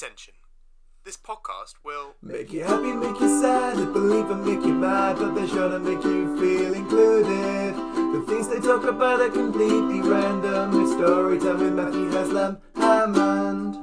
Attention. 0.00 0.34
This 1.04 1.16
podcast 1.16 1.74
will. 1.84 2.14
Make 2.22 2.52
you 2.52 2.62
happy, 2.62 2.92
make 2.92 3.20
you 3.20 3.40
sad, 3.40 3.92
believe 3.92 4.30
and 4.30 4.44
make 4.46 4.64
you 4.64 4.72
mad, 4.72 5.16
but 5.18 5.34
they're 5.34 5.48
sure 5.48 5.68
to 5.70 5.80
make 5.80 6.04
you 6.04 6.38
feel 6.38 6.72
included. 6.72 7.74
The 7.74 8.24
things 8.28 8.46
they 8.46 8.60
talk 8.60 8.84
about 8.84 9.20
are 9.20 9.28
completely 9.28 10.00
random. 10.02 10.84
It's 10.84 10.92
story 10.92 11.40
time 11.40 11.58
with 11.58 11.72
Matthew 11.72 12.10
Haslam 12.10 12.58
Hammond. 12.76 13.76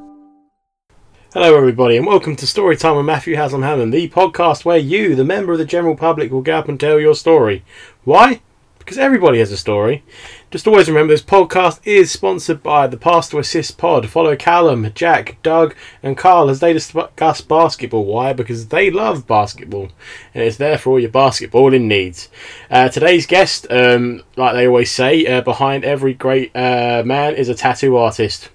Hello, 1.34 1.58
everybody, 1.58 1.98
and 1.98 2.08
welcome 2.08 2.38
to 2.38 2.46
Storytime 2.46 2.96
with 2.96 3.06
Matthew 3.06 3.36
Haslam 3.36 3.64
Hammond, 3.64 3.94
the 3.94 4.08
podcast 4.08 4.64
where 4.64 4.78
you, 4.78 5.16
the 5.16 5.26
member 5.26 5.52
of 5.52 5.58
the 5.58 5.66
general 5.66 5.98
public, 5.98 6.32
will 6.32 6.42
get 6.42 6.56
up 6.56 6.70
and 6.70 6.80
tell 6.80 6.98
your 6.98 7.16
story. 7.16 7.66
Why? 8.06 8.40
Because 8.86 9.00
everybody 9.00 9.40
has 9.40 9.52
a 9.52 9.58
story. 9.58 10.04
Just 10.52 10.68
always 10.68 10.88
remember 10.88 11.12
this 11.12 11.24
podcast 11.24 11.80
is 11.86 12.12
sponsored 12.12 12.62
by 12.62 12.86
the 12.86 12.98
Pass 12.98 13.28
to 13.30 13.40
Assist 13.40 13.80
Pod. 13.80 14.08
Follow 14.08 14.36
Callum, 14.36 14.92
Jack, 14.94 15.42
Doug, 15.42 15.74
and 16.04 16.16
Carl 16.16 16.52
as 16.52 16.60
they 16.60 16.72
discuss 16.72 17.42
basketball. 17.42 18.06
Why? 18.06 18.32
Because 18.32 18.68
they 18.68 18.92
love 18.92 19.26
basketball, 19.26 19.90
and 20.36 20.44
it's 20.44 20.58
there 20.58 20.78
for 20.78 20.92
all 20.92 21.00
your 21.00 21.10
basketballing 21.10 21.86
needs. 21.86 22.30
Uh, 22.70 22.88
today's 22.88 23.26
guest, 23.26 23.66
um, 23.72 24.22
like 24.36 24.54
they 24.54 24.68
always 24.68 24.92
say, 24.92 25.26
uh, 25.26 25.42
behind 25.42 25.84
every 25.84 26.14
great 26.14 26.56
uh, 26.56 27.02
man 27.04 27.34
is 27.34 27.50
a 27.50 27.56
tattoo 27.56 27.98
artist. 27.98 28.50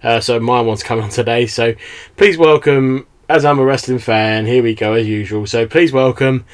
Uh, 0.00 0.20
so 0.20 0.38
mine 0.38 0.64
wants 0.64 0.84
come 0.84 1.00
on 1.00 1.10
today. 1.10 1.48
So 1.48 1.74
please 2.16 2.38
welcome, 2.38 3.08
as 3.28 3.44
I'm 3.44 3.58
a 3.58 3.64
wrestling 3.64 3.98
fan, 3.98 4.46
here 4.46 4.62
we 4.62 4.76
go 4.76 4.92
as 4.92 5.08
usual. 5.08 5.44
So 5.48 5.66
please 5.66 5.92
welcome 5.92 6.44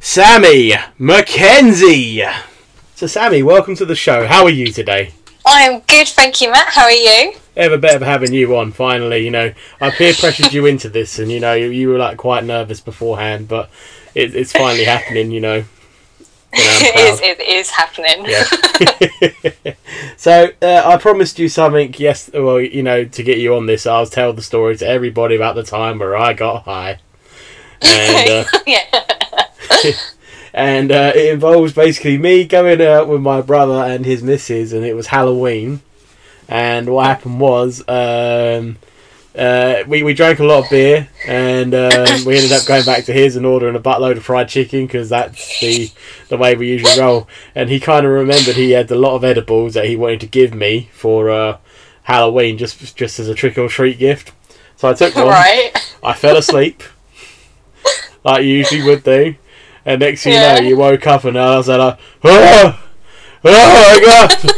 Sammi 0.00 0.74
Mackenzie. 0.98 2.24
So 2.96 3.06
Sammi, 3.06 3.42
welcome 3.42 3.74
to 3.74 3.84
the 3.84 3.96
show. 3.96 4.24
How 4.24 4.44
are 4.44 4.50
you 4.50 4.68
today? 4.68 5.10
I'm 5.44 5.80
good, 5.80 6.06
thank 6.06 6.40
you, 6.40 6.52
Matt. 6.52 6.68
How 6.68 6.84
are 6.84 6.92
you? 6.92 7.32
Ever 7.56 7.76
better 7.76 8.04
having 8.04 8.32
you 8.32 8.56
on. 8.56 8.70
Finally, 8.70 9.24
you 9.24 9.32
know, 9.32 9.52
I 9.80 9.90
peer 9.90 10.14
pressured 10.14 10.52
you 10.52 10.64
into 10.66 10.88
this, 10.88 11.18
and 11.18 11.28
you 11.28 11.40
know, 11.40 11.54
you, 11.54 11.70
you 11.70 11.88
were 11.88 11.98
like 11.98 12.18
quite 12.18 12.44
nervous 12.44 12.80
beforehand, 12.80 13.48
but 13.48 13.68
it, 14.14 14.36
it's 14.36 14.52
finally 14.52 14.84
happening. 14.84 15.32
You 15.32 15.40
know. 15.40 15.64
You 16.56 16.62
know, 16.62 16.70
I'm 16.70 16.84
it 16.84 16.96
is. 16.96 17.20
It 17.20 17.40
is 17.40 17.70
happening. 17.70 18.26
Yeah. 18.26 19.74
so 20.16 20.50
uh, 20.62 20.82
I 20.84 20.96
promised 20.98 21.40
you 21.40 21.48
something. 21.48 21.92
Yes, 21.98 22.30
well, 22.32 22.60
you 22.60 22.84
know, 22.84 23.04
to 23.04 23.22
get 23.24 23.38
you 23.38 23.56
on 23.56 23.66
this, 23.66 23.88
I'll 23.88 24.06
tell 24.06 24.32
the 24.32 24.40
story 24.40 24.76
to 24.76 24.86
everybody 24.86 25.34
about 25.34 25.56
the 25.56 25.64
time 25.64 25.98
where 25.98 26.16
I 26.16 26.32
got 26.32 26.62
high, 26.62 27.00
and 27.82 28.30
uh, 28.30 28.44
yeah. 28.68 28.84
And 30.54 30.92
uh, 30.92 31.12
it 31.16 31.32
involves 31.32 31.72
basically 31.72 32.16
me 32.16 32.44
going 32.44 32.80
out 32.80 33.08
with 33.08 33.20
my 33.20 33.42
brother 33.42 33.74
and 33.92 34.06
his 34.06 34.22
missus, 34.22 34.72
and 34.72 34.84
it 34.84 34.94
was 34.94 35.08
Halloween. 35.08 35.82
And 36.48 36.88
what 36.94 37.06
happened 37.06 37.40
was, 37.40 37.82
um, 37.88 38.76
uh, 39.36 39.82
we 39.88 40.04
we 40.04 40.14
drank 40.14 40.38
a 40.38 40.44
lot 40.44 40.62
of 40.62 40.70
beer, 40.70 41.08
and 41.26 41.74
um, 41.74 42.24
we 42.24 42.36
ended 42.36 42.52
up 42.52 42.66
going 42.66 42.84
back 42.84 43.04
to 43.06 43.12
his 43.12 43.34
and 43.34 43.44
ordering 43.44 43.74
a 43.74 43.80
buttload 43.80 44.16
of 44.16 44.24
fried 44.24 44.48
chicken 44.48 44.86
because 44.86 45.08
that's 45.08 45.58
the 45.58 45.90
the 46.28 46.36
way 46.36 46.54
we 46.54 46.68
usually 46.68 47.00
roll. 47.00 47.28
And 47.56 47.68
he 47.68 47.80
kind 47.80 48.06
of 48.06 48.12
remembered 48.12 48.54
he 48.54 48.70
had 48.70 48.88
a 48.92 48.96
lot 48.96 49.16
of 49.16 49.24
edibles 49.24 49.74
that 49.74 49.86
he 49.86 49.96
wanted 49.96 50.20
to 50.20 50.28
give 50.28 50.54
me 50.54 50.88
for 50.92 51.30
uh, 51.30 51.58
Halloween, 52.04 52.58
just 52.58 52.96
just 52.96 53.18
as 53.18 53.28
a 53.28 53.34
trick 53.34 53.58
or 53.58 53.68
treat 53.68 53.98
gift. 53.98 54.30
So 54.76 54.88
I 54.88 54.94
took 54.94 55.16
one. 55.16 55.26
right. 55.26 55.72
I 56.00 56.12
fell 56.12 56.36
asleep, 56.36 56.84
like 58.22 58.44
you 58.44 58.50
usually 58.50 58.84
would 58.84 59.02
do. 59.02 59.34
And 59.86 60.00
next 60.00 60.22
thing 60.22 60.32
Yeah. 60.34 60.56
you 60.56 60.62
know, 60.62 60.68
you 60.68 60.76
woke 60.76 61.06
up 61.06 61.24
and 61.24 61.38
I 61.38 61.56
was 61.56 61.68
like, 61.68 61.98
oh, 62.24 62.80
oh 63.44 63.44
my 63.44 64.00
god! 64.04 64.52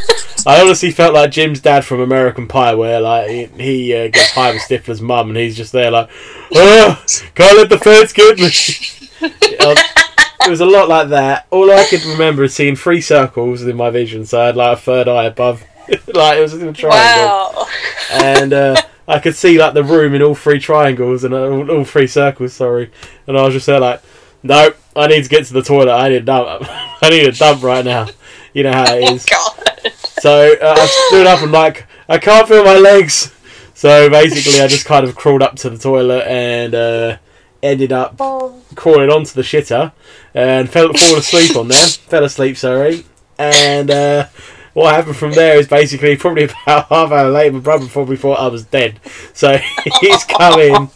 I 0.46 0.60
honestly 0.60 0.92
felt 0.92 1.14
like 1.14 1.32
Jim's 1.32 1.60
dad 1.60 1.84
from 1.84 2.00
American 2.00 2.46
Pie, 2.46 2.74
where 2.74 3.00
like 3.00 3.28
he, 3.28 3.44
he 3.47 3.94
uh, 3.94 4.08
gets 4.08 4.30
high 4.30 4.52
with 4.52 4.62
Stifler's 4.62 5.00
mum, 5.00 5.28
and 5.30 5.36
he's 5.36 5.56
just 5.56 5.72
there 5.72 5.91
like, 5.91 6.08
oh, 6.54 7.02
can't 7.34 7.58
let 7.58 7.69
the 7.69 7.78
feds 7.78 8.12
get 8.12 8.38
me. 8.38 8.47
it 9.20 10.48
was 10.50 10.60
a 10.60 10.66
lot 10.66 10.88
like 10.88 11.08
that. 11.08 11.47
All 11.50 11.70
I 11.72 11.84
could 11.91 12.04
remember 12.04 12.44
is 12.44 12.54
seeing 12.54 12.76
three 12.76 13.00
circles 13.00 13.62
in 13.62 13.76
my 13.76 13.91
vision, 13.91 14.25
so 14.25 14.41
I 14.41 14.47
had 14.47 14.56
like 14.56 14.78
a 14.78 14.81
third 14.81 15.08
eye 15.08 15.25
above, 15.25 15.64
like 16.14 16.38
it 16.38 16.43
was 16.43 16.54
in 16.54 16.69
a 16.69 16.72
triangle 16.72 17.53
Wow. 17.56 17.66
and 18.12 18.53
uh, 18.53 18.76
I 19.08 19.19
could 19.19 19.34
see 19.34 19.58
like 19.58 19.75
the 19.75 19.82
room 19.82 20.14
in 20.14 20.22
all 20.22 20.34
three 20.37 20.60
triangles 20.60 21.25
and 21.25 21.34
uh, 21.34 21.48
all, 21.50 21.69
all 21.70 21.84
three 21.84 22.06
circles. 22.06 22.53
Sorry, 22.53 22.93
and 23.26 23.37
I 23.37 23.43
was 23.44 23.54
just 23.54 23.66
there 23.66 23.81
like, 23.81 24.00
nope, 24.44 24.76
I 24.96 25.06
need 25.08 25.22
to 25.24 25.28
get 25.28 25.46
to 25.46 25.52
the 25.52 25.62
toilet. 25.62 25.92
I 25.92 26.08
need 26.08 26.16
a 26.16 26.20
dump. 26.20 26.66
I 27.02 27.10
need 27.10 27.26
a 27.28 27.32
dump 27.32 27.62
right 27.62 27.84
now. 27.84 28.08
You 28.54 28.62
know 28.64 28.72
how 28.72 28.94
it 28.94 29.10
is. 29.10 29.26
Oh. 29.32 29.56
God. 29.58 29.92
So 29.92 30.54
uh, 30.60 30.74
I 30.78 30.86
stood 30.86 31.26
up 31.26 31.42
and 31.42 31.52
like 31.52 31.86
I 32.08 32.18
can't 32.18 32.48
feel 32.48 32.64
my 32.64 32.78
legs. 32.78 33.32
So 33.74 34.08
basically, 34.08 34.60
I 34.60 34.66
just 34.68 34.86
kind 34.86 35.04
of 35.06 35.14
crawled 35.14 35.42
up 35.42 35.56
to 35.56 35.70
the 35.70 35.76
toilet 35.78 36.26
and 36.26 36.74
uh, 36.74 37.18
ended 37.62 37.92
up 37.92 38.16
Oh. 38.20 38.62
crawling 38.74 39.10
onto 39.10 39.32
the 39.34 39.42
shitter 39.42 39.92
and 40.34 40.70
fell 40.70 40.92
fall 40.94 41.16
asleep 41.18 41.54
on 41.56 41.68
there. 41.68 41.86
fell 42.08 42.24
asleep, 42.24 42.56
sorry. 42.56 43.04
And 43.38 43.90
uh, 43.90 44.28
what 44.72 44.94
happened 44.94 45.16
from 45.16 45.32
there 45.32 45.58
is 45.58 45.68
basically 45.68 46.16
probably 46.16 46.44
about 46.64 46.88
half 46.88 47.12
hour 47.12 47.28
later, 47.30 47.52
my 47.54 47.60
brother 47.60 47.86
probably 47.86 48.16
thought 48.16 48.38
I 48.40 48.48
was 48.48 48.64
dead. 48.64 48.98
So 49.34 49.58
he's 50.00 50.24
coming 50.24 50.90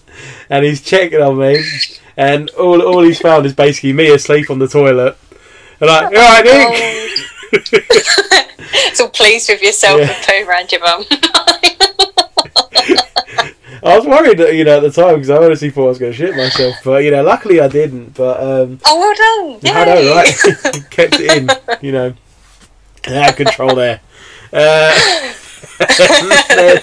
and 0.48 0.64
he's 0.64 0.80
checking 0.82 1.20
on 1.20 1.38
me, 1.38 1.62
and 2.20 2.50
all 2.50 2.82
all 2.82 3.03
he's 3.03 3.19
found 3.20 3.47
is 3.47 3.54
basically 3.54 3.92
me 3.92 4.10
asleep 4.12 4.50
on 4.50 4.58
the 4.58 4.69
toilet. 4.69 5.16
And 5.81 5.88
like, 5.88 6.04
all 6.06 6.10
right, 6.12 6.44
Nick. 6.44 7.75
so 8.94 9.08
pleased 9.08 9.48
with 9.48 9.62
yourself 9.62 10.00
Yeah. 10.00 10.10
and 10.12 10.25
poo 10.26 10.48
around 10.48 10.70
your 10.72 10.80
bum. 10.82 11.04
I 13.82 13.97
was 13.97 14.04
worried, 14.06 14.36
that, 14.38 14.54
you 14.54 14.64
know, 14.64 14.76
at 14.76 14.82
the 14.82 14.91
time 14.91 15.14
because 15.14 15.30
I 15.30 15.36
honestly 15.38 15.70
thought 15.70 15.86
I 15.86 15.88
was 15.88 15.98
going 15.98 16.12
to 16.12 16.19
shit 16.19 16.36
myself, 16.36 16.75
but 16.84 17.03
you 17.03 17.10
know, 17.10 17.22
luckily 17.22 17.60
I 17.60 17.69
didn't. 17.69 18.14
But 18.14 18.36
um, 18.42 18.78
oh, 18.84 18.98
well 19.00 19.60
done. 19.62 19.75
I 19.75 19.84
know, 19.86 20.14
right? 20.14 20.84
Kept 20.91 21.14
it 21.19 21.30
in, 21.38 21.48
you 21.80 21.92
know. 21.92 22.12
Had 23.04 23.36
control 23.36 23.75
there. 23.75 24.00
Uh, 24.53 24.92
then- 26.50 26.82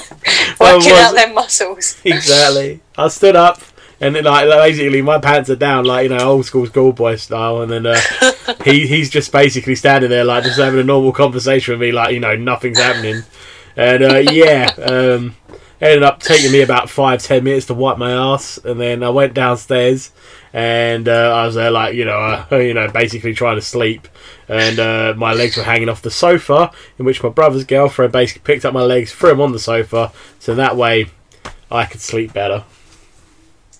Working 0.60 0.92
was- 0.92 0.98
out 0.98 1.14
their 1.14 1.32
muscles. 1.34 1.98
exactly. 2.04 2.80
I 2.98 3.08
stood 3.10 3.36
up, 3.36 3.62
and 4.00 4.16
then 4.16 4.24
like 4.24 4.48
basically 4.48 5.02
my 5.02 5.20
pants 5.20 5.50
are 5.50 5.56
down, 5.56 5.86
like 5.86 6.10
you 6.10 6.16
know, 6.16 6.30
old 6.30 6.46
school 6.46 6.66
schoolboy 6.66 7.16
style, 7.16 7.62
and 7.62 7.72
then 7.72 7.86
uh, 7.86 8.00
he 8.64 8.88
he's 8.88 9.10
just 9.10 9.32
basically 9.32 9.76
standing 9.76 10.10
there, 10.10 10.24
like 10.24 10.44
just 10.44 10.60
having 10.60 10.80
a 10.80 10.84
normal 10.84 11.12
conversation 11.12 11.74
with 11.74 11.82
me, 11.82 11.92
like 11.92 12.14
you 12.14 12.20
know, 12.20 12.36
nothing's 12.36 12.80
happening, 12.80 13.24
and 13.76 14.04
uh, 14.04 14.18
yeah. 14.32 14.72
Um, 14.78 15.36
ended 15.80 16.04
up 16.04 16.20
taking 16.20 16.52
me 16.52 16.62
about 16.62 16.90
five 16.90 17.22
ten 17.22 17.44
minutes 17.44 17.68
to 17.68 17.74
wipe 17.74 17.98
my 17.98 18.12
ass, 18.12 18.58
and 18.64 18.80
then 18.80 19.04
I 19.04 19.10
went 19.10 19.34
downstairs, 19.34 20.12
and 20.54 21.08
uh, 21.08 21.36
I 21.36 21.46
was 21.46 21.56
there 21.56 21.72
like 21.72 21.96
you 21.96 22.06
know, 22.06 22.46
uh, 22.52 22.56
you 22.58 22.74
know, 22.74 22.90
basically 22.90 23.34
trying 23.34 23.58
to 23.58 23.62
sleep, 23.62 24.08
and 24.48 24.80
uh, 24.80 25.14
my 25.18 25.34
legs 25.34 25.58
were 25.58 25.64
hanging 25.64 25.90
off 25.90 26.02
the 26.02 26.12
sofa, 26.12 26.72
in 26.98 27.06
which 27.06 27.24
my 27.24 27.30
brother's 27.30 27.64
girlfriend 27.64 28.12
basically 28.12 28.42
picked 28.44 28.66
up 28.66 28.74
my 28.74 28.84
legs, 28.84 29.14
threw 29.14 29.30
them 29.30 29.42
on 29.42 29.52
the 29.52 29.60
sofa, 29.60 30.12
so 30.40 30.56
that 30.56 30.76
way 30.76 31.08
I 31.72 31.86
could 31.86 32.02
sleep 32.02 32.34
better. 32.34 32.64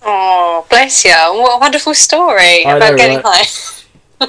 Oh, 0.02 0.66
bless 0.70 1.04
you. 1.04 1.10
What 1.12 1.56
a 1.56 1.60
wonderful 1.60 1.94
story 1.94 2.64
I 2.64 2.76
about 2.76 2.90
know, 2.92 2.96
getting 2.96 3.20
right? 3.22 3.84
high. 4.20 4.26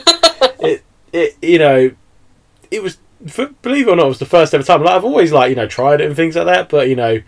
it, 0.68 0.84
it 1.14 1.38
you 1.42 1.60
know, 1.60 1.92
it 2.72 2.84
was 2.84 2.98
f- 3.26 3.52
believe 3.62 3.88
it 3.88 3.92
or 3.92 3.96
not, 3.96 4.06
it 4.06 4.10
was 4.10 4.20
the 4.20 4.26
first 4.26 4.54
ever 4.54 4.64
time. 4.64 4.84
Like 4.84 4.96
I've 4.96 5.06
always 5.06 5.32
like 5.32 5.50
you 5.50 5.56
know 5.56 5.68
tried 5.68 6.02
it 6.02 6.08
and 6.08 6.16
things 6.16 6.36
like 6.36 6.46
that, 6.46 6.70
but 6.70 6.88
you 6.90 6.96
know, 6.96 7.22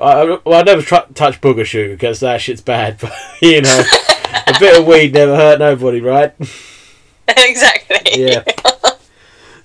I 0.00 0.10
I- 0.22 0.38
well 0.44 0.60
I 0.60 0.62
never 0.62 0.82
try, 0.82 1.04
touch 1.14 1.40
booger 1.40 1.64
sugar 1.64 1.92
because 1.94 2.20
that 2.20 2.40
shit's 2.40 2.60
bad. 2.60 2.98
But 3.00 3.12
you 3.42 3.62
know, 3.62 3.82
a 4.46 4.54
bit 4.58 4.78
of 4.78 4.86
weed 4.86 5.12
never 5.12 5.36
hurt 5.36 5.58
nobody, 5.58 6.00
right? 6.00 6.34
exactly. 7.28 8.00
Yeah. 8.24 8.42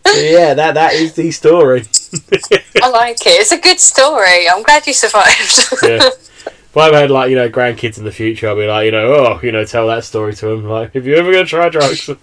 So, 0.05 0.19
yeah, 0.19 0.53
that 0.55 0.73
that 0.73 0.93
is 0.93 1.13
the 1.13 1.31
story. 1.31 1.83
I 2.81 2.89
like 2.89 3.21
it. 3.25 3.39
It's 3.39 3.51
a 3.51 3.57
good 3.59 3.79
story. 3.79 4.49
I'm 4.49 4.63
glad 4.63 4.85
you 4.87 4.93
survived. 4.93 5.73
yeah. 5.83 6.09
If 6.71 6.77
I 6.77 6.95
had 6.95 7.11
like 7.11 7.29
you 7.29 7.35
know 7.35 7.49
grandkids 7.49 7.97
in 7.97 8.05
the 8.05 8.11
future, 8.11 8.47
I'll 8.47 8.55
be 8.55 8.65
like 8.65 8.85
you 8.85 8.91
know 8.91 9.13
oh 9.13 9.39
you 9.43 9.51
know 9.51 9.65
tell 9.65 9.87
that 9.87 10.05
story 10.05 10.33
to 10.35 10.47
them 10.47 10.65
like 10.65 10.95
if 10.95 11.05
you 11.05 11.15
ever 11.15 11.31
gonna 11.31 11.45
try 11.45 11.67
drugs, 11.69 12.09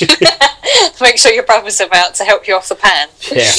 Make 1.00 1.18
sure 1.18 1.32
your 1.32 1.44
brother's 1.44 1.80
about 1.80 2.14
to 2.14 2.24
help 2.24 2.48
you 2.48 2.54
off 2.54 2.68
the 2.68 2.74
pan. 2.74 3.08
Yeah. 3.30 3.52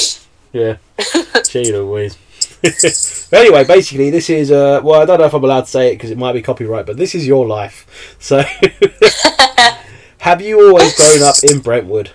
Yeah. 0.53 1.41
Gee 1.49 1.71
Louise. 1.71 2.17
But 2.61 3.39
anyway, 3.41 3.63
basically, 3.65 4.09
this 4.09 4.29
is, 4.29 4.51
uh, 4.51 4.81
well, 4.83 5.01
I 5.01 5.05
don't 5.05 5.19
know 5.19 5.25
if 5.25 5.33
I'm 5.33 5.43
allowed 5.43 5.61
to 5.61 5.67
say 5.67 5.91
it 5.91 5.95
because 5.95 6.09
it 6.09 6.17
might 6.17 6.33
be 6.33 6.41
copyright, 6.41 6.85
but 6.85 6.97
this 6.97 7.13
is 7.13 7.27
your 7.27 7.45
life. 7.45 8.15
So, 8.19 8.43
have 10.19 10.41
you 10.41 10.67
always 10.67 10.95
grown 10.95 11.21
up 11.23 11.35
in 11.43 11.59
Brentwood? 11.59 12.11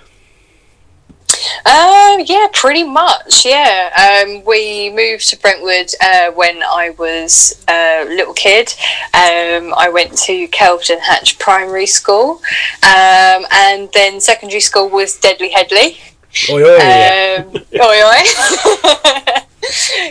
Um, 1.64 2.24
yeah, 2.26 2.48
pretty 2.52 2.82
much. 2.82 3.44
Yeah, 3.44 4.24
um, 4.24 4.44
we 4.44 4.90
moved 4.90 5.28
to 5.30 5.38
Brentwood 5.38 5.94
uh, 6.00 6.32
when 6.32 6.62
I 6.62 6.90
was 6.98 7.64
a 7.68 8.04
little 8.08 8.34
kid. 8.34 8.74
Um, 9.14 9.72
I 9.76 9.88
went 9.92 10.16
to 10.18 10.48
Kelvedon 10.48 10.98
Hatch 10.98 11.38
Primary 11.38 11.86
School, 11.86 12.42
um, 12.82 13.46
and 13.52 13.88
then 13.94 14.20
secondary 14.20 14.60
school 14.60 14.88
was 14.88 15.16
Deadly 15.16 15.50
Hedley. 15.50 15.98
Oi, 16.50 16.62
oi, 16.64 16.76
yeah. 16.78 17.44
Um, 17.46 17.54
oi, 17.80 18.02
oi. 18.02 18.22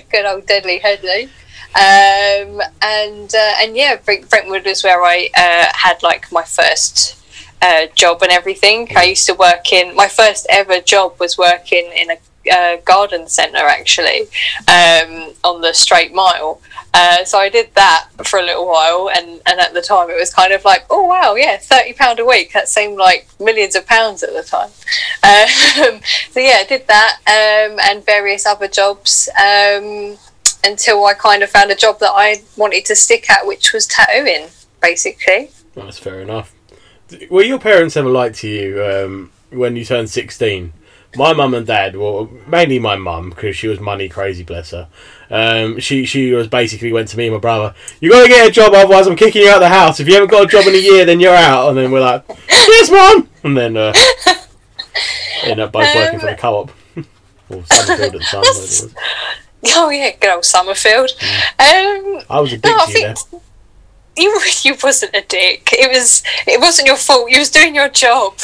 Good 0.09 0.25
old 0.25 0.45
Deadly 0.45 0.77
Hedley. 0.77 1.29
Um, 1.73 2.61
and 2.81 3.33
uh, 3.33 3.53
and 3.59 3.75
yeah, 3.75 3.97
Brentwood 3.97 4.65
was 4.65 4.83
where 4.83 5.01
I 5.03 5.29
uh, 5.35 5.71
had 5.73 6.01
like 6.03 6.31
my 6.31 6.43
first 6.43 7.20
uh, 7.61 7.87
job 7.95 8.21
and 8.21 8.31
everything. 8.31 8.87
I 8.95 9.05
used 9.05 9.25
to 9.27 9.33
work 9.33 9.71
in 9.71 9.95
my 9.95 10.07
first 10.07 10.47
ever 10.49 10.79
job 10.79 11.19
was 11.19 11.37
working 11.37 11.91
in 11.95 12.11
a 12.11 12.17
uh, 12.51 12.77
garden 12.85 13.27
centre 13.27 13.57
actually 13.57 14.21
um, 14.67 15.33
on 15.43 15.61
the 15.61 15.71
straight 15.73 16.13
mile. 16.13 16.59
Uh, 16.93 17.23
so 17.23 17.37
I 17.37 17.49
did 17.49 17.73
that 17.75 18.07
for 18.23 18.39
a 18.39 18.43
little 18.43 18.67
while, 18.67 19.09
and, 19.15 19.41
and 19.45 19.59
at 19.59 19.73
the 19.73 19.81
time 19.81 20.09
it 20.09 20.19
was 20.19 20.33
kind 20.33 20.51
of 20.51 20.65
like, 20.65 20.85
oh 20.89 21.05
wow, 21.05 21.35
yeah, 21.35 21.57
thirty 21.57 21.93
pound 21.93 22.19
a 22.19 22.25
week. 22.25 22.51
That 22.53 22.67
seemed 22.67 22.97
like 22.97 23.27
millions 23.39 23.75
of 23.75 23.87
pounds 23.87 24.23
at 24.23 24.33
the 24.33 24.43
time. 24.43 24.69
Um, 25.23 26.01
so 26.31 26.39
yeah, 26.39 26.57
I 26.59 26.65
did 26.67 26.87
that 26.87 27.19
um, 27.27 27.79
and 27.83 28.05
various 28.05 28.45
other 28.45 28.67
jobs 28.67 29.29
um, 29.39 30.17
until 30.65 31.05
I 31.05 31.13
kind 31.13 31.43
of 31.43 31.49
found 31.49 31.71
a 31.71 31.75
job 31.75 31.99
that 31.99 32.11
I 32.13 32.43
wanted 32.57 32.85
to 32.85 32.95
stick 32.95 33.29
at, 33.29 33.47
which 33.47 33.71
was 33.71 33.87
tattooing, 33.87 34.47
basically. 34.81 35.51
That's 35.75 35.97
fair 35.97 36.21
enough. 36.21 36.53
Were 37.29 37.43
your 37.43 37.59
parents 37.59 37.97
ever 37.97 38.09
like 38.09 38.33
to 38.35 38.47
you 38.47 38.83
um, 38.83 39.31
when 39.49 39.75
you 39.75 39.85
turned 39.85 40.09
16? 40.09 40.73
My 41.17 41.33
mum 41.33 41.53
and 41.53 41.67
dad, 41.67 41.97
well, 41.97 42.29
mainly 42.47 42.79
my 42.79 42.95
mum, 42.95 43.31
because 43.31 43.57
she 43.57 43.67
was 43.67 43.81
money 43.81 44.07
crazy, 44.07 44.43
bless 44.43 44.71
her. 44.71 44.87
Um, 45.29 45.77
she 45.79 46.05
she 46.05 46.31
was 46.31 46.47
basically 46.47 46.93
went 46.93 47.09
to 47.09 47.17
me 47.17 47.25
and 47.25 47.33
my 47.33 47.39
brother, 47.39 47.75
You 47.99 48.11
got 48.11 48.23
to 48.23 48.29
get 48.29 48.47
a 48.47 48.51
job, 48.51 48.73
otherwise 48.73 49.07
I'm 49.07 49.17
kicking 49.17 49.41
you 49.41 49.49
out 49.49 49.55
of 49.55 49.61
the 49.61 49.69
house. 49.69 49.99
If 49.99 50.07
you 50.07 50.13
haven't 50.13 50.31
got 50.31 50.45
a 50.45 50.47
job 50.47 50.65
in 50.67 50.73
a 50.73 50.77
year, 50.77 51.05
then 51.05 51.19
you're 51.19 51.35
out. 51.35 51.67
And 51.67 51.77
then 51.77 51.91
we're 51.91 51.99
like, 51.99 52.23
Yes, 52.47 52.89
mum! 52.89 53.27
And 53.43 53.57
then 53.57 53.75
uh, 53.75 53.93
ended 55.43 55.59
up 55.59 55.73
both 55.73 55.93
working 55.95 56.19
for 56.19 56.27
the 56.27 56.35
co 56.35 56.61
op. 56.61 56.71
or 57.49 57.65
Somerfield 57.65 58.01
at 58.01 58.11
the 58.13 58.19
time. 58.19 58.39
whatever 58.39 58.59
it 58.59 58.61
was. 58.61 58.95
Oh 59.75 59.89
yeah, 59.91 60.09
good 60.19 60.33
old 60.33 60.43
Somerfield. 60.43 61.11
Um, 61.59 62.21
I 62.29 62.39
was 62.39 62.51
a 62.51 62.57
dick 62.57 62.65
No, 62.65 62.77
I 62.79 62.85
to 62.85 62.91
you 62.91 62.99
there. 62.99 63.41
You 64.17 64.41
you 64.63 64.75
wasn't 64.83 65.15
a 65.15 65.21
dick. 65.21 65.69
It 65.71 65.91
was 65.91 66.23
it 66.47 66.59
wasn't 66.59 66.87
your 66.87 66.97
fault. 66.97 67.31
You 67.31 67.39
was 67.39 67.49
doing 67.49 67.75
your 67.75 67.89
job. 67.89 68.37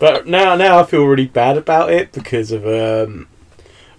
but 0.00 0.26
now 0.26 0.54
now 0.54 0.78
I 0.78 0.84
feel 0.84 1.04
really 1.04 1.26
bad 1.26 1.56
about 1.56 1.92
it 1.92 2.12
because 2.12 2.52
of 2.52 2.66
um 2.66 3.28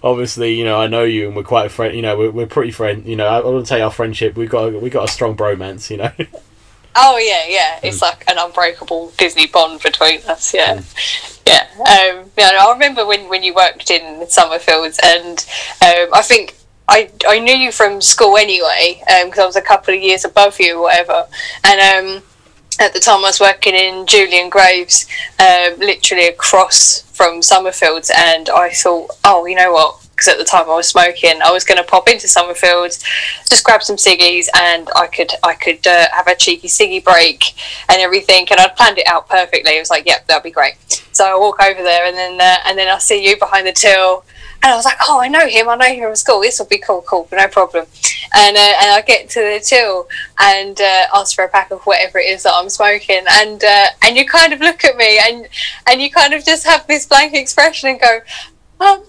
obviously 0.02 0.54
you 0.54 0.64
know 0.64 0.78
I 0.78 0.86
know 0.86 1.04
you 1.04 1.26
and 1.26 1.36
we're 1.36 1.42
quite 1.42 1.66
a 1.66 1.70
friend 1.70 1.94
you 1.96 2.02
know 2.02 2.16
we're, 2.16 2.30
we're 2.30 2.46
pretty 2.46 2.70
friend 2.70 3.06
you 3.06 3.16
know 3.16 3.26
I, 3.26 3.40
I 3.40 3.44
wouldn't 3.44 3.68
say 3.68 3.80
our 3.80 3.90
friendship 3.90 4.36
we 4.36 4.46
got 4.46 4.74
a, 4.74 4.78
we 4.78 4.90
got 4.90 5.08
a 5.08 5.12
strong 5.12 5.36
bromance 5.36 5.90
you 5.90 5.96
know 5.96 6.12
oh 6.96 7.18
yeah, 7.18 7.44
yeah. 7.46 7.80
It's 7.88 8.02
like 8.02 8.24
an 8.28 8.36
unbreakable 8.38 9.12
Disney 9.16 9.46
bond 9.46 9.82
between 9.82 10.20
us. 10.22 10.52
Yeah, 10.52 10.82
yeah. 11.46 11.66
Um, 11.78 12.30
yeah. 12.36 12.58
I 12.60 12.72
remember 12.72 13.06
when 13.06 13.28
when 13.28 13.42
you 13.42 13.54
worked 13.54 13.90
in 13.90 14.26
Somerfields, 14.26 14.98
and 15.02 15.46
um, 15.82 16.12
I 16.12 16.22
think. 16.22 16.55
I, 16.88 17.10
I 17.26 17.40
knew 17.40 17.54
you 17.54 17.72
from 17.72 18.00
school 18.00 18.36
anyway 18.36 19.02
because 19.24 19.38
I 19.38 19.46
was 19.46 19.56
a 19.56 19.62
couple 19.62 19.94
of 19.94 20.00
years 20.00 20.24
above 20.24 20.58
you 20.60 20.78
or 20.78 20.82
whatever 20.82 21.26
and 21.64 22.16
um, 22.16 22.22
at 22.78 22.92
the 22.92 23.00
time 23.00 23.18
I 23.18 23.28
was 23.28 23.40
working 23.40 23.74
in 23.74 24.06
Julian 24.06 24.50
Graves, 24.50 25.06
um, 25.38 25.78
literally 25.78 26.28
across 26.28 27.02
from 27.12 27.40
Somerfields, 27.40 28.10
and 28.14 28.48
I 28.50 28.70
thought, 28.70 29.10
oh, 29.24 29.46
you 29.46 29.56
know 29.56 29.72
what? 29.72 30.02
Because 30.10 30.28
at 30.28 30.38
the 30.38 30.44
time 30.44 30.64
I 30.64 30.74
was 30.74 30.88
smoking, 30.88 31.42
I 31.42 31.50
was 31.50 31.64
going 31.64 31.76
to 31.76 31.88
pop 31.88 32.08
into 32.08 32.26
Somerfields, 32.26 33.02
just 33.48 33.64
grab 33.64 33.82
some 33.82 33.96
ciggies, 33.96 34.46
and 34.54 34.88
I 34.96 35.06
could 35.06 35.30
I 35.42 35.54
could 35.54 35.86
uh, 35.86 36.08
have 36.12 36.26
a 36.26 36.34
cheeky 36.34 36.68
ciggy 36.68 37.04
break 37.04 37.54
and 37.90 38.00
everything. 38.00 38.46
And 38.50 38.58
I'd 38.58 38.76
planned 38.76 38.98
it 38.98 39.06
out 39.06 39.28
perfectly. 39.28 39.76
It 39.76 39.80
was 39.80 39.90
like, 39.90 40.06
yep, 40.06 40.26
that'd 40.26 40.42
be 40.42 40.50
great. 40.50 40.76
So 41.12 41.24
I 41.24 41.38
walk 41.38 41.62
over 41.62 41.82
there, 41.82 42.06
and 42.06 42.16
then 42.16 42.40
uh, 42.40 42.56
and 42.66 42.78
then 42.78 42.88
I 42.88 42.98
see 42.98 43.26
you 43.26 43.38
behind 43.38 43.66
the 43.66 43.72
till. 43.72 44.24
And 44.62 44.72
I 44.72 44.76
was 44.76 44.84
like, 44.84 44.98
oh, 45.08 45.20
I 45.20 45.28
know 45.28 45.46
him. 45.46 45.68
I 45.68 45.76
know 45.76 45.86
him 45.86 46.04
from 46.04 46.16
school. 46.16 46.40
This 46.40 46.58
will 46.58 46.66
be 46.66 46.78
cool, 46.78 47.02
cool, 47.02 47.28
no 47.32 47.46
problem. 47.48 47.86
And 48.34 48.56
uh, 48.56 48.74
and 48.80 48.90
I 48.90 49.02
get 49.06 49.30
to 49.30 49.40
the 49.40 49.60
till 49.64 50.08
and 50.40 50.80
uh, 50.80 51.06
ask 51.14 51.34
for 51.34 51.44
a 51.44 51.48
pack 51.48 51.70
of 51.70 51.82
whatever 51.82 52.18
it 52.18 52.30
is 52.30 52.42
that 52.42 52.52
I'm 52.54 52.68
smoking. 52.68 53.24
And 53.30 53.62
uh, 53.62 53.86
and 54.02 54.16
you 54.16 54.26
kind 54.26 54.52
of 54.52 54.60
look 54.60 54.84
at 54.84 54.96
me 54.96 55.18
and 55.18 55.48
and 55.88 56.00
you 56.00 56.10
kind 56.10 56.34
of 56.34 56.44
just 56.44 56.66
have 56.66 56.86
this 56.86 57.06
blank 57.06 57.34
expression 57.34 57.90
and 57.90 58.00
go, 58.00 58.20
um, 58.80 59.04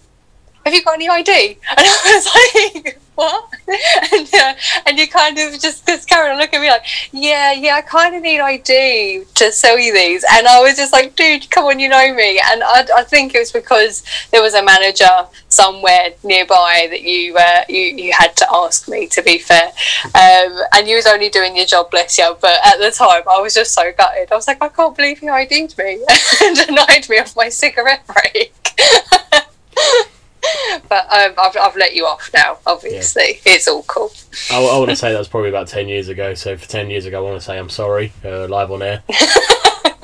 have 0.64 0.74
you 0.74 0.84
got 0.84 0.96
any 0.96 1.10
ID? 1.10 1.58
And 1.70 1.80
I 1.80 2.64
was 2.64 2.84
like, 2.84 3.00
what? 3.18 3.52
And, 4.14 4.30
uh, 4.34 4.54
and 4.86 4.98
you 4.98 5.08
kind 5.08 5.38
of 5.38 5.60
just, 5.60 5.86
just 5.86 6.08
carry 6.08 6.36
look 6.38 6.54
at 6.54 6.62
me 6.62 6.70
like, 6.70 6.86
yeah, 7.12 7.52
yeah, 7.52 7.76
I 7.76 7.82
kind 7.82 8.16
of 8.16 8.22
need 8.22 8.40
ID 8.40 9.24
to 9.36 9.52
sell 9.52 9.78
you 9.78 9.92
these. 9.92 10.24
And 10.32 10.48
I 10.48 10.62
was 10.62 10.78
just 10.78 10.94
like, 10.94 11.16
dude, 11.16 11.50
come 11.50 11.66
on, 11.66 11.80
you 11.80 11.90
know 11.90 12.14
me. 12.14 12.40
And 12.52 12.64
I, 12.64 12.88
I 12.96 13.04
think 13.04 13.36
it 13.36 13.40
was 13.40 13.52
because 13.52 14.04
there 14.32 14.42
was 14.42 14.54
a 14.54 14.64
manager 14.64 15.10
somewhere 15.50 16.12
nearby 16.24 16.88
that 16.90 17.02
you 17.02 17.36
uh, 17.36 17.64
you, 17.68 17.82
you 17.82 18.14
had 18.14 18.36
to 18.38 18.48
ask 18.54 18.88
me, 18.88 19.08
to 19.08 19.22
be 19.22 19.38
fair. 19.38 19.72
Um, 20.06 20.62
and 20.74 20.88
you 20.88 20.96
was 20.96 21.08
only 21.08 21.30
doing 21.30 21.58
your 21.58 21.66
job, 21.66 21.92
bless 21.92 22.18
you. 22.18 22.38
But 22.40 22.60
at 22.66 22.78
the 22.78 22.92
time, 22.92 23.24
I 23.30 23.42
was 23.42 23.54
just 23.54 23.74
so 23.74 23.92
gutted. 23.98 24.32
I 24.32 24.36
was 24.36 24.48
like, 24.48 24.62
I 24.62 24.70
can't 24.70 24.96
believe 24.96 25.22
you 25.22 25.32
ID'd 25.32 25.78
me 25.78 26.06
and 26.44 26.56
denied 26.56 27.10
me 27.10 27.18
of 27.18 27.36
my 27.36 27.50
cigarette 27.50 28.04
break. 28.08 28.54
but 30.90 31.06
um, 31.12 31.34
I've, 31.38 31.58
I've 31.58 31.76
let 31.76 31.96
you 31.96 32.06
off 32.06 32.30
now, 32.34 32.58
obviously. 32.66 33.40
It's 33.46 33.68
all 33.68 33.84
cool. 33.84 34.12
I, 34.52 34.58
I 34.64 34.78
want 34.78 34.90
to 34.90 34.96
say 34.96 35.12
that 35.12 35.20
was 35.20 35.28
probably 35.28 35.50
about 35.50 35.68
10 35.68 35.88
years 35.88 36.08
ago. 36.08 36.34
So 36.34 36.58
for 36.58 36.68
10 36.68 36.90
years 36.90 37.06
ago 37.06 37.20
I 37.20 37.30
want 37.30 37.40
to 37.40 37.46
say 37.46 37.58
I'm 37.58 37.70
sorry 37.70 38.14
uh, 38.24 38.48
live 38.48 38.72
on 38.72 38.82
air. 38.82 39.04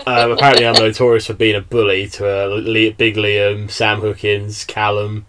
Um, 0.05 0.31
apparently 0.31 0.67
I'm 0.67 0.73
notorious 0.73 1.27
for 1.27 1.33
being 1.33 1.55
a 1.55 1.61
bully 1.61 2.09
to 2.09 2.27
uh, 2.27 2.47
Le- 2.47 2.91
Big 2.91 3.15
Liam 3.15 3.71
Sam 3.71 4.01
Hookins 4.01 4.67
Callum. 4.67 5.25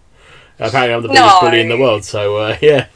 Apparently 0.58 0.94
I'm 0.94 1.02
the 1.02 1.08
biggest 1.10 1.24
No. 1.26 1.40
bully 1.42 1.60
in 1.60 1.68
the 1.68 1.78
world 1.78 2.04
so 2.04 2.38
uh, 2.38 2.56
yeah. 2.62 2.88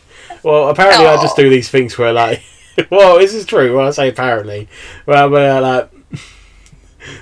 Well 0.42 0.70
apparently 0.70 1.06
I 1.06 1.22
just 1.22 1.36
do 1.36 1.48
these 1.48 1.68
things 1.68 1.96
where 1.96 2.12
like 2.12 2.42
well 2.90 3.20
this 3.20 3.32
is 3.32 3.46
true 3.46 3.76
when 3.76 3.86
I 3.86 3.90
say 3.90 4.08
apparently. 4.08 4.66
Where, 5.04 5.28
where 5.28 5.60
like 5.60 5.90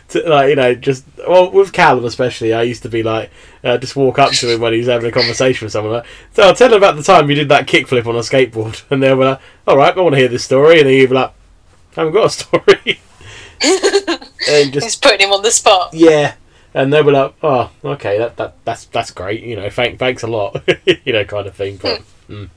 to, 0.08 0.28
like 0.28 0.50
you 0.50 0.56
know, 0.56 0.74
just 0.74 1.04
well 1.26 1.50
with 1.50 1.72
Callum 1.72 2.04
especially, 2.04 2.52
I 2.52 2.62
used 2.62 2.82
to 2.82 2.88
be 2.88 3.02
like, 3.02 3.30
uh, 3.64 3.78
just 3.78 3.96
walk 3.96 4.18
up 4.18 4.32
to 4.32 4.54
him 4.54 4.60
when 4.60 4.72
he's 4.72 4.86
having 4.86 5.08
a 5.08 5.12
conversation 5.12 5.64
with 5.66 5.72
someone. 5.72 5.94
Like, 5.94 6.06
so 6.32 6.42
I'll 6.42 6.54
tell 6.54 6.70
him 6.70 6.76
about 6.76 6.96
the 6.96 7.02
time 7.02 7.28
you 7.28 7.36
did 7.36 7.48
that 7.48 7.66
kickflip 7.66 8.06
on 8.06 8.16
a 8.16 8.20
skateboard, 8.20 8.82
and 8.90 9.02
they'll 9.02 9.16
be 9.16 9.24
like, 9.24 9.40
"All 9.66 9.76
right, 9.76 9.96
I 9.96 10.00
want 10.00 10.14
to 10.14 10.18
hear 10.20 10.28
this 10.28 10.44
story," 10.44 10.80
and 10.80 10.88
he'd 10.88 11.06
be 11.06 11.14
like, 11.14 11.32
"I 11.96 12.00
haven't 12.00 12.14
got 12.14 12.26
a 12.26 12.30
story," 12.30 13.00
and 14.48 14.72
just 14.72 14.86
Just 14.86 15.02
putting 15.02 15.26
him 15.26 15.32
on 15.32 15.42
the 15.42 15.50
spot. 15.50 15.92
yeah, 15.92 16.34
and 16.74 16.92
they 16.92 17.02
were 17.02 17.12
like, 17.12 17.34
"Oh, 17.42 17.70
okay, 17.84 18.18
that, 18.18 18.36
that 18.36 18.54
that's 18.64 18.84
that's 18.86 19.10
great," 19.10 19.42
you 19.42 19.56
know, 19.56 19.70
thank 19.70 19.98
thanks 19.98 20.22
a 20.22 20.26
lot, 20.26 20.62
you 21.04 21.12
know, 21.12 21.24
kind 21.24 21.46
of 21.46 21.54
thing. 21.54 21.78
But, 21.78 22.02
mm. 22.28 22.48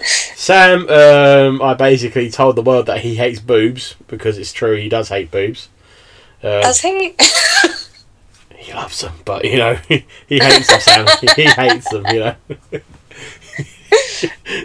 Sam, 0.00 0.88
um, 0.88 1.62
I 1.62 1.74
basically 1.74 2.30
told 2.30 2.56
the 2.56 2.62
world 2.62 2.86
that 2.86 3.00
he 3.00 3.16
hates 3.16 3.40
boobs 3.40 3.96
because 4.06 4.38
it's 4.38 4.52
true, 4.52 4.76
he 4.76 4.88
does 4.88 5.08
hate 5.08 5.30
boobs. 5.30 5.68
Uh, 6.42 6.60
Does 6.62 6.80
he? 6.80 7.14
he 8.56 8.72
loves 8.72 9.00
them, 9.00 9.14
but 9.24 9.44
you 9.44 9.56
know, 9.58 9.74
he 9.88 10.04
hates 10.28 10.68
them. 10.68 10.80
Sam, 10.80 11.06
he 11.36 11.44
hates 11.44 11.88
them. 11.90 12.06
You 12.06 12.20
know. 12.20 12.36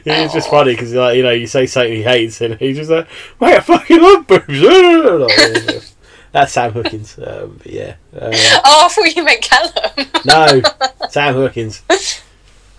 it's 0.05 0.33
just 0.33 0.49
funny 0.49 0.73
because 0.73 0.93
like 0.93 1.17
you 1.17 1.23
know 1.23 1.31
you 1.31 1.47
say 1.47 1.65
something 1.65 1.93
he 1.93 2.03
hates 2.03 2.41
and 2.41 2.55
he's 2.55 2.77
just 2.77 2.89
like, 2.91 3.07
"Mate, 3.39 3.57
I 3.57 3.59
fucking 3.61 4.01
love 4.01 4.27
boobs." 4.27 5.95
That's 6.31 6.53
Sam 6.53 6.71
Hookins. 6.71 7.17
Um, 7.19 7.59
yeah. 7.65 7.95
Um, 8.13 8.31
Oh, 8.63 8.85
I 8.85 8.89
thought 8.89 9.15
you 9.15 9.23
meant 9.23 9.41
Callum. 9.41 10.07
no, 10.25 10.61
Sam 11.09 11.35
Hookins. 11.35 11.81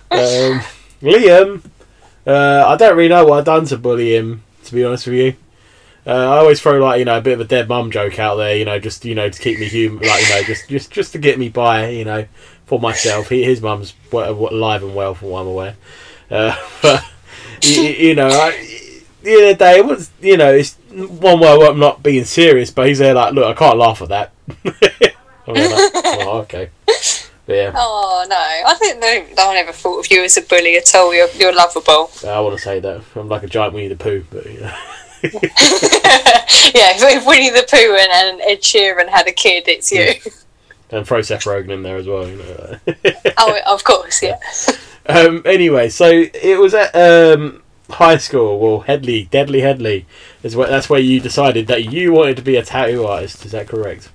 Um, 0.09 0.61
Liam, 1.03 1.63
uh, 2.25 2.63
I 2.67 2.75
don't 2.77 2.97
really 2.97 3.09
know 3.09 3.25
what 3.25 3.39
I've 3.39 3.45
done 3.45 3.65
to 3.65 3.77
bully 3.77 4.15
him. 4.15 4.43
To 4.65 4.73
be 4.73 4.83
honest 4.83 5.05
with 5.07 5.15
you, 5.15 5.35
uh, 6.05 6.11
I 6.11 6.37
always 6.37 6.61
throw 6.61 6.79
like 6.79 6.99
you 6.99 7.05
know 7.05 7.17
a 7.17 7.21
bit 7.21 7.33
of 7.33 7.41
a 7.41 7.45
dead 7.45 7.67
mum 7.69 7.91
joke 7.91 8.19
out 8.19 8.35
there. 8.35 8.55
You 8.55 8.65
know, 8.65 8.79
just 8.79 9.05
you 9.05 9.15
know 9.15 9.29
to 9.29 9.39
keep 9.39 9.59
me 9.59 9.67
human, 9.67 10.07
like 10.07 10.21
you 10.23 10.29
know, 10.29 10.43
just 10.43 10.69
just 10.69 10.91
just 10.91 11.11
to 11.13 11.17
get 11.17 11.39
me 11.39 11.49
by. 11.49 11.89
You 11.89 12.05
know, 12.05 12.25
for 12.65 12.79
myself. 12.79 13.29
He, 13.29 13.43
his 13.43 13.61
mum's 13.61 13.93
alive 14.11 14.83
and 14.83 14.95
well, 14.95 15.13
from 15.13 15.29
what 15.29 15.41
I'm 15.41 15.47
aware. 15.47 15.75
Uh, 16.29 16.55
but 16.81 17.03
you, 17.61 17.81
you 17.83 18.15
know, 18.15 18.27
I, 18.27 19.01
the 19.21 19.35
other 19.35 19.53
day, 19.53 19.77
it 19.77 19.85
was 19.85 20.11
you 20.21 20.37
know, 20.37 20.53
it's 20.53 20.75
one 20.91 21.39
way 21.39 21.49
I'm 21.49 21.79
not 21.79 22.03
being 22.03 22.25
serious, 22.25 22.71
but 22.71 22.87
he's 22.87 22.99
there 22.99 23.13
like, 23.13 23.33
look, 23.33 23.45
I 23.45 23.57
can't 23.57 23.77
laugh 23.77 24.01
at 24.01 24.09
that. 24.09 24.31
I'm 25.47 25.55
like, 25.55 25.91
oh, 25.95 26.39
okay. 26.39 26.69
But 27.45 27.55
yeah. 27.55 27.71
Oh 27.75 28.25
no, 28.29 28.35
I 28.35 28.73
think 28.75 28.99
no, 28.99 29.35
no 29.35 29.47
one 29.49 29.57
ever 29.57 29.73
thought 29.73 29.99
of 29.99 30.11
you 30.11 30.23
as 30.23 30.37
a 30.37 30.41
bully 30.41 30.77
at 30.77 30.95
all. 30.95 31.13
You're, 31.13 31.29
you're 31.31 31.53
lovable. 31.53 32.09
I 32.25 32.39
want 32.39 32.57
to 32.57 32.63
say 32.63 32.79
that 32.79 33.03
I'm 33.15 33.27
like 33.27 33.43
a 33.43 33.47
giant 33.47 33.73
Winnie 33.73 33.89
the 33.89 33.97
Pooh, 33.97 34.25
but 34.31 34.45
you 34.45 34.61
know. 34.61 34.73
yeah, 36.73 36.91
if, 36.95 37.25
Winnie 37.25 37.49
the 37.49 37.65
Pooh 37.69 37.95
and, 37.95 38.11
and 38.11 38.41
Ed 38.41 38.61
Sheeran 38.61 39.07
had 39.07 39.27
a 39.27 39.31
kid, 39.31 39.67
it's 39.67 39.91
you. 39.91 40.13
and 40.91 41.07
throw 41.07 41.21
Seth 41.21 41.45
Rogen 41.45 41.69
in 41.69 41.83
there 41.83 41.95
as 41.95 42.07
well. 42.07 42.27
You 42.27 42.37
know. 42.37 42.79
oh, 43.37 43.59
of 43.67 43.83
course, 43.85 44.21
yeah. 44.21 44.37
um, 45.07 45.41
anyway, 45.45 45.87
so 45.87 46.09
it 46.09 46.59
was 46.59 46.73
at 46.73 46.93
um, 46.93 47.63
high 47.89 48.17
school. 48.17 48.59
Well, 48.59 48.81
Hedley, 48.81 49.25
Deadly 49.31 49.61
Hedley, 49.61 50.05
is 50.43 50.57
where 50.57 50.67
that's 50.67 50.89
where 50.89 50.99
you 50.99 51.21
decided 51.21 51.67
that 51.67 51.85
you 51.85 52.11
wanted 52.11 52.35
to 52.37 52.43
be 52.43 52.57
a 52.57 52.63
tattoo 52.63 53.05
artist. 53.05 53.45
Is 53.45 53.53
that 53.53 53.69
correct? 53.69 54.09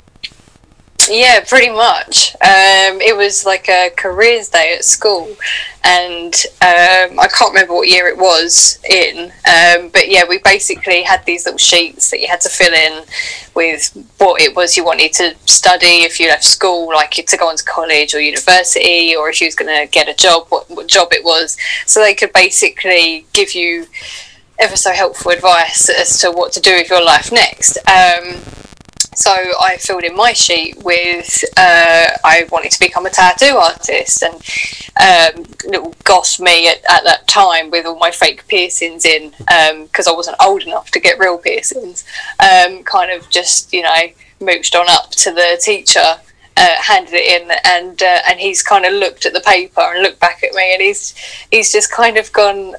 Yeah, 1.10 1.40
pretty 1.46 1.70
much. 1.70 2.34
Um, 2.36 3.00
it 3.00 3.16
was 3.16 3.46
like 3.46 3.68
a 3.68 3.90
careers 3.96 4.48
day 4.48 4.74
at 4.76 4.84
school, 4.84 5.34
and 5.82 6.34
um, 6.60 7.18
I 7.18 7.28
can't 7.32 7.52
remember 7.52 7.74
what 7.74 7.88
year 7.88 8.08
it 8.08 8.18
was 8.18 8.78
in. 8.88 9.32
Um, 9.46 9.88
but 9.88 10.08
yeah, 10.08 10.24
we 10.28 10.38
basically 10.44 11.02
had 11.02 11.24
these 11.24 11.46
little 11.46 11.58
sheets 11.58 12.10
that 12.10 12.20
you 12.20 12.28
had 12.28 12.40
to 12.42 12.48
fill 12.48 12.74
in 12.74 13.04
with 13.54 13.96
what 14.18 14.40
it 14.42 14.54
was 14.54 14.76
you 14.76 14.84
wanted 14.84 15.12
to 15.14 15.34
study 15.46 16.02
if 16.02 16.20
you 16.20 16.28
left 16.28 16.44
school, 16.44 16.88
like 16.88 17.12
to 17.12 17.36
go 17.36 17.48
on 17.48 17.56
to 17.56 17.64
college 17.64 18.14
or 18.14 18.20
university, 18.20 19.16
or 19.16 19.30
if 19.30 19.40
you 19.40 19.46
was 19.46 19.54
going 19.54 19.74
to 19.74 19.90
get 19.90 20.08
a 20.08 20.14
job, 20.14 20.46
what, 20.50 20.68
what 20.70 20.86
job 20.88 21.08
it 21.12 21.24
was. 21.24 21.56
So 21.86 22.00
they 22.00 22.14
could 22.14 22.32
basically 22.32 23.26
give 23.32 23.54
you 23.54 23.86
ever 24.58 24.76
so 24.76 24.92
helpful 24.92 25.30
advice 25.30 25.88
as 25.88 26.20
to 26.20 26.30
what 26.30 26.52
to 26.52 26.60
do 26.60 26.74
with 26.74 26.90
your 26.90 27.04
life 27.04 27.32
next. 27.32 27.78
Um, 27.88 28.40
so 29.18 29.32
I 29.32 29.78
filled 29.78 30.04
in 30.04 30.14
my 30.14 30.32
sheet 30.32 30.80
with 30.84 31.42
uh, 31.56 32.06
I 32.22 32.46
wanted 32.52 32.70
to 32.70 32.78
become 32.78 33.04
a 33.04 33.10
tattoo 33.10 33.56
artist, 33.56 34.22
and 34.22 34.34
um, 34.96 35.44
little 35.66 35.92
goss 36.04 36.38
me 36.38 36.68
at, 36.68 36.76
at, 36.88 37.02
that 37.02 37.26
time 37.26 37.70
with 37.70 37.84
all 37.84 37.98
my 37.98 38.12
fake 38.12 38.46
piercings 38.46 39.04
in 39.04 39.30
because 39.30 40.06
um, 40.06 40.14
I 40.14 40.16
wasn't 40.16 40.36
old 40.40 40.62
enough 40.62 40.92
to 40.92 41.00
get 41.00 41.18
real 41.18 41.36
piercings. 41.36 42.04
Um, 42.38 42.84
kind 42.84 43.10
of 43.10 43.28
just 43.28 43.72
you 43.72 43.82
know 43.82 44.06
mooched 44.40 44.78
on 44.78 44.86
up 44.88 45.10
to 45.10 45.32
the 45.32 45.60
teacher. 45.60 46.20
Uh, 46.56 46.76
handed 46.80 47.14
it 47.14 47.42
in, 47.42 47.50
and 47.64 48.00
uh, 48.00 48.20
and 48.28 48.38
he's 48.38 48.62
kind 48.62 48.84
of 48.84 48.92
looked 48.92 49.26
at 49.26 49.32
the 49.32 49.40
paper 49.40 49.80
and 49.80 50.02
looked 50.02 50.20
back 50.20 50.44
at 50.44 50.52
me, 50.54 50.72
and 50.74 50.82
he's 50.82 51.14
he's 51.50 51.72
just 51.72 51.90
kind 51.90 52.16
of 52.16 52.32
gone, 52.32 52.74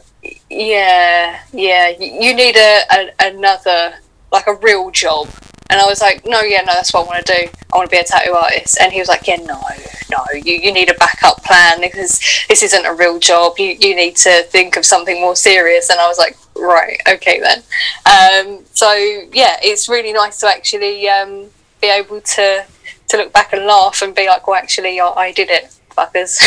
yeah, 0.49 1.41
yeah, 1.51 1.89
you 1.97 2.33
need 2.33 2.55
a, 2.55 2.81
a 2.91 3.09
another 3.19 3.95
like 4.31 4.47
a 4.47 4.55
real 4.55 4.91
job 4.91 5.27
and 5.69 5.79
I 5.79 5.85
was 5.85 6.01
like, 6.01 6.25
no, 6.25 6.41
yeah, 6.41 6.61
no, 6.61 6.73
that's 6.73 6.93
what 6.93 7.05
I 7.05 7.07
want 7.07 7.25
to 7.25 7.33
do. 7.33 7.51
I 7.71 7.77
want 7.77 7.89
to 7.89 7.95
be 7.95 7.99
a 7.99 8.03
tattoo 8.03 8.33
artist. 8.33 8.79
And 8.81 8.91
he 8.91 8.99
was 8.99 9.07
like, 9.07 9.27
yeah, 9.27 9.35
no, 9.35 9.61
no, 10.09 10.25
you, 10.33 10.55
you 10.55 10.73
need 10.73 10.89
a 10.89 10.95
backup 10.95 11.43
plan 11.43 11.79
because 11.79 12.19
this 12.47 12.63
isn't 12.63 12.85
a 12.85 12.93
real 12.93 13.19
job. 13.19 13.59
You, 13.59 13.77
you 13.79 13.95
need 13.95 14.15
to 14.17 14.43
think 14.43 14.77
of 14.77 14.85
something 14.85 15.21
more 15.21 15.35
serious. 15.35 15.91
And 15.91 15.99
I 15.99 16.07
was 16.07 16.17
like, 16.17 16.37
right, 16.55 16.99
okay 17.07 17.39
then. 17.39 17.59
Um, 18.05 18.65
so, 18.73 18.91
yeah, 18.93 19.57
it's 19.61 19.87
really 19.87 20.11
nice 20.11 20.39
to 20.39 20.47
actually 20.47 21.07
um, 21.07 21.45
be 21.81 21.87
able 21.87 22.21
to, 22.21 22.65
to 23.09 23.17
look 23.17 23.31
back 23.31 23.53
and 23.53 23.65
laugh 23.65 24.01
and 24.01 24.15
be 24.15 24.25
like, 24.27 24.47
well, 24.47 24.55
actually, 24.55 24.99
I, 24.99 25.07
I 25.09 25.31
did 25.31 25.51
it. 25.51 25.78
Fuckers. 25.99 26.39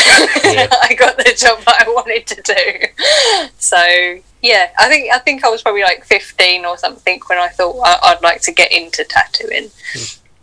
Yeah. 0.45 0.67
I 0.83 0.95
got 0.95 1.17
the 1.17 1.35
job 1.37 1.63
that 1.65 1.85
I 1.87 1.91
wanted 1.91 2.27
to 2.29 2.41
do. 2.41 3.49
So, 3.59 3.77
yeah, 4.41 4.71
I 4.79 4.89
think 4.89 5.13
I 5.13 5.19
think 5.19 5.45
I 5.45 5.51
was 5.51 5.63
probably 5.63 5.83
like 5.83 6.05
fifteen 6.05 6.65
or 6.65 6.79
something 6.79 7.21
when 7.27 7.39
I 7.39 7.49
thought 7.49 7.77
I, 7.85 8.15
would 8.15 8.23
like 8.23 8.41
to 8.43 8.53
get 8.53 8.73
into 8.73 9.05
tattooing. 9.05 9.71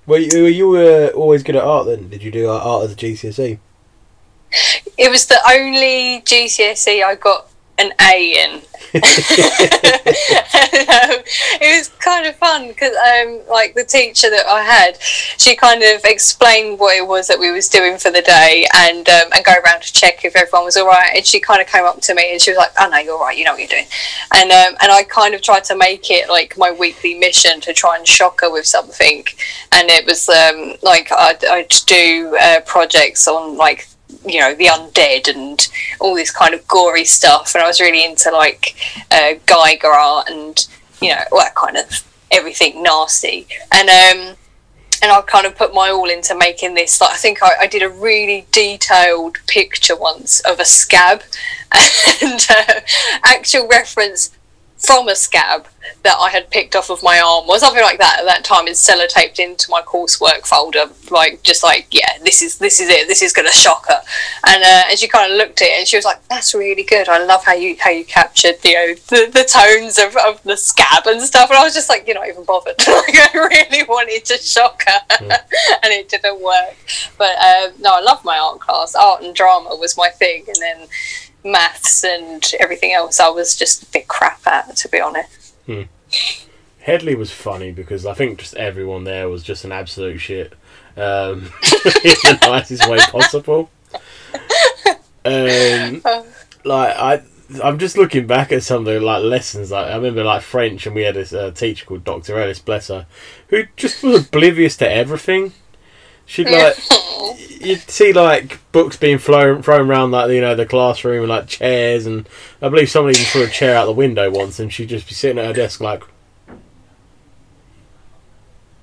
Were 0.05 0.17
you, 0.17 0.43
were 0.43 0.49
you 0.49 0.75
uh, 0.75 1.11
always 1.15 1.43
good 1.43 1.55
at 1.55 1.63
art 1.63 1.87
then? 1.87 2.09
Did 2.09 2.23
you 2.23 2.31
do 2.31 2.49
art 2.49 2.85
as 2.85 2.93
a 2.93 2.95
GCSE? 2.95 3.59
It 4.97 5.09
was 5.09 5.25
the 5.27 5.39
only 5.49 6.21
GCSE 6.21 7.03
I 7.03 7.15
got 7.15 7.49
an 7.79 7.93
A 8.01 8.45
in. 8.45 8.61
um, 8.95 9.01
it 11.61 11.77
was 11.77 11.89
kind 11.99 12.25
of 12.25 12.35
fun 12.37 12.67
because, 12.69 12.95
um, 12.95 13.39
like 13.47 13.75
the 13.75 13.83
teacher 13.83 14.31
that 14.31 14.47
I 14.47 14.63
had, 14.63 14.99
she 15.01 15.55
kind 15.55 15.83
of 15.83 16.03
explained 16.05 16.79
what 16.79 16.97
it 16.97 17.07
was 17.07 17.27
that 17.27 17.39
we 17.39 17.51
was 17.51 17.69
doing 17.69 17.99
for 17.99 18.09
the 18.09 18.23
day, 18.23 18.65
and 18.75 19.07
um, 19.07 19.29
and 19.35 19.45
go 19.45 19.53
around 19.63 19.83
to 19.83 19.93
check 19.93 20.25
if 20.25 20.35
everyone 20.35 20.65
was 20.65 20.75
all 20.75 20.87
right. 20.87 21.11
And 21.15 21.25
she 21.25 21.39
kind 21.39 21.61
of 21.61 21.67
came 21.67 21.85
up 21.85 22.01
to 22.01 22.15
me 22.15 22.31
and 22.31 22.41
she 22.41 22.49
was 22.49 22.57
like, 22.57 22.71
"Oh 22.79 22.89
no, 22.89 22.97
you're 22.97 23.13
all 23.13 23.25
right. 23.25 23.37
You 23.37 23.43
know 23.45 23.51
what 23.51 23.59
you're 23.59 23.67
doing." 23.67 23.85
And 24.33 24.51
um, 24.51 24.75
and 24.81 24.91
I 24.91 25.03
kind 25.03 25.35
of 25.35 25.41
tried 25.41 25.65
to 25.65 25.77
make 25.77 26.09
it 26.09 26.27
like 26.27 26.57
my 26.57 26.71
weekly 26.71 27.13
mission 27.13 27.61
to 27.61 27.73
try 27.73 27.95
and 27.95 28.07
shock 28.07 28.41
her 28.41 28.51
with 28.51 28.65
something, 28.65 29.23
and 29.71 29.89
it 29.89 30.05
was 30.05 30.27
um, 30.29 30.73
like 30.81 31.11
I'd, 31.11 31.45
I'd 31.45 31.69
do 31.85 32.35
uh, 32.41 32.61
projects 32.61 33.27
on 33.27 33.55
like 33.55 33.87
you 34.25 34.39
know 34.39 34.53
the 34.55 34.65
undead 34.65 35.27
and 35.27 35.67
all 35.99 36.15
this 36.15 36.31
kind 36.31 36.53
of 36.53 36.67
gory 36.67 37.05
stuff. 37.05 37.55
And 37.55 37.63
i 37.63 37.67
was 37.67 37.79
really 37.79 38.03
into 38.03 38.31
like 38.31 38.75
uh, 39.11 39.33
Giger 39.45 39.85
art 39.85 40.29
and 40.29 40.67
you 41.01 41.09
know 41.09 41.23
that 41.31 41.55
kind 41.55 41.77
of 41.77 42.03
everything 42.31 42.83
nasty. 42.83 43.47
And 43.71 43.89
um 43.89 44.35
and 45.01 45.11
I 45.11 45.21
kind 45.21 45.45
of 45.45 45.55
put 45.55 45.73
my 45.73 45.89
all 45.89 46.09
into 46.09 46.35
making 46.35 46.73
this. 46.73 46.99
Like 46.99 47.13
I 47.13 47.17
think 47.17 47.41
I, 47.41 47.51
I 47.61 47.67
did 47.67 47.83
a 47.83 47.89
really 47.89 48.45
detailed 48.51 49.37
picture 49.47 49.95
once 49.95 50.41
of 50.41 50.59
a 50.59 50.65
scab, 50.65 51.21
and 52.21 52.47
uh, 52.49 52.81
actual 53.23 53.67
reference 53.67 54.31
from 54.79 55.07
a 55.09 55.15
scab 55.15 55.67
that 56.03 56.15
I 56.17 56.29
had 56.29 56.49
picked 56.49 56.75
off 56.75 56.89
of 56.89 57.03
my 57.03 57.19
arm 57.19 57.49
or 57.49 57.59
something 57.59 57.83
like 57.83 57.99
that 57.99 58.19
at 58.19 58.25
that 58.25 58.43
time 58.45 58.67
is 58.67 58.79
sellotaped 58.79 59.39
into 59.39 59.69
my 59.69 59.81
coursework 59.81 60.45
folder 60.47 60.85
like 61.11 61.43
just 61.43 61.63
like 61.63 61.87
yeah 61.91 62.17
this 62.23 62.41
is 62.41 62.57
this 62.57 62.79
is 62.79 62.89
it 62.89 63.07
this 63.07 63.21
is 63.21 63.33
gonna 63.33 63.51
shock 63.51 63.87
her. 63.87 64.01
And 64.47 64.63
uh, 64.63 64.83
and 64.89 64.99
she 64.99 65.07
kind 65.07 65.31
of 65.31 65.37
looked 65.37 65.61
at 65.61 65.67
it 65.67 65.79
and 65.79 65.87
she 65.87 65.97
was 65.97 66.05
like 66.05 66.25
that's 66.27 66.53
really 66.53 66.83
good. 66.83 67.09
I 67.09 67.23
love 67.25 67.43
how 67.43 67.53
you 67.53 67.75
how 67.79 67.89
you 67.89 68.05
captured 68.05 68.55
you 68.63 68.73
know 68.73 68.93
the, 69.07 69.29
the 69.31 69.43
tones 69.43 69.97
of, 69.97 70.15
of 70.25 70.41
the 70.43 70.55
scab 70.55 71.07
and 71.07 71.21
stuff. 71.21 71.49
And 71.49 71.59
I 71.59 71.63
was 71.63 71.73
just 71.73 71.89
like 71.89 72.07
you're 72.07 72.15
not 72.15 72.27
even 72.27 72.43
bothered. 72.45 72.75
Like 72.99 73.33
I 73.33 73.37
really 73.37 73.83
wanted 73.83 74.25
to 74.25 74.37
shock 74.37 74.83
her. 74.85 75.15
Yeah. 75.21 75.37
and 75.83 75.93
it 75.93 76.09
didn't 76.09 76.41
work. 76.41 76.75
But 77.17 77.37
um, 77.37 77.73
no 77.79 77.91
I 77.93 78.01
love 78.01 78.23
my 78.25 78.37
art 78.37 78.59
class. 78.59 78.95
Art 78.95 79.23
and 79.23 79.33
drama 79.33 79.75
was 79.75 79.97
my 79.97 80.09
thing. 80.09 80.43
And 80.47 80.57
then 80.59 80.87
maths 81.43 82.03
and 82.03 82.43
everything 82.59 82.91
else 82.91 83.19
I 83.19 83.29
was 83.29 83.55
just 83.55 83.83
a 83.83 83.85
bit 83.87 84.07
crap 84.07 84.45
at, 84.45 84.75
to 84.77 84.89
be 84.89 84.99
honest. 84.99 85.53
Hmm. 85.65 85.83
Hedley 86.79 87.15
was 87.15 87.31
funny 87.31 87.71
because 87.71 88.05
I 88.05 88.13
think 88.13 88.39
just 88.39 88.55
everyone 88.55 89.03
there 89.03 89.29
was 89.29 89.43
just 89.43 89.63
an 89.63 89.71
absolute 89.71 90.19
shit 90.19 90.53
um, 90.97 91.41
in 92.03 92.15
the 92.23 92.39
nicest 92.41 92.89
way 92.89 92.97
possible. 92.99 93.69
Um, 95.25 96.01
like 96.63 96.95
I, 96.95 97.21
I'm 97.61 97.77
just 97.77 97.97
looking 97.97 98.25
back 98.25 98.51
at 98.51 98.63
some 98.63 98.79
of 98.79 98.85
the 98.85 98.99
like 98.99 99.21
lessons. 99.21 99.69
Like 99.69 99.87
I 99.87 99.95
remember 99.95 100.23
like 100.23 100.41
French, 100.41 100.85
and 100.85 100.95
we 100.95 101.03
had 101.03 101.15
this 101.15 101.33
uh, 101.33 101.51
teacher 101.51 101.85
called 101.85 102.05
Doctor 102.05 102.39
Ellis, 102.39 102.59
bless 102.59 102.87
her, 102.87 103.05
who 103.49 103.63
just 103.75 104.01
was 104.01 104.27
oblivious 104.27 104.77
to 104.77 104.89
everything. 104.89 105.53
She'd 106.29 106.47
like 106.47 106.77
you'd 107.59 107.89
see 107.89 108.13
like 108.13 108.59
books 108.71 108.95
being 108.95 109.17
thrown 109.17 109.63
thrown 109.63 109.89
around 109.89 110.11
like 110.11 110.29
you 110.29 110.41
know 110.41 110.53
the 110.53 110.67
classroom 110.67 111.21
and 111.23 111.29
like 111.29 111.47
chairs 111.47 112.05
and 112.05 112.29
I 112.61 112.69
believe 112.69 112.91
somebody 112.91 113.17
even 113.17 113.31
threw 113.31 113.43
a 113.45 113.49
chair 113.49 113.75
out 113.75 113.85
the 113.85 113.93
window 113.93 114.29
once 114.29 114.59
and 114.59 114.71
she'd 114.71 114.89
just 114.89 115.07
be 115.07 115.15
sitting 115.15 115.39
at 115.39 115.47
her 115.47 115.53
desk 115.53 115.81
like 115.81 116.03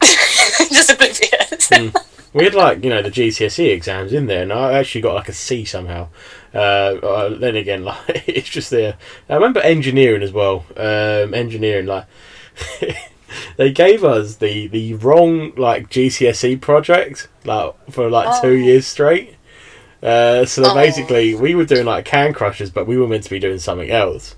just 0.02 0.90
oblivious. 0.90 1.70
mm. 1.70 1.96
We 2.32 2.42
had 2.42 2.54
like 2.54 2.82
you 2.82 2.90
know 2.90 3.00
the 3.00 3.12
GCSE 3.12 3.72
exams 3.72 4.12
in 4.12 4.26
there 4.26 4.42
and 4.42 4.52
I 4.52 4.72
actually 4.72 5.02
got 5.02 5.14
like 5.14 5.28
a 5.28 5.32
C 5.32 5.64
somehow. 5.64 6.08
Uh, 6.52 6.98
uh, 7.00 7.38
then 7.38 7.54
again, 7.54 7.84
like 7.84 8.24
it's 8.26 8.48
just 8.48 8.72
there. 8.72 8.96
I 9.28 9.34
remember 9.34 9.60
engineering 9.60 10.24
as 10.24 10.32
well. 10.32 10.66
Um, 10.76 11.32
engineering 11.32 11.86
like. 11.86 12.06
they 13.56 13.72
gave 13.72 14.04
us 14.04 14.36
the 14.36 14.66
the 14.68 14.94
wrong 14.94 15.52
like 15.56 15.90
GCSE 15.90 16.60
project 16.60 17.28
like 17.44 17.74
for 17.90 18.10
like 18.10 18.28
oh. 18.28 18.42
two 18.42 18.54
years 18.54 18.86
straight. 18.86 19.34
Uh, 20.02 20.44
so 20.44 20.62
oh. 20.64 20.74
basically, 20.74 21.34
we 21.34 21.54
were 21.54 21.64
doing 21.64 21.86
like 21.86 22.04
can 22.04 22.32
crushers, 22.32 22.70
but 22.70 22.86
we 22.86 22.96
were 22.96 23.08
meant 23.08 23.24
to 23.24 23.30
be 23.30 23.38
doing 23.38 23.58
something 23.58 23.90
else. 23.90 24.36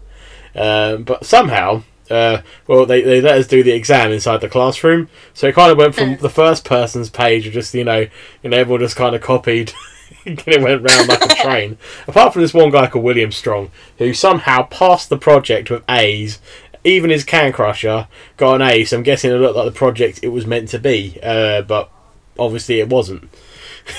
Um, 0.55 1.05
but 1.05 1.25
somehow, 1.25 1.83
uh, 2.11 2.43
well, 2.67 2.87
they, 2.87 3.03
they 3.03 3.21
let 3.21 3.39
us 3.39 3.47
do 3.47 3.63
the 3.63 3.73
exam 3.73 4.13
inside 4.13 4.41
the 4.41 4.49
classroom. 4.49 5.09
So 5.35 5.49
it 5.49 5.55
kind 5.55 5.71
of 5.71 5.79
went 5.79 5.95
from 5.95 6.17
the 6.21 6.31
first 6.31 6.65
person's 6.65 7.11
page, 7.11 7.47
of 7.47 7.53
just 7.53 7.75
you 7.75 7.85
know, 7.85 8.07
and 8.43 8.55
everyone 8.55 8.81
just 8.81 8.97
kind 8.97 9.15
of 9.15 9.23
copied. 9.23 9.73
and 10.25 10.43
it 10.47 10.63
went 10.63 10.83
round 10.83 11.09
like 11.09 11.25
a 11.25 11.35
train. 11.35 11.79
Apart 12.07 12.33
from 12.33 12.43
this 12.43 12.55
one 12.55 12.71
guy 12.71 12.87
called 12.87 13.05
William 13.05 13.33
Strong, 13.33 13.71
who 13.99 14.13
somehow 14.15 14.65
passed 14.65 15.09
the 15.09 15.19
project 15.19 15.71
with 15.71 15.83
A's 15.89 16.39
even 16.85 17.11
his 17.11 17.25
Can 17.25 17.53
Crusher 17.53 18.09
got 18.37 18.57
an 18.57 18.63
A, 18.63 18.85
so 18.85 18.97
I'm 18.97 19.03
guessing 19.03 19.31
it 19.31 19.35
looked 19.35 19.57
like 19.57 19.67
the 19.67 19.79
project 19.79 20.21
it 20.23 20.29
was 20.29 20.47
meant 20.47 20.69
to 20.71 20.79
be, 20.79 21.19
uh, 21.23 21.63
but 21.63 21.91
obviously 22.39 22.81
it 22.81 22.89
wasn't. 22.89 23.29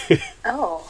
oh. 0.46 0.86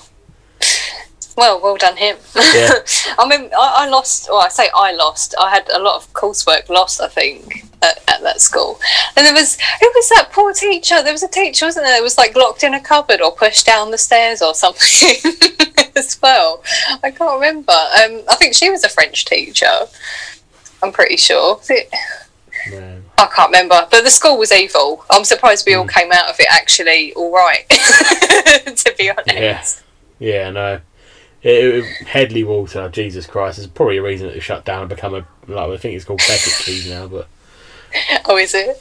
Well, 1.39 1.62
well 1.62 1.77
done 1.77 1.96
him. 1.96 2.17
Yeah. 2.36 2.69
I 3.17 3.25
mean, 3.25 3.50
I, 3.58 3.75
I, 3.77 3.88
lost. 3.88 4.27
Well, 4.29 4.41
I 4.41 4.50
say 4.50 4.69
I 4.75 4.91
lost. 4.91 5.34
I 5.39 5.50
had 5.50 5.69
a 5.69 5.79
lot 5.79 5.96
of 5.96 6.12
coursework 6.12 6.67
lost. 6.67 7.00
I 7.00 7.08
think 7.08 7.65
at, 7.81 8.03
at, 8.10 8.22
that 8.24 8.41
school, 8.41 8.77
and 9.15 9.25
there 9.25 9.34
was 9.34 9.58
who 9.79 9.89
was 9.96 10.10
that 10.10 10.31
poor 10.34 10.51
teacher? 10.51 11.01
There 11.01 11.13
was 11.13 11.24
a 11.24 11.29
teacher, 11.29 11.65
wasn't 11.65 11.86
there? 11.86 11.96
That 11.96 12.03
was 12.03 12.17
like 12.17 12.36
locked 12.36 12.65
in 12.65 12.74
a 12.74 12.81
cupboard 12.81 13.22
or 13.22 13.31
pushed 13.31 13.65
down 13.65 13.91
the 13.91 13.98
stairs 13.98 14.41
or 14.41 14.53
something 14.53 15.31
as 15.96 16.19
well. 16.22 16.62
I 17.03 17.12
can't 17.12 17.36
remember. 17.36 17.72
Um, 17.72 18.22
I 18.29 18.36
think 18.36 18.53
she 18.53 18.69
was 18.69 18.84
a 18.84 18.89
French 18.89 19.24
teacher. 19.24 19.88
I'm 20.81 20.91
pretty 20.91 21.17
sure. 21.17 21.59
I 22.71 23.25
can't 23.36 23.50
remember, 23.50 23.88
but 23.89 24.03
the 24.03 24.09
school 24.09 24.38
was 24.38 24.51
evil. 24.51 25.05
I'm 25.09 25.24
surprised 25.24 25.65
we 25.65 25.74
mm. 25.74 25.79
all 25.79 25.83
hmm. 25.83 25.89
came 25.89 26.12
out 26.12 26.29
of 26.29 26.39
it 26.39 26.48
actually 26.50 27.13
all 27.13 27.31
right. 27.31 27.67
to 27.69 28.95
be 28.98 29.09
honest. 29.09 29.83
Yeah, 30.19 30.27
yeah, 30.27 30.50
no. 30.51 30.81
It, 31.41 31.75
it, 31.75 32.07
Hedley 32.07 32.43
Walter, 32.43 32.89
Jesus 32.89 33.25
Christ, 33.25 33.59
is 33.59 33.67
probably 33.67 33.98
a 33.98 34.03
reason 34.03 34.27
that 34.27 34.36
it 34.36 34.41
shut 34.41 34.65
down 34.65 34.81
and 34.81 34.89
become 34.89 35.15
a 35.15 35.25
like 35.48 35.69
I 35.69 35.77
think 35.77 35.95
it's 35.95 36.05
called 36.05 36.19
Becket 36.19 36.53
Keys 36.59 36.89
now, 36.89 37.07
but 37.07 37.27
oh, 38.25 38.38
is 38.38 38.53
it? 38.53 38.77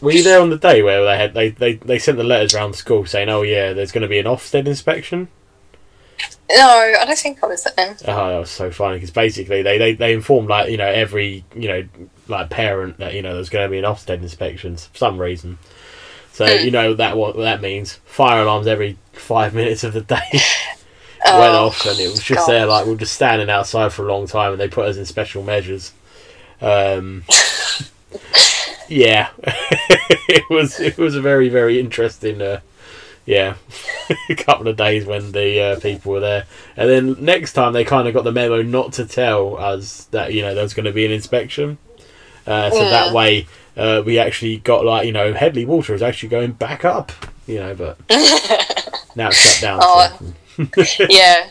Were 0.00 0.12
you 0.12 0.22
there 0.22 0.40
on 0.40 0.48
the 0.48 0.56
day 0.56 0.82
where 0.82 1.04
they 1.04 1.18
had 1.18 1.34
they, 1.34 1.50
they, 1.50 1.74
they 1.74 1.98
sent 1.98 2.16
the 2.16 2.24
letters 2.24 2.54
around 2.54 2.72
the 2.72 2.78
school 2.78 3.04
saying, 3.04 3.28
"Oh 3.28 3.42
yeah, 3.42 3.74
there's 3.74 3.92
going 3.92 4.02
to 4.02 4.08
be 4.08 4.18
an 4.18 4.26
Ofsted 4.26 4.66
inspection"? 4.66 5.28
No, 6.50 6.68
I 7.00 7.04
don't 7.04 7.16
think 7.18 7.42
I 7.42 7.46
was 7.46 7.64
there. 7.76 7.96
Oh, 8.08 8.28
that 8.30 8.38
was 8.38 8.50
so 8.50 8.70
funny 8.70 8.96
because 8.96 9.10
basically 9.12 9.62
they, 9.62 9.78
they, 9.78 9.94
they 9.94 10.12
informed 10.12 10.48
like 10.48 10.68
you 10.70 10.76
know 10.76 10.88
every 10.88 11.44
you 11.54 11.68
know 11.68 11.88
like 12.28 12.50
parent 12.50 12.98
that 12.98 13.14
you 13.14 13.22
know 13.22 13.34
there's 13.34 13.50
going 13.50 13.64
to 13.66 13.70
be 13.70 13.78
an 13.78 13.84
Ofsted 13.84 14.20
inspections 14.22 14.86
for 14.86 14.98
some 14.98 15.18
reason. 15.18 15.58
So 16.32 16.46
Mm. 16.46 16.64
you 16.64 16.70
know 16.70 16.94
that 16.94 17.16
what 17.16 17.36
that 17.36 17.60
means. 17.60 18.00
Fire 18.04 18.42
alarms 18.42 18.66
every 18.66 18.96
five 19.12 19.54
minutes 19.54 19.84
of 19.84 19.92
the 19.92 20.00
day 20.00 20.16
went 20.32 21.54
Oh, 21.54 21.66
off, 21.66 21.84
and 21.86 21.98
it 22.00 22.08
was 22.10 22.22
just 22.22 22.46
God. 22.46 22.52
there 22.52 22.66
like 22.66 22.86
we 22.86 22.92
were 22.92 22.98
just 22.98 23.14
standing 23.14 23.50
outside 23.50 23.92
for 23.92 24.08
a 24.08 24.12
long 24.12 24.26
time, 24.26 24.52
and 24.52 24.60
they 24.60 24.68
put 24.68 24.86
us 24.86 24.96
in 24.96 25.04
special 25.06 25.42
measures. 25.42 25.92
Um, 26.60 27.24
yeah, 28.88 29.28
it 30.28 30.44
was 30.50 30.80
it 30.80 30.98
was 30.98 31.14
a 31.14 31.20
very 31.20 31.48
very 31.48 31.78
interesting. 31.78 32.40
Uh, 32.42 32.60
yeah, 33.26 33.54
a 34.28 34.34
couple 34.34 34.68
of 34.68 34.76
days 34.76 35.04
when 35.06 35.32
the 35.32 35.60
uh, 35.60 35.80
people 35.80 36.12
were 36.12 36.20
there, 36.20 36.46
and 36.76 36.88
then 36.88 37.16
next 37.24 37.52
time 37.52 37.72
they 37.72 37.84
kind 37.84 38.08
of 38.08 38.14
got 38.14 38.24
the 38.24 38.32
memo 38.32 38.62
not 38.62 38.92
to 38.94 39.04
tell 39.06 39.56
us 39.56 40.04
that 40.10 40.32
you 40.32 40.42
know 40.42 40.54
there 40.54 40.62
was 40.62 40.74
going 40.74 40.86
to 40.86 40.92
be 40.92 41.04
an 41.06 41.12
inspection, 41.12 41.78
uh, 42.46 42.70
so 42.70 42.78
that 42.90 43.14
way 43.14 43.46
uh, 43.76 44.02
we 44.04 44.18
actually 44.18 44.56
got 44.58 44.84
like 44.84 45.06
you 45.06 45.12
know 45.12 45.32
Hedley 45.32 45.64
Walter 45.64 45.94
is 45.94 46.02
actually 46.02 46.30
going 46.30 46.52
back 46.52 46.84
up, 46.84 47.12
you 47.46 47.58
know, 47.60 47.74
but 47.74 47.98
now 49.16 49.28
it's 49.28 49.36
shut 49.36 49.60
down. 49.62 49.80
Oh, 49.82 50.18
so- 50.84 51.06
yeah. 51.10 51.50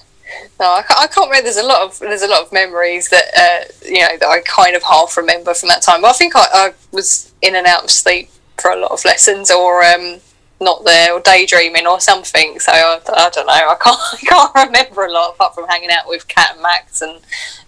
No, 0.60 0.66
I 0.74 0.84
can't, 0.84 1.00
I 1.00 1.08
can't 1.08 1.28
remember. 1.28 1.46
There's 1.46 1.58
a 1.58 1.66
lot 1.66 1.82
of 1.82 1.98
there's 2.00 2.22
a 2.22 2.28
lot 2.28 2.44
of 2.44 2.52
memories 2.52 3.10
that 3.10 3.24
uh, 3.36 3.72
you 3.84 4.02
know 4.02 4.16
that 4.20 4.28
I 4.28 4.42
kind 4.42 4.76
of 4.76 4.84
half 4.84 5.18
remember 5.18 5.54
from 5.56 5.70
that 5.70 5.82
time. 5.82 6.02
But 6.02 6.10
I 6.10 6.14
think 6.14 6.36
I, 6.36 6.46
I 6.54 6.74
was 6.92 7.34
in 7.42 7.56
and 7.56 7.66
out 7.66 7.86
of 7.86 7.90
sleep 7.90 8.30
for 8.62 8.70
a 8.70 8.76
lot 8.76 8.92
of 8.92 9.04
lessons, 9.06 9.50
or 9.50 9.84
um, 9.84 10.20
not 10.62 10.84
there, 10.84 11.14
or 11.14 11.20
daydreaming, 11.22 11.88
or 11.88 12.00
something. 12.00 12.60
So 12.60 12.72
I, 12.74 13.00
I 13.14 13.30
don't 13.30 13.46
know. 13.48 13.54
I 13.54 13.76
can't 13.82 14.00
I 14.14 14.18
can't 14.18 14.68
remember 14.68 15.06
a 15.06 15.12
lot 15.12 15.36
apart 15.36 15.56
from 15.56 15.68
hanging 15.68 15.90
out 15.92 16.08
with 16.08 16.28
Cat 16.28 16.52
and 16.54 16.62
Max 16.62 17.02
and 17.02 17.20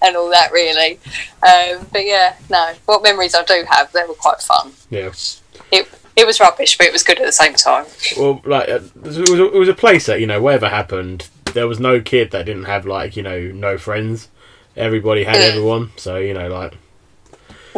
and 0.02 0.16
all 0.16 0.30
that 0.32 0.52
really. 0.52 1.00
Um, 1.44 1.88
but 1.92 2.06
yeah, 2.06 2.36
no. 2.50 2.74
What 2.86 3.04
memories 3.04 3.34
I 3.36 3.44
do 3.44 3.64
have, 3.70 3.92
they 3.92 4.04
were 4.08 4.14
quite 4.16 4.42
fun. 4.42 4.74
yeah. 4.90 5.12
It 5.72 5.88
it 6.16 6.28
was 6.28 6.40
rubbish, 6.42 6.78
but 6.78 6.88
it 6.88 6.94
was 6.94 7.04
good 7.04 7.20
at 7.20 7.26
the 7.26 7.32
same 7.32 7.54
time. 7.54 7.86
Well, 8.18 8.42
like 8.44 8.68
uh, 8.68 8.80
it 8.82 9.02
was, 9.02 9.18
a, 9.18 9.46
it 9.46 9.60
was 9.60 9.70
a 9.70 9.74
place 9.74 10.06
that 10.08 10.20
you 10.20 10.28
know 10.28 10.42
whatever 10.42 10.68
happened, 10.68 11.30
there 11.54 11.68
was 11.68 11.80
no 11.80 12.02
kid 12.02 12.32
that 12.32 12.46
didn't 12.46 12.66
have 12.66 12.86
like 12.86 13.16
you 13.16 13.24
know 13.24 13.40
no 13.54 13.78
friends. 13.78 14.28
Everybody 14.76 15.24
had 15.24 15.36
Mm. 15.38 15.50
everyone, 15.50 15.92
so 15.98 16.18
you 16.18 16.34
know 16.34 16.48
like 16.50 16.74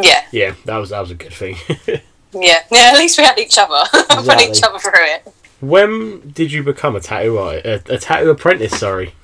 Yeah, 0.02 0.24
yeah, 0.32 0.54
that 0.64 0.76
was 0.78 0.90
that 0.90 1.00
was 1.00 1.10
a 1.12 1.14
good 1.14 1.32
thing. 1.32 1.56
yeah, 2.34 2.60
yeah. 2.70 2.90
At 2.92 2.98
least 2.98 3.18
we 3.18 3.24
had 3.24 3.38
each 3.38 3.56
other, 3.58 3.82
put 3.92 4.18
Exactly. 4.18 4.46
each 4.50 4.62
other 4.62 4.78
through 4.78 4.92
it. 4.94 5.32
when 5.60 6.20
did 6.32 6.52
you 6.52 6.62
become 6.62 6.94
a 6.96 7.00
tattoo 7.00 7.38
a, 7.38 7.58
a 7.88 7.98
tattoo 7.98 8.30
apprentice? 8.30 8.78
Sorry. 8.78 9.14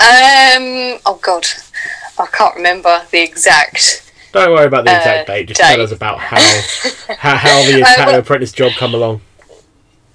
Um. 0.00 0.98
Oh 1.06 1.18
God, 1.20 1.44
I 2.18 2.26
can't 2.26 2.54
remember 2.56 3.02
the 3.10 3.20
exact. 3.20 4.04
Don't 4.32 4.52
worry 4.52 4.66
about 4.66 4.84
the 4.84 4.94
exact 4.96 5.28
Uh, 5.28 5.32
date. 5.34 5.48
Just 5.48 5.60
tell 5.60 5.80
us 5.80 5.90
about 5.92 6.18
how 6.20 6.36
how, 7.16 7.36
how 7.36 7.62
the 7.64 7.82
Uh, 7.82 7.86
tattoo 7.86 8.10
well- 8.12 8.18
apprentice 8.20 8.52
job 8.52 8.72
come 8.78 8.94
along. 8.94 9.20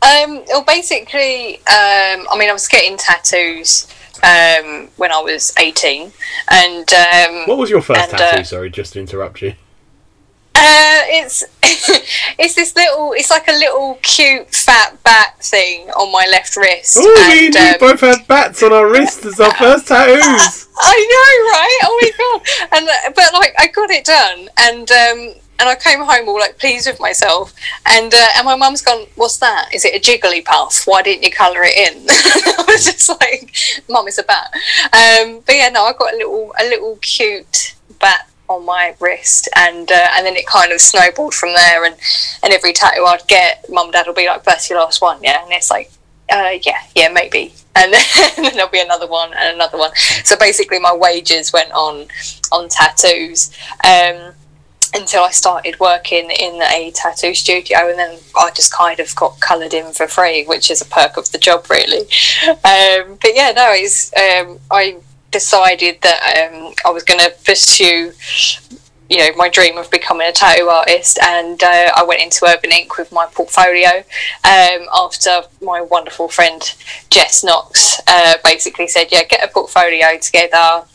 Um. 0.02 0.44
Well, 0.48 0.64
basically, 0.64 1.58
um. 1.68 2.28
I 2.32 2.36
mean, 2.38 2.50
I 2.50 2.54
was 2.54 2.68
getting 2.68 2.98
tattoos. 2.98 3.88
Um. 4.24 4.90
When 4.98 5.12
I 5.12 5.20
was 5.20 5.54
eighteen, 5.60 6.14
and 6.50 6.92
um. 6.94 7.44
What 7.48 7.58
was 7.58 7.70
your 7.70 7.82
first 7.82 8.00
and, 8.02 8.12
tattoo? 8.12 8.40
uh, 8.42 8.44
Sorry, 8.44 8.70
just 8.70 8.94
to 8.94 9.00
interrupt 9.00 9.42
you. 9.42 9.54
Uh, 10.56 11.02
it's 11.10 11.44
it's 12.38 12.56
this 12.56 12.76
little. 12.76 13.14
It's 13.14 13.32
like 13.32 13.48
a 13.48 13.54
little 13.54 13.98
cute 14.02 14.54
fat 14.54 15.02
bat 15.04 15.36
thing 15.42 15.90
on 15.92 16.12
my 16.12 16.28
left 16.30 16.56
wrist. 16.56 16.98
Oh, 17.00 17.28
me 17.30 17.48
and 17.48 17.56
and, 17.56 17.82
you 17.82 17.88
um, 17.88 17.92
both 17.92 18.02
had 18.02 18.28
bats 18.28 18.62
on 18.62 18.72
our 18.72 18.90
wrists 18.90 19.26
as 19.26 19.40
our 19.40 19.54
first 19.56 19.88
tattoos. 19.88 20.68
I 20.78 20.98
know, 21.12 21.58
right? 21.58 21.80
Oh 21.84 22.00
my 22.02 22.12
god! 22.18 22.78
And 22.78 22.90
uh, 22.90 23.14
but 23.16 23.34
like 23.34 23.56
I 23.58 23.68
got 23.68 23.90
it 23.90 24.06
done, 24.06 24.50
and 24.58 24.92
um, 24.92 25.42
and 25.60 25.70
I 25.70 25.76
came 25.76 26.00
home 26.00 26.28
all 26.28 26.40
like 26.40 26.60
pleased 26.60 26.88
with 26.88 27.00
myself, 27.00 27.54
and 27.86 28.14
uh, 28.14 28.28
and 28.38 28.46
my 28.46 28.56
mum's 28.56 28.82
gone, 28.82 29.08
"What's 29.16 29.38
that? 29.38 29.70
Is 29.74 29.86
it 29.86 29.96
a 29.96 30.00
jigglypuff? 30.00 30.86
Why 30.86 31.02
didn't 31.02 31.24
you 31.24 31.32
colour 31.32 31.62
it 31.64 31.78
in?" 31.78 32.06
I 32.10 32.66
was 32.68 32.86
just 32.86 33.10
like, 33.10 33.56
"Mum, 33.90 34.08
it's 34.08 34.18
a 34.18 34.24
bat." 34.24 34.52
Um, 34.86 35.42
but 35.46 35.56
yeah, 35.56 35.70
no, 35.70 35.86
I 35.86 35.94
got 35.94 36.14
a 36.14 36.18
little 36.18 36.54
a 36.60 36.64
little 36.66 36.98
cute 36.98 37.76
bat 38.00 38.30
on 38.50 38.66
my 38.66 38.96
wrist, 39.00 39.50
and 39.56 39.92
uh, 39.92 40.08
and 40.16 40.26
then 40.26 40.36
it 40.36 40.46
kind 40.48 40.72
of 40.72 40.82
snowballed 40.82 41.34
from 41.34 41.54
there, 41.54 41.86
and 41.86 41.96
and 42.44 42.54
every 42.54 42.74
tattoo 42.74 43.06
I'd 43.06 43.28
get, 43.28 43.66
mum, 43.70 43.92
dad 43.92 44.08
will 44.08 44.14
be 44.14 44.28
like, 44.28 44.44
"That's 44.44 44.70
your 44.70 44.80
last 44.80 45.02
one, 45.02 45.22
yeah," 45.24 45.44
and 45.44 45.52
it's 45.52 45.72
like 45.72 45.92
uh, 46.32 46.58
yeah, 46.62 46.80
yeah, 46.96 47.10
maybe. 47.10 47.54
And 47.76 47.94
then, 47.94 48.04
and 48.38 48.46
then 48.46 48.54
there'll 48.56 48.72
be 48.72 48.82
another 48.82 49.08
one 49.08 49.34
and 49.34 49.56
another 49.56 49.78
one. 49.78 49.96
So 50.24 50.36
basically, 50.38 50.80
my 50.80 50.96
wages 50.96 51.54
went 51.54 51.72
on 51.72 52.08
on 52.52 52.70
tattoos 52.70 53.56
um, 53.84 54.34
until 54.94 55.24
I 55.24 55.32
started 55.32 55.80
working 55.80 56.30
in 56.30 56.62
a 56.62 56.92
tattoo 56.96 57.34
studio, 57.34 57.90
and 57.90 57.98
then 57.98 58.20
I 58.36 58.52
just 58.52 58.74
kind 58.74 59.00
of 59.00 59.14
got 59.16 59.40
coloured 59.40 59.74
in 59.74 59.92
for 59.94 60.08
free, 60.08 60.46
which 60.46 60.70
is 60.70 60.82
a 60.82 60.86
perk 60.86 61.18
of 61.18 61.32
the 61.32 61.38
job, 61.38 61.70
really. 61.70 62.08
Um, 62.66 63.18
but 63.22 63.32
yeah, 63.34 63.52
no, 63.56 63.72
it's 63.72 64.12
um, 64.16 64.60
I 64.72 64.98
decided 65.34 66.02
that 66.02 66.50
um, 66.54 66.74
I 66.86 66.92
was 66.92 67.04
going 67.04 67.20
to 67.20 67.34
pursue 67.44 68.14
you 69.10 69.18
know 69.18 69.30
my 69.36 69.50
dream 69.50 69.78
of 69.78 69.92
becoming 69.92 70.28
a 70.28 70.32
tattoo 70.32 70.70
artist 70.70 71.20
and 71.22 71.62
uh, 71.62 71.90
I 71.96 72.04
went 72.08 72.22
into 72.22 72.46
Urban 72.46 72.72
Ink 72.72 72.98
with 72.98 73.12
my 73.12 73.28
portfolio 73.28 73.98
um, 74.46 74.88
after 74.96 75.42
my 75.62 75.82
wonderful 75.82 76.30
friend 76.30 76.62
Jess 77.10 77.44
Knox 77.44 78.00
uh, 78.08 78.36
basically 78.46 78.88
said 78.88 79.08
yeah 79.12 79.24
get 79.24 79.44
a 79.44 79.52
portfolio 79.52 80.18
together 80.22 80.86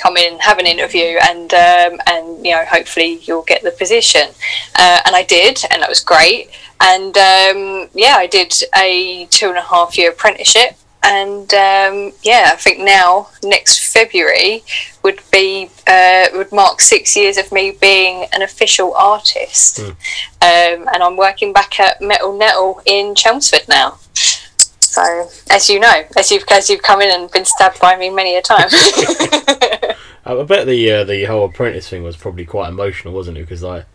come 0.00 0.16
in 0.16 0.38
have 0.38 0.58
an 0.58 0.66
interview 0.66 1.18
and 1.28 1.52
um, 1.52 2.00
and 2.06 2.44
you 2.44 2.52
know 2.52 2.64
hopefully 2.64 3.20
you'll 3.22 3.42
get 3.42 3.62
the 3.62 3.70
position. 3.70 4.28
Uh, 4.76 5.00
and 5.04 5.14
I 5.14 5.24
did 5.24 5.62
and 5.70 5.82
that 5.82 5.88
was 5.88 6.00
great. 6.00 6.50
And 6.80 7.16
um, 7.16 7.90
yeah 7.94 8.14
I 8.16 8.26
did 8.30 8.54
a 8.76 9.26
two 9.30 9.48
and 9.48 9.58
a 9.58 9.62
half 9.62 9.98
year 9.98 10.10
apprenticeship 10.10 10.76
and 11.02 11.52
um, 11.54 12.12
yeah 12.22 12.50
I 12.52 12.56
think 12.56 12.80
now 12.80 13.28
next 13.42 13.92
February 13.92 14.62
would 15.02 15.20
be 15.32 15.70
uh, 15.86 16.26
would 16.34 16.52
mark 16.52 16.80
six 16.80 17.16
years 17.16 17.36
of 17.36 17.50
me 17.52 17.76
being 17.80 18.26
an 18.32 18.42
official 18.42 18.94
artist 18.94 19.80
um, 19.80 19.94
and 20.40 21.02
I'm 21.02 21.16
working 21.16 21.52
back 21.52 21.80
at 21.80 22.00
Metal 22.00 22.36
Nettle 22.36 22.82
in 22.86 23.14
Chelmsford 23.14 23.68
now 23.68 23.98
so 24.12 25.28
as 25.50 25.70
you 25.70 25.80
know 25.80 26.02
as 26.16 26.30
you've 26.30 26.44
as 26.50 26.68
you've 26.68 26.82
come 26.82 27.00
in 27.00 27.10
and 27.10 27.30
been 27.30 27.44
stabbed 27.44 27.80
by 27.80 27.96
me 27.96 28.10
many 28.10 28.36
a 28.36 28.42
time 28.42 28.68
I 30.24 30.42
bet 30.42 30.66
the 30.66 30.90
uh, 30.90 31.04
the 31.04 31.24
whole 31.24 31.46
apprentice 31.46 31.88
thing 31.88 32.02
was 32.02 32.16
probably 32.16 32.44
quite 32.44 32.68
emotional, 32.68 33.14
wasn't 33.14 33.38
it? 33.38 33.42
Because 33.42 33.62
like 33.62 33.86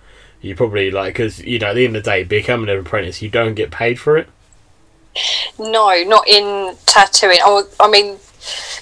you 0.41 0.55
probably 0.55 0.91
like 0.91 1.13
because 1.13 1.39
you 1.39 1.59
know 1.59 1.67
at 1.67 1.73
the 1.75 1.85
end 1.85 1.95
of 1.95 2.03
the 2.03 2.09
day, 2.09 2.23
becoming 2.23 2.69
an 2.69 2.79
apprentice, 2.79 3.21
you 3.21 3.29
don't 3.29 3.53
get 3.53 3.71
paid 3.71 3.99
for 3.99 4.17
it. 4.17 4.27
No, 5.59 6.03
not 6.03 6.27
in 6.27 6.75
tattooing. 6.85 7.39
Oh, 7.41 7.67
I 7.79 7.89
mean, 7.89 8.17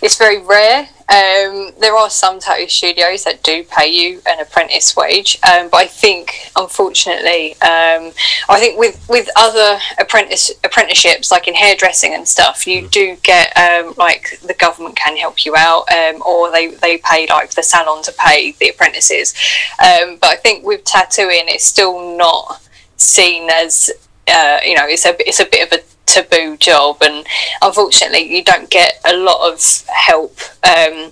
it's 0.02 0.18
very 0.18 0.42
rare. 0.42 0.90
Um, 1.10 1.72
there 1.80 1.96
are 1.96 2.10
some 2.10 2.40
tattoo 2.40 2.68
studios 2.68 3.24
that 3.26 3.44
do 3.44 3.64
pay 3.64 3.88
you 3.88 4.22
an 4.26 4.40
apprentice 4.40 4.96
wage, 4.96 5.38
um, 5.44 5.70
but 5.70 5.78
I 5.78 5.86
think, 5.86 6.52
unfortunately, 6.56 7.54
um, 7.62 8.12
I 8.50 8.58
think 8.60 8.80
with 8.80 9.06
with 9.10 9.30
other 9.36 9.80
apprentice 10.00 10.52
apprenticeships, 10.64 11.30
like 11.30 11.48
in 11.48 11.54
hairdressing 11.54 12.14
and 12.14 12.28
stuff, 12.28 12.66
you 12.66 12.88
do 12.88 13.18
get 13.22 13.56
um, 13.58 13.94
like 13.98 14.40
the 14.42 14.54
government 14.56 14.96
can 14.96 15.16
help 15.18 15.46
you 15.46 15.56
out, 15.56 15.86
um, 15.92 16.22
or 16.24 16.52
they 16.52 16.68
they 16.68 16.98
pay 16.98 17.28
like 17.30 17.52
the 17.52 17.64
salon 17.64 18.02
to 18.04 18.14
pay 18.14 18.54
the 18.60 18.70
apprentices. 18.70 19.34
Um, 19.80 20.18
but 20.20 20.30
I 20.32 20.38
think 20.38 20.66
with 20.66 20.84
tattooing, 20.84 21.46
it's 21.48 21.66
still 21.66 22.18
not 22.18 22.62
seen 22.98 23.50
as 23.50 23.92
uh, 24.28 24.60
you 24.66 24.76
know 24.76 24.86
it's 24.88 25.06
a 25.06 25.16
it's 25.28 25.40
a 25.40 25.46
bit 25.46 25.72
of 25.72 25.80
a 25.80 25.84
taboo 26.06 26.58
job 26.58 26.98
and 27.02 27.26
unfortunately 27.62 28.36
you 28.36 28.44
don't 28.44 28.70
get 28.70 29.00
a 29.06 29.16
lot 29.16 29.52
of 29.52 29.84
help 29.88 30.38
um, 30.64 31.12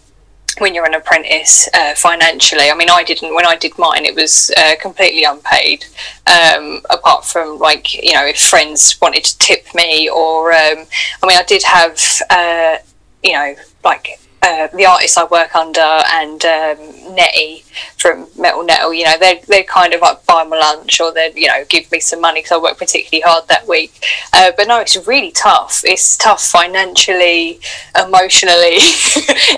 when 0.59 0.75
you're 0.75 0.85
an 0.85 0.93
apprentice 0.93 1.67
uh, 1.73 1.95
financially. 1.95 2.69
I 2.69 2.75
mean 2.75 2.89
I 2.89 3.03
didn't 3.03 3.33
when 3.33 3.45
I 3.45 3.55
did 3.55 3.77
mine 3.77 4.05
it 4.05 4.15
was 4.15 4.51
uh, 4.57 4.75
completely 4.81 5.23
unpaid 5.23 5.85
um, 6.27 6.81
apart 6.89 7.25
from 7.25 7.57
like 7.57 7.93
you 7.93 8.13
know 8.13 8.25
if 8.25 8.39
friends 8.39 8.97
wanted 9.01 9.23
to 9.23 9.37
tip 9.39 9.65
me 9.73 10.09
or 10.09 10.51
um, 10.51 10.85
I 11.23 11.27
mean 11.27 11.37
I 11.37 11.43
did 11.47 11.63
have 11.63 11.99
uh, 12.29 12.77
you 13.23 13.33
know 13.33 13.55
like 13.83 14.20
uh, 14.43 14.67
the 14.75 14.85
artists 14.85 15.17
I 15.17 15.25
work 15.25 15.55
under 15.55 15.79
and 15.79 16.43
um, 16.45 17.15
Nettie 17.15 17.63
from 17.97 18.27
Metal 18.37 18.63
Nettle, 18.63 18.93
you 18.93 19.05
know, 19.05 19.17
they 19.19 19.41
they 19.47 19.63
kind 19.63 19.93
of 19.93 20.01
like 20.01 20.25
buy 20.25 20.43
my 20.43 20.57
lunch 20.57 20.99
or 20.99 21.13
they 21.13 21.31
you 21.35 21.47
know 21.47 21.63
give 21.69 21.91
me 21.91 21.99
some 21.99 22.21
money 22.21 22.39
because 22.39 22.53
I 22.53 22.57
work 22.57 22.77
particularly 22.77 23.21
hard 23.21 23.47
that 23.49 23.67
week. 23.67 24.03
Uh, 24.33 24.51
but 24.57 24.67
no, 24.67 24.79
it's 24.79 24.97
really 25.07 25.31
tough. 25.31 25.81
It's 25.83 26.17
tough 26.17 26.43
financially, 26.43 27.59
emotionally. 27.95 28.55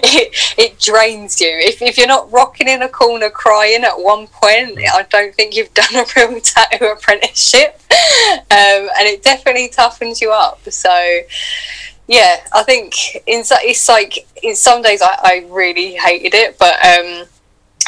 it, 0.03 0.35
it 0.57 0.79
drains 0.79 1.39
you. 1.39 1.47
If, 1.49 1.81
if 1.81 1.97
you're 1.97 2.07
not 2.07 2.31
rocking 2.31 2.67
in 2.67 2.81
a 2.81 2.89
corner 2.89 3.29
crying 3.29 3.83
at 3.83 3.97
one 3.97 4.27
point, 4.27 4.79
I 4.79 5.05
don't 5.09 5.33
think 5.33 5.55
you've 5.55 5.73
done 5.73 5.95
a 5.95 6.05
real 6.15 6.39
tattoo 6.41 6.85
apprenticeship. 6.85 7.79
Um, 8.51 8.89
and 8.97 9.07
it 9.07 9.23
definitely 9.23 9.69
toughens 9.69 10.19
you 10.21 10.31
up. 10.31 10.59
So 10.69 11.21
yeah, 12.07 12.45
I 12.53 12.63
think 12.63 12.93
in, 13.27 13.43
it's 13.47 13.87
like 13.87 14.27
in 14.41 14.55
some 14.55 14.81
days 14.81 15.01
I, 15.01 15.17
I 15.23 15.47
really 15.49 15.93
hated 15.93 16.33
it, 16.33 16.57
but 16.57 16.73
um, 16.85 17.27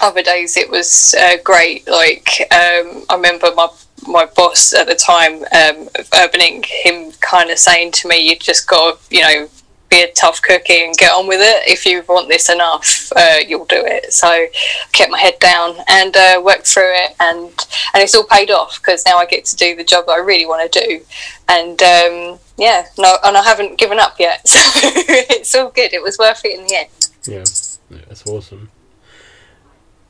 other 0.02 0.22
days 0.24 0.56
it 0.56 0.70
was 0.70 1.14
uh, 1.20 1.38
great. 1.44 1.88
Like 1.88 2.30
um, 2.52 3.04
I 3.10 3.16
remember 3.16 3.48
my 3.56 3.68
my 4.08 4.26
boss 4.26 4.74
at 4.74 4.88
the 4.88 4.96
time, 4.96 5.44
um, 5.52 5.90
Urban 6.22 6.42
Ink, 6.42 6.66
him 6.66 7.12
kind 7.20 7.50
of 7.50 7.60
saying 7.60 7.92
to 7.94 8.08
me, 8.08 8.30
"You 8.30 8.38
just 8.38 8.68
got 8.68 9.02
to, 9.02 9.16
you 9.16 9.22
know." 9.22 9.50
Be 9.88 10.02
a 10.02 10.12
tough 10.14 10.42
cookie 10.42 10.84
and 10.84 10.98
get 10.98 11.12
on 11.12 11.28
with 11.28 11.42
it. 11.42 11.72
If 11.72 11.86
you 11.86 12.04
want 12.10 12.28
this 12.28 12.50
enough, 12.50 13.14
uh, 13.16 13.36
you'll 13.48 13.66
do 13.66 13.84
it. 13.86 14.12
So, 14.12 14.28
I 14.28 14.50
kept 14.94 15.12
my 15.12 15.20
head 15.20 15.38
down 15.38 15.76
and 15.88 16.18
uh, 16.18 16.42
worked 16.44 16.66
through 16.66 16.92
it, 16.92 17.16
and 17.20 17.52
and 17.94 18.02
it's 18.02 18.16
all 18.16 18.24
paid 18.24 18.50
off 18.50 18.82
because 18.82 19.06
now 19.06 19.18
I 19.20 19.28
get 19.28 19.46
to 19.46 19.56
do 19.56 19.76
the 19.76 19.84
job 19.84 20.08
that 20.08 20.14
I 20.14 20.18
really 20.18 20.48
want 20.48 20.72
to 20.72 20.80
do, 20.80 21.02
and 21.48 21.84
um, 21.84 22.40
yeah, 22.58 22.86
no, 22.98 23.18
and 23.24 23.38
I 23.38 23.44
haven't 23.44 23.78
given 23.78 24.00
up 24.00 24.20
yet, 24.20 24.48
so 24.48 24.60
it's 24.60 25.54
all 25.56 25.70
good. 25.70 25.94
It 25.94 26.02
was 26.02 26.18
worth 26.18 26.44
it 26.46 26.60
in 26.60 26.66
the 26.68 26.76
end. 26.76 27.10
Yeah, 27.28 27.44
yeah 27.90 28.06
that's 28.08 28.26
awesome. 28.28 28.70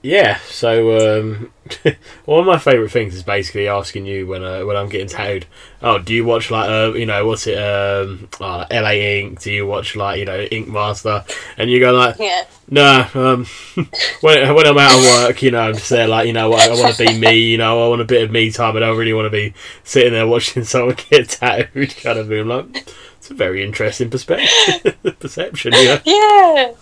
Yeah, 0.06 0.38
so 0.50 1.20
um, 1.20 1.52
one 2.26 2.42
of 2.42 2.46
my 2.46 2.60
favourite 2.60 2.92
things 2.92 3.16
is 3.16 3.24
basically 3.24 3.68
asking 3.68 4.06
you 4.06 4.28
when 4.28 4.44
uh, 4.44 4.64
when 4.64 4.78
I'm 4.78 4.88
getting 4.88 5.08
tattooed. 5.08 5.48
Oh, 5.82 5.98
do 5.98 6.14
you 6.14 6.24
watch 6.24 6.52
like 6.52 6.70
uh, 6.70 6.94
you 6.94 7.08
know 7.08 7.26
what's 7.26 7.48
it 7.48 7.58
um, 7.58 8.30
uh, 8.40 8.68
LA 8.70 8.92
Ink? 8.92 9.42
Do 9.42 9.52
you 9.52 9.66
watch 9.66 9.96
like 9.96 10.20
you 10.20 10.26
know 10.26 10.40
Ink 10.40 10.68
Master? 10.68 11.26
And 11.58 11.72
you 11.72 11.80
go 11.80 11.92
like, 11.92 12.20
yeah, 12.20 12.44
no. 12.70 13.08
Um, 13.16 13.48
when 14.22 14.54
when 14.54 14.68
I'm 14.68 14.78
out 14.78 14.96
of 14.96 15.04
work, 15.06 15.42
you 15.42 15.50
know, 15.50 15.62
I'm 15.62 15.74
just 15.74 15.90
there 15.90 16.08
like 16.08 16.28
you 16.28 16.34
know 16.34 16.54
I, 16.54 16.68
I 16.68 16.80
want 16.80 16.96
to 16.96 17.04
be 17.04 17.18
me. 17.18 17.40
You 17.40 17.58
know, 17.58 17.84
I 17.84 17.88
want 17.88 18.02
a 18.02 18.06
bit 18.06 18.22
of 18.22 18.30
me 18.30 18.52
time. 18.52 18.78
I 18.78 18.82
don't 18.82 18.98
really 19.00 19.14
want 19.14 19.26
to 19.26 19.32
be 19.32 19.56
sitting 19.84 20.14
there 20.14 20.28
watching 20.28 20.64
someone 20.66 20.98
get 21.10 21.30
tattooed. 21.30 21.96
Kind 21.98 22.20
of 22.20 22.28
thing. 22.28 22.48
like 22.48 22.94
it's 23.26 23.32
a 23.32 23.34
very 23.34 23.64
interesting 23.64 24.10
perspective 24.12 24.96
perception. 25.20 25.74
Yeah. 25.74 26.00
Yeah. 26.06 26.74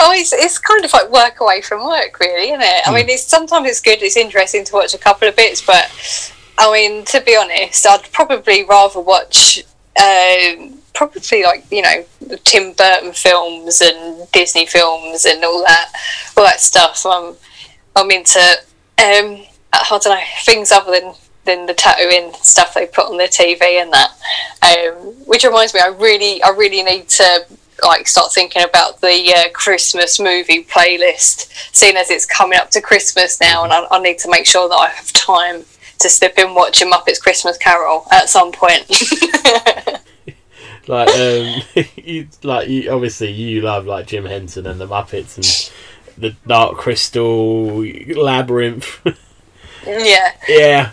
Oh, 0.00 0.12
it's, 0.12 0.32
it's 0.32 0.58
kind 0.58 0.84
of 0.84 0.92
like 0.92 1.10
work 1.12 1.40
away 1.40 1.60
from 1.62 1.86
work, 1.86 2.18
really, 2.18 2.48
isn't 2.50 2.60
it? 2.60 2.82
I 2.86 2.90
Hmm. 2.90 2.94
mean, 2.96 3.08
it's 3.08 3.22
sometimes 3.22 3.68
it's 3.68 3.80
good. 3.80 4.02
It's 4.02 4.16
interesting 4.16 4.64
to 4.64 4.72
watch 4.74 4.94
a 4.94 4.98
couple 4.98 5.28
of 5.28 5.36
bits, 5.36 5.62
but 5.64 5.88
I 6.58 6.72
mean, 6.72 7.04
to 7.06 7.20
be 7.20 7.36
honest, 7.36 7.86
I'd 7.86 8.10
probably 8.12 8.64
rather 8.64 9.00
watch. 9.00 9.62
Um, 9.96 10.78
probably 10.94 11.42
like 11.42 11.64
you 11.70 11.82
know 11.82 12.04
Tim 12.44 12.72
Burton 12.72 13.12
films 13.12 13.80
and 13.80 14.30
Disney 14.32 14.66
films 14.66 15.24
and 15.24 15.42
all 15.44 15.62
that 15.62 15.92
all 16.36 16.44
that 16.44 16.60
stuff. 16.60 17.04
I'm 17.06 17.34
I'm 17.94 18.10
into 18.10 18.38
um, 18.40 19.44
I 19.72 19.86
don't 19.88 20.04
know 20.06 20.20
things 20.44 20.72
other 20.72 20.90
than 20.92 21.14
than 21.44 21.66
the 21.66 21.74
tattooing 21.74 22.32
stuff 22.34 22.74
they 22.74 22.86
put 22.86 23.06
on 23.06 23.16
the 23.16 23.24
TV 23.24 23.82
and 23.82 23.92
that. 23.92 24.12
Um, 24.62 24.94
which 25.26 25.44
reminds 25.44 25.74
me, 25.74 25.80
I 25.80 25.88
really 25.88 26.42
I 26.42 26.50
really 26.50 26.82
need 26.82 27.08
to 27.10 27.46
like 27.82 28.06
start 28.06 28.32
thinking 28.32 28.62
about 28.62 29.00
the 29.00 29.34
uh, 29.36 29.50
Christmas 29.52 30.20
movie 30.20 30.64
playlist, 30.64 31.48
seeing 31.74 31.96
as 31.96 32.10
it's 32.10 32.26
coming 32.26 32.58
up 32.58 32.70
to 32.70 32.80
Christmas 32.80 33.40
now, 33.40 33.64
and 33.64 33.72
I, 33.72 33.86
I 33.90 34.00
need 34.00 34.18
to 34.18 34.30
make 34.30 34.46
sure 34.46 34.68
that 34.68 34.74
I 34.74 34.88
have 34.88 35.12
time 35.12 35.64
to 35.98 36.08
slip 36.08 36.38
in 36.38 36.54
watching 36.54 36.90
Muppets 36.90 37.20
Christmas 37.20 37.56
Carol 37.56 38.06
at 38.10 38.28
some 38.28 38.52
point. 38.52 38.88
like 40.88 41.08
um, 41.08 41.62
you 41.96 42.28
like 42.42 42.68
you 42.68 42.90
obviously 42.90 43.30
you 43.30 43.62
love 43.62 43.86
like 43.86 44.06
Jim 44.06 44.24
Henson 44.24 44.66
and 44.66 44.80
the 44.80 44.86
Muppets 44.86 45.36
and 45.36 45.72
the 46.18 46.36
Dark 46.46 46.76
Crystal 46.76 47.84
Labyrinth. 47.84 49.00
yeah. 49.86 50.32
yeah. 50.48 50.92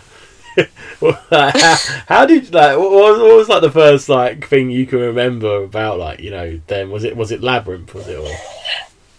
How, 1.30 1.50
how 2.08 2.26
did 2.26 2.52
like 2.52 2.76
what 2.76 2.90
was, 2.90 3.18
what 3.18 3.36
was 3.36 3.48
like 3.48 3.62
the 3.62 3.70
first 3.70 4.08
like 4.08 4.46
thing 4.48 4.70
you 4.70 4.86
can 4.86 4.98
remember 4.98 5.64
about 5.64 5.98
like 5.98 6.20
you 6.20 6.30
know 6.30 6.60
then 6.66 6.90
was 6.90 7.04
it 7.04 7.16
was 7.16 7.30
it 7.30 7.42
Labyrinth 7.42 7.94
was 7.94 8.08
it 8.08 8.16
or 8.18 8.28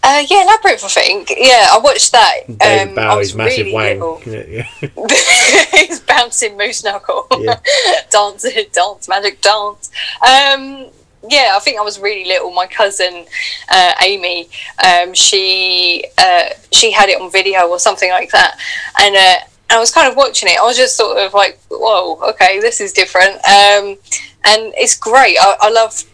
Uh, 0.04 0.24
yeah, 0.28 0.42
Labyrinth, 0.44 0.82
I 0.84 0.88
think. 0.88 1.32
Yeah, 1.38 1.68
I 1.70 1.78
watched 1.78 2.10
that. 2.10 2.40
David 2.58 2.88
um, 2.88 2.94
Bowie's 2.96 3.36
massive 3.36 3.66
really 3.66 3.72
wang 3.72 4.20
yeah, 4.26 4.66
He's 5.86 6.00
bouncing 6.00 6.56
moose 6.56 6.82
knuckle. 6.82 7.28
Yeah. 7.38 7.60
dance, 8.10 8.44
dance, 8.72 9.08
magic 9.08 9.40
dance. 9.40 9.90
Um, 10.20 10.90
yeah, 11.28 11.52
I 11.54 11.60
think 11.60 11.78
I 11.78 11.82
was 11.82 12.00
really 12.00 12.24
little. 12.24 12.50
My 12.52 12.66
cousin 12.66 13.26
uh, 13.70 13.92
Amy, 14.04 14.48
um, 14.84 15.14
she 15.14 16.04
uh, 16.18 16.48
she 16.72 16.90
had 16.90 17.08
it 17.08 17.20
on 17.20 17.30
video 17.30 17.68
or 17.68 17.78
something 17.78 18.10
like 18.10 18.30
that, 18.30 18.58
and 19.00 19.14
uh, 19.14 19.46
I 19.72 19.78
was 19.78 19.90
kind 19.90 20.08
of 20.08 20.16
watching 20.16 20.48
it. 20.48 20.58
I 20.58 20.64
was 20.64 20.76
just 20.76 20.96
sort 20.96 21.18
of 21.18 21.34
like, 21.34 21.58
"Whoa, 21.70 22.20
okay, 22.30 22.60
this 22.60 22.80
is 22.80 22.92
different," 22.92 23.34
um, 23.36 23.96
and 24.44 24.72
it's 24.76 24.96
great. 24.96 25.36
I, 25.40 25.56
I 25.60 25.70
love 25.70 26.04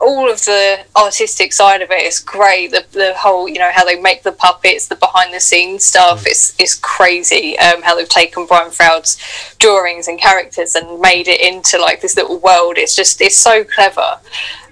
all 0.00 0.30
of 0.30 0.44
the 0.44 0.80
artistic 0.96 1.52
side 1.52 1.80
of 1.80 1.90
it. 1.90 2.02
it 2.02 2.06
is 2.06 2.20
great. 2.20 2.70
The, 2.70 2.84
the 2.92 3.14
whole, 3.16 3.48
you 3.48 3.58
know, 3.58 3.70
how 3.72 3.84
they 3.84 3.98
make 3.98 4.22
the 4.22 4.32
puppets, 4.32 4.88
the 4.88 4.96
behind 4.96 5.32
the 5.32 5.40
scenes 5.40 5.86
stuff. 5.86 6.26
It's 6.26 6.54
it's 6.58 6.74
crazy. 6.74 7.58
Um, 7.58 7.82
how 7.82 7.96
they've 7.96 8.08
taken 8.08 8.46
Brian 8.46 8.70
Froud's 8.70 9.18
drawings 9.58 10.08
and 10.08 10.20
characters 10.20 10.74
and 10.74 11.00
made 11.00 11.28
it 11.28 11.40
into 11.40 11.78
like 11.78 12.00
this 12.00 12.16
little 12.16 12.38
world. 12.38 12.76
It's 12.76 12.94
just 12.94 13.20
it's 13.20 13.38
so 13.38 13.64
clever. 13.64 14.18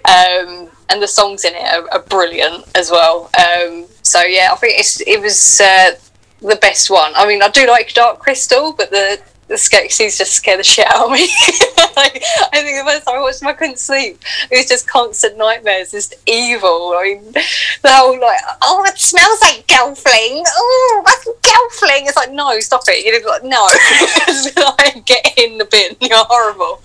Um, 0.05 0.69
and 0.89 1.01
the 1.01 1.07
songs 1.07 1.45
in 1.45 1.55
it 1.55 1.63
are, 1.63 1.89
are 1.91 2.03
brilliant 2.03 2.65
as 2.75 2.91
well. 2.91 3.29
Um, 3.37 3.85
so 4.03 4.21
yeah, 4.21 4.49
I 4.51 4.55
think 4.55 4.79
it's 4.79 5.01
it 5.01 5.21
was 5.21 5.61
uh, 5.61 5.91
the 6.43 6.55
best 6.57 6.89
one. 6.89 7.13
I 7.15 7.25
mean, 7.27 7.41
I 7.41 7.49
do 7.49 7.67
like 7.67 7.93
Dark 7.93 8.19
Crystal, 8.19 8.73
but 8.73 8.91
the 8.91 9.19
the 9.47 9.55
Skeksis 9.55 10.17
just 10.17 10.33
scare 10.33 10.57
the 10.57 10.63
shit 10.63 10.87
out 10.87 11.05
of 11.05 11.11
me. 11.11 11.21
like, 11.95 12.23
I 12.51 12.61
think 12.61 12.77
the 12.79 12.83
first 12.85 13.05
time 13.05 13.17
I 13.17 13.21
watched 13.21 13.39
them, 13.41 13.49
I 13.49 13.53
couldn't 13.53 13.79
sleep. 13.79 14.21
It 14.49 14.57
was 14.57 14.67
just 14.67 14.87
constant 14.87 15.37
nightmares, 15.37 15.91
just 15.91 16.15
evil. 16.25 16.93
I 16.97 17.03
mean, 17.03 17.31
the 17.33 17.89
whole 17.91 18.19
like, 18.19 18.39
oh, 18.61 18.83
it 18.85 18.97
smells 18.97 19.41
like 19.41 19.67
gelfling. 19.67 20.43
Oh, 20.47 21.03
that's 21.05 21.25
gelfling. 21.41 22.07
It's 22.07 22.15
like, 22.15 22.31
no, 22.31 22.59
stop 22.59 22.83
it. 22.87 23.05
You're 23.05 23.25
like, 23.29 23.43
no, 23.43 23.67
like, 24.79 25.05
get 25.05 25.33
in 25.37 25.57
the 25.57 25.65
bin. 25.65 25.95
You're 26.01 26.25
horrible. 26.25 26.81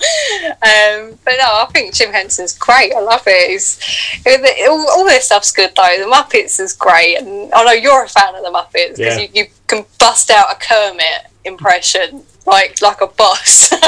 Um, 0.62 1.18
but 1.24 1.34
no, 1.38 1.44
I 1.62 1.68
think 1.72 1.94
Jim 1.94 2.12
Henson's 2.12 2.56
great. 2.56 2.92
I 2.94 3.00
love 3.00 3.22
it. 3.26 3.50
It's, 3.50 3.78
it 4.26 4.68
all, 4.70 4.88
all 4.90 5.04
this 5.04 5.26
stuff's 5.26 5.52
good 5.52 5.70
though. 5.76 5.96
The 5.98 6.10
Muppets 6.10 6.60
is 6.60 6.72
great, 6.72 7.16
and 7.16 7.52
I 7.52 7.64
know 7.64 7.72
you're 7.72 8.04
a 8.04 8.08
fan 8.08 8.34
of 8.34 8.42
the 8.42 8.50
Muppets 8.50 8.96
because 8.96 9.16
Yeah. 9.16 9.18
you, 9.20 9.28
you 9.34 9.46
can 9.66 9.84
bust 9.98 10.30
out 10.30 10.52
a 10.52 10.56
Kermit 10.56 11.26
impression 11.44 12.22
like 12.48 12.80
like 12.82 13.00
a 13.00 13.06
boss. 13.06 13.72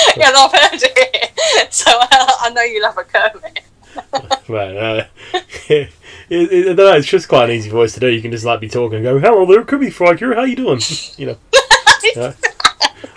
yeah, 0.16 0.30
I've 0.34 0.52
heard 0.52 0.82
it, 0.82 1.72
so 1.72 1.90
I, 1.90 2.36
I 2.42 2.50
know 2.50 2.62
you 2.62 2.82
love 2.82 2.98
a 2.98 3.04
Kermit. 3.04 3.60
right 4.48 4.76
uh, 4.76 5.04
it, 5.68 5.90
it, 6.30 6.68
I 6.70 6.72
know, 6.74 6.92
it's 6.94 7.08
just 7.08 7.28
quite 7.28 7.50
an 7.50 7.56
easy 7.56 7.70
voice 7.70 7.92
to 7.94 8.00
do. 8.00 8.08
You 8.08 8.22
can 8.22 8.30
just 8.30 8.44
like 8.44 8.60
be 8.60 8.68
talking 8.68 8.98
and 8.98 9.04
go 9.04 9.18
hello 9.18 9.46
there 9.46 9.64
Kirby 9.64 9.90
Frog 9.90 10.18
here 10.18 10.34
how 10.34 10.44
you 10.44 10.56
doing? 10.56 10.80
You 11.16 11.26
know. 11.26 12.34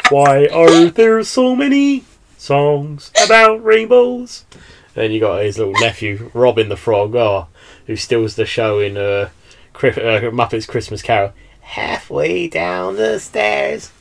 Why 0.10 0.48
are 0.48 0.86
there 0.86 1.24
so 1.24 1.56
many 1.56 2.06
songs 2.38 3.12
about 3.24 3.64
rainbows? 3.64 4.46
Then 4.94 5.12
you 5.12 5.20
got 5.20 5.44
his 5.44 5.58
little 5.58 5.74
nephew 5.74 6.32
Robin 6.34 6.70
the 6.70 6.78
Frog 6.78 7.16
oh, 7.16 7.48
who 7.88 7.96
steals 7.96 8.36
the 8.36 8.46
show 8.46 8.80
in 8.80 8.98
uh, 8.98 9.30
uh, 9.76 10.32
Muppets 10.32 10.68
Christmas 10.68 11.02
Carol. 11.02 11.34
Halfway 11.62 12.48
down 12.48 12.96
the 12.96 13.20
stairs 13.20 13.92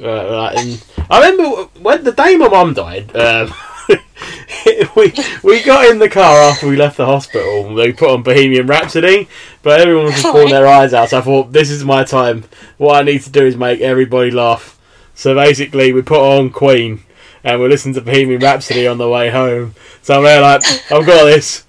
Uh, 0.00 0.52
and 0.56 0.84
I 1.10 1.28
remember 1.28 1.64
when 1.80 2.04
the 2.04 2.12
day 2.12 2.36
my 2.36 2.48
mum 2.48 2.74
died. 2.74 3.14
Um, 3.16 3.52
we 4.96 5.12
we 5.42 5.62
got 5.62 5.90
in 5.90 5.98
the 5.98 6.08
car 6.10 6.36
after 6.50 6.68
we 6.68 6.76
left 6.76 6.96
the 6.96 7.06
hospital. 7.06 7.66
and 7.68 7.78
They 7.78 7.92
put 7.92 8.10
on 8.10 8.22
Bohemian 8.22 8.66
Rhapsody, 8.66 9.28
but 9.62 9.80
everyone 9.80 10.06
was 10.06 10.14
just 10.14 10.26
pulling 10.26 10.50
their 10.50 10.66
eyes 10.66 10.92
out. 10.94 11.08
So 11.10 11.18
I 11.18 11.20
thought, 11.22 11.52
this 11.52 11.70
is 11.70 11.84
my 11.84 12.04
time. 12.04 12.44
What 12.76 12.96
I 12.96 13.02
need 13.02 13.22
to 13.22 13.30
do 13.30 13.44
is 13.46 13.56
make 13.56 13.80
everybody 13.80 14.30
laugh. 14.30 14.78
So 15.14 15.34
basically, 15.34 15.92
we 15.92 16.02
put 16.02 16.20
on 16.20 16.50
Queen, 16.50 17.02
and 17.42 17.60
we 17.60 17.68
listened 17.68 17.94
to 17.96 18.00
Bohemian 18.00 18.40
Rhapsody 18.40 18.86
on 18.86 18.98
the 18.98 19.08
way 19.08 19.30
home. 19.30 19.74
So 20.02 20.18
I'm 20.18 20.22
there 20.22 20.40
like, 20.40 20.62
I've 20.92 21.06
got 21.06 21.24
this. 21.24 21.64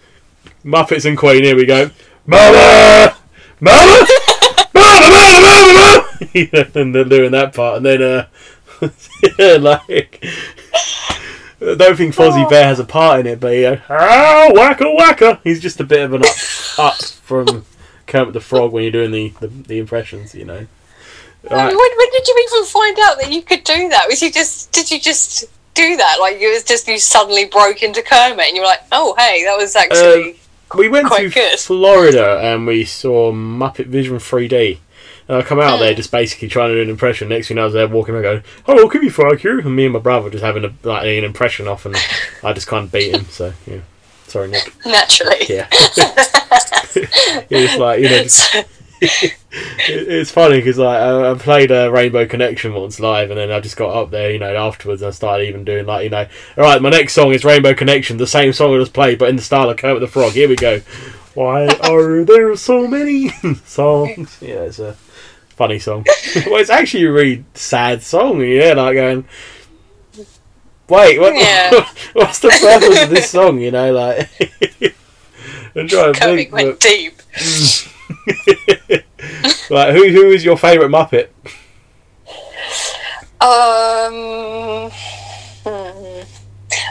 Muppets 0.63 1.05
and 1.05 1.17
Queen. 1.17 1.43
Here 1.43 1.55
we 1.55 1.65
go. 1.65 1.89
Mama, 2.27 3.15
mama, 3.59 4.05
mama, 4.73 5.09
mama, 5.09 5.41
mama, 5.41 5.73
mama. 5.73 6.08
You 6.33 6.47
know, 6.53 6.65
and 6.75 6.93
they're 6.93 7.03
doing 7.03 7.31
that 7.31 7.53
part, 7.55 7.77
and 7.77 7.85
then 7.85 8.01
uh, 8.01 8.25
yeah, 9.39 9.57
like 9.59 10.23
I 11.61 11.75
don't 11.75 11.95
think 11.97 12.15
Fozzie 12.15 12.45
Oh. 12.45 12.49
Bear 12.49 12.63
has 12.65 12.79
a 12.79 12.85
part 12.85 13.19
in 13.21 13.27
it, 13.27 13.39
but 13.39 13.49
yeah, 13.55 13.81
uh, 13.89 13.97
oh, 13.97 13.97
ah, 13.99 14.51
whacker 14.53 14.93
whacker. 14.95 15.39
He's 15.43 15.59
just 15.59 15.79
a 15.79 15.83
bit 15.83 16.01
of 16.01 16.13
an 16.13 16.23
up, 16.23 16.35
up 16.79 17.01
from 17.03 17.65
Kermit 18.07 18.33
the 18.33 18.39
Frog 18.39 18.71
when 18.71 18.83
you're 18.83 18.91
doing 18.91 19.11
the, 19.11 19.29
the, 19.41 19.47
the 19.47 19.79
impressions, 19.79 20.33
you 20.35 20.45
know. 20.45 20.65
When, 21.41 21.51
Right. 21.57 21.73
when 21.73 22.11
did 22.11 22.27
you 22.27 22.47
even 22.51 22.65
find 22.67 22.97
out 22.99 23.17
that 23.21 23.31
you 23.31 23.41
could 23.41 23.63
do 23.63 23.87
that? 23.89 24.07
Was 24.09 24.21
you 24.21 24.31
just 24.31 24.71
did 24.71 24.91
you 24.91 24.99
just 24.99 25.45
do 25.73 25.95
that? 25.97 26.17
Like 26.19 26.37
it 26.39 26.47
was 26.53 26.63
just 26.63 26.87
you 26.87 26.99
suddenly 26.99 27.45
broke 27.45 27.81
into 27.81 28.01
Kermit 28.01 28.45
and 28.47 28.55
you 28.55 28.61
were 28.61 28.67
like, 28.67 28.81
oh 28.91 29.15
hey, 29.17 29.43
that 29.45 29.57
was 29.57 29.75
actually 29.75 30.31
uh, 30.31 30.77
We 30.77 30.89
went 30.89 31.07
Quite 31.07 31.23
to 31.23 31.29
good. 31.29 31.57
Florida 31.59 32.39
and 32.41 32.67
we 32.67 32.83
saw 32.85 33.31
Muppet 33.31 33.85
Vision 33.87 34.17
3D. 34.17 34.79
And 35.29 35.37
I 35.37 35.41
come 35.43 35.59
out 35.59 35.77
Mm. 35.77 35.81
there 35.81 35.93
just 35.93 36.11
basically 36.11 36.47
trying 36.49 36.69
to 36.69 36.75
do 36.75 36.81
an 36.81 36.89
impression. 36.89 37.29
Next 37.29 37.47
thing 37.47 37.57
I 37.59 37.63
was 37.63 37.73
there 37.73 37.87
walking 37.87 38.15
around 38.15 38.23
going, 38.23 38.43
"Hello, 38.65 38.89
can 38.89 39.03
you 39.03 39.11
fuck 39.11 39.43
you?" 39.43 39.59
And 39.59 39.75
me 39.75 39.85
and 39.85 39.93
my 39.93 39.99
brother 39.99 40.29
just 40.29 40.43
having 40.43 40.65
a, 40.65 40.73
like 40.83 41.05
an 41.05 41.23
impression 41.23 41.67
off, 41.67 41.85
and 41.85 41.95
I 42.43 42.51
just 42.51 42.67
kind 42.67 42.85
of 42.85 42.91
beat 42.91 43.13
him. 43.15 43.25
So 43.29 43.53
yeah, 43.67 43.81
sorry, 44.27 44.49
Nick. 44.49 44.73
naturally. 44.85 45.45
Yeah, 45.47 45.67
it's 47.49 47.77
like 47.77 47.99
you 48.01 48.09
know, 48.09 48.23
just, 48.23 48.55
it's 49.87 50.31
funny 50.31 50.57
because 50.57 50.77
like 50.77 50.99
I, 50.99 51.31
I 51.31 51.35
played 51.35 51.71
uh, 51.71 51.91
Rainbow 51.91 52.25
Connection 52.25 52.73
once 52.73 52.99
live, 52.99 53.29
and 53.29 53.39
then 53.39 53.51
I 53.51 53.59
just 53.59 53.77
got 53.77 53.95
up 53.95 54.09
there, 54.11 54.31
you 54.31 54.39
know, 54.39 54.55
afterwards 54.55 55.03
I 55.03 55.11
started 55.11 55.47
even 55.47 55.63
doing 55.63 55.85
like 55.85 56.03
you 56.05 56.09
know, 56.09 56.25
all 56.57 56.63
right, 56.63 56.81
my 56.81 56.89
next 56.89 57.13
song 57.13 57.31
is 57.33 57.45
Rainbow 57.45 57.73
Connection, 57.73 58.17
the 58.17 58.27
same 58.27 58.51
song 58.53 58.75
I 58.75 58.79
just 58.79 58.93
played, 58.93 59.19
but 59.19 59.29
in 59.29 59.35
the 59.35 59.41
style 59.41 59.69
of 59.69 59.77
Kermit 59.77 60.01
the 60.01 60.07
Frog. 60.07 60.31
Here 60.33 60.49
we 60.49 60.55
go. 60.55 60.81
Why 61.35 61.67
are 61.83 62.23
there 62.25 62.55
so 62.55 62.87
many 62.87 63.29
songs? 63.63 64.37
Yeah, 64.41 64.61
it's 64.63 64.79
a 64.79 64.95
funny 65.59 65.77
song. 65.77 66.05
well, 66.45 66.55
it's 66.55 66.69
actually 66.69 67.03
a 67.03 67.11
really 67.11 67.43
sad 67.53 68.01
song. 68.01 68.39
Yeah, 68.39 68.75
like 68.75 68.95
going. 68.95 69.25
Wait, 70.87 71.19
what, 71.19 71.35
Yeah. 71.35 71.85
what's 72.13 72.39
the 72.39 72.47
purpose 72.47 73.03
of 73.03 73.09
this 73.09 73.29
song? 73.29 73.59
You 73.59 73.71
know, 73.71 73.91
like. 73.91 74.29
I'm 75.75 75.87
trying 75.87 76.13
to 76.13 76.19
think, 76.19 76.53
went 76.53 76.69
but- 76.69 76.79
deep. 76.79 77.21
like, 79.69 79.93
who 79.93 80.09
who 80.09 80.29
is 80.31 80.45
your 80.45 80.57
favourite 80.57 80.89
Muppet? 80.89 81.27
Um, 83.41 84.89
hmm. 85.63 86.21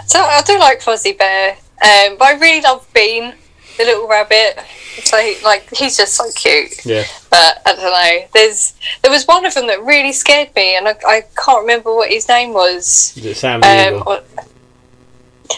so 0.06 0.20
I 0.20 0.42
do 0.46 0.58
like 0.58 0.80
Fozzie 0.80 1.16
Bear, 1.16 1.52
um, 1.52 2.16
but 2.18 2.28
I 2.28 2.38
really 2.38 2.60
love 2.60 2.86
Bean, 2.94 3.34
the 3.78 3.84
little 3.84 4.06
rabbit. 4.06 4.58
So 5.04 5.16
he, 5.18 5.36
like 5.44 5.68
he's 5.74 5.96
just 5.96 6.14
so 6.14 6.24
cute. 6.34 6.84
Yeah, 6.84 7.04
But 7.30 7.62
I 7.64 7.74
don't 7.74 7.82
know. 7.82 8.28
There's 8.34 8.74
there 9.02 9.10
was 9.10 9.26
one 9.26 9.46
of 9.46 9.54
them 9.54 9.66
that 9.68 9.82
really 9.82 10.12
scared 10.12 10.54
me, 10.54 10.76
and 10.76 10.86
I, 10.88 10.96
I 11.06 11.22
can't 11.42 11.62
remember 11.62 11.94
what 11.94 12.10
his 12.10 12.28
name 12.28 12.52
was. 12.52 13.16
is 13.16 13.24
it 13.24 13.36
Sam 13.36 13.60
the 13.60 13.96
Um, 13.96 14.02
or- 14.06 14.22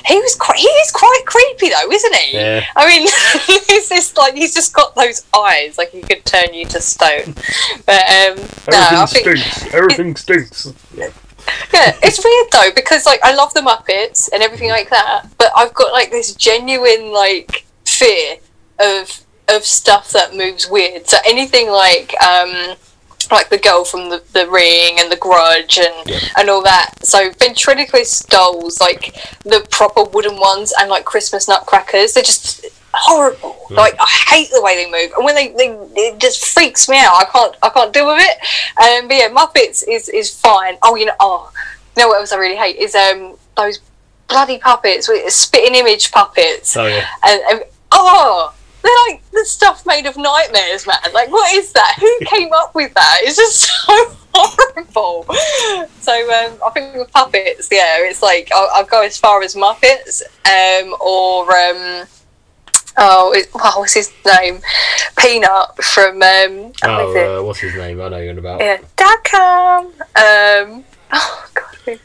he 0.07 0.17
was 0.21 0.37
quite 0.37 0.57
he 0.59 0.69
is 0.69 0.93
quite 0.93 1.23
creepy 1.27 1.69
though, 1.71 1.91
isn't 1.91 2.15
he? 2.15 2.37
Yeah. 2.37 2.65
I 2.77 2.87
mean, 2.87 3.09
he's 3.67 3.89
just 3.89 4.17
like 4.17 4.35
he's 4.35 4.55
just 4.55 4.73
got 4.73 4.95
those 4.95 5.27
eyes, 5.37 5.79
like 5.79 5.91
he 5.91 6.01
could 6.03 6.25
turn 6.25 6.55
you 6.55 6.65
to 6.67 6.81
stone. 6.81 7.35
But 7.87 8.03
um, 8.09 8.37
no, 8.71 8.79
I 8.79 9.07
think 9.07 9.39
stinks. 9.39 9.75
Everything 9.75 10.15
stinks. 10.15 10.73
yeah, 10.95 11.97
it's 12.05 12.25
weird 12.25 12.47
though 12.53 12.71
because 12.75 13.05
like 13.05 13.19
I 13.25 13.35
love 13.35 13.53
the 13.55 13.61
Muppets 13.63 14.29
and 14.33 14.43
everything 14.45 14.69
like 14.71 14.91
that, 14.91 15.27
but 15.39 15.51
I've 15.57 15.75
got 15.75 15.93
like 15.93 16.11
this 16.13 16.35
genuine 16.37 17.13
like 17.13 17.65
fear 18.01 18.37
of 18.81 19.21
of 19.49 19.65
stuff 19.65 20.11
that 20.13 20.35
moves 20.35 20.69
weird. 20.69 21.07
So 21.09 21.17
anything 21.27 21.67
like 21.71 22.15
um 22.23 22.77
like 23.31 23.49
the 23.51 23.59
girl 23.59 23.85
from 23.85 24.09
the, 24.11 24.23
the 24.33 24.49
ring 24.51 24.97
and 25.01 25.11
the 25.13 25.17
grudge 25.17 25.79
and 25.79 25.97
and 26.39 26.49
all 26.51 26.63
that. 26.63 26.91
So 27.03 27.31
ventriloquist 27.33 28.29
dolls, 28.29 28.81
like 28.81 29.15
the 29.45 29.67
proper 29.71 30.05
wooden 30.05 30.37
ones 30.41 30.73
and 30.79 30.89
like 30.91 31.05
Christmas 31.05 31.49
nutcrackers, 31.49 32.15
they're 32.15 32.23
just 32.25 32.67
horrible. 32.93 33.57
Like 33.71 33.95
I 34.01 34.07
hate 34.31 34.51
the 34.51 34.63
way 34.63 34.75
they 34.75 34.91
move, 34.91 35.13
and 35.17 35.25
when 35.25 35.37
they, 35.37 35.49
they 35.49 35.69
it 35.95 36.19
just 36.19 36.45
freaks 36.55 36.89
me 36.89 36.99
out. 36.99 37.15
I 37.15 37.25
can't 37.31 37.57
I 37.63 37.69
can't 37.69 37.93
deal 37.93 38.07
with 38.07 38.19
it. 38.21 38.37
Um, 38.83 39.09
but 39.09 39.17
yeah, 39.17 39.29
Muppets 39.29 39.85
is 39.89 40.09
is 40.09 40.29
fine. 40.35 40.77
Oh, 40.83 40.97
you 40.97 41.07
know, 41.07 41.15
oh, 41.21 41.53
you 41.97 42.03
know 42.03 42.09
what 42.09 42.21
else 42.21 42.33
I 42.33 42.37
really 42.39 42.57
hate 42.57 42.77
is 42.77 42.95
um 42.95 43.37
those 43.57 43.79
bloody 44.29 44.59
puppets 44.59 45.09
with 45.09 45.33
spitting 45.33 45.75
image 45.77 46.11
puppets, 46.11 46.77
Oh 46.77 46.87
yeah. 46.87 47.07
and, 47.25 47.41
and 47.51 47.65
oh. 47.93 48.55
They're 48.83 48.93
like 49.13 49.31
the 49.31 49.45
stuff 49.45 49.85
made 49.85 50.07
of 50.07 50.17
nightmares, 50.17 50.87
man. 50.87 50.97
Like, 51.13 51.31
what 51.31 51.55
is 51.55 51.73
that? 51.73 51.97
Who 52.01 52.19
came 52.25 52.51
up 52.53 52.75
with 52.75 52.95
that? 52.95 53.19
It's 53.21 53.37
just 53.37 53.61
so 53.87 54.17
horrible. 54.33 55.27
So, 56.01 56.13
um, 56.13 56.59
I 56.67 56.71
think 56.73 56.97
with 56.97 57.13
puppets, 57.13 57.69
yeah, 57.71 57.99
it's 57.99 58.23
like 58.23 58.51
I'll, 58.55 58.71
I'll 58.73 58.87
go 58.87 59.03
as 59.05 59.19
far 59.19 59.43
as 59.43 59.55
Muppets, 59.55 60.23
um, 60.47 60.95
or 61.01 61.43
um, 61.43 62.07
oh, 62.97 63.33
it, 63.35 63.53
wow, 63.55 63.73
what's 63.77 63.95
his 63.95 64.13
name? 64.25 64.61
Peanut 65.19 65.83
from 65.85 66.23
um, 66.23 66.23
what 66.23 66.63
is 66.63 66.73
it? 66.81 66.83
Oh, 66.85 67.41
uh, 67.41 67.45
what's 67.45 67.61
his 67.61 67.75
name? 67.75 68.01
I 68.01 68.09
know 68.09 68.19
you're 68.19 68.33
on 68.33 68.39
about. 68.39 68.61
Yeah, 68.61 68.79
Duckham. 68.97 69.87
Um, 70.17 70.85
oh 71.13 71.51
God, 71.55 72.01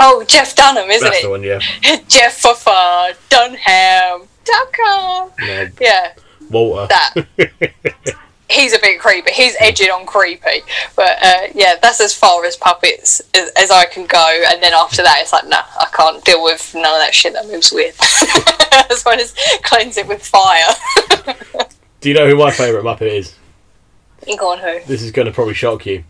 oh 0.00 0.24
Jeff 0.26 0.54
Dunham, 0.54 0.90
isn't 0.90 1.04
That's 1.04 1.22
the 1.22 1.28
it? 1.28 1.30
one. 1.30 1.42
Yeah. 1.42 1.58
Jeff 2.08 2.42
Fuffer, 2.42 3.16
Dunham, 3.28 4.28
Duckham. 4.48 5.32
yeah. 5.40 5.68
Yeah, 5.80 6.12
Walter. 6.50 6.88
that. 6.88 8.16
He's 8.50 8.72
a 8.72 8.78
bit 8.78 8.98
creepy. 8.98 9.30
He's 9.32 9.54
edging 9.60 9.90
on 9.90 10.06
creepy, 10.06 10.62
but 10.96 11.22
uh, 11.22 11.48
yeah, 11.54 11.74
that's 11.82 12.00
as 12.00 12.14
far 12.14 12.46
as 12.46 12.56
puppets 12.56 13.20
as, 13.34 13.50
as 13.58 13.70
I 13.70 13.84
can 13.84 14.06
go. 14.06 14.42
And 14.46 14.62
then 14.62 14.72
after 14.72 15.02
that, 15.02 15.18
it's 15.20 15.34
like, 15.34 15.46
nah, 15.46 15.64
I 15.78 15.86
can't 15.92 16.24
deal 16.24 16.42
with 16.42 16.74
none 16.74 16.84
of 16.84 16.98
that 16.98 17.14
shit 17.14 17.34
that 17.34 17.46
moves 17.46 17.70
weird. 17.70 17.94
as 18.90 19.04
well 19.04 19.20
as 19.20 19.34
cleanse 19.62 19.98
it 19.98 20.08
with 20.08 20.24
fire. 20.26 20.64
Do 22.00 22.08
you 22.08 22.14
know 22.14 22.26
who 22.26 22.36
my 22.36 22.50
favourite 22.50 22.84
Muppet 22.84 23.12
is? 23.12 23.36
go 24.38 24.52
on 24.52 24.58
who? 24.58 24.80
This 24.86 25.02
is 25.02 25.10
going 25.10 25.26
to 25.26 25.32
probably 25.32 25.54
shock 25.54 25.84
you. 25.84 26.04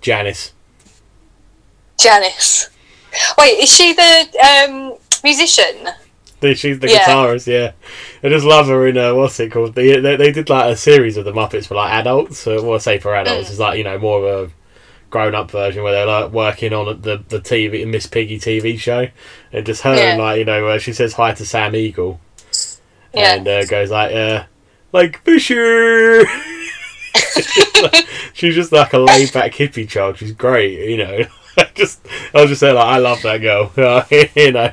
Janice. 0.00 0.52
Janice. 1.98 2.70
Wait, 3.38 3.58
is 3.58 3.68
she 3.68 3.92
the 3.92 4.68
um, 4.68 4.96
musician? 5.22 5.88
She's 6.54 6.78
the 6.78 6.88
Yeah. 6.88 7.00
guitarist, 7.04 7.46
yeah. 7.46 7.72
I 8.22 8.28
just 8.30 8.46
love 8.46 8.66
her 8.68 8.86
in 8.88 8.96
uh, 8.98 9.14
what's 9.14 9.38
it 9.40 9.50
called? 9.52 9.74
They, 9.74 10.00
they 10.00 10.16
they 10.16 10.32
did 10.32 10.48
like 10.48 10.72
a 10.72 10.76
series 10.76 11.16
of 11.16 11.24
the 11.24 11.32
Muppets 11.32 11.66
for 11.66 11.74
like 11.74 11.92
adults. 11.92 12.38
So, 12.38 12.62
well, 12.62 12.74
I 12.74 12.78
say 12.78 12.98
for 12.98 13.14
adults, 13.14 13.48
Mm. 13.48 13.50
it's 13.50 13.58
like 13.60 13.78
you 13.78 13.84
know 13.84 13.98
more 13.98 14.26
of 14.26 14.48
a 14.50 14.52
grown 15.10 15.34
up 15.34 15.50
version 15.50 15.82
where 15.82 15.92
they're 15.92 16.06
like 16.06 16.32
working 16.32 16.72
on 16.72 17.00
the 17.02 17.22
the 17.28 17.40
TV 17.40 17.86
Miss 17.86 18.06
Piggy 18.06 18.38
TV 18.38 18.78
show, 18.78 19.08
and 19.52 19.66
just 19.66 19.82
her 19.82 19.94
Yeah. 19.94 20.12
and 20.12 20.20
like 20.20 20.38
you 20.38 20.44
know 20.44 20.64
where 20.64 20.78
she 20.78 20.92
says 20.92 21.12
hi 21.14 21.32
to 21.34 21.44
Sam 21.44 21.74
Eagle, 21.76 22.20
Yeah. 23.12 23.34
and 23.34 23.46
uh, 23.48 23.64
goes 23.66 23.90
like 23.90 24.14
uh 24.14 24.44
like 24.92 25.22
Fisher. 25.24 26.24
She's 28.32 28.54
just 28.54 28.72
like 28.72 28.92
a 28.92 28.98
laid 28.98 29.32
back 29.32 29.52
hippie 29.52 29.88
child. 29.88 30.16
She's 30.18 30.32
great, 30.32 30.88
you 30.88 30.96
know. 30.98 31.24
I 31.56 31.68
just 31.74 32.00
I 32.34 32.40
was 32.40 32.50
just 32.50 32.60
saying 32.60 32.74
like 32.76 32.86
I 32.86 32.98
love 32.98 33.20
that 33.22 33.38
girl, 33.38 33.72
you 34.36 34.52
know. 34.52 34.72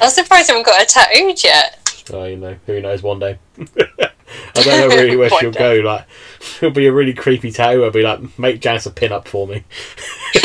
I'm 0.00 0.10
surprised 0.10 0.50
I 0.50 0.54
haven't 0.54 0.66
got 0.66 0.78
her 0.80 0.86
tattooed 0.86 1.42
yet. 1.42 2.04
Oh, 2.12 2.24
you 2.24 2.36
know, 2.36 2.56
who 2.66 2.80
knows 2.80 3.02
one 3.02 3.18
day. 3.18 3.38
I 3.58 4.62
don't 4.62 4.66
know 4.66 4.96
really 4.96 5.16
where 5.16 5.30
she'll 5.40 5.50
day. 5.52 5.80
go. 5.80 5.88
Like, 5.88 6.06
it'll 6.58 6.70
be 6.70 6.86
a 6.86 6.92
really 6.92 7.14
creepy 7.14 7.50
tattoo. 7.50 7.84
I'll 7.84 7.90
be 7.90 8.02
like, 8.02 8.38
make 8.38 8.60
Janice 8.60 8.86
a 8.86 8.90
pin 8.90 9.12
up 9.12 9.28
for 9.28 9.46
me. 9.46 9.64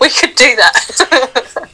We 0.00 0.08
could 0.08 0.34
do 0.34 0.56
that. 0.56 1.68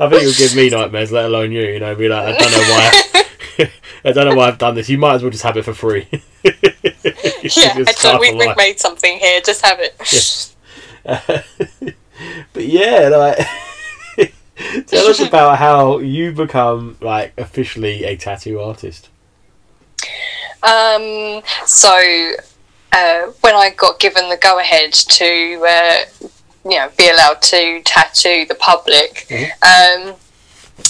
I 0.00 0.08
think 0.08 0.22
it'll 0.22 0.32
give 0.38 0.54
me 0.54 0.68
nightmares, 0.70 1.10
let 1.12 1.26
alone 1.26 1.50
you. 1.52 1.62
You 1.62 1.80
know, 1.80 1.94
be 1.94 2.08
like, 2.08 2.34
I 2.34 2.38
don't 2.38 2.50
know 2.52 2.58
why. 2.58 3.70
I 4.04 4.12
don't 4.12 4.28
know 4.28 4.34
why 4.36 4.48
I've 4.48 4.58
done 4.58 4.74
this. 4.74 4.88
You 4.88 4.98
might 4.98 5.14
as 5.14 5.22
well 5.22 5.30
just 5.30 5.42
have 5.44 5.56
it 5.56 5.64
for 5.64 5.74
free. 5.74 6.06
yeah, 6.42 7.74
Just 7.76 7.98
so 7.98 8.18
we, 8.18 8.30
a 8.30 8.36
we've 8.36 8.56
made 8.56 8.78
something 8.80 9.18
here. 9.18 9.40
Just 9.44 9.64
have 9.64 9.78
it. 9.80 10.54
but 12.52 12.64
yeah, 12.64 13.08
like, 13.08 13.38
tell 14.86 15.06
us 15.06 15.20
about 15.20 15.58
how 15.58 15.98
you 15.98 16.32
become 16.32 16.96
like 17.00 17.32
officially 17.38 18.04
a 18.04 18.16
tattoo 18.16 18.60
artist. 18.60 19.08
Um, 20.62 21.42
so 21.64 22.32
uh, 22.92 23.26
when 23.40 23.54
I 23.54 23.72
got 23.76 23.98
given 23.98 24.28
the 24.28 24.36
go 24.36 24.58
ahead 24.58 24.92
to, 24.92 25.66
uh, 25.66 26.28
you 26.64 26.76
know, 26.78 26.90
be 26.96 27.08
allowed 27.08 27.40
to 27.42 27.82
tattoo 27.84 28.44
the 28.46 28.54
public, 28.54 29.26
um, 29.62 30.14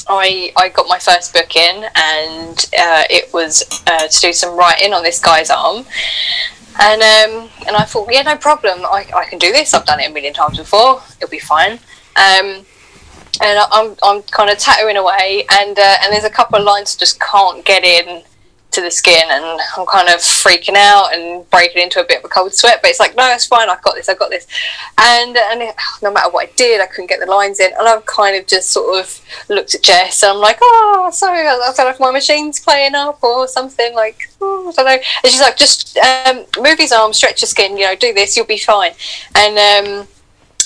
I 0.09 0.53
I 0.57 0.71
got 0.75 0.89
my 0.89 0.99
first 0.99 1.33
book 1.33 1.55
in, 1.55 1.85
and 1.95 2.59
uh, 2.79 3.05
it 3.11 3.33
was 3.33 3.83
uh, 3.87 4.09
to 4.09 4.21
do 4.21 4.33
some 4.33 4.57
writing 4.57 4.93
on 4.93 5.03
this 5.03 5.21
guy's 5.21 5.51
arm. 5.51 5.85
And 6.81 7.03
um, 7.03 7.51
and 7.67 7.77
I 7.77 7.85
thought, 7.85 8.09
yeah, 8.11 8.23
no 8.23 8.37
problem. 8.37 8.85
I, 8.85 9.07
I 9.15 9.25
can 9.27 9.39
do 9.39 9.53
this. 9.53 9.75
I've 9.75 9.85
done 9.85 10.01
it 10.01 10.11
a 10.11 10.13
million 10.13 10.33
times 10.33 10.59
before. 10.59 11.03
It'll 11.19 11.31
be 11.31 11.39
fine. 11.39 11.79
Um, 12.17 12.65
and 13.43 13.59
I- 13.59 13.69
I'm, 13.73 13.97
I'm 14.03 14.23
kind 14.23 14.51
of 14.51 14.59
tattooing 14.59 14.97
away, 14.97 15.45
and 15.51 15.79
uh, 15.79 15.97
and 16.03 16.13
there's 16.13 16.25
a 16.25 16.31
couple 16.31 16.59
of 16.59 16.65
lines 16.65 16.97
I 16.97 17.01
just 17.01 17.21
can't 17.21 17.65
get 17.65 17.85
in 17.85 18.23
to 18.73 18.81
the 18.81 18.91
skin, 18.91 19.25
and 19.29 19.45
I'm 19.77 19.85
kind 19.87 20.09
of 20.09 20.21
freaking 20.21 20.77
out 20.77 21.13
and 21.13 21.49
breaking 21.51 21.83
into 21.83 22.01
a 22.01 22.05
bit 22.05 22.19
of 22.21 22.25
a 22.25 22.29
cold 22.29 22.55
sweat. 22.55 22.79
But 22.81 22.91
it's 22.91 23.01
like, 23.01 23.17
no, 23.17 23.29
it's 23.33 23.45
fine. 23.47 23.69
I've 23.69 23.83
got 23.83 23.97
this. 23.97 24.09
I've 24.09 24.19
got 24.19 24.31
this. 24.31 24.47
And 24.97 25.37
and 25.37 25.61
it, 25.63 25.75
no 26.03 26.13
matter 26.13 26.31
what 26.31 26.49
I 26.49 26.53
did, 26.55 26.81
I 26.81 26.87
couldn't 26.87 27.09
get 27.09 27.19
the 27.19 27.27
lines 27.27 27.59
in, 27.59 27.73
and 27.77 27.89
I've 27.89 28.07
kind 28.07 28.37
of 28.37 28.47
just 28.47 28.71
sort 28.71 29.01
of 29.01 29.21
looked 29.49 29.75
at 29.75 29.83
Jess, 29.83 30.23
and 30.23 30.33
I'm 30.33 30.39
like, 30.39 30.59
oh, 30.63 31.11
sorry, 31.13 31.41
I 31.41 31.73
don't 31.75 31.79
know 31.79 31.89
if 31.89 31.99
my 31.99 32.13
machine's 32.13 32.61
playing 32.61 32.95
up 32.95 33.23
or 33.25 33.49
something. 33.49 33.93
Like, 33.95 34.31
oh, 34.41 34.69
I 34.69 34.73
don't 34.73 34.87
know. 34.87 34.93
And 34.93 35.33
she's 35.33 35.41
like, 35.41 35.57
just 35.57 35.97
um, 35.99 36.45
move 36.61 36.79
his 36.79 36.93
arm, 36.93 37.13
stretch 37.13 37.43
your 37.43 37.49
skin. 37.49 37.77
You 37.77 37.87
know, 37.87 37.97
do 37.97 38.15
this, 38.15 38.37
you'll 38.37 38.47
be 38.47 38.59
fine. 38.59 38.93
And 39.35 39.59
um, 39.59 40.09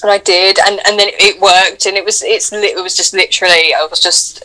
and 0.04 0.12
I 0.12 0.18
did, 0.18 0.58
and, 0.66 0.80
and 0.86 0.98
then 0.98 1.08
it 1.12 1.40
worked, 1.40 1.86
and 1.86 1.96
it 1.96 2.04
was 2.04 2.22
it's 2.22 2.52
it 2.52 2.82
was 2.82 2.94
just 2.94 3.14
literally 3.14 3.72
I 3.74 3.86
was 3.90 4.00
just 4.00 4.44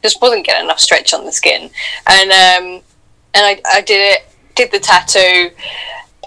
just 0.00 0.22
wasn't 0.22 0.46
getting 0.46 0.64
enough 0.64 0.78
stretch 0.78 1.12
on 1.12 1.26
the 1.26 1.32
skin, 1.32 1.70
and 2.06 2.30
um, 2.30 2.82
and 3.34 3.44
I, 3.44 3.60
I 3.66 3.80
did 3.80 4.14
it, 4.14 4.26
did 4.54 4.70
the 4.70 4.78
tattoo, 4.78 5.50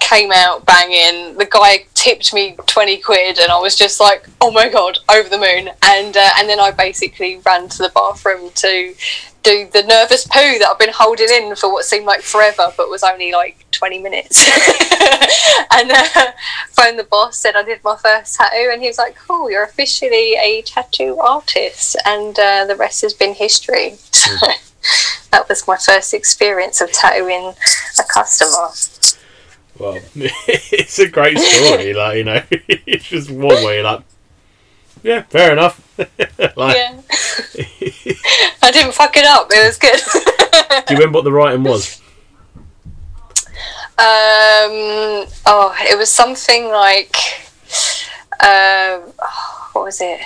came 0.02 0.32
out 0.34 0.66
banging. 0.66 1.38
The 1.38 1.46
guy 1.46 1.86
tipped 2.06 2.36
me 2.36 2.56
twenty 2.68 2.98
quid, 2.98 3.40
and 3.40 3.52
I 3.52 3.60
was 3.60 3.76
just 3.76 4.00
like, 4.00 4.28
oh 4.40 4.52
my 4.52 4.70
god, 4.70 5.00
over 5.12 5.28
the 5.28 5.40
moon. 5.40 5.70
And 5.82 6.16
uh, 6.16 6.30
and 6.38 6.48
then 6.48 6.60
I 6.60 6.70
basically 6.70 7.38
ran 7.44 7.68
to 7.70 7.78
the 7.80 7.92
bathroom 7.96 8.52
to 8.52 8.94
do 9.42 9.68
the 9.74 9.82
nervous 9.82 10.26
poo 10.26 10.60
that 10.60 10.68
I've 10.72 10.80
been 10.80 10.94
holding 10.94 11.30
in 11.30 11.56
for 11.56 11.72
what 11.72 11.86
seemed 11.86 12.06
like 12.06 12.22
forever, 12.22 12.72
but 12.78 12.90
was 12.90 13.04
only 13.04 13.32
like 13.32 13.66
20 13.72 14.02
minutes. 14.02 14.48
and 15.72 15.92
uh, 15.92 16.32
phoned 16.70 17.00
the 17.00 17.08
boss, 17.10 17.40
said 17.40 17.56
I 17.56 17.64
did 17.64 17.84
my 17.84 17.96
first 17.98 18.36
tattoo, 18.36 18.70
and 18.72 18.82
he 18.84 18.88
was 18.88 19.00
like, 19.00 19.16
"Cool, 19.16 19.50
you're 19.50 19.64
officially 19.64 20.36
a 20.36 20.62
tattoo 20.62 21.18
artist," 21.20 21.96
and 22.06 22.38
uh, 22.38 22.66
the 22.66 22.76
rest 22.76 23.02
has 23.02 23.14
been 23.14 23.34
history. 23.34 23.96
So 24.12 24.30
that 25.32 25.50
was 25.50 25.68
my 25.68 25.78
first 25.78 26.14
experience 26.14 26.82
of 26.82 26.92
tattooing 26.92 27.56
a 28.00 28.04
customer. 28.04 28.70
Well, 29.78 30.00
it's 30.16 31.00
a 31.00 31.08
great 31.08 31.38
story. 31.38 31.94
like 31.94 32.18
you 32.18 32.24
know, 32.24 32.42
it's 32.52 33.06
just 33.08 33.30
one 33.30 33.64
way. 33.64 33.82
Like, 33.82 34.02
yeah, 35.04 35.24
fair 35.24 35.54
enough. 35.54 35.82
like, 36.56 36.76
Yeah, 36.76 37.02
I 38.62 38.72
didn't 38.72 38.94
fuck 38.94 39.16
it 39.18 39.26
up. 39.26 39.48
It 39.52 39.66
was 39.66 39.78
good. 39.78 40.00
do 40.88 40.94
you 40.94 41.00
remember 41.00 41.18
what 41.18 41.24
the 41.24 41.32
writing 41.32 41.64
was? 41.64 42.02
Um, 43.98 45.26
oh, 45.46 45.74
it 45.80 45.98
was 45.98 46.12
something 46.12 46.68
like, 46.68 47.16
um, 48.42 49.14
what 49.72 49.86
was 49.86 50.02
it? 50.02 50.20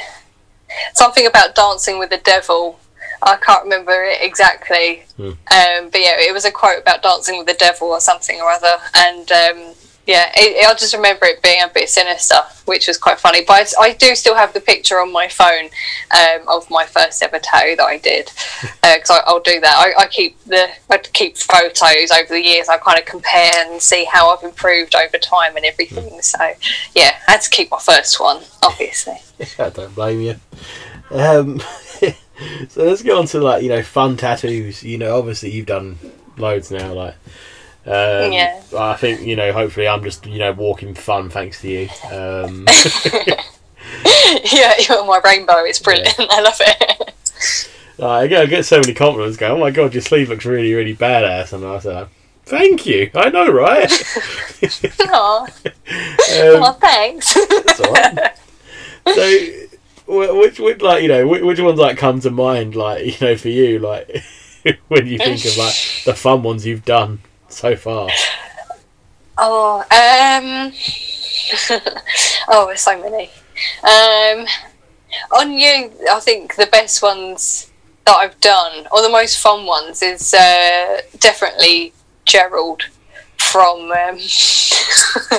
Something 0.93 1.27
about 1.27 1.53
dancing 1.53 1.99
with 1.99 2.09
the 2.09 2.17
devil. 2.17 2.79
I 3.21 3.38
can't 3.38 3.63
remember 3.63 4.03
it 4.03 4.21
exactly. 4.21 5.03
Hmm. 5.17 5.23
Um, 5.27 5.89
but 5.89 6.01
yeah, 6.01 6.15
it 6.17 6.34
was 6.34 6.45
a 6.45 6.51
quote 6.51 6.82
about 6.82 7.03
dancing 7.03 7.38
with 7.38 7.47
the 7.47 7.53
devil 7.53 7.89
or 7.89 7.99
something 7.99 8.39
or 8.41 8.49
other. 8.49 8.75
And 8.95 9.32
um, 9.32 9.75
yeah, 10.10 10.32
it, 10.36 10.65
I 10.67 10.73
just 10.73 10.95
remember 10.95 11.27
it 11.27 11.39
being 11.43 11.62
a 11.62 11.67
bit 11.67 11.88
sinister, 11.88 12.39
which 12.65 12.88
was 12.88 12.97
quite 12.97 13.19
funny. 13.19 13.43
But 13.45 13.71
I, 13.79 13.89
I 13.89 13.93
do 13.93 14.15
still 14.15 14.34
have 14.34 14.53
the 14.53 14.60
picture 14.60 14.95
on 14.95 15.12
my 15.12 15.27
phone 15.27 15.69
um, 16.10 16.47
of 16.47 16.67
my 16.71 16.84
first 16.84 17.21
ever 17.21 17.38
tattoo 17.38 17.75
that 17.75 17.86
I 17.86 17.99
did 17.99 18.25
because 18.82 19.12
I 19.12 19.21
I'll 19.27 19.39
do 19.39 19.60
that. 19.60 19.75
I, 19.77 20.03
I 20.03 20.08
keep 20.08 20.43
the 20.45 20.67
I 20.89 20.97
keep 20.97 21.38
photos 21.38 22.10
over 22.10 22.29
the 22.29 22.41
years. 22.41 22.69
I 22.69 22.77
kind 22.77 22.97
of 22.97 23.05
compare 23.05 23.51
and 23.67 23.79
see 23.79 24.03
how 24.05 24.36
I've 24.36 24.43
improved 24.43 24.95
over 24.95 25.19
time 25.19 25.55
and 25.55 25.63
everything. 25.63 26.19
So 26.23 26.39
yeah, 26.95 27.17
I 27.27 27.34
had 27.34 27.41
to 27.41 27.49
keep 27.51 27.69
my 27.69 27.79
first 27.79 28.19
one, 28.19 28.41
obviously. 28.63 29.17
I 29.60 29.69
don't 29.69 29.93
blame 29.93 30.21
you. 30.21 30.36
Um, 31.12 31.62
so 32.69 32.84
let's 32.84 33.02
get 33.02 33.15
on 33.15 33.25
to 33.28 33.39
like 33.39 33.63
you 33.63 33.69
know 33.69 33.84
fun 33.84 34.17
tattoos. 34.17 34.84
You 34.84 34.97
know, 34.97 35.17
obviously 35.17 35.52
you've 35.52 35.65
done 35.65 35.97
loads 36.38 36.71
now. 36.71 36.93
Like, 36.93 37.15
um, 37.86 38.32
Yeah. 38.32 38.62
I 38.78 38.95
think 38.95 39.21
you 39.21 39.36
know. 39.36 39.52
Hopefully, 39.52 39.88
I'm 39.88 40.04
just 40.04 40.25
you 40.25 40.39
know 40.39 40.52
walking 40.52 40.93
fun 40.93 41.30
thanks 41.30 41.62
to 41.62 41.67
you. 41.69 41.89
Um, 42.12 42.65
yeah, 44.52 44.75
you're 44.88 45.06
my 45.06 45.21
rainbow. 45.23 45.63
It's 45.63 45.80
brilliant. 45.80 46.15
I 46.19 46.41
love 46.41 46.58
it. 46.60 47.13
I 48.02 48.28
get, 48.28 48.41
I 48.41 48.45
get 48.45 48.65
so 48.65 48.80
many 48.80 48.93
compliments. 48.93 49.38
Going, 49.38 49.52
oh 49.54 49.58
my 49.58 49.71
god, 49.71 49.93
your 49.93 50.02
sleeve 50.02 50.30
looks 50.30 50.45
really 50.45 50.73
really 50.73 50.95
badass, 50.95 51.52
and 51.54 51.65
I 51.65 51.80
said, 51.80 52.08
thank 52.45 52.86
you. 52.86 53.12
I 53.13 53.30
know, 53.30 53.52
right? 53.52 53.91
Aw, 55.10 55.43
um, 55.43 56.63
aw, 56.63 56.73
thanks. 56.73 57.34
That's 57.34 57.82
all 57.82 57.93
right. 57.93 58.36
So, 59.06 59.68
which, 60.10 60.60
which, 60.60 60.82
like, 60.82 61.04
you 61.04 61.08
know, 61.08 61.28
which, 61.28 61.43
which 61.43 61.60
ones 61.60 61.80
like 61.80 61.98
come 61.98 62.19
to 62.22 62.32
mind, 62.32 62.76
like, 62.76 63.06
you 63.22 63.28
know, 63.28 63.38
for 63.38 63.50
you, 63.50 63.80
like, 63.80 64.24
when 64.88 65.08
you 65.08 65.17
think 65.17 65.45
of 65.45 65.58
like 65.58 65.76
the 66.06 66.13
fun 66.15 66.43
ones 66.43 66.65
you've 66.65 66.86
done 66.86 67.19
so 67.48 67.76
far? 67.76 68.10
Oh, 69.38 69.80
um, 69.80 70.74
oh, 72.50 72.65
there's 72.67 72.82
so 72.82 73.02
many. 73.02 73.30
Um, 73.84 74.45
on 75.32 75.52
you, 75.52 75.91
I 76.12 76.19
think 76.19 76.56
the 76.56 76.67
best 76.67 77.02
ones 77.02 77.72
that 78.06 78.15
I've 78.15 78.39
done, 78.39 78.88
or 78.91 79.02
the 79.02 79.10
most 79.10 79.39
fun 79.39 79.65
ones, 79.65 80.02
is 80.02 80.34
uh, 80.34 81.02
definitely 81.19 81.93
Gerald 82.26 82.84
from 83.51 83.91
um, 83.91 84.17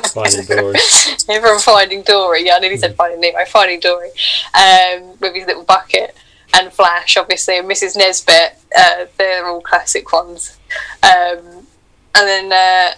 Finding 0.09 0.45
Dory. 0.45 0.79
from 1.41 1.59
Finding 1.61 2.03
Dory. 2.03 2.47
Yeah, 2.47 2.57
I 2.57 2.59
nearly 2.59 2.77
said 2.77 2.97
Finding 2.97 3.21
Nemo. 3.21 3.45
Finding 3.47 3.81
Dory, 3.81 4.11
um, 4.55 5.17
with 5.21 5.35
his 5.35 5.47
little 5.47 5.65
bucket, 5.65 6.17
and 6.55 6.73
Flash, 6.73 7.17
obviously, 7.17 7.59
and 7.59 7.69
Mrs. 7.69 7.97
Nesbit. 7.97 8.59
Uh, 8.77 9.07
they're 9.17 9.47
all 9.47 9.61
classic 9.61 10.13
ones. 10.13 10.59
Um, 11.03 11.67
and 12.15 12.27
then, 12.29 12.53
uh, 12.53 12.95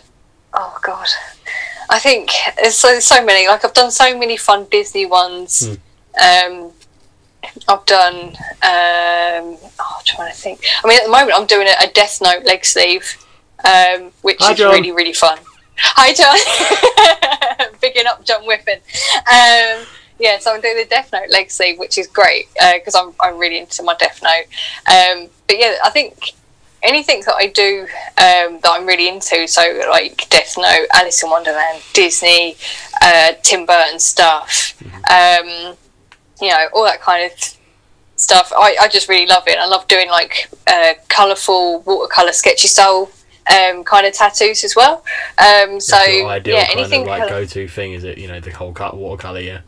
oh 0.54 0.78
god, 0.82 1.08
I 1.90 1.98
think 1.98 2.30
there's 2.56 2.76
so, 2.76 2.98
so 3.00 3.24
many. 3.24 3.48
Like 3.48 3.64
I've 3.64 3.74
done 3.74 3.90
so 3.90 4.18
many 4.18 4.36
fun 4.36 4.66
Disney 4.70 5.06
ones. 5.06 5.68
Um, 6.22 6.72
I've 7.68 7.84
done. 7.86 8.28
Um, 8.28 9.58
oh, 9.78 9.96
I'm 9.98 10.04
trying 10.04 10.32
to 10.32 10.36
think. 10.36 10.64
I 10.82 10.88
mean, 10.88 10.98
at 10.98 11.04
the 11.04 11.10
moment, 11.10 11.32
I'm 11.34 11.46
doing 11.46 11.66
a, 11.68 11.84
a 11.84 11.92
Death 11.92 12.20
Note 12.22 12.44
leg 12.44 12.64
sleeve, 12.64 13.24
um, 13.64 14.12
which 14.22 14.38
Hi, 14.40 14.52
is 14.52 14.58
John. 14.58 14.72
really 14.72 14.92
really 14.92 15.12
fun. 15.12 15.38
Hi, 15.78 16.12
John. 16.12 17.70
Bigging 17.80 18.06
up 18.06 18.24
John 18.24 18.42
Whiffen. 18.42 18.78
Um, 19.16 19.86
yeah, 20.18 20.38
so 20.38 20.54
I'm 20.54 20.60
doing 20.60 20.76
the 20.76 20.84
Death 20.84 21.10
Note 21.12 21.30
Legacy, 21.30 21.76
which 21.76 21.98
is 21.98 22.06
great 22.06 22.48
because 22.74 22.94
I'm 22.94 23.12
I'm 23.20 23.38
really 23.38 23.58
into 23.58 23.82
my 23.82 23.94
Death 23.94 24.22
Note. 24.22 24.46
Um, 24.86 25.28
but 25.48 25.58
yeah, 25.58 25.76
I 25.84 25.90
think 25.90 26.34
anything 26.82 27.22
that 27.26 27.34
I 27.34 27.46
do 27.48 27.82
um, 28.18 28.60
that 28.60 28.70
I'm 28.70 28.86
really 28.86 29.08
into, 29.08 29.46
so 29.46 29.62
like 29.90 30.28
Death 30.28 30.54
Note, 30.56 30.86
Alice 30.94 31.22
in 31.22 31.30
Wonderland, 31.30 31.82
Disney, 31.92 32.56
uh, 33.02 33.32
Tim 33.42 33.66
Burton 33.66 33.98
stuff, 33.98 34.80
um, 35.10 35.76
you 36.40 36.48
know, 36.48 36.68
all 36.72 36.84
that 36.84 37.00
kind 37.00 37.30
of 37.30 37.56
stuff. 38.16 38.52
I, 38.54 38.76
I 38.80 38.88
just 38.88 39.08
really 39.08 39.26
love 39.26 39.44
it. 39.46 39.58
I 39.58 39.66
love 39.66 39.88
doing 39.88 40.08
like 40.08 40.50
uh, 40.66 40.94
colourful 41.08 41.80
watercolour 41.80 42.32
sketchy 42.32 42.68
style 42.68 43.10
um, 43.50 43.84
kind 43.84 44.06
of 44.06 44.12
tattoos 44.12 44.64
as 44.64 44.76
well. 44.76 45.04
Um, 45.38 45.80
so 45.80 45.96
yeah, 46.54 46.66
anything 46.70 47.06
like 47.06 47.22
colour- 47.28 47.44
go-to 47.44 47.68
thing, 47.68 47.92
is 47.92 48.04
it? 48.04 48.18
You 48.18 48.28
know, 48.28 48.40
the 48.40 48.50
whole 48.50 48.72
cut 48.72 48.96
watercolor, 48.96 49.40
yeah. 49.40 49.60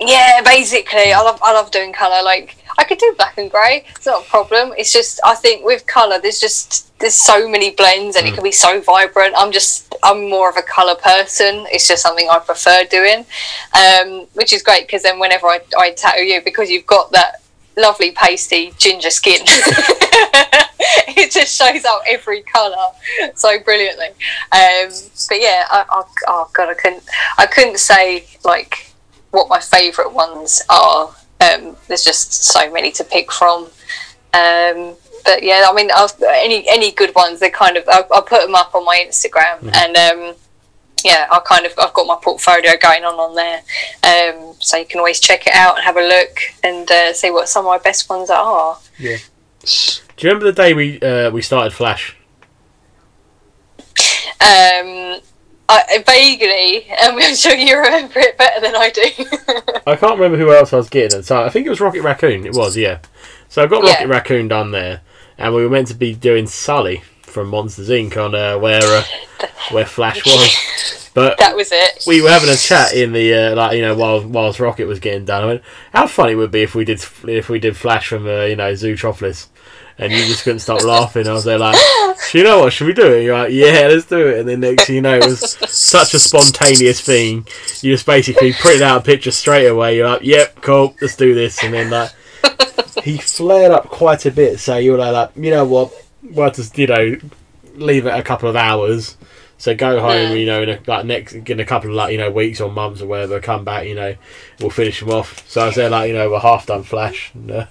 Yeah, 0.00 0.42
basically, 0.44 1.12
I 1.12 1.20
love 1.22 1.40
I 1.42 1.52
love 1.52 1.72
doing 1.72 1.92
color. 1.92 2.22
Like 2.22 2.56
I 2.78 2.84
could 2.84 2.98
do 2.98 3.14
black 3.16 3.36
and 3.36 3.50
grey; 3.50 3.84
it's 3.96 4.06
not 4.06 4.24
a 4.24 4.28
problem. 4.28 4.72
It's 4.78 4.92
just 4.92 5.20
I 5.24 5.34
think 5.34 5.64
with 5.64 5.86
color, 5.88 6.20
there's 6.20 6.38
just 6.38 6.96
there's 7.00 7.16
so 7.16 7.48
many 7.48 7.70
blends, 7.72 8.14
and 8.14 8.26
it 8.26 8.34
can 8.34 8.44
be 8.44 8.52
so 8.52 8.80
vibrant. 8.80 9.34
I'm 9.36 9.50
just 9.50 9.92
I'm 10.04 10.30
more 10.30 10.48
of 10.48 10.56
a 10.56 10.62
color 10.62 10.94
person. 10.94 11.66
It's 11.70 11.88
just 11.88 12.02
something 12.02 12.28
I 12.30 12.38
prefer 12.38 12.84
doing, 12.88 13.26
um, 13.74 14.26
which 14.34 14.52
is 14.52 14.62
great 14.62 14.86
because 14.86 15.02
then 15.02 15.18
whenever 15.18 15.48
I, 15.48 15.60
I 15.76 15.90
tattoo 15.90 16.22
you, 16.22 16.42
because 16.42 16.70
you've 16.70 16.86
got 16.86 17.10
that 17.12 17.42
lovely 17.76 18.12
pasty 18.12 18.72
ginger 18.78 19.10
skin, 19.10 19.40
it 21.08 21.30
just 21.30 21.56
shows 21.56 21.84
out 21.84 22.00
every 22.08 22.42
color 22.42 22.76
so 23.34 23.58
brilliantly. 23.60 24.08
Um, 24.52 24.90
but 25.28 25.40
yeah, 25.40 25.64
I, 25.70 25.84
I, 25.90 26.02
oh 26.28 26.50
god, 26.54 26.68
I 26.68 26.74
couldn't 26.74 27.02
I 27.36 27.46
couldn't 27.46 27.78
say 27.78 28.26
like 28.44 28.92
what 29.30 29.48
my 29.48 29.60
favourite 29.60 30.12
ones 30.12 30.62
are. 30.68 31.14
Um, 31.40 31.76
there's 31.86 32.04
just 32.04 32.32
so 32.32 32.70
many 32.72 32.90
to 32.92 33.04
pick 33.04 33.30
from. 33.30 33.64
Um, 34.34 34.94
but 35.24 35.42
yeah, 35.42 35.66
I 35.68 35.72
mean, 35.74 35.90
I'll, 35.94 36.10
any 36.26 36.66
any 36.68 36.92
good 36.92 37.14
ones, 37.14 37.40
they 37.40 37.50
kind 37.50 37.76
of 37.76 37.84
I'll, 37.88 38.06
I'll 38.12 38.22
put 38.22 38.42
them 38.44 38.54
up 38.54 38.74
on 38.74 38.84
my 38.84 39.04
Instagram, 39.06 39.70
and 39.74 39.96
um, 39.96 40.34
yeah, 41.04 41.26
I 41.30 41.40
kind 41.40 41.66
of 41.66 41.72
I've 41.78 41.92
got 41.92 42.06
my 42.06 42.16
portfolio 42.20 42.72
going 42.80 43.04
on 43.04 43.14
on 43.14 43.34
there, 43.34 43.58
um, 44.04 44.54
so 44.58 44.76
you 44.76 44.86
can 44.86 44.98
always 44.98 45.20
check 45.20 45.46
it 45.46 45.54
out 45.54 45.76
and 45.76 45.84
have 45.84 45.96
a 45.96 46.06
look 46.06 46.38
and 46.64 46.90
uh, 46.90 47.12
see 47.12 47.30
what 47.30 47.48
some 47.48 47.66
of 47.66 47.70
my 47.70 47.78
best 47.78 48.08
ones 48.08 48.30
are. 48.30 48.78
Do 50.16 50.26
you 50.26 50.30
remember 50.32 50.46
the 50.46 50.52
day 50.52 50.74
we 50.74 51.00
uh, 51.00 51.30
we 51.30 51.42
started 51.42 51.72
Flash? 51.72 52.16
Um, 54.40 55.20
I, 55.68 56.02
vaguely, 56.06 56.86
and 56.90 57.18
I'm 57.20 57.34
sure 57.34 57.54
you 57.54 57.76
remember 57.76 58.18
it 58.20 58.38
better 58.38 58.60
than 58.60 58.74
I 58.74 58.90
do. 58.90 59.82
I 59.86 59.96
can't 59.96 60.14
remember 60.18 60.38
who 60.38 60.52
else 60.54 60.72
I 60.72 60.76
was 60.76 60.88
getting 60.88 61.18
at 61.18 61.26
time. 61.26 61.44
I 61.46 61.50
think 61.50 61.66
it 61.66 61.70
was 61.70 61.80
Rocket 61.80 62.02
Raccoon. 62.02 62.46
It 62.46 62.54
was, 62.54 62.76
yeah. 62.76 63.00
So 63.48 63.62
I 63.62 63.66
got 63.66 63.84
Yeah. 63.84 63.90
Rocket 63.92 64.08
Raccoon 64.08 64.48
done 64.48 64.70
there, 64.70 65.02
and 65.36 65.54
we 65.54 65.62
were 65.64 65.70
meant 65.70 65.88
to 65.88 65.94
be 65.94 66.14
doing 66.14 66.46
Sully 66.46 67.02
from 67.22 67.48
Monsters 67.48 67.90
Inc. 67.90 68.16
on 68.16 68.34
uh, 68.34 68.58
where 68.58 68.80
uh, 68.82 69.02
where 69.72 69.84
Flash 69.86 70.24
was. 70.24 71.10
But 71.14 71.36
That 71.38 71.56
was 71.56 71.70
it. 71.72 72.04
we 72.06 72.22
were 72.22 72.30
having 72.30 72.48
a 72.48 72.56
chat 72.56 72.94
in 72.94 73.12
the 73.12 73.34
uh, 73.34 73.56
like 73.56 73.74
you 73.76 73.82
know 73.82 73.96
while 73.96 74.24
whilst 74.26 74.60
Rocket 74.60 74.86
was 74.86 75.00
getting 75.00 75.24
done. 75.24 75.60
I 75.92 75.98
how 75.98 76.06
funny 76.06 76.32
it 76.32 76.36
would 76.36 76.52
be 76.52 76.62
if 76.62 76.74
we 76.76 76.84
did 76.84 77.04
if 77.26 77.48
we 77.48 77.58
did 77.58 77.76
Flash 77.76 78.08
from 78.08 78.26
uh, 78.26 78.44
you 78.44 78.56
know 78.56 78.72
Zootropolis, 78.72 79.48
and 79.98 80.12
you 80.12 80.18
just 80.26 80.44
couldn't 80.44 80.60
stop 80.60 80.82
laughing. 80.84 81.26
I 81.26 81.32
was 81.32 81.44
there 81.44 81.58
like, 81.58 81.76
you 82.32 82.44
know 82.44 82.60
what? 82.60 82.72
Should 82.72 82.86
we 82.86 82.92
do 82.92 83.12
it? 83.12 83.24
You're 83.24 83.36
like, 83.36 83.52
yeah, 83.52 83.88
let's 83.88 84.06
do 84.06 84.28
it. 84.28 84.40
And 84.40 84.48
then 84.48 84.60
next 84.60 84.86
thing 84.86 84.96
you 84.96 85.02
know, 85.02 85.16
it 85.16 85.24
was 85.24 85.58
such 85.68 86.14
a 86.14 86.18
spontaneous 86.18 87.00
thing. 87.00 87.46
You 87.80 87.94
just 87.94 88.06
basically 88.06 88.52
printed 88.52 88.82
out 88.82 89.00
a 89.00 89.04
picture 89.04 89.32
straight 89.32 89.66
away. 89.66 89.96
You're 89.96 90.08
like, 90.08 90.22
yep, 90.22 90.60
cool, 90.60 90.94
let's 91.00 91.16
do 91.16 91.34
this. 91.34 91.62
And 91.64 91.74
then 91.74 91.90
like 91.90 92.12
he 93.02 93.18
flared 93.18 93.72
up 93.72 93.88
quite 93.88 94.24
a 94.26 94.30
bit. 94.30 94.60
So 94.60 94.76
you 94.76 94.92
were 94.92 94.98
like, 94.98 95.30
you 95.36 95.50
know 95.50 95.64
what? 95.64 95.92
Well, 96.22 96.50
just 96.50 96.78
you 96.78 96.86
know, 96.86 97.16
leave 97.74 98.06
it 98.06 98.14
a 98.14 98.22
couple 98.22 98.48
of 98.48 98.56
hours. 98.56 99.16
So 99.60 99.74
go 99.74 100.00
home, 100.00 100.30
Mm. 100.32 100.40
you 100.40 100.46
know, 100.46 100.62
in 100.62 100.68
a, 100.68 100.78
like 100.86 101.04
next 101.04 101.32
in 101.34 101.58
a 101.58 101.64
couple 101.64 101.90
of 101.90 101.96
like 101.96 102.12
you 102.12 102.18
know 102.18 102.30
weeks 102.30 102.60
or 102.60 102.70
months 102.70 103.00
or 103.02 103.06
whatever. 103.06 103.40
Come 103.40 103.64
back, 103.64 103.86
you 103.86 103.94
know, 103.96 104.14
we'll 104.60 104.70
finish 104.70 105.00
them 105.00 105.10
off. 105.10 105.42
So 105.48 105.62
I 105.62 105.66
was 105.66 105.74
there 105.74 105.90
like 105.90 106.08
you 106.08 106.14
know 106.14 106.30
we're 106.30 106.38
half 106.40 106.66
done 106.66 106.82
Flash. 106.84 107.32
And, 107.34 107.50
uh, 107.50 107.66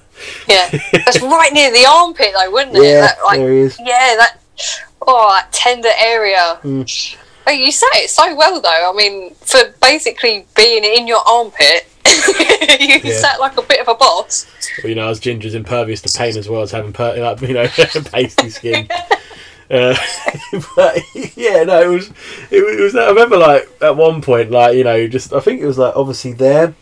Yeah, 0.50 0.70
that's 0.92 1.22
right 1.22 1.54
near 1.54 1.72
the 1.72 1.86
armpit, 1.90 2.34
though, 2.38 2.52
wouldn't 2.52 2.76
it? 2.76 2.84
Yeah, 2.84 3.02
that, 3.02 3.18
like, 3.26 3.40
there 3.40 3.52
he 3.54 3.60
is. 3.60 3.78
yeah, 3.80 4.16
that 4.18 4.38
oh, 5.02 5.30
that 5.30 5.52
tender 5.54 5.90
area. 5.98 6.60
Mm. 6.64 7.18
Oh, 7.48 7.52
you 7.52 7.72
say 7.72 7.88
it 7.96 8.10
so 8.10 8.36
well, 8.36 8.60
though. 8.60 8.92
I 8.92 8.94
mean, 8.94 9.34
for 9.36 9.60
basically 9.82 10.46
being 10.58 10.84
in 10.84 11.08
your 11.08 11.22
armpit, 11.26 11.88
you 12.06 13.00
Yeah. 13.02 13.14
sat 13.18 13.40
like 13.40 13.56
a 13.58 13.62
bit 13.62 13.80
of 13.80 13.88
a 13.88 13.96
boss. 13.96 14.46
Well, 14.84 14.90
you 14.90 14.96
know, 14.96 15.08
as 15.08 15.20
Ginger's 15.22 15.54
impervious 15.56 16.02
to 16.02 16.18
pain 16.18 16.36
as 16.38 16.50
well 16.50 16.62
as 16.64 16.72
having 16.72 16.92
per- 16.92 17.16
like, 17.16 17.40
you 17.42 17.54
know 17.54 17.68
pasty 18.12 18.50
skin. 18.50 18.90
Uh, 19.70 19.96
but 20.76 20.98
yeah, 21.36 21.64
no, 21.64 21.82
it 21.82 21.88
was, 21.94 22.10
it 22.52 22.64
was. 22.66 22.76
It 22.80 22.82
was. 22.84 22.96
I 22.96 23.10
remember 23.10 23.38
like 23.38 23.70
at 23.82 23.96
one 23.98 24.22
point, 24.22 24.50
like 24.52 24.76
you 24.78 24.84
know, 24.84 25.08
just 25.08 25.34
I 25.34 25.40
think 25.42 25.62
it 25.62 25.66
was 25.66 25.78
like 25.78 25.96
obviously 25.96 26.34
there, 26.34 26.74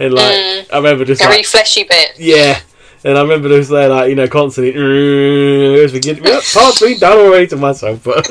and 0.00 0.14
like 0.14 0.34
Mm. 0.34 0.66
I 0.72 0.76
remember 0.76 1.04
just 1.04 1.20
Very 1.22 1.36
like 1.38 1.46
fleshy 1.46 1.84
bit. 1.84 2.18
yeah, 2.18 2.60
and 3.04 3.18
I 3.18 3.20
remember 3.22 3.48
just 3.50 3.68
there 3.70 3.88
like 3.90 4.08
you 4.08 4.14
know 4.14 4.26
constantly. 4.28 4.72
It 4.74 5.82
was 5.82 5.92
beginning. 5.92 6.22
Part's 6.24 6.80
been 6.80 6.98
done 6.98 7.18
already 7.18 7.48
to 7.48 7.56
myself, 7.56 8.02
but 8.04 8.28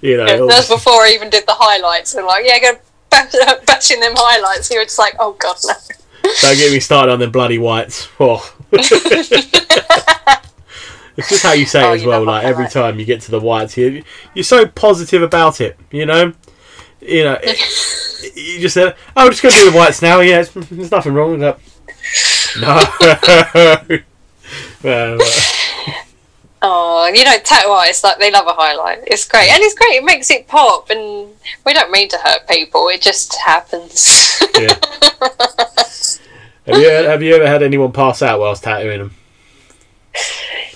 you 0.00 0.16
know, 0.16 0.24
it 0.24 0.28
That 0.28 0.40
was- 0.42 0.68
was 0.68 0.78
before 0.78 1.02
I 1.02 1.10
even 1.14 1.28
did 1.28 1.44
the 1.46 1.54
highlights. 1.58 2.14
And 2.14 2.24
like, 2.26 2.44
yeah, 2.46 2.60
go 2.60 2.78
bash, 3.10 3.32
bashing 3.66 3.98
them 3.98 4.12
highlights. 4.16 4.70
You 4.70 4.78
were 4.78 4.84
just 4.84 4.98
like, 4.98 5.16
oh 5.18 5.32
god, 5.32 5.56
no. 5.66 5.74
Don't 6.40 6.56
get 6.56 6.70
me 6.72 6.78
started 6.80 7.10
on 7.12 7.18
them 7.18 7.32
bloody 7.32 7.58
whites. 7.58 8.08
Oh. 8.20 8.52
It's 11.16 11.28
just 11.28 11.42
how 11.42 11.52
you 11.52 11.66
say 11.66 11.84
Oh, 11.84 11.92
it 11.92 11.96
as 11.96 12.04
well. 12.04 12.24
Like 12.24 12.44
every 12.44 12.68
time 12.68 12.98
you 12.98 13.04
get 13.04 13.20
to 13.22 13.30
the 13.30 13.40
whites, 13.40 13.76
you 13.76 14.02
you're 14.34 14.44
so 14.44 14.66
positive 14.66 15.22
about 15.22 15.60
it. 15.60 15.78
You 15.90 16.06
know, 16.06 16.32
you 17.00 17.24
know. 17.24 17.38
you 18.34 18.60
just 18.60 18.74
said, 18.74 18.94
"Oh, 19.16 19.26
I'm 19.26 19.30
just 19.30 19.42
going 19.42 19.54
to 19.54 19.60
do 19.60 19.70
the 19.70 19.76
whites 19.76 20.02
now." 20.02 20.20
Yeah, 20.20 20.40
it's, 20.40 20.50
there's 20.52 20.90
nothing 20.90 21.14
wrong 21.14 21.38
with 21.38 21.40
that. 21.40 21.58
No. 22.60 24.02
well, 24.82 25.20
uh, 25.22 25.92
Oh, 26.62 27.06
you 27.14 27.24
know, 27.24 27.36
tattoo 27.44 27.68
artists 27.68 28.02
like 28.02 28.18
they 28.18 28.30
love 28.30 28.46
a 28.46 28.52
highlight. 28.52 29.04
It's 29.06 29.28
great, 29.28 29.50
and 29.50 29.62
it's 29.62 29.74
great. 29.74 29.96
It 29.96 30.04
makes 30.04 30.30
it 30.30 30.48
pop, 30.48 30.90
and 30.90 31.28
we 31.64 31.74
don't 31.74 31.90
mean 31.90 32.08
to 32.08 32.16
hurt 32.18 32.48
people. 32.48 32.88
It 32.88 33.02
just 33.02 33.36
happens. 33.36 34.40
yeah. 34.58 34.74
have 36.66 36.80
you 36.80 36.88
have 36.88 37.22
you 37.22 37.34
ever 37.34 37.46
had 37.46 37.62
anyone 37.62 37.92
pass 37.92 38.22
out 38.22 38.40
whilst 38.40 38.64
tattooing 38.64 38.98
them? 38.98 39.14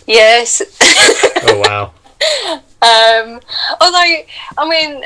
Yes. 0.06 0.62
Oh 1.42 1.58
wow. 1.64 1.92
Um, 2.82 3.40
although, 3.78 4.14
I 4.56 4.66
mean, 4.66 5.04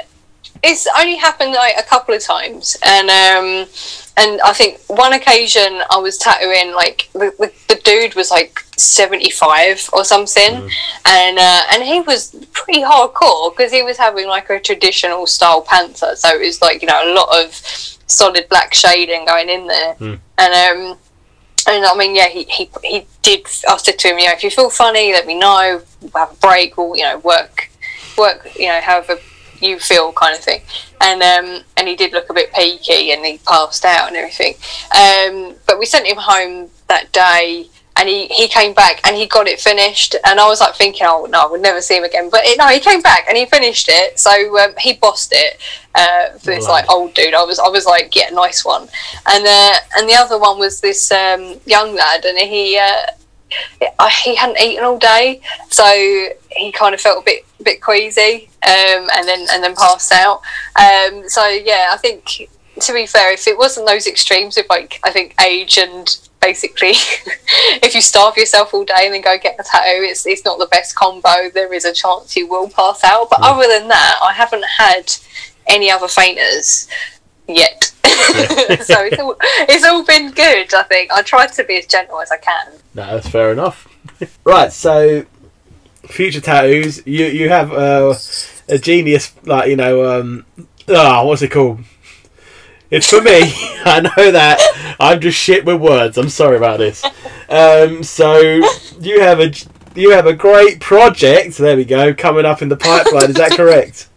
it's 0.63 0.87
only 0.97 1.17
happened 1.17 1.55
like 1.55 1.75
a 1.77 1.83
couple 1.83 2.15
of 2.15 2.23
times, 2.23 2.77
and 2.87 3.11
um, 3.11 3.69
and 4.17 4.41
I 4.43 4.53
think 4.53 4.79
one 4.87 5.13
occasion 5.13 5.83
I 5.91 5.99
was 5.99 6.17
tattooing 6.19 6.73
like 6.73 7.09
the, 7.15 7.35
the, 7.37 7.53
the 7.69 7.81
dude 7.83 8.15
was 8.15 8.31
like 8.31 8.61
seventy 8.77 9.31
five 9.31 9.91
or 9.93 10.05
something, 10.05 10.71
and 11.05 11.39
uh, 11.39 11.63
and 11.73 11.83
he 11.83 12.01
was 12.03 12.33
pretty 12.53 12.83
hardcore 12.83 13.51
because 13.51 13.73
he 13.73 13.83
was 13.83 13.99
having 13.99 14.29
like 14.29 14.49
a 14.51 14.61
traditional 14.61 15.27
style 15.27 15.63
panther, 15.63 16.15
so 16.15 16.29
it 16.29 16.41
was 16.47 16.63
like 16.63 16.81
you 16.81 16.87
know 16.87 17.13
a 17.13 17.13
lot 17.13 17.45
of 17.45 17.53
solid 18.07 18.49
black 18.49 18.73
shading 18.73 19.25
going 19.27 19.49
in 19.49 19.67
there, 19.67 19.95
Mm. 19.97 20.19
and 20.39 20.91
um. 20.93 20.99
And 21.67 21.85
I 21.85 21.95
mean, 21.97 22.15
yeah, 22.15 22.29
he, 22.29 22.45
he, 22.45 22.71
he 22.83 23.07
did. 23.23 23.47
I 23.69 23.77
said 23.79 23.99
to 23.99 24.09
him, 24.09 24.19
you 24.19 24.27
know, 24.27 24.33
if 24.33 24.45
you 24.45 24.51
feel 24.51 24.71
funny, 24.71 25.13
let 25.13 25.27
me 25.27 25.39
know. 25.39 25.83
We'll 26.01 26.11
have 26.15 26.33
a 26.33 26.37
break. 26.37 26.77
We'll, 26.77 26.97
you 26.97 27.05
know, 27.05 27.19
work, 27.19 27.71
work, 28.19 28.49
you 28.59 28.69
know, 28.69 28.81
however 28.81 29.19
you 29.61 29.79
feel, 29.79 30.13
kind 30.13 30.37
of 30.37 30.43
thing. 30.43 30.61
And 31.01 31.23
um, 31.23 31.65
and 31.77 31.89
he 31.89 31.97
did 31.97 32.13
look 32.13 32.29
a 32.31 32.35
bit 32.35 32.53
peaky, 32.53 33.13
and 33.13 33.25
he 33.25 33.39
passed 33.39 33.85
out 33.85 34.09
and 34.09 34.17
everything. 34.17 34.55
Um, 34.95 35.55
but 35.67 35.79
we 35.79 35.87
sent 35.87 36.07
him 36.07 36.19
home 36.19 36.71
that 36.89 37.13
day, 37.13 37.67
and 37.97 38.09
he, 38.09 38.27
he 38.27 38.49
came 38.49 38.75
back 38.75 39.01
and 39.07 39.17
he 39.17 39.27
got 39.27 39.47
it 39.47 39.61
finished. 39.61 40.17
And 40.25 40.41
I 40.41 40.47
was 40.47 40.61
like 40.61 40.75
thinking, 40.75 41.07
oh 41.09 41.27
no, 41.31 41.43
I 41.43 41.47
would 41.51 41.63
never 41.63 41.81
see 41.81 41.97
him 41.97 42.05
again. 42.05 42.29
But 42.31 42.41
it, 42.45 42.59
no, 42.59 42.69
he 42.69 42.81
came 42.81 43.01
back 43.01 43.27
and 43.29 43.37
he 43.37 43.47
finished 43.47 43.89
it. 43.89 44.19
So 44.19 44.59
um, 44.59 44.75
he 44.79 44.95
bossed 44.95 45.33
it 45.35 45.61
uh, 45.95 46.31
for 46.39 46.47
this 46.47 46.67
like 46.67 46.91
old 46.91 47.15
dude. 47.15 47.35
I 47.35 47.45
was 47.45 47.59
I 47.59 47.69
was 47.69 47.87
like, 47.87 48.15
yeah, 48.17 48.31
nice 48.31 48.65
one. 48.65 48.89
And 49.29 49.47
uh, 49.47 49.77
and 49.97 50.09
the 50.09 50.15
other 50.15 50.39
one 50.39 50.59
was 50.59 50.81
this 50.81 51.11
um, 51.13 51.61
young 51.67 51.95
lad, 51.95 52.25
and 52.25 52.39
he. 52.39 52.79
Uh, 52.79 53.07
he 54.25 54.35
hadn't 54.35 54.61
eaten 54.61 54.85
all 54.85 54.99
day, 54.99 55.41
so 55.71 55.85
he 56.57 56.73
kind 56.73 56.93
of 56.93 57.01
felt 57.01 57.23
a 57.23 57.25
bit 57.25 57.45
bit 57.63 57.81
queasy, 57.81 58.49
um, 58.67 59.09
and 59.15 59.29
then 59.29 59.47
and 59.53 59.63
then 59.63 59.77
passed 59.77 60.11
out. 60.11 60.41
Um, 60.75 61.29
so 61.29 61.47
yeah, 61.47 61.91
I 61.93 61.97
think 61.97 62.49
to 62.81 62.93
be 62.93 63.07
fair, 63.07 63.33
if 63.33 63.47
it 63.47 63.57
wasn't 63.57 63.87
those 63.87 64.07
extremes 64.07 64.57
of 64.59 64.67
like 64.69 64.99
I 65.05 65.11
think 65.11 65.41
age 65.41 65.79
and 65.79 66.19
basically 66.45 66.91
if 67.83 67.95
you 67.95 68.01
starve 68.01 68.37
yourself 68.37 68.75
all 68.75 68.85
day 68.85 69.05
and 69.05 69.15
then 69.15 69.23
go 69.23 69.37
get 69.39 69.59
a 69.59 69.63
tattoo, 69.63 70.03
it's 70.03 70.27
it's 70.27 70.45
not 70.45 70.59
the 70.59 70.67
best 70.67 70.95
combo. 70.95 71.51
There 71.53 71.73
is 71.73 71.85
a 71.85 71.93
chance 71.93 72.37
you 72.37 72.47
will 72.49 72.69
pass 72.69 73.03
out, 73.05 73.31
but 73.31 73.41
other 73.43 73.67
than 73.69 73.89
that, 73.89 74.19
I 74.23 74.33
haven't 74.33 74.65
had 74.65 75.13
any 75.67 75.91
other 75.91 76.09
fainters 76.09 76.89
yet. 77.49 77.85
so 78.05 79.05
it's 79.05 79.19
all, 79.19 79.37
it's 79.41 79.85
all 79.85 80.05
been 80.05 80.31
good. 80.33 80.75
I 80.75 80.83
think 80.85 81.11
I 81.13 81.23
tried 81.23 81.53
to 81.55 81.65
be 81.65 81.79
as 81.79 81.87
gentle 81.87 82.21
as 82.21 82.31
I 82.31 82.37
can. 82.37 82.73
No, 82.95 83.15
that's 83.15 83.29
fair 83.29 83.53
enough. 83.53 83.89
right, 84.45 84.73
so 84.73 85.25
future 86.07 86.41
tattoos. 86.41 87.07
You 87.07 87.27
you 87.27 87.49
have 87.49 87.73
uh, 87.73 88.15
a 88.69 88.79
genius 88.79 89.33
like 89.45 89.69
you 89.71 89.77
know 89.77 90.21
um 90.21 90.45
ah 90.89 91.25
what's 91.25 91.43
it 91.43 91.51
called? 91.51 91.81
It's 92.95 93.11
for 93.11 93.21
me. 93.21 93.33
I 93.85 94.01
know 94.03 94.31
that 94.31 94.97
I'm 95.01 95.21
just 95.21 95.37
shit 95.37 95.65
with 95.65 95.81
words. 95.81 96.17
I'm 96.17 96.29
sorry 96.29 96.57
about 96.57 96.79
this. 96.79 97.05
Um, 97.49 98.05
so 98.05 98.39
you 99.01 99.21
have 99.21 99.41
a 99.41 99.53
you 99.97 100.11
have 100.11 100.27
a 100.29 100.33
great 100.33 100.79
project. 100.79 101.59
There 101.59 101.77
we 101.77 101.85
go, 101.85 102.15
coming 102.15 102.45
up 102.45 102.63
in 102.63 102.69
the 102.69 102.77
pipeline. 102.77 103.31
Is 103.31 103.35
that 103.35 103.51
correct? 103.57 104.09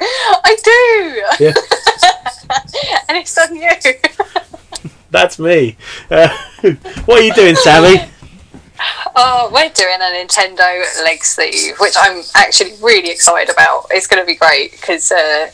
I 0.00 0.56
do. 0.64 1.44
Yeah. 1.44 1.52
and 3.10 3.18
it's 3.18 3.36
on 3.36 3.56
you. 3.56 3.68
That's 5.10 5.38
me. 5.38 5.76
Uh, 6.10 6.28
what 7.04 7.20
are 7.20 7.24
you 7.24 7.34
doing, 7.34 7.56
Sammi? 7.56 8.08
Oh, 9.16 9.50
we're 9.52 9.70
doing 9.70 9.96
a 10.00 10.12
Nintendo 10.12 11.04
leg 11.04 11.22
sleeve, 11.24 11.76
which 11.78 11.94
I'm 11.96 12.22
actually 12.34 12.72
really 12.82 13.10
excited 13.10 13.52
about. 13.52 13.86
It's 13.90 14.06
going 14.06 14.20
to 14.20 14.26
be 14.26 14.34
great 14.34 14.72
because 14.72 15.12
uh, 15.12 15.50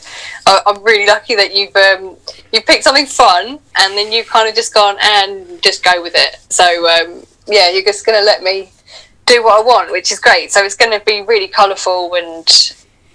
I'm 0.47 0.83
really 0.83 1.05
lucky 1.05 1.35
that 1.35 1.55
you've 1.55 1.75
um, 1.75 2.17
you 2.51 2.61
picked 2.61 2.83
something 2.83 3.05
fun 3.05 3.59
and 3.79 3.97
then 3.97 4.11
you've 4.11 4.27
kind 4.27 4.49
of 4.49 4.55
just 4.55 4.73
gone 4.73 4.97
and 5.01 5.61
just 5.61 5.83
go 5.83 6.01
with 6.01 6.13
it. 6.15 6.37
So 6.49 6.65
um, 6.89 7.23
yeah, 7.47 7.69
you're 7.69 7.83
just 7.83 8.05
going 8.05 8.17
to 8.17 8.25
let 8.25 8.41
me 8.41 8.71
do 9.25 9.43
what 9.43 9.61
I 9.61 9.63
want, 9.63 9.91
which 9.91 10.11
is 10.11 10.19
great. 10.19 10.51
So 10.51 10.63
it's 10.63 10.75
going 10.75 10.97
to 10.97 11.05
be 11.05 11.21
really 11.21 11.47
colourful 11.47 12.15
and 12.15 12.47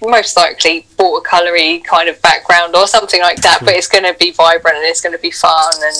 most 0.01 0.37
likely 0.37 0.87
watercolory 0.99 1.83
kind 1.85 2.09
of 2.09 2.21
background 2.23 2.75
or 2.75 2.87
something 2.87 3.21
like 3.21 3.41
that. 3.43 3.61
But 3.61 3.75
it's 3.75 3.89
going 3.89 4.05
to 4.05 4.15
be 4.19 4.31
vibrant 4.33 4.77
and 4.77 4.87
it's 4.87 5.01
going 5.01 5.15
to 5.15 5.23
be 5.23 5.31
fun, 5.31 5.75
and 5.83 5.97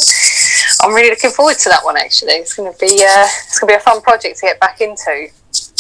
I'm 0.83 0.95
really 0.95 1.11
looking 1.11 1.31
forward 1.31 1.59
to 1.59 1.69
that 1.69 1.85
one. 1.85 1.97
Actually, 1.97 2.33
it's 2.33 2.55
going 2.55 2.73
to 2.73 2.79
be 2.79 2.87
uh, 2.87 3.27
it's 3.47 3.59
going 3.59 3.73
to 3.73 3.77
be 3.77 3.81
a 3.81 3.81
fun 3.81 4.01
project 4.03 4.39
to 4.39 4.47
get 4.47 4.61
back 4.61 4.81
into. 4.81 5.29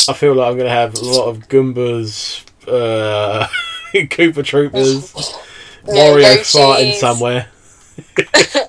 I 0.08 0.12
feel 0.12 0.34
like 0.34 0.48
I'm 0.48 0.56
going 0.56 0.68
to 0.68 0.70
have 0.70 0.94
a 0.94 1.04
lot 1.04 1.28
of 1.28 1.48
Goombas, 1.48 2.44
uh, 2.68 3.46
Koopa 3.94 4.42
Troopas, 4.42 5.12
Wario 5.84 6.38
farting 6.38 6.94
somewhere. 6.94 7.48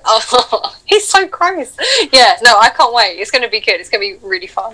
Oh, 0.06 0.76
he's 0.86 1.08
so 1.08 1.28
gross. 1.28 1.76
Yeah, 2.12 2.38
no, 2.44 2.58
I 2.60 2.70
can't 2.70 2.94
wait. 2.94 3.18
It's 3.20 3.32
going 3.32 3.44
to 3.44 3.50
be 3.50 3.60
good. 3.60 3.80
It's 3.80 3.90
going 3.90 4.02
to 4.02 4.20
be 4.20 4.28
really 4.28 4.48
fun. 4.48 4.74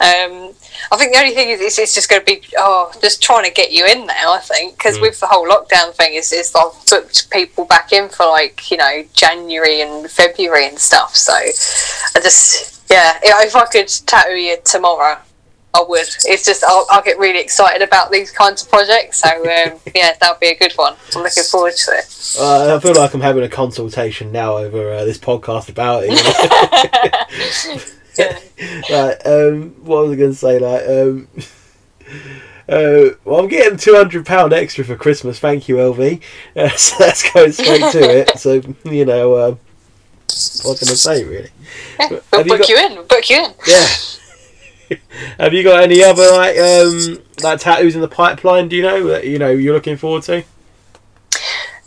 Um, 0.00 0.52
I 0.92 0.96
think 0.96 1.12
the 1.12 1.18
only 1.18 1.34
thing 1.34 1.50
is, 1.50 1.60
it's, 1.60 1.78
it's 1.78 1.94
just 1.94 2.08
going 2.08 2.20
to 2.20 2.26
be 2.26 2.42
oh, 2.58 2.92
just 3.00 3.22
trying 3.22 3.44
to 3.44 3.50
get 3.50 3.72
you 3.72 3.86
in 3.86 4.06
now. 4.06 4.32
I 4.32 4.38
think 4.40 4.76
because 4.76 4.98
Mm. 4.98 5.02
with 5.02 5.20
the 5.20 5.26
whole 5.26 5.46
lockdown 5.48 5.92
thing, 5.94 6.14
is 6.14 6.32
is 6.32 6.52
I've 6.54 6.72
booked 6.88 7.30
people 7.30 7.64
back 7.64 7.92
in 7.92 8.08
for 8.08 8.26
like 8.26 8.70
you 8.70 8.76
know 8.76 9.04
January 9.12 9.80
and 9.80 10.10
February 10.10 10.66
and 10.68 10.78
stuff. 10.78 11.16
So 11.16 11.32
I 11.34 12.20
just 12.20 12.82
yeah, 12.90 13.18
if 13.22 13.54
I 13.54 13.66
could 13.66 13.88
tattoo 14.06 14.34
you 14.34 14.56
tomorrow, 14.64 15.18
I 15.72 15.84
would. 15.88 16.06
It's 16.24 16.44
just 16.44 16.64
I'll, 16.64 16.84
I'll 16.90 17.02
get 17.02 17.18
really 17.18 17.38
excited 17.40 17.80
about 17.82 18.10
these 18.10 18.30
kinds 18.32 18.62
of 18.62 18.68
projects. 18.70 19.18
So 19.20 19.28
um, 19.28 19.78
yeah, 19.94 20.16
that'll 20.20 20.38
be 20.40 20.48
a 20.48 20.56
good 20.58 20.72
one. 20.72 20.96
I'm 21.14 21.22
looking 21.22 21.44
forward 21.44 21.74
to 21.76 21.92
it. 21.92 22.36
Uh, 22.38 22.76
I 22.76 22.80
feel 22.80 22.94
like 22.94 23.14
I'm 23.14 23.20
having 23.20 23.44
a 23.44 23.48
consultation 23.48 24.32
now 24.32 24.56
over 24.56 24.92
uh, 24.92 25.04
this 25.04 25.18
podcast 25.18 25.68
about 25.68 26.04
it. 26.06 26.10
You 26.10 27.76
know? 27.76 28.30
like, 28.90 29.26
um, 29.26 29.70
what 29.84 30.02
was 30.04 30.12
I 30.12 30.16
going 30.16 30.30
to 30.32 30.36
say? 30.36 30.58
Like, 30.58 30.88
um, 30.88 31.28
uh, 32.68 33.14
well, 33.24 33.40
I'm 33.40 33.48
getting 33.48 33.78
two 33.78 33.94
hundred 33.94 34.26
pound 34.26 34.52
extra 34.52 34.84
for 34.84 34.96
Christmas. 34.96 35.38
Thank 35.38 35.68
you, 35.68 35.76
LV. 35.76 36.20
Uh, 36.56 36.68
so 36.70 36.96
let's 36.98 37.30
go 37.32 37.48
straight 37.50 37.92
to 37.92 38.00
it. 38.18 38.38
So 38.38 38.60
you 38.84 39.04
know, 39.04 39.34
uh, 39.34 39.50
what 40.64 40.78
can 40.78 40.88
I 40.88 40.94
say 40.94 41.24
really? 41.24 41.50
We'll 42.10 42.20
Have 42.32 42.46
you 42.46 42.52
book 42.52 42.58
got- 42.60 42.68
you 42.68 42.76
in. 42.76 43.06
Book 43.06 43.30
you 43.30 43.36
in. 43.44 43.54
Yeah. 43.68 43.86
Have 45.38 45.54
you 45.54 45.62
got 45.62 45.82
any 45.82 46.02
other 46.02 46.30
like 46.32 46.58
um 46.58 47.22
like 47.42 47.60
tattoos 47.60 47.94
in 47.94 48.00
the 48.00 48.08
pipeline? 48.08 48.68
Do 48.68 48.76
you 48.76 48.82
know 48.82 49.06
that 49.08 49.26
you 49.26 49.38
know 49.38 49.50
you're 49.50 49.74
looking 49.74 49.96
forward 49.96 50.22
to? 50.24 50.44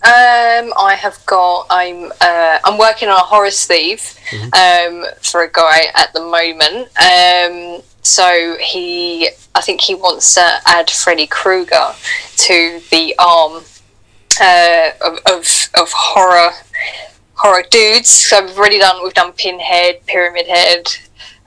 Um, 0.06 0.74
I 0.78 0.95
have 0.99 1.18
got. 1.26 1.68
I'm. 1.70 2.12
Uh, 2.20 2.60
I'm 2.66 2.78
working 2.78 3.08
on 3.08 3.16
a 3.16 3.24
horror 3.24 3.51
sleeve 3.51 4.18
um, 4.51 5.06
for 5.22 5.43
a 5.43 5.49
guy 5.49 5.84
at 5.95 6.12
the 6.12 6.20
moment. 6.20 6.89
Um, 6.99 7.82
so 8.01 8.58
he, 8.60 9.30
I 9.56 9.62
think 9.62 9.80
he 9.80 9.95
wants 9.95 10.36
to 10.36 10.60
add 10.66 10.89
Freddy 10.89 11.26
Krueger 11.26 11.93
to 12.36 12.82
the 12.91 13.16
arm 13.18 13.64
uh, 14.41 14.91
of, 14.99 15.20
of 15.26 15.70
of 15.80 15.89
horror 15.93 16.51
horror 17.36 17.64
dudes. 17.72 18.10
So 18.10 18.45
we've 18.45 18.58
already 18.58 18.80
done. 18.80 19.01
We've 19.04 19.14
done 19.14 19.32
Pinhead, 19.32 20.06
Pyramid 20.06 20.47
Head. 20.47 20.88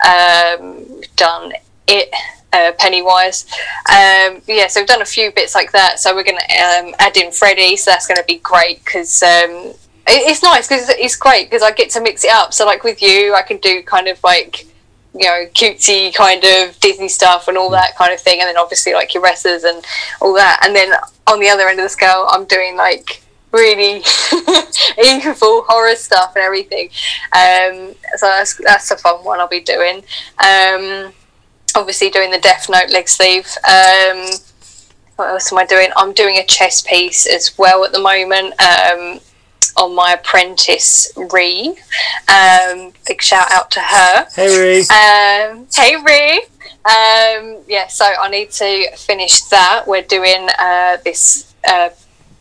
Um, 0.05 1.03
done 1.17 1.53
it. 1.87 2.11
Uh, 2.53 2.73
Pennywise, 2.79 3.45
um, 3.91 4.41
yeah. 4.47 4.67
So 4.69 4.81
we've 4.81 4.87
done 4.87 5.03
a 5.03 5.05
few 5.05 5.31
bits 5.31 5.55
like 5.55 5.73
that. 5.73 5.99
So 5.99 6.15
we're 6.15 6.25
going 6.25 6.39
to 6.39 6.55
um, 6.55 6.95
add 7.01 7.17
in 7.19 7.31
Freddy. 7.31 7.77
So 7.77 7.91
that's 7.91 8.07
going 8.07 8.17
to 8.17 8.25
be 8.25 8.39
great 8.39 8.83
because 8.83 9.23
um, 9.23 9.75
it, 10.07 10.31
it's 10.31 10.43
nice 10.43 10.67
because 10.67 10.89
it's 10.89 11.17
great 11.17 11.51
because 11.51 11.63
I 11.63 11.73
get 11.73 11.91
to 11.91 12.01
mix 12.01 12.25
it 12.25 12.31
up. 12.31 12.55
So 12.55 12.65
like 12.65 12.83
with 12.83 13.03
you, 13.03 13.35
I 13.35 13.43
can 13.43 13.59
do 13.59 13.83
kind 13.83 14.09
of 14.09 14.23
like 14.25 14.67
you 15.13 15.27
know 15.27 15.47
cutesy 15.55 16.15
kind 16.15 16.45
of 16.45 16.79
Disney 16.81 17.09
stuff 17.09 17.49
and 17.49 17.59
all 17.59 17.71
that 17.71 17.97
kind 17.97 18.15
of 18.15 18.21
thing, 18.21 18.41
and 18.41 18.49
then 18.49 18.57
obviously 18.57 18.95
like 18.95 19.13
your 19.13 19.23
wrestlers 19.23 19.65
and 19.65 19.85
all 20.23 20.33
that. 20.35 20.61
And 20.65 20.75
then 20.75 20.93
on 21.27 21.41
the 21.41 21.49
other 21.49 21.69
end 21.69 21.79
of 21.79 21.85
the 21.85 21.91
scale, 21.91 22.27
I'm 22.31 22.45
doing 22.47 22.77
like 22.77 23.23
really 23.57 24.03
evil 25.05 25.65
horror 25.69 25.97
stuff 25.97 26.35
and 26.37 26.45
everything. 26.45 26.89
Um, 27.33 27.95
so 28.17 28.27
that's 28.27 28.57
that's 28.57 28.91
a 28.91 28.97
fun 28.97 29.25
one 29.25 29.41
I'll 29.41 29.49
be 29.49 29.61
doing. 29.61 30.05
Um, 30.39 31.13
obviously 31.75 32.11
doing 32.11 32.31
the 32.31 32.39
Death 32.39 32.69
Note 32.69 32.91
leg 32.91 33.09
sleeve. 33.09 33.49
Um, 33.69 34.29
what 35.17 35.31
else 35.31 35.51
am 35.51 35.59
I 35.59 35.67
doing? 35.67 35.89
I'm 35.97 36.13
doing 36.13 36.37
a 36.37 36.45
chess 36.45 36.83
piece 36.83 37.27
as 37.27 37.57
well 37.59 37.85
at 37.85 37.93
the 37.93 38.01
moment. 38.01 38.55
Um, 38.61 39.21
on 39.77 39.95
my 39.95 40.13
apprentice 40.13 41.13
Ree. 41.33 41.77
Um, 42.29 42.93
big 43.07 43.21
shout 43.21 43.51
out 43.53 43.71
to 43.73 43.81
her. 43.81 44.27
Hey, 44.35 44.59
Ree. 44.59 44.81
Um, 44.81 45.67
hey 45.75 45.97
Ree. 45.97 46.47
Um, 46.87 47.63
yeah, 47.67 47.89
so 47.89 48.05
I 48.05 48.29
need 48.31 48.51
to 48.53 48.97
finish 48.97 49.43
that. 49.47 49.85
We're 49.87 50.03
doing 50.03 50.49
uh, 50.59 50.99
this 51.05 51.55
uh, 51.69 51.91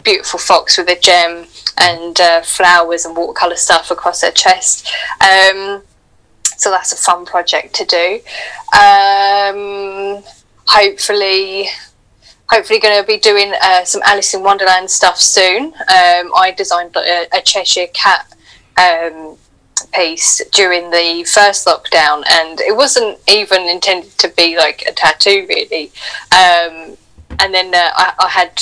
beautiful 0.05 0.39
fox 0.39 0.77
with 0.77 0.87
a 0.87 0.97
gem 0.99 1.47
and 1.77 2.21
uh, 2.21 2.41
flowers 2.41 3.03
and 3.03 3.17
watercolor 3.17 3.57
stuff 3.57 3.91
across 3.91 4.21
her 4.21 4.31
chest. 4.31 4.87
Um, 5.19 5.81
so 6.57 6.69
that's 6.69 6.93
a 6.93 6.95
fun 6.95 7.25
project 7.25 7.73
to 7.75 7.85
do. 7.85 8.21
Um, 8.73 10.23
hopefully, 10.67 11.67
hopefully 12.49 12.79
going 12.79 13.01
to 13.01 13.05
be 13.05 13.17
doing 13.17 13.51
uh, 13.61 13.83
some 13.83 14.01
Alice 14.05 14.33
in 14.33 14.43
Wonderland 14.43 14.89
stuff 14.89 15.17
soon. 15.17 15.65
Um, 15.65 16.31
I 16.35 16.53
designed 16.55 16.95
a, 16.95 17.25
a 17.35 17.41
Cheshire 17.41 17.87
Cat 17.93 18.33
um, 18.77 19.37
piece 19.93 20.41
during 20.51 20.91
the 20.91 21.25
first 21.29 21.65
lockdown, 21.67 22.23
and 22.29 22.61
it 22.61 22.75
wasn't 22.75 23.19
even 23.27 23.63
intended 23.63 24.17
to 24.19 24.29
be 24.29 24.57
like 24.57 24.83
a 24.87 24.93
tattoo, 24.93 25.45
really. 25.49 25.91
Um, 26.31 26.97
and 27.39 27.53
then 27.53 27.73
uh, 27.73 27.91
I, 27.95 28.13
I 28.19 28.27
had 28.29 28.61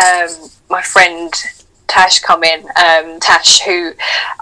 um, 0.00 0.50
my 0.68 0.82
friend 0.82 1.32
Tash 1.86 2.20
come 2.20 2.44
in. 2.44 2.60
Um, 2.76 3.18
Tash, 3.20 3.60
who 3.62 3.92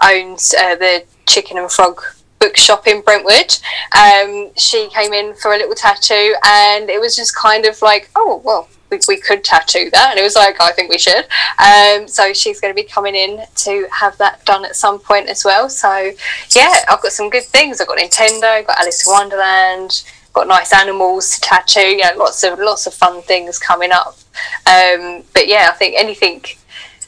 owns 0.03 0.53
uh, 0.53 0.75
the 0.75 1.03
Chicken 1.25 1.57
and 1.57 1.71
Frog 1.71 2.01
bookshop 2.39 2.87
in 2.87 3.01
Brentwood. 3.01 3.57
Um, 3.97 4.51
she 4.55 4.89
came 4.89 5.13
in 5.13 5.35
for 5.35 5.53
a 5.53 5.57
little 5.57 5.75
tattoo, 5.75 6.35
and 6.45 6.89
it 6.89 6.99
was 6.99 7.15
just 7.15 7.35
kind 7.35 7.65
of 7.65 7.81
like, 7.81 8.09
oh 8.15 8.41
well, 8.43 8.69
we, 8.89 8.99
we 9.07 9.19
could 9.19 9.43
tattoo 9.43 9.89
that, 9.91 10.11
and 10.11 10.19
it 10.19 10.23
was 10.23 10.35
like, 10.35 10.59
I 10.61 10.71
think 10.71 10.89
we 10.89 10.97
should. 10.97 11.25
Um, 11.63 12.07
so 12.07 12.33
she's 12.33 12.59
going 12.59 12.73
to 12.73 12.81
be 12.81 12.87
coming 12.87 13.15
in 13.15 13.41
to 13.55 13.87
have 13.91 14.17
that 14.17 14.45
done 14.45 14.65
at 14.65 14.75
some 14.75 14.99
point 14.99 15.27
as 15.27 15.43
well. 15.45 15.69
So 15.69 16.11
yeah, 16.55 16.73
I've 16.89 17.01
got 17.01 17.11
some 17.11 17.29
good 17.29 17.43
things. 17.43 17.81
I've 17.81 17.87
got 17.87 17.97
Nintendo, 17.97 18.45
I've 18.45 18.67
got 18.67 18.79
Alice 18.79 19.05
in 19.05 19.11
Wonderland. 19.11 20.03
Got 20.33 20.47
nice 20.47 20.73
animals 20.73 21.31
to 21.31 21.41
tattoo. 21.41 21.95
Yeah, 21.97 22.11
lots 22.15 22.43
of 22.43 22.59
lots 22.59 22.85
of 22.87 22.93
fun 22.93 23.21
things 23.23 23.57
coming 23.57 23.91
up. 23.91 24.17
Um, 24.65 25.23
but 25.33 25.47
yeah, 25.47 25.69
I 25.71 25.75
think 25.77 25.95
anything 25.97 26.43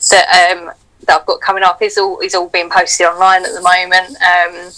that 0.10 0.56
um, 0.58 0.72
that 1.06 1.22
I've 1.22 1.26
got 1.26 1.40
coming 1.42 1.64
up 1.64 1.82
is 1.82 1.98
all 1.98 2.20
is 2.20 2.34
all 2.36 2.50
being 2.50 2.70
posted 2.70 3.06
online 3.06 3.46
at 3.46 3.54
the 3.54 3.62
moment. 3.62 4.18
Um, 4.22 4.72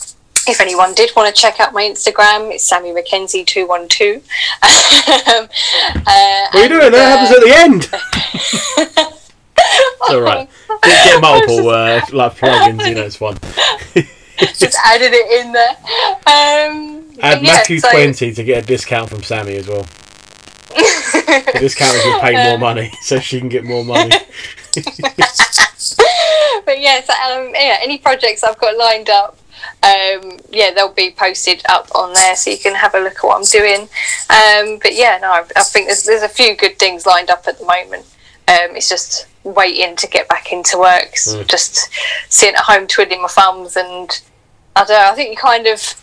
if 0.46 0.60
anyone 0.60 0.94
did 0.94 1.12
want 1.16 1.34
to 1.34 1.42
check 1.42 1.60
out 1.60 1.74
my 1.74 1.84
Instagram, 1.84 2.54
it's 2.54 2.70
Sammi 2.70 2.94
Mackenzie 2.94 3.46
two 3.46 3.68
one 3.68 3.88
two. 3.88 4.22
Um, 5.06 5.48
uh, 6.08 6.48
What 6.52 6.56
are 6.56 6.64
you 6.64 6.70
doing? 6.70 6.92
That 6.92 7.06
happens 7.12 7.32
at 7.38 7.44
the 7.44 7.54
end. 7.56 7.90
it's 9.58 10.10
all 10.10 10.22
right. 10.22 10.50
Get, 10.82 11.06
get 11.06 11.22
multiple 11.22 11.70
uh, 11.70 12.02
like 12.12 12.36
plugins. 12.38 12.88
You 12.88 12.96
know, 12.96 13.04
it's 13.04 13.16
fun. 13.18 13.38
Just 14.58 14.78
added 14.86 15.12
it 15.14 15.46
in 15.46 15.52
there. 15.52 15.76
Um, 16.26 17.04
Add 17.22 17.42
yeah, 17.44 17.54
Matthew 17.54 17.80
so- 17.80 17.92
twenty 17.92 18.34
to 18.34 18.44
get 18.44 18.64
a 18.64 18.66
discount 18.66 19.10
from 19.10 19.20
Sammi 19.20 19.56
as 19.56 19.68
well. 19.68 19.86
The 20.74 21.60
discount 21.60 21.94
is 21.96 22.06
you 22.06 22.20
pay 22.20 22.50
more 22.50 22.58
money, 22.70 22.92
so 23.02 23.20
she 23.20 23.40
can 23.40 23.50
get 23.50 23.64
more 23.64 23.84
money. 23.86 24.10
but 26.66 26.80
yeah, 26.80 27.02
so, 27.04 27.14
um, 27.14 27.52
yeah, 27.54 27.78
any 27.82 27.98
projects 28.00 28.44
I've 28.44 28.58
got 28.58 28.76
lined 28.78 29.10
up, 29.10 29.38
um, 29.84 30.40
yeah, 30.50 30.72
they'll 30.74 30.92
be 30.94 31.12
posted 31.12 31.62
up 31.70 31.94
on 31.94 32.14
there, 32.14 32.36
so 32.36 32.50
you 32.50 32.58
can 32.58 32.74
have 32.76 32.96
a 32.96 33.00
look 33.00 33.16
at 33.18 33.24
what 33.24 33.38
I'm 33.38 33.44
doing. 33.44 33.82
Um, 34.30 34.80
but 34.82 34.96
yeah, 34.96 35.20
no, 35.22 35.32
I, 35.32 35.46
I 35.56 35.64
think 35.64 35.88
there's, 35.88 36.04
there's 36.04 36.24
a 36.24 36.30
few 36.30 36.56
good 36.56 36.80
things 36.80 37.06
lined 37.06 37.30
up 37.30 37.46
at 37.48 37.60
the 37.60 37.66
moment. 37.66 38.06
Um, 38.48 38.76
it's 38.76 38.90
just 38.90 39.28
waiting 39.44 39.96
to 39.98 40.08
get 40.08 40.28
back 40.28 40.52
into 40.52 40.78
work, 40.78 41.14
Mm. 41.14 41.48
just 41.48 41.90
sitting 42.30 42.56
at 42.56 42.64
home 42.64 42.88
twiddling 42.88 43.22
my 43.22 43.28
thumbs, 43.28 43.76
and 43.76 44.22
I 44.76 44.82
don't 44.86 44.90
know. 44.90 45.12
I 45.12 45.16
think 45.16 45.30
you 45.32 45.38
kind 45.38 45.68
of. 45.68 46.00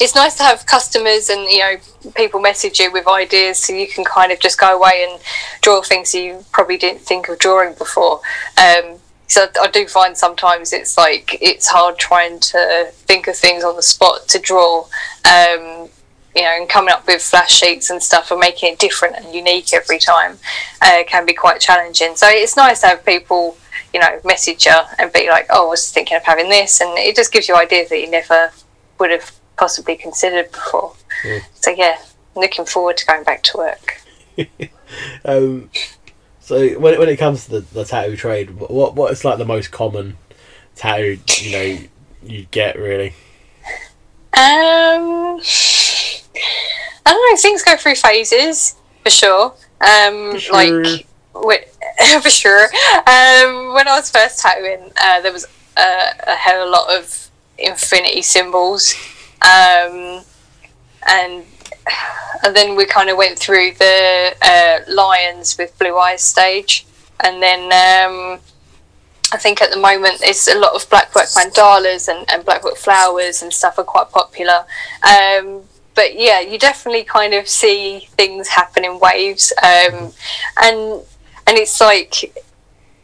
It's 0.00 0.14
nice 0.14 0.34
to 0.36 0.44
have 0.44 0.64
customers 0.64 1.28
and 1.28 1.42
you 1.50 1.58
know 1.58 1.76
people 2.14 2.40
message 2.40 2.78
you 2.80 2.90
with 2.92 3.06
ideas, 3.06 3.58
so 3.58 3.72
you 3.74 3.86
can 3.88 4.04
kind 4.04 4.32
of 4.32 4.38
just 4.40 4.58
go 4.58 4.74
away 4.76 5.06
and 5.08 5.20
draw 5.60 5.82
things 5.82 6.14
you 6.14 6.44
probably 6.52 6.78
didn't 6.78 7.00
think 7.02 7.28
of 7.28 7.38
drawing 7.38 7.74
before. 7.74 8.20
Um, 8.56 8.98
so 9.26 9.46
I 9.60 9.68
do 9.68 9.86
find 9.86 10.16
sometimes 10.16 10.72
it's 10.72 10.96
like 10.96 11.36
it's 11.42 11.66
hard 11.68 11.98
trying 11.98 12.40
to 12.40 12.86
think 12.92 13.26
of 13.28 13.36
things 13.36 13.62
on 13.62 13.76
the 13.76 13.82
spot 13.82 14.26
to 14.28 14.38
draw. 14.38 14.86
Um, 15.26 15.90
you 16.38 16.44
know, 16.44 16.56
and 16.56 16.68
coming 16.68 16.94
up 16.94 17.04
with 17.06 17.20
flash 17.20 17.50
sheets 17.50 17.90
and 17.90 18.00
stuff 18.00 18.30
and 18.30 18.38
making 18.38 18.72
it 18.72 18.78
different 18.78 19.16
and 19.16 19.34
unique 19.34 19.74
every 19.74 19.98
time 19.98 20.38
uh, 20.80 21.02
can 21.06 21.26
be 21.26 21.34
quite 21.34 21.60
challenging. 21.60 22.14
So 22.14 22.28
it's 22.28 22.56
nice 22.56 22.80
to 22.82 22.86
have 22.86 23.04
people, 23.04 23.58
you 23.92 23.98
know, 23.98 24.20
message 24.24 24.64
you 24.64 24.72
and 24.98 25.12
be 25.12 25.28
like, 25.28 25.46
"Oh, 25.50 25.66
I 25.66 25.70
was 25.70 25.90
thinking 25.90 26.16
of 26.16 26.22
having 26.22 26.48
this," 26.48 26.80
and 26.80 26.96
it 26.96 27.16
just 27.16 27.32
gives 27.32 27.48
you 27.48 27.56
ideas 27.56 27.88
that 27.88 28.00
you 28.00 28.08
never 28.08 28.52
would 29.00 29.10
have 29.10 29.32
possibly 29.56 29.96
considered 29.96 30.52
before. 30.52 30.94
So 31.54 31.70
yeah, 31.70 31.98
looking 32.36 32.64
forward 32.64 32.96
to 32.98 33.06
going 33.06 33.24
back 33.24 33.42
to 33.44 33.58
work. 33.58 34.00
Um, 35.22 35.70
so 36.40 36.78
when 36.78 36.98
when 36.98 37.10
it 37.10 37.18
comes 37.18 37.44
to 37.44 37.50
the, 37.50 37.60
the 37.60 37.84
tattoo 37.84 38.16
trade, 38.16 38.58
what 38.58 38.94
what 38.94 39.12
is 39.12 39.22
like 39.22 39.36
the 39.36 39.44
most 39.44 39.70
common 39.70 40.16
tattoo 40.76 41.18
you 41.40 41.52
know 41.52 41.78
you 42.22 42.46
get 42.50 42.78
really? 42.78 43.12
Um, 44.32 45.40
I 47.06 47.12
don't 47.12 47.32
know. 47.32 47.36
Things 47.36 47.62
go 47.62 47.76
through 47.76 47.94
phases 47.94 48.76
for 49.02 49.10
sure. 49.10 49.54
Um, 49.80 50.32
For 50.32 50.38
sure. 50.40 50.82
like 50.84 51.06
when, 51.32 51.58
for 52.22 52.30
sure. 52.30 52.64
Um, 52.64 53.74
when 53.74 53.88
I 53.88 53.96
was 53.96 54.10
first 54.10 54.40
tattooing, 54.40 54.90
uh, 55.00 55.20
there 55.20 55.32
was 55.32 55.46
uh, 55.76 56.10
a 56.26 56.34
hell 56.34 56.62
of 56.62 56.68
a 56.68 56.70
lot 56.70 56.98
of 56.98 57.30
infinity 57.58 58.22
symbols, 58.22 58.94
um, 59.42 60.22
and 61.08 61.44
and 62.44 62.54
then 62.54 62.76
we 62.76 62.86
kind 62.86 63.08
of 63.08 63.16
went 63.16 63.38
through 63.38 63.72
the 63.72 64.34
uh, 64.42 64.92
lions 64.92 65.56
with 65.56 65.78
blue 65.78 65.96
eyes 65.96 66.22
stage, 66.22 66.86
and 67.20 67.42
then. 67.42 67.64
Um, 67.72 68.40
I 69.30 69.36
think 69.36 69.60
at 69.60 69.70
the 69.70 69.76
moment 69.76 70.22
it's 70.22 70.48
a 70.48 70.58
lot 70.58 70.72
of 70.74 70.88
blackwork 70.88 71.26
mandalas 71.26 72.08
and, 72.08 72.24
and 72.30 72.46
blackwork 72.46 72.76
flowers 72.78 73.42
and 73.42 73.52
stuff 73.52 73.78
are 73.78 73.84
quite 73.84 74.10
popular. 74.10 74.64
Um, 75.02 75.64
but 75.98 76.16
yeah, 76.16 76.38
you 76.38 76.60
definitely 76.60 77.02
kind 77.02 77.34
of 77.34 77.48
see 77.48 78.06
things 78.12 78.46
happen 78.46 78.84
in 78.84 79.00
waves, 79.00 79.52
um, 79.60 80.12
and 80.62 81.02
and 81.44 81.58
it's 81.58 81.80
like 81.80 82.40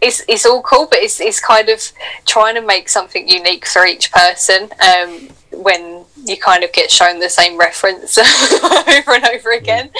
it's 0.00 0.22
it's 0.28 0.46
all 0.46 0.62
cool, 0.62 0.86
but 0.88 1.00
it's 1.00 1.20
it's 1.20 1.40
kind 1.40 1.68
of 1.70 1.80
trying 2.24 2.54
to 2.54 2.60
make 2.60 2.88
something 2.88 3.28
unique 3.28 3.66
for 3.66 3.84
each 3.84 4.12
person. 4.12 4.68
Um, 4.80 5.28
when 5.50 6.04
you 6.24 6.36
kind 6.36 6.62
of 6.62 6.72
get 6.72 6.88
shown 6.88 7.18
the 7.18 7.28
same 7.28 7.58
reference 7.58 8.16
over 8.88 9.14
and 9.14 9.24
over 9.26 9.50
again. 9.50 9.90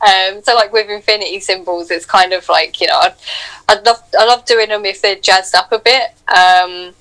Um, 0.00 0.40
so 0.40 0.54
like 0.54 0.72
with 0.72 0.88
infinity 0.88 1.40
symbols, 1.40 1.90
it's 1.90 2.06
kind 2.06 2.32
of 2.32 2.48
like 2.48 2.80
you 2.80 2.86
know, 2.86 3.00
I'd, 3.00 3.14
I'd 3.68 3.84
love 3.84 4.04
I 4.16 4.24
love 4.24 4.44
doing 4.44 4.68
them 4.68 4.84
if 4.84 5.02
they're 5.02 5.16
jazzed 5.16 5.56
up 5.56 5.72
a 5.72 5.80
bit. 5.80 6.14
Um, 6.28 6.94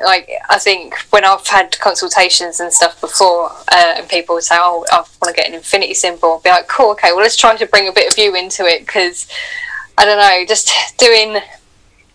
like 0.00 0.30
I 0.50 0.58
think 0.58 0.94
when 1.10 1.24
I've 1.24 1.46
had 1.46 1.78
consultations 1.78 2.60
and 2.60 2.72
stuff 2.72 3.00
before, 3.00 3.50
uh, 3.72 3.94
and 3.96 4.08
people 4.08 4.34
would 4.34 4.44
say, 4.44 4.56
"Oh, 4.58 4.84
I 4.92 4.98
want 4.98 5.10
to 5.28 5.32
get 5.32 5.48
an 5.48 5.54
infinity 5.54 5.94
symbol," 5.94 6.36
I'd 6.36 6.42
be 6.42 6.50
like, 6.50 6.68
"Cool, 6.68 6.90
okay, 6.92 7.12
well 7.12 7.22
let's 7.22 7.36
try 7.36 7.56
to 7.56 7.66
bring 7.66 7.88
a 7.88 7.92
bit 7.92 8.10
of 8.10 8.18
you 8.18 8.34
into 8.34 8.64
it," 8.64 8.80
because 8.80 9.26
I 9.98 10.04
don't 10.04 10.18
know, 10.18 10.44
just 10.46 10.70
doing 10.98 11.38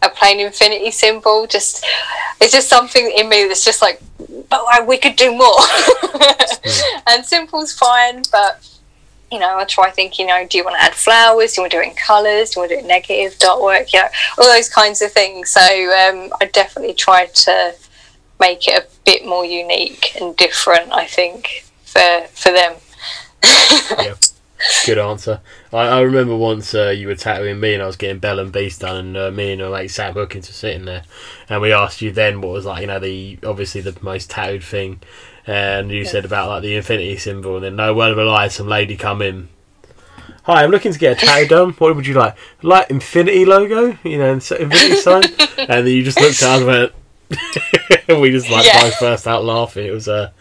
a 0.04 0.10
plain 0.10 0.40
infinity 0.40 0.90
symbol 0.92 1.46
just 1.46 1.86
it's 2.40 2.52
just 2.52 2.68
something 2.68 3.12
in 3.16 3.30
me 3.30 3.48
that's 3.48 3.64
just 3.64 3.82
like 3.82 4.02
but 4.50 4.88
we 4.88 4.98
could 4.98 5.16
do 5.16 5.32
more. 5.36 5.58
And 7.08 7.26
simple's 7.26 7.74
fine 7.74 8.22
but 8.32 8.64
you 9.32 9.40
know 9.40 9.58
i 9.58 9.64
try 9.64 9.90
thinking 9.90 10.28
you 10.28 10.34
know 10.34 10.46
do 10.48 10.58
you 10.58 10.64
want 10.64 10.76
to 10.76 10.84
add 10.84 10.94
flowers? 10.94 11.54
Do 11.54 11.62
you 11.62 11.64
want 11.64 11.72
to 11.72 11.78
do 11.78 11.82
it 11.82 11.88
in 11.90 11.96
colors 11.96 12.52
do 12.52 12.60
you 12.60 12.62
want 12.62 12.70
to 12.72 12.76
do 12.78 12.86
it 12.86 12.88
negative 12.88 13.38
dot 13.40 13.62
work 13.62 13.94
you 13.94 14.00
know 14.00 14.08
all 14.38 14.46
those 14.46 14.70
kinds 14.70 15.02
of 15.02 15.12
things. 15.12 15.50
So 15.50 15.62
um, 15.62 16.34
i 16.42 16.46
definitely 16.52 16.94
try 16.94 17.26
to 17.26 17.76
make 18.40 18.68
it 18.68 18.84
a 18.84 18.88
bit 19.06 19.26
more 19.26 19.46
unique 19.46 20.16
and 20.20 20.36
different 20.36 20.92
i 20.92 21.06
think 21.06 21.66
for 21.92 22.28
for 22.34 22.52
them. 22.52 22.76
Good 24.86 25.00
answer. 25.00 25.42
I, 25.74 25.88
I 25.88 26.02
remember 26.02 26.36
once 26.36 26.76
uh, 26.76 26.90
you 26.90 27.08
were 27.08 27.16
tattooing 27.16 27.60
me 27.60 27.74
and 27.74 27.82
I 27.82 27.88
was 27.88 27.96
getting 27.96 28.20
Belle 28.20 28.40
and 28.40 28.52
Beast 28.52 28.82
done, 28.82 28.96
and 28.96 29.18
uh, 29.18 29.32
me 29.32 29.54
and 29.54 29.72
like 29.72 29.90
Sam 29.90 30.14
Hookins 30.14 30.48
were 30.48 30.54
sitting 30.54 30.86
there, 30.86 31.04
and 31.50 31.62
we 31.62 31.74
asked 31.74 32.02
you 32.02 32.12
then 32.12 32.42
what 32.42 32.54
was 32.54 32.66
like 32.66 32.82
you 32.82 32.88
know 32.88 33.00
the 33.00 33.40
obviously 33.44 33.82
the 33.82 33.98
most 34.02 34.30
tattooed 34.30 34.64
thing, 34.64 35.02
and 35.48 35.92
you 35.92 36.06
said 36.06 36.26
about 36.26 36.50
like 36.50 36.62
the 36.64 36.76
infinity 36.76 37.18
symbol, 37.18 37.56
and 37.56 37.64
then 37.66 37.76
no 37.76 37.94
word 37.94 38.12
of 38.12 38.18
a 38.18 38.24
lie, 38.26 38.48
some 38.48 38.68
lady 38.68 38.96
come 38.98 39.22
in. 39.22 39.50
Hi, 40.44 40.64
I'm 40.64 40.72
looking 40.72 40.92
to 40.92 40.98
get 41.00 41.22
a 41.22 41.26
tattoo 41.26 41.48
done. 41.48 41.70
What 41.74 41.96
would 41.96 42.08
you 42.08 42.16
like? 42.16 42.36
Like 42.64 42.90
infinity 42.90 43.46
logo, 43.46 43.98
you 44.04 44.18
know, 44.18 44.34
infinity 44.34 44.96
sign, 44.96 45.24
and 45.58 45.86
then 45.86 45.88
you 45.88 46.04
just 46.04 46.20
looked 46.20 46.42
at 46.42 46.50
us 46.50 46.58
and 46.60 46.66
went. 46.68 46.92
we 48.22 48.32
just 48.32 48.50
like 48.50 48.66
Yeah. 48.66 48.92
burst 49.00 49.28
out 49.28 49.46
laughing. 49.46 49.86
It 49.88 49.92
was 49.92 50.08
uh, 50.08 50.32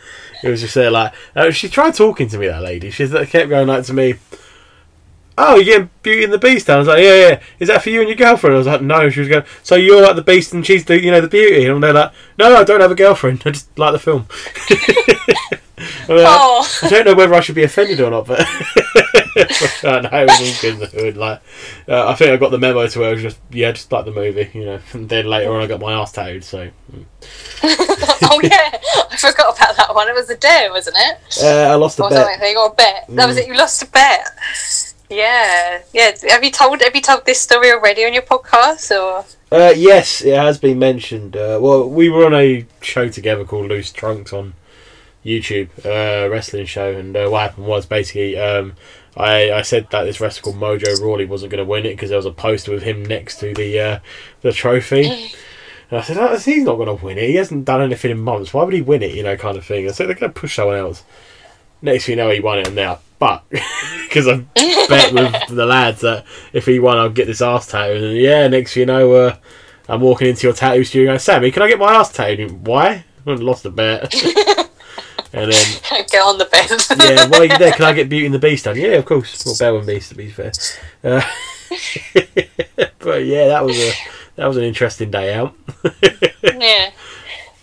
it 0.43 0.49
was 0.49 0.61
just 0.61 0.75
there 0.75 0.91
like 0.91 1.13
uh, 1.37 1.51
she 1.51 1.69
tried 1.69 1.95
talking 1.95 2.29
to 2.29 2.39
me 2.39 2.49
that 2.49 2.63
lady. 2.63 2.91
She 2.91 3.07
kept 3.09 3.49
going 3.49 3.69
like 3.69 3.85
to 3.85 3.93
me. 3.95 4.15
Oh, 5.43 5.57
you're 5.57 5.65
getting 5.65 5.91
Beauty 6.03 6.25
and 6.25 6.33
the 6.33 6.39
Beast? 6.39 6.69
And 6.69 6.77
I 6.77 6.79
was 6.79 6.89
like, 6.89 7.03
yeah, 7.03 7.15
yeah. 7.29 7.41
Is 7.59 7.69
that 7.69 7.83
for 7.83 7.91
you 7.91 8.01
and 8.01 8.09
your 8.09 8.17
girlfriend? 8.17 8.55
I 8.55 8.59
was 8.59 8.67
like, 8.67 8.83
no. 8.83 9.09
She 9.09 9.21
was 9.21 9.29
going, 9.29 9.45
so 9.63 9.75
you're 9.75 10.03
like 10.03 10.17
the 10.17 10.23
Beast 10.23 10.53
and 10.53 10.65
she's 10.67 10.85
the, 10.85 11.01
you 11.03 11.11
know, 11.11 11.21
the 11.21 11.29
Beauty. 11.29 11.67
And 11.67 11.83
they're 11.83 11.93
like, 11.93 12.13
no, 12.39 12.57
I 12.57 12.65
don't 12.65 12.81
have 12.81 12.91
a 12.91 12.95
girlfriend. 12.95 13.43
I 13.47 13.51
just 13.51 13.79
like 13.79 13.93
the 13.93 13.99
film. 13.99 14.27
I, 15.81 16.13
mean, 16.13 16.25
oh 16.27 16.79
I 16.83 16.89
don't 16.91 17.07
know 17.07 17.15
whether 17.15 17.33
I 17.35 17.41
should 17.41 17.55
be 17.55 17.63
offended 17.63 18.01
or 18.01 18.11
not, 18.11 18.27
but 18.27 18.41
uh, 19.85 20.01
no, 20.03 20.11
it 20.13 20.29
was 20.29 20.41
all 20.41 20.61
good 20.61 20.75
in 20.75 20.79
the 20.81 20.87
hood. 20.87 21.17
Like, 21.17 21.41
uh, 21.89 22.09
I 22.09 22.15
think 22.15 22.33
I 22.33 22.37
got 22.37 22.51
the 22.51 22.59
memo 22.59 22.87
to 22.87 22.99
where 22.99 23.09
I 23.09 23.13
was 23.15 23.23
just, 23.23 23.39
yeah, 23.51 23.73
just 23.73 23.91
like 23.91 24.05
the 24.05 24.11
movie, 24.13 24.51
you 24.53 24.67
know. 24.67 24.81
And 24.93 25.09
then 25.09 25.25
later 25.27 25.51
on, 25.55 25.63
I 25.63 25.67
got 25.67 25.81
my 25.81 25.95
ass 25.95 26.13
tattooed. 26.13 26.45
So, 26.45 26.69
mm. 26.93 27.05
oh 28.33 28.41
yeah 28.43 28.79
i 29.11 29.17
forgot 29.17 29.57
about 29.57 29.77
that 29.77 29.95
one 29.95 30.09
it 30.09 30.15
was 30.15 30.31
a 30.31 30.37
dare 30.37 30.71
wasn't 30.71 30.97
it 30.99 31.19
uh, 31.43 31.71
I 31.71 31.75
lost 31.75 31.99
a 31.99 32.05
or 32.05 32.11
bet. 32.11 32.27
something 32.27 32.57
or 32.57 32.69
a 32.69 32.75
bet 32.75 33.05
that 33.11 33.27
was 33.27 33.37
Mm. 33.37 33.41
it 33.41 33.49
you 33.49 33.55
lost 33.55 33.83
a 33.83 33.87
bet 33.87 34.90
yeah 35.11 35.83
yeah 35.93 36.13
have 36.29 36.45
you 36.45 36.51
told 36.51 36.81
have 36.81 36.95
you 36.95 37.03
told 37.03 37.27
this 37.27 37.41
story 37.41 37.73
already 37.73 38.05
on 38.05 38.13
your 38.13 38.23
podcast 38.23 38.91
or 38.91 39.25
Uh, 39.53 39.73
yes, 39.77 40.23
it 40.23 40.37
has 40.37 40.59
been 40.59 40.79
mentioned. 40.79 41.37
Uh, 41.37 41.59
well, 41.61 41.89
we 41.89 42.09
were 42.09 42.25
on 42.25 42.35
a 42.35 42.65
show 42.83 43.09
together 43.09 43.45
called 43.45 43.67
Loose 43.69 43.91
Trunks 43.91 44.33
on 44.33 44.55
YouTube, 45.25 45.71
uh, 45.85 46.31
wrestling 46.31 46.67
show, 46.67 46.93
and 46.93 47.17
uh, 47.17 47.27
what 47.29 47.43
happened 47.43 47.67
was 47.67 47.85
basically 47.85 48.39
um, 48.39 48.75
I, 49.17 49.51
I 49.51 49.63
said 49.63 49.89
that 49.91 50.05
this 50.05 50.21
wrestler 50.21 50.53
called 50.53 50.63
Mojo 50.63 51.01
Rawley 51.01 51.27
wasn't 51.27 51.51
going 51.51 51.65
to 51.65 51.69
win 51.69 51.85
it 51.85 51.95
because 51.97 52.11
there 52.11 52.17
was 52.17 52.27
a 52.27 52.31
poster 52.31 52.71
with 52.71 52.85
him 52.85 53.05
next 53.05 53.41
to 53.41 53.53
the 53.53 53.81
uh, 53.81 53.99
the 54.43 54.53
trophy. 54.53 55.33
And 55.91 55.99
I 55.99 56.03
said, 56.03 56.19
oh, 56.19 56.39
he's 56.39 56.63
not 56.63 56.77
going 56.77 56.97
to 56.97 57.05
win 57.05 57.19
it. 57.19 57.29
He 57.29 57.35
hasn't 57.35 57.65
done 57.65 57.83
anything 57.83 58.13
in 58.13 58.21
months. 58.21 58.55
Why 58.55 58.63
would 58.63 58.73
he 58.73 58.83
win 58.83 59.03
it? 59.03 59.17
You 59.17 59.25
know, 59.25 59.37
kind 59.37 59.57
of 59.59 59.67
thing. 59.67 59.89
I 59.89 59.91
said 59.91 60.07
they're 60.07 60.15
going 60.15 60.33
to 60.33 60.41
push 60.41 60.55
someone 60.55 60.77
else. 60.77 61.03
Next 61.83 62.07
thing 62.07 62.17
you 62.17 62.23
know, 62.23 62.31
he 62.31 62.39
won 62.39 62.61
it 62.61 62.69
and 62.69 62.77
now. 62.77 63.01
But 63.21 63.45
because 63.51 64.27
I 64.29 64.45
bet 64.89 65.13
with 65.13 65.49
the 65.49 65.67
lads 65.67 66.01
that 66.01 66.25
if 66.55 66.65
he 66.65 66.81
won, 66.81 66.97
I'll 66.97 67.11
get 67.11 67.27
this 67.27 67.43
ass 67.43 67.69
tattooed. 67.69 68.03
And 68.03 68.17
yeah, 68.17 68.49
next 68.49 68.73
thing 68.75 68.81
you 68.81 68.87
know, 68.87 69.13
uh, 69.13 69.37
I'm 69.89 70.01
walking 70.01 70.29
into 70.29 70.47
your 70.47 70.57
tattoo 70.57 70.83
studio 70.83 71.11
going, 71.11 71.19
Sammi, 71.19 71.53
can 71.53 71.63
I 71.63 71.69
get 71.69 71.79
my 71.79 71.93
ass 71.93 72.11
tattooed? 72.11 72.67
Why? 72.67 73.05
I 73.27 73.31
lost 73.33 73.67
a 73.67 73.71
bet. 73.71 74.13
and 75.35 75.53
then, 75.53 75.81
get 76.11 76.23
on 76.23 76.39
the 76.39 76.47
bed 76.51 76.71
yeah, 76.99 77.29
while 77.29 77.45
you're 77.45 77.59
there, 77.59 77.73
can 77.73 77.85
I 77.85 77.93
get 77.93 78.09
Beauty 78.09 78.25
and 78.25 78.35
the 78.35 78.39
Beast 78.39 78.65
done? 78.65 78.77
Yeah, 78.77 78.93
of 78.93 79.05
course. 79.05 79.45
Well, 79.45 79.55
Belle 79.59 79.77
and 79.77 79.87
Beast, 79.87 80.09
to 80.09 80.15
be 80.15 80.31
fair. 80.31 80.53
Uh, 81.05 81.21
but 82.99 83.25
yeah, 83.27 83.49
that 83.49 83.65
was 83.65 83.79
a 83.79 83.93
that 84.37 84.47
was 84.47 84.57
an 84.57 84.65
interesting 84.65 85.11
day 85.11 85.35
out. 85.35 85.55
yeah 86.43 86.91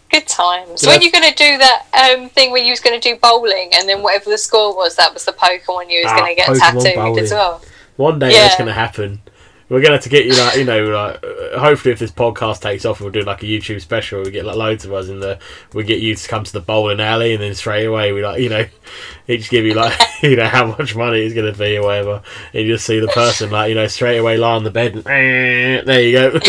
good 0.09 0.27
times 0.27 0.83
Yeah. 0.83 0.89
when 0.91 1.01
you 1.01 1.11
going 1.11 1.29
to 1.29 1.35
do 1.35 1.57
that 1.57 1.85
um, 2.17 2.29
thing 2.29 2.51
where 2.51 2.61
you 2.63 2.71
was 2.71 2.79
going 2.79 2.99
to 2.99 3.09
do 3.13 3.17
bowling 3.19 3.71
and 3.73 3.87
then 3.89 4.01
whatever 4.01 4.29
the 4.29 4.37
score 4.37 4.75
was 4.75 4.95
that 4.95 5.13
was 5.13 5.25
the 5.25 5.33
pokemon 5.33 5.89
you 5.89 6.01
was 6.03 6.11
Ah, 6.11 6.15
going 6.19 6.35
to 6.35 6.35
get 6.35 6.47
Pokemon 6.49 6.59
tattooed 6.83 6.95
bowling. 6.95 7.23
as 7.23 7.31
well 7.31 7.61
One 7.97 8.19
day 8.19 8.31
that's 8.31 8.55
going 8.55 8.67
to 8.67 8.73
happen. 8.73 9.21
We're 9.69 9.81
going 9.81 9.89
to 9.89 9.95
have 9.97 10.03
to 10.03 10.09
get 10.09 10.23
you 10.25 10.31
like 10.31 10.55
you 10.55 10.63
know 10.63 10.81
like 10.85 11.21
uh, 11.21 11.59
hopefully 11.59 11.91
if 11.91 11.99
this 11.99 12.09
podcast 12.11 12.61
takes 12.61 12.85
off 12.85 13.01
we'll 13.01 13.09
do 13.11 13.19
like 13.23 13.43
a 13.43 13.45
YouTube 13.45 13.81
special. 13.81 14.21
We 14.23 14.31
get 14.31 14.45
like 14.45 14.55
loads 14.55 14.85
of 14.85 14.93
us 14.93 15.09
in 15.09 15.19
the 15.19 15.39
we 15.73 15.83
get 15.83 15.99
you 15.99 16.15
to 16.15 16.27
come 16.29 16.45
to 16.45 16.53
the 16.53 16.61
bowling 16.61 17.01
alley 17.01 17.33
and 17.33 17.43
then 17.43 17.53
straight 17.53 17.83
away 17.85 18.13
we 18.13 18.23
like 18.23 18.39
you 18.39 18.47
know 18.47 18.63
each 19.27 19.49
give 19.49 19.65
you 19.65 19.73
like 19.73 19.99
you 20.23 20.37
know 20.37 20.47
how 20.47 20.67
much 20.67 20.95
money 20.95 21.19
it's 21.19 21.33
going 21.35 21.51
to 21.51 21.59
be 21.59 21.75
or 21.77 21.83
whatever. 21.83 22.23
And 22.53 22.65
you 22.65 22.73
just 22.75 22.85
see 22.85 23.01
the 23.01 23.07
person 23.09 23.49
like 23.51 23.67
you 23.67 23.75
know 23.75 23.87
straight 23.87 24.19
away 24.19 24.37
lie 24.37 24.55
on 24.55 24.63
the 24.63 24.71
bed 24.71 24.95
and 25.05 25.05
there 25.85 26.01
you 26.01 26.13
go. 26.13 26.39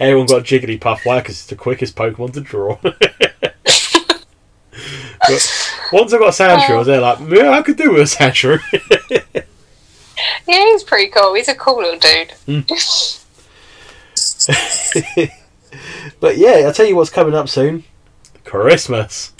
Everyone 0.00 0.26
got 0.26 0.42
Jigglypuff. 0.42 1.04
Why? 1.04 1.20
Because 1.20 1.36
it's 1.36 1.46
the 1.46 1.56
quickest 1.56 1.94
Pokemon 1.96 2.32
to 2.34 2.40
draw. 2.40 2.78
but 2.82 2.94
once 5.92 6.12
I 6.12 6.18
got 6.18 6.32
Sandshrew, 6.32 6.70
I 6.70 6.78
was 6.78 6.86
there 6.86 7.00
like, 7.00 7.18
yeah, 7.28 7.50
I 7.50 7.62
could 7.62 7.76
do 7.76 7.92
with 7.92 8.00
a 8.02 8.04
Sandshrew. 8.04 8.58
yeah 10.46 10.64
he's 10.72 10.84
pretty 10.84 11.10
cool 11.10 11.34
he's 11.34 11.48
a 11.48 11.54
cool 11.54 11.78
little 11.78 11.98
dude 11.98 12.32
mm. 12.46 12.64
but 16.20 16.36
yeah, 16.38 16.62
I'll 16.66 16.72
tell 16.72 16.86
you 16.86 16.94
what's 16.96 17.10
coming 17.10 17.34
up 17.34 17.48
soon. 17.48 17.84
Christmas. 18.44 19.32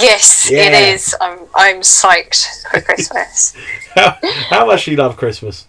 yes 0.00 0.50
Yeah. 0.50 0.64
it 0.68 0.94
is 0.94 1.14
i'm 1.20 1.40
i'm 1.54 1.80
psyched 1.80 2.46
for 2.70 2.80
christmas 2.80 3.54
How, 3.94 4.16
how 4.48 4.66
much 4.66 4.84
do 4.84 4.90
you 4.92 4.96
love 4.96 5.16
Christmas? 5.16 5.66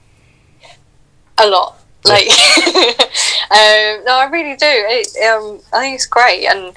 a 1.37 1.47
lot. 1.49 1.80
Like, 2.03 2.27
um, 3.51 4.03
no, 4.05 4.17
I 4.17 4.29
really 4.31 4.55
do. 4.55 4.65
It, 4.67 5.07
um, 5.27 5.61
I 5.73 5.81
think 5.81 5.95
it's 5.95 6.05
great, 6.05 6.45
and 6.47 6.67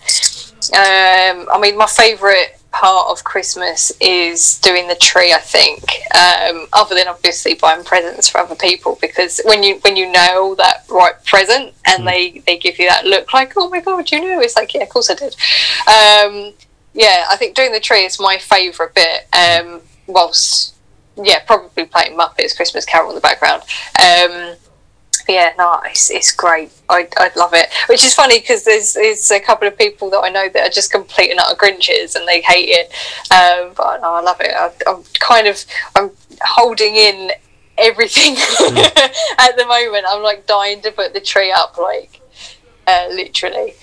um, 0.73 1.49
I 1.53 1.59
mean, 1.61 1.77
my 1.77 1.87
favourite 1.87 2.57
part 2.73 3.09
of 3.09 3.23
Christmas 3.23 3.93
is 4.01 4.59
doing 4.61 4.89
the 4.89 4.97
tree. 4.97 5.33
I 5.33 5.39
think, 5.39 5.85
um, 6.15 6.67
other 6.73 6.95
than 6.95 7.09
obviously 7.09 7.55
buying 7.55 7.85
presents 7.85 8.29
for 8.29 8.39
other 8.39 8.57
people, 8.57 8.99
because 9.01 9.41
when 9.45 9.63
you 9.63 9.77
when 9.77 9.97
you 9.97 10.11
know 10.11 10.55
that 10.57 10.85
right 10.91 11.15
present 11.25 11.75
and 11.87 12.07
they 12.07 12.43
they 12.47 12.59
give 12.59 12.79
you 12.79 12.89
that 12.89 13.07
look 13.07 13.33
like, 13.33 13.53
oh 13.57 13.69
my 13.71 13.81
god, 13.81 14.11
you 14.11 14.21
know, 14.21 14.41
it's 14.41 14.57
like, 14.57 14.75
yeah, 14.75 14.83
of 14.83 14.89
course 14.89 15.11
I 15.11 15.15
did. 15.15 15.35
Um, 15.87 16.55
yeah, 16.93 17.27
I 17.31 17.37
think 17.37 17.57
doing 17.57 17.73
the 17.73 17.81
tree 17.81 18.05
is 18.05 18.21
my 18.21 18.39
favourite 18.39 18.95
bit. 18.95 19.27
Um, 19.33 19.81
whilst 20.07 20.75
yeah, 21.17 21.41
probably 21.47 21.87
playing 21.87 22.17
Muppets 22.19 22.57
Christmas 22.57 22.85
Carol 22.85 23.11
in 23.11 23.15
the 23.15 23.21
background. 23.21 23.63
Yeah, 25.29 25.53
no, 25.57 25.81
it's, 25.87 26.11
it's 26.11 26.33
great. 26.33 26.71
I, 26.89 27.09
I 27.17 27.31
love 27.37 27.55
it. 27.55 27.71
Which 27.89 28.05
is 28.05 28.15
funny 28.15 28.41
because 28.41 28.65
there's 28.65 28.93
there's 28.93 29.31
a 29.31 29.41
couple 29.41 29.67
of 29.67 29.79
people 29.79 30.11
that 30.11 30.21
I 30.23 30.29
know 30.29 30.49
that 30.51 30.67
are 30.69 30.71
just 30.71 30.93
complete 30.93 31.31
and 31.31 31.41
utter 31.41 31.57
Grinches 31.57 32.15
and 32.15 32.29
they 32.29 32.43
hate 32.43 32.69
it. 32.69 32.93
Um, 33.33 33.73
but 33.75 34.01
no, 34.03 34.15
I 34.15 34.21
love 34.21 34.41
it. 34.41 34.53
I, 34.55 34.71
I'm 34.87 35.03
kind 35.19 35.47
of 35.47 35.65
I'm 35.97 36.11
holding 36.43 36.97
in 36.97 37.31
everything 37.79 38.35
at 39.39 39.57
the 39.57 39.65
moment. 39.67 40.05
I'm 40.09 40.23
like 40.23 40.47
dying 40.47 40.83
to 40.83 40.93
put 40.93 41.15
the 41.15 41.21
tree 41.21 41.53
up, 41.53 41.79
like 41.79 42.21
uh, 42.87 43.07
literally. 43.11 43.75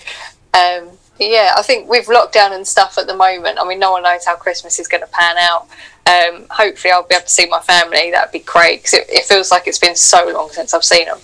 Um, 0.54 0.90
yeah, 1.18 1.54
I 1.56 1.62
think 1.62 1.88
with 1.88 2.06
lockdown 2.06 2.52
and 2.52 2.66
stuff 2.66 2.98
at 2.98 3.06
the 3.06 3.16
moment, 3.16 3.58
I 3.60 3.66
mean, 3.66 3.78
no 3.78 3.92
one 3.92 4.02
knows 4.02 4.24
how 4.24 4.36
Christmas 4.36 4.78
is 4.78 4.88
going 4.88 5.02
to 5.02 5.08
pan 5.08 5.36
out. 5.38 5.68
Um, 6.04 6.46
hopefully, 6.50 6.92
I'll 6.92 7.06
be 7.06 7.14
able 7.14 7.24
to 7.24 7.30
see 7.30 7.46
my 7.46 7.60
family. 7.60 8.10
That'd 8.10 8.32
be 8.32 8.40
great 8.40 8.82
because 8.82 8.94
it, 8.94 9.06
it 9.08 9.24
feels 9.24 9.50
like 9.50 9.66
it's 9.66 9.78
been 9.78 9.94
so 9.94 10.28
long 10.32 10.50
since 10.50 10.74
I've 10.74 10.84
seen 10.84 11.06
them. 11.06 11.18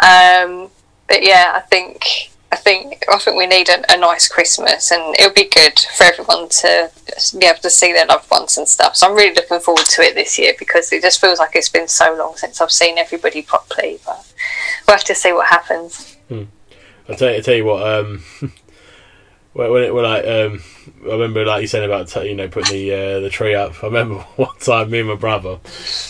Um, 0.00 0.70
but 1.08 1.22
yeah, 1.22 1.52
I 1.54 1.60
think 1.60 2.04
I 2.50 2.56
think 2.56 3.04
I 3.08 3.18
think 3.18 3.36
we 3.36 3.46
need 3.46 3.68
a, 3.68 3.84
a 3.92 3.96
nice 3.96 4.28
Christmas, 4.28 4.90
and 4.90 5.14
it'll 5.16 5.32
be 5.32 5.48
good 5.48 5.78
for 5.96 6.04
everyone 6.04 6.48
to 6.48 6.90
be 7.38 7.46
able 7.46 7.60
to 7.60 7.70
see 7.70 7.92
their 7.92 8.06
loved 8.06 8.30
ones 8.30 8.56
and 8.56 8.66
stuff. 8.66 8.96
So 8.96 9.08
I'm 9.08 9.16
really 9.16 9.34
looking 9.34 9.60
forward 9.60 9.86
to 9.86 10.02
it 10.02 10.14
this 10.14 10.38
year 10.38 10.54
because 10.58 10.92
it 10.92 11.02
just 11.02 11.20
feels 11.20 11.38
like 11.38 11.54
it's 11.54 11.68
been 11.68 11.88
so 11.88 12.14
long 12.16 12.36
since 12.36 12.60
I've 12.60 12.70
seen 12.70 12.98
everybody 12.98 13.42
properly. 13.42 14.00
But 14.04 14.32
we'll 14.86 14.96
have 14.96 15.04
to 15.04 15.14
see 15.14 15.32
what 15.32 15.48
happens. 15.48 16.16
I'll 17.08 17.16
tell 17.16 17.30
you, 17.30 17.36
I'll 17.36 17.42
tell 17.42 17.54
you 17.54 17.64
what. 17.64 17.86
Um, 17.86 18.24
when 19.56 19.72
when, 19.72 19.82
it, 19.84 19.94
when 19.94 20.04
I 20.04 20.20
um, 20.20 20.62
I 21.04 21.12
remember 21.12 21.44
like 21.46 21.62
you 21.62 21.66
said 21.66 21.82
about 21.82 22.14
you 22.24 22.34
know 22.34 22.48
putting 22.48 22.72
the 22.72 22.92
uh, 22.92 23.20
the 23.20 23.30
tree 23.30 23.54
up. 23.54 23.82
I 23.82 23.86
remember 23.86 24.16
one 24.36 24.56
time 24.60 24.90
me 24.90 25.00
and 25.00 25.08
my 25.08 25.14
brother, 25.14 25.58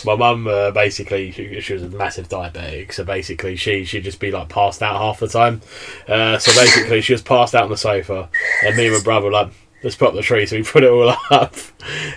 my 0.05 0.15
mum 0.15 0.47
uh, 0.47 0.71
basically 0.71 1.31
she, 1.31 1.61
she 1.61 1.73
was 1.73 1.83
a 1.83 1.89
massive 1.89 2.27
diabetic, 2.27 2.93
so 2.93 3.03
basically 3.03 3.55
she 3.55 3.85
she'd 3.85 4.03
just 4.03 4.19
be 4.19 4.31
like 4.31 4.49
passed 4.49 4.83
out 4.83 4.97
half 4.97 5.19
the 5.19 5.27
time. 5.27 5.61
Uh, 6.07 6.37
so 6.37 6.51
basically 6.53 7.01
she 7.01 7.13
was 7.13 7.21
passed 7.21 7.55
out 7.55 7.63
on 7.63 7.69
the 7.69 7.77
sofa, 7.77 8.29
and 8.63 8.75
me 8.75 8.87
and 8.87 8.95
my 8.95 9.01
brother 9.01 9.31
like. 9.31 9.51
Let's 9.83 9.95
put 9.95 10.07
up 10.07 10.15
the 10.15 10.23
tree, 10.23 10.47
so 10.47 10.55
we 10.55 10.63
put 10.63 10.83
it 10.83 10.89
all 10.89 11.07
up. 11.29 11.53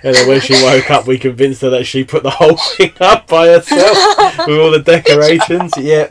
And 0.02 0.14
then 0.14 0.26
when 0.26 0.40
she 0.40 0.54
woke 0.54 0.90
up, 0.90 1.06
we 1.06 1.18
convinced 1.18 1.60
her 1.60 1.68
that 1.68 1.84
she 1.84 2.04
put 2.04 2.22
the 2.22 2.30
whole 2.30 2.56
thing 2.76 2.94
up 3.00 3.26
by 3.26 3.48
herself 3.48 4.46
with 4.46 4.58
all 4.58 4.70
the 4.70 4.82
decorations. 4.82 5.74
Yeah, 5.76 6.08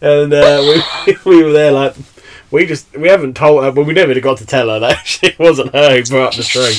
and 0.00 0.32
uh, 0.32 0.60
we 1.06 1.16
we 1.24 1.42
were 1.42 1.52
there 1.52 1.72
like 1.72 1.96
we 2.54 2.66
just 2.66 2.96
we 2.96 3.08
haven't 3.08 3.34
told 3.36 3.64
her, 3.64 3.72
but 3.72 3.84
we 3.84 3.92
never 3.92 4.18
got 4.20 4.38
to 4.38 4.46
tell 4.46 4.68
her 4.68 4.78
that 4.78 5.18
it 5.22 5.38
wasn't 5.38 5.74
her 5.74 5.96
who 5.96 6.04
put 6.04 6.22
up 6.22 6.34
the 6.34 6.44
tree. 6.44 6.76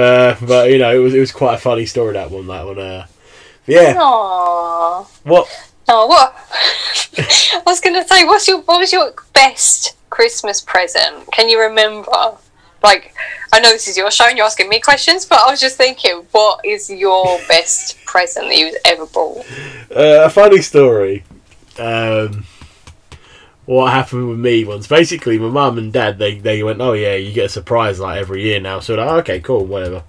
Uh, 0.00 0.36
but 0.46 0.70
you 0.70 0.78
know, 0.78 0.94
it 0.94 0.98
was 0.98 1.14
it 1.14 1.20
was 1.20 1.32
quite 1.32 1.54
a 1.54 1.58
funny 1.58 1.84
story 1.84 2.12
that 2.12 2.30
one. 2.30 2.46
That 2.46 2.64
one. 2.64 2.78
Uh, 2.78 3.06
yeah. 3.66 3.94
Aww. 3.94 5.04
What? 5.24 5.48
Oh, 5.88 6.06
what? 6.06 6.34
I 7.18 7.62
was 7.66 7.80
going 7.80 8.00
to 8.00 8.06
say, 8.06 8.24
what's 8.24 8.46
your 8.46 8.60
what 8.60 8.78
was 8.78 8.92
your 8.92 9.14
best 9.32 9.96
Christmas 10.10 10.60
present? 10.60 11.30
Can 11.32 11.48
you 11.48 11.60
remember? 11.60 12.10
Like, 12.84 13.12
I 13.52 13.58
know 13.58 13.70
this 13.70 13.88
is 13.88 13.96
your 13.96 14.12
show 14.12 14.26
and 14.28 14.36
you're 14.36 14.46
asking 14.46 14.68
me 14.68 14.78
questions, 14.78 15.24
but 15.24 15.40
I 15.40 15.50
was 15.50 15.60
just 15.60 15.76
thinking, 15.76 16.24
what 16.30 16.64
is 16.64 16.88
your 16.88 17.40
best 17.48 17.98
present 18.04 18.46
that 18.46 18.56
you've 18.56 18.76
ever 18.84 19.06
bought? 19.06 19.44
Uh, 19.90 20.22
a 20.24 20.30
funny 20.30 20.62
story. 20.62 21.24
Um, 21.78 22.44
what 23.66 23.92
happened 23.92 24.28
with 24.28 24.38
me 24.38 24.64
once? 24.64 24.86
Basically, 24.86 25.38
my 25.38 25.48
mum 25.48 25.76
and 25.78 25.92
dad 25.92 26.18
they 26.18 26.38
they 26.38 26.62
went, 26.62 26.80
oh 26.80 26.94
yeah, 26.94 27.14
you 27.14 27.32
get 27.32 27.46
a 27.46 27.50
surprise 27.50 28.00
like 28.00 28.18
every 28.18 28.42
year 28.42 28.60
now. 28.60 28.80
So 28.80 28.94
like, 28.94 29.08
okay, 29.22 29.40
cool, 29.40 29.66
whatever. 29.66 30.04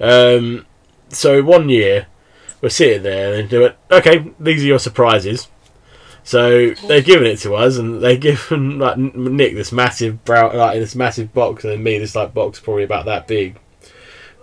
Um, 0.00 0.66
so 1.10 1.42
one 1.42 1.68
year 1.68 2.06
we're 2.60 2.70
sitting 2.70 3.02
there 3.02 3.34
and 3.34 3.48
they 3.48 3.58
went, 3.58 3.76
okay, 3.90 4.32
these 4.40 4.62
are 4.62 4.66
your 4.66 4.78
surprises. 4.78 5.48
So 6.24 6.70
they've 6.88 7.04
given 7.04 7.28
it 7.28 7.38
to 7.40 7.54
us, 7.54 7.76
and 7.76 8.02
they've 8.02 8.20
given 8.20 8.80
like 8.80 8.98
Nick 8.98 9.54
this 9.54 9.70
massive 9.70 10.18
like 10.28 10.78
this 10.78 10.96
massive 10.96 11.32
box, 11.32 11.64
and 11.64 11.84
me 11.84 11.98
this 11.98 12.16
like 12.16 12.34
box 12.34 12.58
probably 12.58 12.82
about 12.82 13.04
that 13.04 13.28
big. 13.28 13.58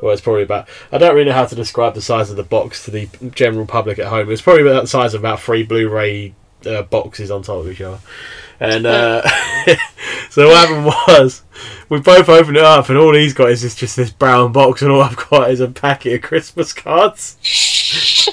Well, 0.02 0.14
it's 0.14 0.22
probably 0.22 0.44
about. 0.44 0.70
I 0.94 0.98
don't 0.98 1.14
really 1.14 1.30
know 1.30 1.36
how 1.36 1.46
to 1.46 1.56
describe 1.56 1.94
the 1.94 2.02
size 2.02 2.30
of 2.30 2.38
the 2.38 2.44
box 2.44 2.86
to 2.86 2.92
the 2.92 3.10
general 3.36 3.66
public 3.66 4.00
at 4.00 4.08
home. 4.08 4.32
It's 4.32 4.42
probably 4.42 4.62
about 4.62 4.84
the 4.84 4.88
size 4.88 5.14
of 5.14 5.22
about 5.22 5.42
three 5.42 5.64
Blu-ray 5.64 6.34
uh, 6.66 6.84
boxes 6.84 7.30
on 7.30 7.42
top 7.42 7.58
of 7.58 7.72
each 7.72 7.82
other. 7.82 8.00
And 8.64 8.86
uh, 8.86 9.22
so 10.30 10.48
what 10.48 10.56
happened 10.56 10.86
was, 10.86 11.44
we 11.90 12.00
both 12.00 12.30
opened 12.30 12.56
it 12.56 12.64
up, 12.64 12.88
and 12.88 12.98
all 12.98 13.14
he's 13.14 13.34
got 13.34 13.50
is 13.50 13.62
just, 13.62 13.78
just 13.78 13.98
this 13.98 14.10
brown 14.10 14.54
box, 14.54 14.82
and 14.82 14.90
all 14.90 15.02
I've 15.02 15.18
got 15.18 15.52
is 15.52 15.60
a 15.60 15.68
packet 15.68 16.14
of 16.14 16.22
Christmas 16.22 16.72
cards. 16.72 17.38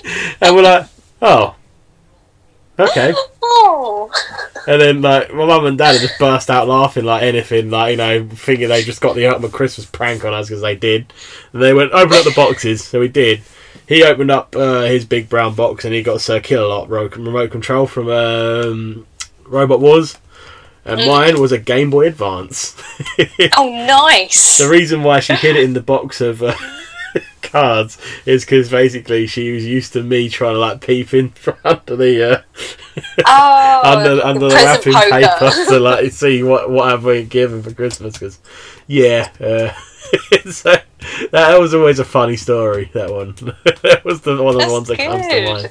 and 0.40 0.54
we're 0.54 0.62
like, 0.62 0.86
oh, 1.20 1.56
okay. 2.78 3.12
Oh, 3.42 4.08
And 4.68 4.80
then 4.80 5.02
like 5.02 5.34
my 5.34 5.46
mum 5.46 5.66
and 5.66 5.76
dad 5.76 6.00
just 6.00 6.18
burst 6.20 6.48
out 6.48 6.68
laughing 6.68 7.04
like 7.04 7.24
anything, 7.24 7.68
like 7.68 7.90
you 7.90 7.96
know, 7.96 8.28
thinking 8.28 8.68
they 8.68 8.84
just 8.84 9.00
got 9.00 9.16
the 9.16 9.26
ultimate 9.26 9.50
Christmas 9.50 9.86
prank 9.86 10.24
on 10.24 10.32
us 10.32 10.46
because 10.46 10.62
they 10.62 10.76
did. 10.76 11.12
And 11.52 11.60
they 11.60 11.74
went 11.74 11.90
open 11.90 12.16
up 12.16 12.24
the 12.24 12.32
boxes, 12.36 12.84
so 12.84 13.00
we 13.00 13.08
did. 13.08 13.42
He 13.88 14.04
opened 14.04 14.30
up 14.30 14.54
uh, 14.54 14.82
his 14.82 15.04
big 15.04 15.28
brown 15.28 15.56
box 15.56 15.84
and 15.84 15.92
he 15.92 16.04
got 16.04 16.16
a 16.16 16.20
Sir 16.20 16.38
Killalot 16.38 16.88
remote 16.88 17.50
control 17.50 17.88
from 17.88 18.08
um, 18.08 19.06
Robot 19.50 19.80
Wars, 19.80 20.16
and 20.84 21.06
mine 21.06 21.40
was 21.40 21.52
a 21.52 21.58
Game 21.58 21.90
Boy 21.90 22.06
Advance. 22.06 22.80
oh, 23.56 23.68
nice. 23.86 24.58
the 24.58 24.68
reason 24.68 25.02
why 25.02 25.20
she 25.20 25.34
hid 25.34 25.56
it 25.56 25.64
in 25.64 25.74
the 25.74 25.80
box 25.82 26.20
of 26.20 26.42
uh, 26.42 26.54
cards 27.42 27.98
is 28.24 28.44
because 28.44 28.70
basically 28.70 29.26
she 29.26 29.52
was 29.52 29.66
used 29.66 29.92
to 29.92 30.02
me 30.02 30.28
trying 30.28 30.54
to 30.54 30.58
like 30.58 30.80
peep 30.80 31.12
in 31.12 31.30
from 31.30 31.56
under 31.64 31.96
the. 31.96 32.30
Uh, 32.38 32.42
Oh, 33.24 33.80
under 33.84 34.22
under 34.24 34.48
the 34.48 34.54
wrapping 34.54 34.92
poker. 34.92 35.10
paper 35.10 35.64
to 35.70 35.78
like 35.78 36.10
see 36.10 36.42
what 36.42 36.68
what 36.70 36.90
have 36.90 37.04
we 37.04 37.22
given 37.22 37.62
for 37.62 37.72
Christmas 37.72 38.14
because 38.14 38.38
yeah 38.88 39.30
uh, 39.40 39.72
so 40.50 40.74
that 41.30 41.58
was 41.58 41.72
always 41.72 41.98
a 42.00 42.04
funny 42.04 42.36
story 42.36 42.90
that 42.92 43.10
one 43.10 43.34
that 43.82 44.02
was 44.04 44.22
the 44.22 44.42
one 44.42 44.54
of 44.54 44.54
the 44.54 44.58
That's 44.58 44.72
ones 44.72 44.88
that 44.88 44.98
comes 44.98 45.26
to 45.28 45.44
mind 45.44 45.70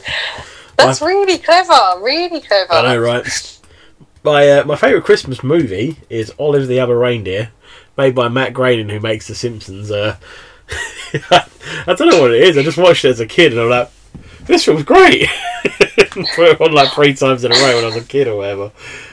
That's 0.78 1.02
really 1.02 1.38
clever. 1.38 2.02
Really 2.02 2.40
clever. 2.42 2.72
I 2.74 2.94
know 2.94 2.98
right 3.00 3.59
my 4.24 4.50
uh, 4.50 4.64
my 4.66 4.76
favorite 4.76 5.04
Christmas 5.04 5.44
movie 5.44 5.98
is 6.10 6.34
Olive 6.38 6.68
the 6.68 6.80
Other 6.80 6.98
Reindeer 6.98 7.52
made 7.98 8.16
by 8.16 8.28
Matt 8.28 8.54
Groening 8.54 8.90
who 8.90 9.00
makes 9.00 9.28
The 9.28 9.36
Simpsons 9.36 9.92
uh, 9.92 10.18
I 11.14 11.94
don't 11.94 12.10
know 12.10 12.22
what 12.22 12.34
it 12.34 12.44
is 12.44 12.58
I 12.58 12.64
just 12.64 12.78
watched 12.78 13.06
it 13.06 13.10
as 13.10 13.20
a 13.20 13.26
kid 13.26 13.54
and 13.54 13.62
I'm 13.62 13.70
like 13.70 13.92
this 14.42 14.66
film's 14.66 14.84
great 14.84 15.28
put 16.36 16.62
on 16.62 16.74
like 16.74 16.92
three 16.94 17.14
times 17.14 17.44
in 17.44 17.52
a 17.52 17.56
row 17.56 17.76
when 17.76 17.84
I 17.84 17.88
was 17.88 17.96
a 17.98 18.04
kid 18.04 18.28
or 18.28 18.38
whatever. 18.38 18.72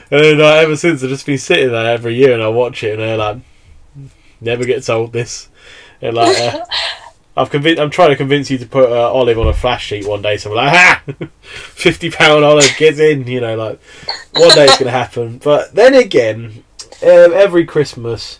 And 0.09 0.41
uh, 0.41 0.55
ever 0.55 0.75
since, 0.75 1.03
I've 1.03 1.09
just 1.09 1.25
been 1.25 1.37
sitting 1.37 1.71
there 1.71 1.93
every 1.93 2.15
year 2.15 2.33
and 2.33 2.43
I 2.43 2.47
watch 2.47 2.83
it 2.83 2.99
and 2.99 3.03
I 3.03 3.15
like 3.15 3.37
never 4.41 4.65
gets 4.65 4.89
old. 4.89 5.13
This 5.13 5.49
and 6.01 6.15
like 6.15 6.37
uh, 6.37 6.65
I've 7.37 7.49
convinced, 7.51 7.79
I'm 7.79 7.91
trying 7.91 8.09
to 8.09 8.15
convince 8.15 8.49
you 8.49 8.57
to 8.57 8.65
put 8.65 8.91
uh, 8.91 9.11
Olive 9.13 9.37
on 9.37 9.47
a 9.47 9.53
flash 9.53 9.85
sheet 9.85 10.07
one 10.07 10.21
day. 10.23 10.37
So 10.37 10.49
I'm 10.49 10.55
like, 10.55 10.73
ha, 10.75 11.03
fifty 11.41 12.09
pound 12.09 12.43
Olive 12.43 12.75
gets 12.77 12.99
in. 12.99 13.27
You 13.27 13.41
know, 13.41 13.55
like 13.55 13.79
one 14.33 14.55
day 14.55 14.65
it's 14.65 14.77
gonna 14.79 14.91
happen. 14.91 15.37
But 15.37 15.75
then 15.75 15.93
again, 15.93 16.63
um, 17.03 17.33
every 17.33 17.65
Christmas. 17.65 18.39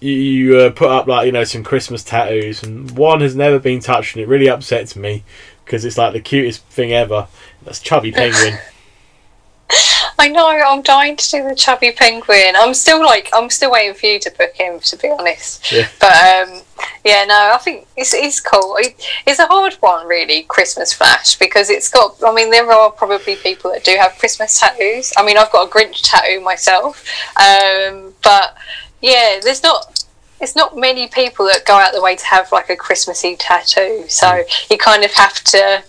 You, 0.00 0.12
you 0.12 0.58
uh, 0.58 0.70
put 0.70 0.90
up 0.90 1.06
like 1.06 1.24
you 1.26 1.32
know 1.32 1.44
some 1.44 1.64
Christmas 1.64 2.04
tattoos, 2.04 2.62
and 2.62 2.90
one 2.96 3.20
has 3.22 3.34
never 3.34 3.58
been 3.58 3.80
touched, 3.80 4.14
and 4.16 4.22
it 4.22 4.28
really 4.28 4.48
upsets 4.48 4.94
me 4.96 5.24
because 5.64 5.84
it's 5.84 5.96
like 5.96 6.12
the 6.12 6.20
cutest 6.20 6.62
thing 6.66 6.92
ever. 6.92 7.26
That's 7.62 7.80
Chubby 7.80 8.12
Penguin. 8.12 8.58
I 10.18 10.28
know. 10.28 10.46
I'm 10.48 10.82
dying 10.82 11.16
to 11.16 11.30
do 11.30 11.48
the 11.48 11.54
chubby 11.54 11.90
penguin. 11.92 12.54
I'm 12.56 12.74
still 12.74 13.00
like, 13.00 13.28
I'm 13.32 13.50
still 13.50 13.70
waiting 13.70 13.94
for 13.94 14.06
you 14.06 14.20
to 14.20 14.30
book 14.36 14.52
him. 14.54 14.78
To 14.80 14.96
be 14.96 15.08
honest, 15.10 15.72
Yeah. 15.72 15.88
but 16.00 16.48
um, 16.48 16.60
yeah, 17.04 17.24
no, 17.24 17.52
I 17.54 17.58
think 17.58 17.86
it's 17.96 18.12
it's 18.14 18.40
cool. 18.40 18.76
It's 19.26 19.38
a 19.38 19.46
hard 19.46 19.74
one, 19.74 20.06
really. 20.06 20.42
Christmas 20.42 20.92
Flash 20.92 21.36
because 21.36 21.70
it's 21.70 21.90
got. 21.90 22.16
I 22.24 22.32
mean, 22.32 22.50
there 22.50 22.70
are 22.70 22.90
probably 22.90 23.36
people 23.36 23.72
that 23.72 23.84
do 23.84 23.96
have 23.98 24.18
Christmas 24.18 24.58
tattoos. 24.58 25.12
I 25.16 25.24
mean, 25.24 25.36
I've 25.36 25.52
got 25.52 25.68
a 25.68 25.70
Grinch 25.70 26.02
tattoo 26.02 26.40
myself, 26.40 27.04
um, 27.36 28.14
but 28.22 28.56
yeah, 29.02 29.40
there's 29.42 29.62
not. 29.62 30.06
It's 30.40 30.56
not 30.56 30.76
many 30.76 31.08
people 31.08 31.46
that 31.46 31.64
go 31.64 31.74
out 31.74 31.92
the 31.92 32.02
way 32.02 32.16
to 32.16 32.26
have 32.26 32.52
like 32.52 32.68
a 32.70 32.76
Christmassy 32.76 33.36
tattoo, 33.36 34.04
so 34.08 34.42
you 34.70 34.78
kind 34.78 35.04
of 35.04 35.12
have 35.12 35.42
to 35.44 35.84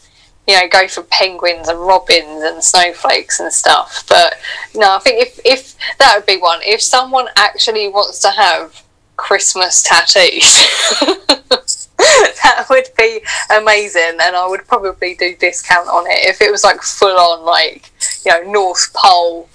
you 0.48 0.56
know, 0.56 0.68
go 0.70 0.88
for 0.88 1.02
penguins 1.04 1.68
and 1.68 1.80
robins 1.80 2.44
and 2.44 2.64
snowflakes 2.64 3.40
and 3.40 3.52
stuff. 3.52 4.06
But 4.08 4.36
no, 4.76 4.96
I 4.96 5.00
think 5.00 5.22
if, 5.22 5.40
if 5.44 5.76
that 5.98 6.16
would 6.16 6.26
be 6.26 6.38
one. 6.38 6.60
If 6.62 6.82
someone 6.82 7.28
actually 7.36 7.88
wants 7.88 8.20
to 8.20 8.30
have 8.30 8.85
Christmas 9.18 9.84
tattoos, 9.84 10.68
that 11.98 12.66
would 12.70 12.88
be 12.98 13.22
amazing, 13.50 14.18
and 14.22 14.36
I 14.36 14.48
would 14.48 14.68
probably 14.68 15.16
do 15.16 15.36
discount 15.36 15.88
on 15.88 16.06
it 16.08 16.28
if 16.28 16.42
it 16.42 16.52
was 16.52 16.64
like 16.64 16.82
full 16.82 17.18
on, 17.18 17.46
like 17.46 17.92
you 18.26 18.32
know, 18.32 18.52
North 18.52 18.94
Pole. 18.94 19.50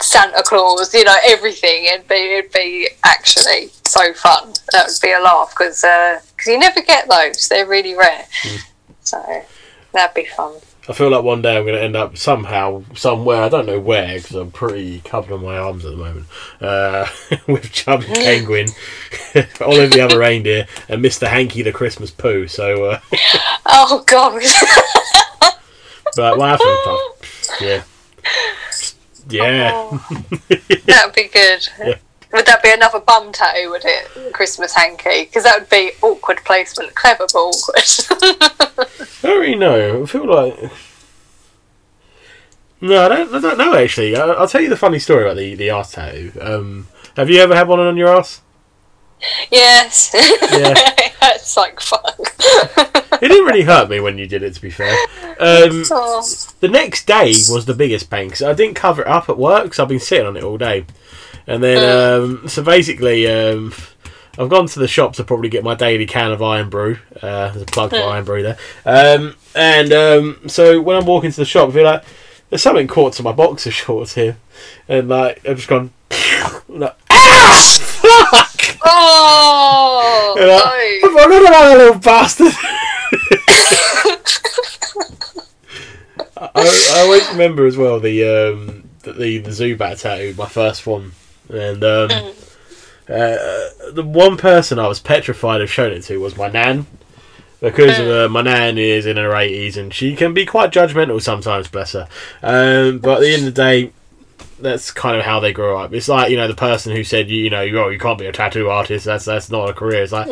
Santa 0.00 0.42
Claus, 0.42 0.92
you 0.94 1.04
know, 1.04 1.14
everything. 1.26 1.84
It'd 1.84 2.08
be, 2.08 2.14
it'd 2.14 2.52
be 2.52 2.88
actually 3.04 3.68
so 3.84 4.14
fun. 4.14 4.54
That 4.72 4.86
would 4.86 5.00
be 5.02 5.12
a 5.12 5.20
laugh 5.20 5.50
because 5.50 5.82
because 5.82 6.48
uh, 6.48 6.50
you 6.50 6.58
never 6.58 6.80
get 6.80 7.06
those. 7.06 7.48
They're 7.48 7.66
really 7.66 7.94
rare. 7.94 8.24
Mm. 8.42 8.60
So 9.02 9.44
that'd 9.92 10.14
be 10.14 10.24
fun. 10.24 10.54
I 10.88 10.94
feel 10.94 11.10
like 11.10 11.22
one 11.22 11.42
day 11.42 11.56
I'm 11.56 11.64
going 11.64 11.74
to 11.74 11.82
end 11.82 11.96
up 11.96 12.16
somehow, 12.16 12.82
somewhere, 12.94 13.42
I 13.42 13.48
don't 13.50 13.66
know 13.66 13.78
where, 13.78 14.14
because 14.14 14.34
I'm 14.36 14.50
pretty 14.50 15.00
covered 15.00 15.34
on 15.34 15.44
my 15.44 15.58
arms 15.58 15.84
at 15.84 15.90
the 15.90 15.96
moment, 15.98 16.26
uh, 16.62 17.06
with 17.46 17.70
Chubby 17.70 18.06
Penguin, 18.14 18.68
Olive 19.60 19.92
the 19.92 20.00
Other 20.00 20.18
Reindeer, 20.18 20.66
and 20.88 21.04
Mr. 21.04 21.26
Hanky 21.28 21.60
the 21.62 21.72
Christmas 21.72 22.10
Pooh. 22.10 22.48
So, 22.48 22.84
uh, 22.86 23.00
Oh 23.66 24.02
god. 24.06 24.40
but 26.16 26.38
what 26.38 26.48
happened? 26.48 26.68
Oh, 26.70 27.16
yeah. 27.60 27.82
Yeah. 29.28 29.72
Oh, 29.74 30.22
that'd 30.86 31.14
be 31.14 31.28
good. 31.28 31.68
Yeah. 31.78 31.94
Would 32.32 32.46
that 32.46 32.62
be 32.62 32.72
another 32.72 33.00
bum 33.00 33.32
tattoo, 33.32 33.70
would 33.70 33.84
it? 33.84 34.32
Christmas 34.34 34.74
hanky? 34.74 35.24
Because 35.24 35.44
that 35.44 35.58
would 35.60 35.70
be 35.70 35.92
awkward 36.02 36.38
placement. 36.44 36.94
Clever 36.94 37.26
but 37.32 37.38
awkward. 37.38 37.84
I 39.22 39.26
don't 39.26 39.40
really 39.40 39.54
know. 39.54 40.02
I 40.02 40.06
feel 40.06 40.26
like. 40.26 40.70
No, 42.80 43.06
I 43.06 43.08
don't. 43.08 43.34
I 43.34 43.40
don't 43.40 43.58
know 43.58 43.74
actually. 43.74 44.14
I, 44.14 44.20
I'll 44.26 44.46
tell 44.48 44.60
you 44.60 44.68
the 44.68 44.76
funny 44.76 44.98
story 44.98 45.24
about 45.24 45.36
the 45.36 45.54
the 45.54 45.70
arse 45.70 45.92
tattoo. 45.92 46.32
Um, 46.40 46.86
have 47.16 47.30
you 47.30 47.40
ever 47.40 47.54
had 47.54 47.66
one 47.66 47.80
on 47.80 47.96
your 47.96 48.08
ass? 48.08 48.42
Yes. 49.50 50.10
Yeah. 50.14 50.74
it's 51.34 51.56
like 51.56 51.80
fuck. 51.80 52.16
It 53.20 53.26
didn't 53.28 53.46
really 53.46 53.62
hurt 53.62 53.90
me 53.90 53.98
when 53.98 54.16
you 54.16 54.28
did 54.28 54.44
it. 54.44 54.54
To 54.54 54.60
be 54.62 54.70
fair, 54.70 54.92
um, 55.40 55.82
Oh. 55.90 56.24
the 56.60 56.68
next 56.68 57.04
day 57.08 57.30
was 57.50 57.64
the 57.66 57.74
biggest 57.74 58.10
pain 58.10 58.28
because 58.28 58.42
I 58.42 58.52
didn't 58.52 58.74
cover 58.76 59.02
it 59.02 59.08
up 59.08 59.28
at 59.28 59.36
work 59.36 59.64
because 59.64 59.80
I've 59.80 59.88
been 59.88 59.98
sitting 59.98 60.24
on 60.26 60.36
it 60.36 60.44
all 60.44 60.56
day, 60.56 60.84
and 61.48 61.62
then 61.62 62.20
um, 62.22 62.48
so 62.48 62.62
basically. 62.62 63.26
Um, 63.26 63.72
I've 64.40 64.48
gone 64.48 64.68
to 64.68 64.78
the 64.78 64.86
shop 64.86 65.14
to 65.14 65.24
probably 65.24 65.48
get 65.48 65.64
my 65.64 65.74
daily 65.74 66.06
can 66.06 66.30
of 66.30 66.40
Irn-Bru. 66.40 66.96
Uh, 67.20 67.50
there's 67.50 67.62
a 67.62 67.66
plug 67.66 67.90
for 67.90 67.96
Irn-Bru 67.96 68.44
there. 68.44 68.56
Um, 68.86 69.34
and 69.56 69.92
um, 69.92 70.48
so 70.48 70.80
when 70.80 70.96
I'm 70.96 71.06
walking 71.06 71.32
to 71.32 71.36
the 71.36 71.44
shop, 71.44 71.70
I 71.70 71.72
feel 71.72 71.82
like 71.82 72.04
there's 72.48 72.62
something 72.62 72.86
caught 72.86 73.14
to 73.14 73.22
my 73.22 73.32
boxer 73.32 73.70
shorts 73.72 74.14
here, 74.14 74.36
and 74.88 75.08
like 75.08 75.44
I've 75.46 75.56
just 75.56 75.68
gone. 75.68 75.90
like, 76.68 76.96
ah! 77.10 77.74
Fuck! 77.80 78.78
Oh 78.84 80.34
And 80.38 80.50
I, 80.50 81.00
I 81.04 81.08
forgot 81.08 81.42
about 81.42 81.50
that 81.50 81.78
little 81.78 81.98
bastard. 81.98 82.52
I, 86.40 86.92
I 86.94 87.00
always 87.00 87.28
remember 87.30 87.66
as 87.66 87.76
well 87.76 87.98
the 87.98 88.22
um, 88.22 88.88
the, 89.00 89.12
the 89.12 89.38
the 89.38 89.50
Zubat 89.50 90.00
tattoo, 90.00 90.34
my 90.38 90.46
first 90.46 90.86
one, 90.86 91.12
and 91.48 91.82
um, 91.84 92.10
uh, 93.08 93.68
the 93.92 94.04
one 94.04 94.36
person 94.36 94.78
I 94.78 94.86
was 94.88 95.00
petrified 95.00 95.60
of 95.60 95.70
showing 95.70 95.94
it 95.94 96.02
to 96.04 96.18
was 96.18 96.36
my 96.36 96.48
nan. 96.48 96.86
Because 97.60 97.98
uh, 97.98 98.28
my 98.30 98.42
nan 98.42 98.78
is 98.78 99.04
in 99.04 99.16
her 99.16 99.34
eighties 99.34 99.76
and 99.76 99.92
she 99.92 100.14
can 100.14 100.32
be 100.32 100.46
quite 100.46 100.70
judgmental 100.70 101.20
sometimes, 101.20 101.66
bless 101.66 101.92
her. 101.92 102.06
Um, 102.40 102.98
but 102.98 103.16
at 103.16 103.20
the 103.22 103.32
end 103.32 103.48
of 103.48 103.54
the 103.54 103.62
day, 103.62 103.92
that's 104.60 104.90
kind 104.90 105.16
of 105.16 105.24
how 105.24 105.40
they 105.40 105.52
grow 105.52 105.78
up. 105.78 105.92
It's 105.92 106.08
like 106.08 106.30
you 106.30 106.36
know 106.36 106.48
the 106.48 106.54
person 106.54 106.94
who 106.94 107.04
said 107.04 107.28
you, 107.30 107.38
you 107.44 107.50
know 107.50 107.60
oh, 107.60 107.88
you 107.88 107.98
can't 107.98 108.18
be 108.18 108.26
a 108.26 108.32
tattoo 108.32 108.68
artist. 108.68 109.04
That's 109.04 109.24
that's 109.24 109.50
not 109.50 109.68
a 109.70 109.72
career. 109.72 110.02
It's 110.02 110.12
like 110.12 110.28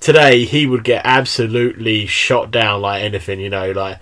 today 0.00 0.44
he 0.44 0.66
would 0.66 0.84
get 0.84 1.02
absolutely 1.04 2.06
shot 2.06 2.50
down 2.50 2.80
like 2.82 3.02
anything. 3.02 3.40
You 3.40 3.50
know, 3.50 3.70
like 3.72 3.98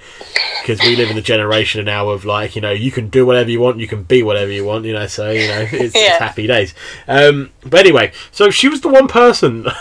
because 0.60 0.80
we 0.80 0.96
live 0.96 1.10
in 1.10 1.16
the 1.16 1.22
generation 1.22 1.84
now 1.84 2.08
of 2.10 2.24
like 2.24 2.54
you 2.54 2.60
know 2.62 2.70
you 2.70 2.90
can 2.90 3.08
do 3.08 3.24
whatever 3.26 3.50
you 3.50 3.60
want, 3.60 3.78
you 3.78 3.88
can 3.88 4.02
be 4.02 4.22
whatever 4.22 4.50
you 4.50 4.64
want. 4.64 4.84
You 4.84 4.92
know, 4.94 5.06
so 5.06 5.30
you 5.30 5.48
know 5.48 5.60
it's, 5.72 5.94
Yeah. 5.94 6.00
it's 6.02 6.18
happy 6.18 6.46
days. 6.46 6.74
Um, 7.08 7.50
but 7.62 7.80
anyway, 7.80 8.12
so 8.30 8.50
she 8.50 8.68
was 8.68 8.80
the 8.80 8.88
one 8.88 9.08
person. 9.08 9.66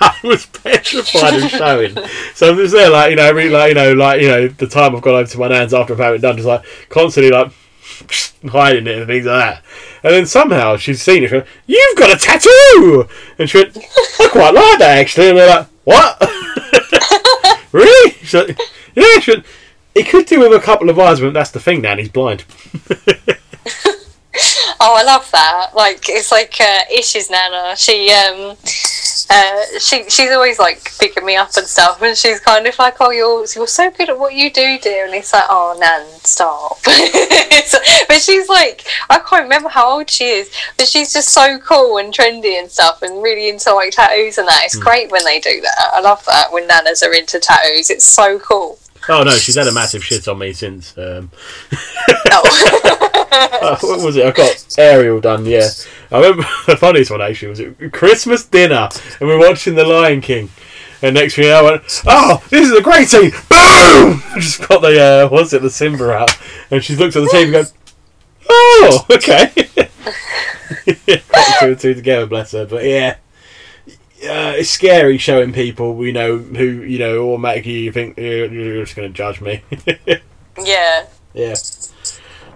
I 0.00 0.16
was 0.24 0.44
petrified 0.46 1.34
of 1.42 1.50
showing. 1.50 1.96
So 2.34 2.50
I'm 2.50 2.56
just 2.56 2.74
there, 2.74 2.90
like 2.90 3.10
you 3.10 3.16
know, 3.16 3.30
really, 3.32 3.48
like 3.50 3.68
you 3.68 3.74
know, 3.76 3.92
like 3.92 4.20
you 4.20 4.26
know, 4.28 4.48
the 4.48 4.66
time 4.66 4.96
I've 4.96 5.02
gone 5.02 5.14
over 5.14 5.30
to 5.30 5.38
my 5.38 5.46
nan's 5.48 5.72
after 5.72 5.92
I've 5.92 6.00
had 6.00 6.14
it 6.14 6.18
done, 6.20 6.34
just 6.36 6.48
like 6.48 6.64
constantly 6.88 7.30
like 7.30 7.52
hiding 8.48 8.86
it 8.86 8.98
and 8.98 9.06
things 9.06 9.26
like 9.26 9.38
that. 9.38 9.62
And 10.02 10.12
then 10.14 10.26
somehow 10.26 10.76
she's 10.76 11.02
seen 11.02 11.24
it. 11.24 11.28
She 11.28 11.34
went, 11.36 11.46
"You've 11.66 11.98
got 11.98 12.14
a 12.14 12.18
tattoo!" 12.18 13.08
And 13.38 13.48
she 13.48 13.58
went, 13.58 13.76
"I 14.20 14.28
quite 14.30 14.54
like 14.54 14.78
that 14.78 14.98
actually." 14.98 15.28
And 15.28 15.36
we're 15.36 15.48
like, 15.48 15.66
"What? 15.84 16.18
really?" 17.72 18.10
She's 18.12 18.34
like, 18.34 18.58
"Yeah." 18.94 19.18
She 19.20 19.32
went, 19.32 19.46
"He 19.94 20.02
could 20.02 20.26
do 20.26 20.40
with 20.40 20.52
a 20.52 20.60
couple 20.60 20.90
of 20.90 20.98
eyes, 20.98 21.20
but 21.20 21.32
that's 21.32 21.50
the 21.50 21.60
thing, 21.60 21.82
Nan. 21.82 21.98
He's 21.98 22.08
blind." 22.08 22.44
Oh, 24.80 24.96
I 24.96 25.04
love 25.04 25.30
that. 25.30 25.70
Like 25.74 26.08
it's 26.08 26.30
like 26.32 26.56
uh, 26.60 26.80
Ish's 26.92 27.30
nana. 27.30 27.74
She 27.76 28.10
um 28.10 28.56
uh 29.30 29.78
she 29.78 30.08
she's 30.10 30.30
always 30.30 30.58
like 30.58 30.92
picking 30.98 31.24
me 31.24 31.36
up 31.36 31.50
and 31.56 31.66
stuff, 31.66 32.00
and 32.02 32.16
she's 32.16 32.40
kind 32.40 32.66
of 32.66 32.78
like, 32.78 32.96
"Oh, 33.00 33.10
you're 33.10 33.44
you're 33.54 33.66
so 33.66 33.90
good 33.90 34.10
at 34.10 34.18
what 34.18 34.34
you 34.34 34.50
do, 34.50 34.78
dear." 34.78 35.06
And 35.06 35.14
it's 35.14 35.32
like, 35.32 35.44
"Oh, 35.48 35.76
Nan, 35.78 36.06
stop." 36.22 36.78
So- 37.64 37.78
but 38.08 38.20
she's 38.20 38.48
like, 38.48 38.84
I 39.08 39.18
can't 39.20 39.44
remember 39.44 39.70
how 39.70 39.88
old 39.96 40.10
she 40.10 40.24
is, 40.24 40.50
but 40.76 40.86
she's 40.86 41.12
just 41.14 41.30
so 41.30 41.58
cool 41.58 41.96
and 41.96 42.12
trendy 42.12 42.58
and 42.58 42.70
stuff, 42.70 43.00
and 43.00 43.22
really 43.22 43.48
into 43.48 43.72
like 43.74 43.92
tattoos 43.92 44.36
and 44.38 44.46
that. 44.48 44.62
It's 44.64 44.76
great 44.76 45.10
when 45.10 45.24
they 45.24 45.40
do 45.40 45.60
that. 45.62 45.90
I 45.94 46.00
love 46.00 46.22
that 46.26 46.52
when 46.52 46.68
nanas 46.68 47.02
are 47.02 47.14
into 47.14 47.40
tattoos. 47.40 47.88
It's 47.88 48.04
so 48.04 48.38
cool. 48.38 48.78
Oh 49.08 49.22
no, 49.22 49.32
she's 49.32 49.56
had 49.56 49.66
a 49.66 49.72
massive 49.72 50.04
shit 50.04 50.26
on 50.28 50.38
me 50.38 50.52
since. 50.52 50.96
Um, 50.96 51.30
Oh. 52.34 53.28
uh, 53.62 53.78
what 53.80 54.04
was 54.04 54.16
it? 54.16 54.26
I 54.26 54.30
got 54.32 54.74
Ariel 54.78 55.20
done. 55.20 55.46
Yeah, 55.46 55.68
I 56.10 56.16
remember 56.18 56.44
the 56.66 56.76
funniest 56.76 57.10
one 57.10 57.22
actually 57.22 57.48
was 57.48 57.60
it 57.60 57.92
Christmas 57.92 58.44
dinner, 58.44 58.88
and 59.20 59.28
we 59.28 59.34
are 59.34 59.38
watching 59.38 59.74
The 59.74 59.84
Lion 59.84 60.20
King. 60.20 60.50
And 61.02 61.14
next 61.14 61.34
thing 61.34 61.52
I 61.52 61.60
went, 61.60 61.82
oh, 62.06 62.42
this 62.48 62.70
is 62.70 62.78
a 62.78 62.80
great 62.80 63.08
scene! 63.08 63.30
Boom! 63.30 63.40
I 63.50 64.32
just 64.36 64.66
got 64.66 64.80
the 64.80 65.26
uh, 65.26 65.28
what's 65.28 65.52
it, 65.52 65.60
the 65.60 65.70
Simba 65.70 66.10
out, 66.12 66.36
and 66.70 66.82
she 66.82 66.96
looks 66.96 67.14
at 67.14 67.24
the 67.24 67.28
TV 67.28 67.44
and 67.44 67.52
goes, 67.52 67.74
oh, 68.48 69.06
okay. 69.10 69.50
yeah, 70.86 71.20
the 71.28 71.56
two 71.60 71.66
and 71.66 71.80
two 71.80 71.94
together, 71.94 72.26
bless 72.26 72.52
her. 72.52 72.64
But 72.64 72.84
yeah, 72.84 73.16
uh, 74.24 74.54
it's 74.56 74.70
scary 74.70 75.18
showing 75.18 75.52
people, 75.52 76.04
you 76.04 76.12
know, 76.12 76.38
who 76.38 76.82
you 76.82 76.98
know 76.98 77.32
automatically 77.32 77.80
you 77.80 77.92
think 77.92 78.18
you're, 78.18 78.84
just 78.84 78.96
going 78.96 79.08
to 79.08 79.16
judge 79.16 79.40
me. 79.40 79.62
yeah. 80.64 81.06
Yeah. 81.34 81.54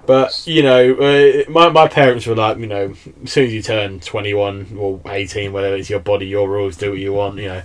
But, 0.08 0.42
you 0.46 0.62
know, 0.62 0.94
uh, 0.94 1.50
my, 1.50 1.68
my 1.68 1.86
parents 1.86 2.26
were 2.26 2.34
like, 2.34 2.56
you 2.56 2.66
know, 2.66 2.94
as 3.24 3.30
soon 3.30 3.44
as 3.44 3.52
you 3.52 3.60
turn 3.60 4.00
21 4.00 4.74
or 4.78 5.02
18, 5.04 5.52
whatever, 5.52 5.76
it's 5.76 5.90
your 5.90 6.00
body, 6.00 6.26
your 6.26 6.48
rules, 6.48 6.78
do 6.78 6.92
what 6.92 6.98
you 6.98 7.12
want, 7.12 7.36
you 7.36 7.48
know. 7.48 7.62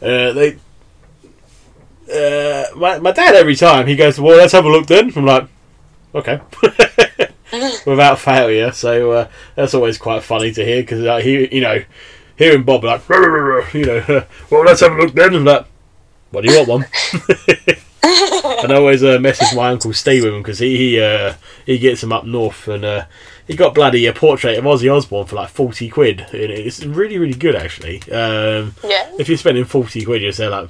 Uh, 0.00 0.32
they. 0.32 0.58
Uh, 2.08 2.66
my, 2.76 3.00
my 3.00 3.10
dad, 3.10 3.34
every 3.34 3.56
time, 3.56 3.88
he 3.88 3.96
goes, 3.96 4.20
well, 4.20 4.36
let's 4.36 4.52
have 4.52 4.64
a 4.64 4.68
look 4.68 4.86
then. 4.86 5.12
I'm 5.16 5.26
like, 5.26 5.48
okay. 6.14 6.40
Without 7.86 8.20
failure. 8.20 8.70
So 8.70 9.10
uh, 9.10 9.28
that's 9.56 9.74
always 9.74 9.98
quite 9.98 10.22
funny 10.22 10.52
to 10.52 10.64
hear 10.64 10.80
because, 10.80 11.04
uh, 11.04 11.16
he, 11.16 11.52
you 11.52 11.60
know, 11.60 11.82
hearing 12.36 12.62
Bob 12.64 12.84
like, 12.84 13.02
you 13.74 13.84
know, 13.84 14.24
well, 14.50 14.64
let's 14.64 14.80
have 14.80 14.92
a 14.92 14.96
look 14.96 15.14
then. 15.14 15.34
I'm 15.34 15.44
like, 15.44 15.66
what 16.30 16.44
do 16.44 16.52
you 16.52 16.58
want, 16.58 16.68
one? 16.68 16.84
and 18.62 18.72
I 18.72 18.76
always 18.76 19.02
uh, 19.04 19.18
message 19.18 19.54
my 19.56 19.68
uncle 19.70 19.92
Steve 19.92 20.24
with 20.24 20.34
him 20.34 20.42
because 20.42 20.58
he 20.58 20.76
he, 20.76 21.00
uh, 21.00 21.34
he 21.64 21.78
gets 21.78 22.02
him 22.02 22.12
up 22.12 22.24
north 22.26 22.68
and 22.68 22.84
uh, 22.84 23.04
he 23.46 23.56
got 23.56 23.74
bloody 23.74 24.06
a 24.06 24.12
portrait 24.12 24.58
of 24.58 24.64
Ozzy 24.64 24.94
Osbourne 24.94 25.26
for 25.26 25.36
like 25.36 25.48
forty 25.50 25.88
quid. 25.88 26.20
And 26.32 26.50
it's 26.50 26.84
really 26.84 27.18
really 27.18 27.34
good 27.34 27.54
actually. 27.56 28.02
Um, 28.10 28.74
Yeah. 28.82 29.10
if 29.18 29.28
you're 29.28 29.38
spending 29.38 29.64
forty 29.64 30.04
quid, 30.04 30.22
you're 30.22 30.32
saying 30.32 30.50
like, 30.50 30.68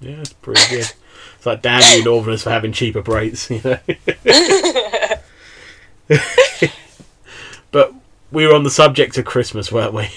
yeah, 0.00 0.20
it's 0.20 0.32
pretty 0.34 0.60
good. 0.70 0.90
It's 1.36 1.46
like 1.46 1.62
damn 1.62 1.82
you 1.98 2.04
Northerners 2.04 2.42
for 2.42 2.50
having 2.50 2.72
cheaper 2.72 3.00
rates, 3.00 3.48
you 3.50 3.60
know. 3.64 3.78
but 7.70 7.92
we 8.30 8.46
were 8.46 8.54
on 8.54 8.64
the 8.64 8.70
subject 8.70 9.16
of 9.18 9.24
Christmas, 9.24 9.70
weren't 9.72 9.94
we? 9.94 10.08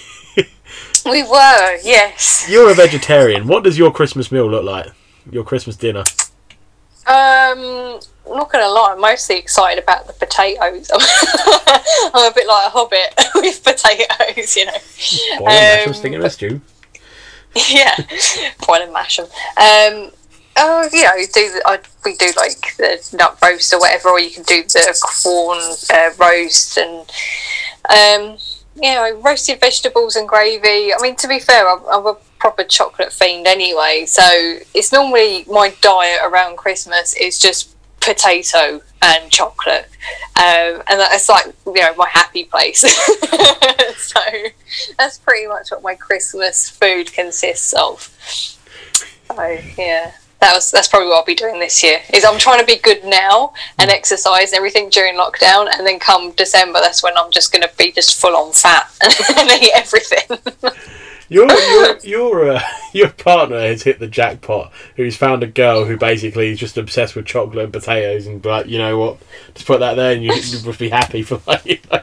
We 1.10 1.24
were, 1.24 1.78
yes. 1.84 2.46
You're 2.50 2.70
a 2.72 2.74
vegetarian. 2.74 3.48
What 3.48 3.64
does 3.64 3.78
your 3.78 3.92
Christmas 3.92 4.32
meal 4.32 4.50
look 4.50 4.64
like? 4.64 4.88
Your 5.32 5.44
Christmas 5.44 5.76
dinner? 5.76 6.04
Um, 7.06 8.00
not 8.28 8.52
gonna 8.52 8.68
lie, 8.68 8.92
I'm 8.94 9.00
mostly 9.02 9.38
excited 9.38 9.82
about 9.82 10.08
the 10.08 10.14
potatoes. 10.14 10.92
I'm 12.14 12.32
a 12.32 12.36
bit 12.36 12.48
like 12.48 12.68
a 12.68 12.70
hobbit 12.70 13.14
with 13.36 13.64
potatoes, 13.64 14.56
you 14.58 14.66
know. 14.66 14.74
Boy, 15.40 15.46
I 15.48 15.86
was 15.88 15.98
Um, 15.98 16.02
thinking 16.02 16.20
of 16.20 16.26
a 16.26 16.30
stew. 16.30 16.60
yeah, 17.70 17.96
boil 18.68 18.82
and 18.82 18.92
mash 18.94 19.18
them. 19.18 19.26
Um, 19.56 20.12
oh, 20.58 20.90
you 20.92 21.04
know, 21.04 21.16
do 21.34 21.52
the, 21.54 21.62
I, 21.66 21.80
we 22.04 22.16
do 22.16 22.32
like 22.36 22.76
the 22.78 23.10
nut 23.18 23.38
roast 23.42 23.74
or 23.74 23.80
whatever, 23.80 24.10
or 24.10 24.20
you 24.20 24.30
can 24.32 24.44
do 24.44 24.64
the 24.64 25.00
corn 25.24 25.60
uh, 25.94 26.12
roast 26.20 26.78
and 26.78 27.10
um, 27.90 28.38
you 28.82 28.94
know, 28.94 29.20
roasted 29.22 29.60
vegetables 29.60 30.16
and 30.16 30.28
gravy. 30.28 30.94
I 30.94 30.98
mean, 31.02 31.16
to 31.18 31.28
be 31.28 31.40
fair, 31.40 31.70
I'm, 31.70 31.82
I'm 31.92 32.06
a 32.06 32.18
proper 32.40 32.64
chocolate 32.64 33.12
fiend 33.12 33.48
anyway, 33.48 34.06
so 34.08 34.24
it's 34.74 34.92
normally 34.92 35.46
my 35.48 35.74
diet 35.82 36.20
around 36.24 36.58
Christmas 36.58 37.16
is 37.16 37.40
just 37.40 37.76
potato 38.00 38.82
and 39.02 39.32
chocolate, 39.32 39.90
um, 40.36 40.82
and 40.88 41.00
that's 41.00 41.30
like 41.30 41.54
you 41.66 41.74
know 41.74 41.94
my 41.96 42.08
happy 42.10 42.46
place. 42.46 42.82
so 43.98 44.20
that's 44.98 45.18
pretty 45.18 45.48
much 45.48 45.72
what 45.72 45.84
my 45.84 45.96
Christmas 45.96 46.70
food 46.70 47.12
consists 47.12 47.74
of. 47.74 48.14
So 49.28 49.60
yeah, 49.78 50.14
that 50.40 50.54
was 50.54 50.72
that's 50.72 50.88
probably 50.88 51.08
what 51.08 51.18
I'll 51.18 51.26
be 51.26 51.36
doing 51.36 51.60
this 51.60 51.84
year. 51.84 52.00
Is 52.14 52.24
I'm 52.24 52.38
trying 52.38 52.60
to 52.60 52.66
be 52.66 52.78
good 52.78 53.04
now 53.04 53.54
and 53.80 53.90
exercise 53.90 54.52
and 54.52 54.58
everything 54.58 54.90
during 54.90 55.16
lockdown, 55.16 55.68
and 55.72 55.86
then 55.86 56.00
come 56.00 56.32
December, 56.32 56.80
that's 56.82 57.02
when 57.02 57.18
I'm 57.18 57.32
just 57.32 57.52
going 57.52 57.64
to 57.64 57.72
be 57.78 57.92
just 57.92 58.20
full 58.20 58.36
on 58.36 58.54
fat 58.54 58.92
and 59.02 59.50
eat 59.62 59.72
everything. 59.76 60.38
Your 61.30 61.48
your 61.52 61.98
your 62.04 62.52
uh, 62.52 62.62
your 62.94 63.10
partner 63.10 63.60
has 63.60 63.84
hit 63.84 64.00
the 64.00 64.08
jackpot. 64.08 64.72
Who's 64.96 65.18
found 65.18 65.44
a 65.44 65.48
girl 65.48 65.86
who 65.86 65.98
basically 65.98 66.50
is 66.50 66.60
just 66.60 66.78
obsessed 66.78 67.16
with 67.16 67.26
chocolate 67.26 67.66
and 67.66 67.74
potatoes, 67.74 68.28
and 68.28 68.44
like 68.46 68.68
you 68.68 68.78
know 68.78 68.98
what, 68.98 69.18
just 69.54 69.68
put 69.68 69.80
that 69.82 69.96
there, 69.96 70.14
and 70.14 70.24
you 70.24 70.34
you 70.34 70.66
must 70.66 70.80
be 70.80 70.90
happy 70.90 71.24
for 71.24 71.42
like. 71.46 71.66
You 71.66 71.80
know. 71.92 72.02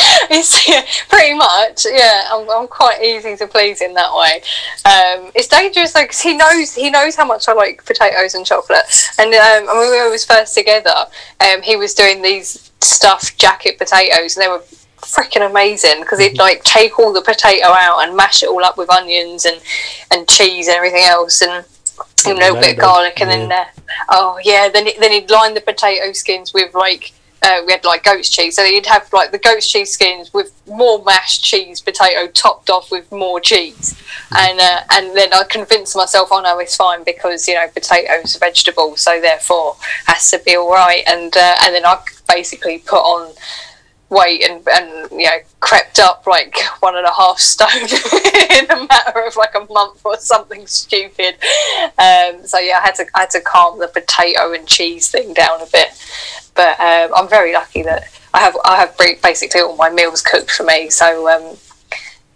it's 0.30 0.68
yeah, 0.68 0.82
pretty 1.08 1.34
much 1.34 1.84
yeah. 1.90 2.24
I'm, 2.30 2.48
I'm 2.50 2.68
quite 2.68 3.02
easy 3.02 3.36
to 3.36 3.46
please 3.46 3.80
in 3.80 3.94
that 3.94 4.14
way. 4.14 4.42
Um, 4.84 5.30
it's 5.34 5.48
dangerous 5.48 5.92
though 5.92 6.02
because 6.02 6.20
he 6.20 6.36
knows 6.36 6.74
he 6.74 6.90
knows 6.90 7.16
how 7.16 7.26
much 7.26 7.48
I 7.48 7.52
like 7.52 7.84
potatoes 7.84 8.34
and 8.34 8.46
chocolate. 8.46 8.84
And 9.18 9.32
um, 9.34 9.66
when 9.66 9.90
we 9.90 10.10
was 10.10 10.24
first 10.24 10.54
together, 10.54 10.94
um, 11.40 11.62
he 11.62 11.76
was 11.76 11.94
doing 11.94 12.22
these 12.22 12.70
stuffed 12.80 13.38
jacket 13.38 13.78
potatoes, 13.78 14.36
and 14.36 14.44
they 14.44 14.48
were 14.48 14.62
freaking 15.00 15.48
amazing 15.48 16.00
because 16.00 16.18
he'd 16.18 16.38
like 16.38 16.62
take 16.64 16.98
all 16.98 17.12
the 17.12 17.22
potato 17.22 17.68
out 17.68 18.00
and 18.00 18.16
mash 18.16 18.42
it 18.42 18.48
all 18.48 18.64
up 18.64 18.76
with 18.76 18.90
onions 18.90 19.44
and 19.46 19.60
and 20.10 20.28
cheese 20.28 20.68
and 20.68 20.76
everything 20.76 21.02
else 21.04 21.40
and 21.40 21.64
you 22.26 22.34
know, 22.34 22.38
a 22.38 22.40
little 22.40 22.60
bit 22.60 22.72
of 22.74 22.78
garlic 22.78 23.20
and 23.20 23.30
then 23.30 23.50
uh, 23.50 23.64
oh 24.10 24.38
yeah 24.44 24.68
then 24.68 24.86
then 24.98 25.10
he'd 25.10 25.30
line 25.30 25.54
the 25.54 25.60
potato 25.60 26.12
skins 26.12 26.52
with 26.52 26.74
like 26.74 27.12
uh, 27.42 27.62
we 27.66 27.72
had 27.72 27.84
like 27.84 28.04
goat's 28.04 28.28
cheese. 28.28 28.56
So 28.56 28.64
you'd 28.64 28.86
have 28.86 29.12
like 29.12 29.32
the 29.32 29.38
goat's 29.38 29.70
cheese 29.70 29.92
skins 29.92 30.32
with 30.32 30.52
more 30.66 31.02
mashed 31.04 31.42
cheese 31.42 31.80
potato 31.80 32.30
topped 32.32 32.70
off 32.70 32.90
with 32.90 33.10
more 33.10 33.40
cheese. 33.40 34.00
And 34.36 34.60
uh, 34.60 34.80
and 34.92 35.16
then 35.16 35.32
I 35.32 35.44
convinced 35.44 35.96
myself 35.96 36.28
oh 36.30 36.40
no 36.40 36.58
it's 36.58 36.76
fine 36.76 37.04
because 37.04 37.48
you 37.48 37.54
know 37.54 37.66
potatoes 37.68 38.36
are 38.36 38.38
vegetables 38.38 39.00
so 39.00 39.20
therefore 39.20 39.76
has 40.06 40.30
to 40.30 40.40
be 40.44 40.56
all 40.56 40.70
right. 40.70 41.02
And 41.06 41.34
uh, 41.36 41.56
and 41.62 41.74
then 41.74 41.86
I 41.86 41.98
basically 42.28 42.78
put 42.78 43.00
on 43.00 43.34
weight 44.10 44.42
and, 44.42 44.66
and 44.68 45.10
you 45.12 45.24
know 45.24 45.38
crept 45.60 46.00
up 46.00 46.26
like 46.26 46.56
one 46.80 46.96
and 46.96 47.06
a 47.06 47.12
half 47.12 47.38
stone 47.38 47.70
in 47.80 48.70
a 48.70 48.86
matter 48.86 49.24
of 49.24 49.36
like 49.36 49.54
a 49.54 49.72
month 49.72 50.00
or 50.04 50.18
something 50.18 50.66
stupid. 50.66 51.36
Um, 51.96 52.44
so 52.44 52.58
yeah 52.58 52.78
I 52.78 52.82
had 52.82 52.96
to 52.96 53.06
I 53.14 53.20
had 53.20 53.30
to 53.30 53.40
calm 53.40 53.78
the 53.78 53.88
potato 53.88 54.52
and 54.52 54.66
cheese 54.66 55.08
thing 55.08 55.32
down 55.32 55.62
a 55.62 55.66
bit 55.66 55.88
but 56.60 56.78
um, 56.78 57.10
I'm 57.16 57.26
very 57.26 57.54
lucky 57.54 57.82
that 57.84 58.10
I 58.34 58.40
have 58.40 58.54
I 58.66 58.76
have 58.76 58.94
basically 59.22 59.62
all 59.62 59.76
my 59.76 59.88
meals 59.88 60.20
cooked 60.20 60.50
for 60.50 60.64
me. 60.64 60.90
So 60.90 61.26
um, 61.26 61.56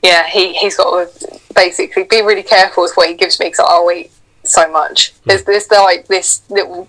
yeah 0.03 0.27
he, 0.29 0.55
he's 0.55 0.79
got 0.79 0.91
to 0.95 1.41
basically 1.55 2.05
be 2.05 2.23
really 2.23 2.43
careful 2.43 2.85
with 2.85 2.95
what 2.95 3.11
he 3.11 3.17
gives 3.17 3.39
me 3.39 3.47
because 3.47 3.67
I'll 3.69 3.91
eat 3.93 4.11
so 4.43 4.71
much. 4.73 5.13
There's 5.27 5.45
this 5.45 5.71
like 5.71 6.07
this 6.09 6.41
little 6.49 6.89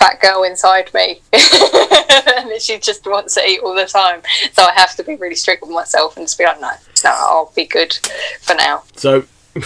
fat 0.00 0.20
girl 0.20 0.42
inside 0.42 0.92
me 0.94 1.20
and 1.32 2.60
she 2.60 2.78
just 2.78 3.06
wants 3.06 3.34
to 3.34 3.40
eat 3.46 3.60
all 3.60 3.76
the 3.76 3.86
time. 3.86 4.22
So 4.52 4.64
I 4.64 4.72
have 4.74 4.96
to 4.96 5.04
be 5.04 5.14
really 5.14 5.36
strict 5.36 5.62
with 5.62 5.70
myself 5.70 6.16
and 6.16 6.26
just 6.26 6.38
be 6.38 6.44
like 6.44 6.60
no 6.60 6.72
no 7.04 7.10
I'll 7.10 7.52
be 7.54 7.66
good 7.66 7.96
for 8.40 8.54
now. 8.54 8.82
So, 8.96 9.26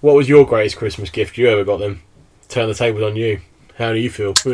what 0.00 0.14
was 0.14 0.30
your 0.30 0.46
greatest 0.46 0.78
Christmas 0.78 1.10
gift 1.10 1.36
you 1.36 1.46
ever 1.48 1.62
got 1.62 1.76
them? 1.76 2.00
Turn 2.48 2.68
the 2.68 2.74
tables 2.74 3.02
on 3.02 3.16
you. 3.16 3.42
How 3.76 3.92
do 3.92 3.98
you 3.98 4.10
feel? 4.10 4.34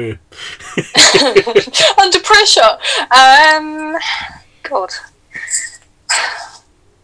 Under 1.98 2.20
pressure. 2.20 2.78
Um, 3.10 3.96
God. 4.62 4.90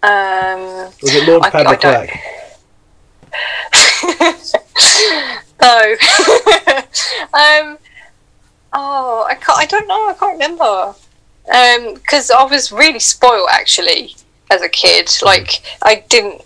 Um, 0.03 0.61
Was 1.03 1.15
it 1.15 1.29
Lord 1.29 1.45
I- 1.45 1.51
Pad 1.51 1.67
I 1.67 1.75
the 1.75 1.81
don't- 1.83 2.09
Quack? 2.09 2.23
no. 5.61 5.97
um, 7.35 7.79
oh, 8.73 9.27
I 9.29 9.35
can't. 9.35 9.59
I 9.59 9.67
don't 9.67 9.87
know. 9.89 10.09
I 10.09 10.15
can't 10.19 10.33
remember. 10.33 10.95
Because 11.95 12.31
I 12.31 12.43
was 12.45 12.73
really 12.73 12.99
spoiled 12.99 13.49
actually 13.53 14.17
as 14.51 14.63
a 14.63 14.69
kid. 14.69 15.11
Like 15.23 15.63
I 15.83 16.05
didn't. 16.09 16.43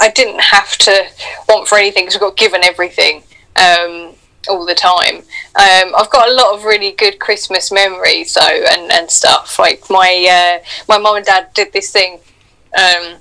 I 0.00 0.10
didn't 0.10 0.40
have 0.40 0.76
to 0.78 1.04
want 1.48 1.68
for 1.68 1.76
anything 1.78 2.04
because 2.04 2.16
I 2.16 2.20
got 2.20 2.36
given 2.36 2.64
everything. 2.64 3.22
Um, 3.56 4.14
all 4.48 4.66
the 4.66 4.74
time. 4.74 5.16
Um, 5.54 5.94
I've 5.96 6.10
got 6.10 6.28
a 6.28 6.32
lot 6.32 6.54
of 6.54 6.64
really 6.64 6.92
good 6.92 7.18
Christmas 7.18 7.70
memories 7.70 8.34
though, 8.34 8.64
and, 8.70 8.90
and 8.92 9.10
stuff. 9.10 9.58
Like 9.58 9.88
my 9.90 10.60
uh, 10.60 10.64
my 10.88 10.98
mum 10.98 11.16
and 11.16 11.26
dad 11.26 11.48
did 11.54 11.72
this 11.72 11.90
thing 11.90 12.18
um, 12.76 13.16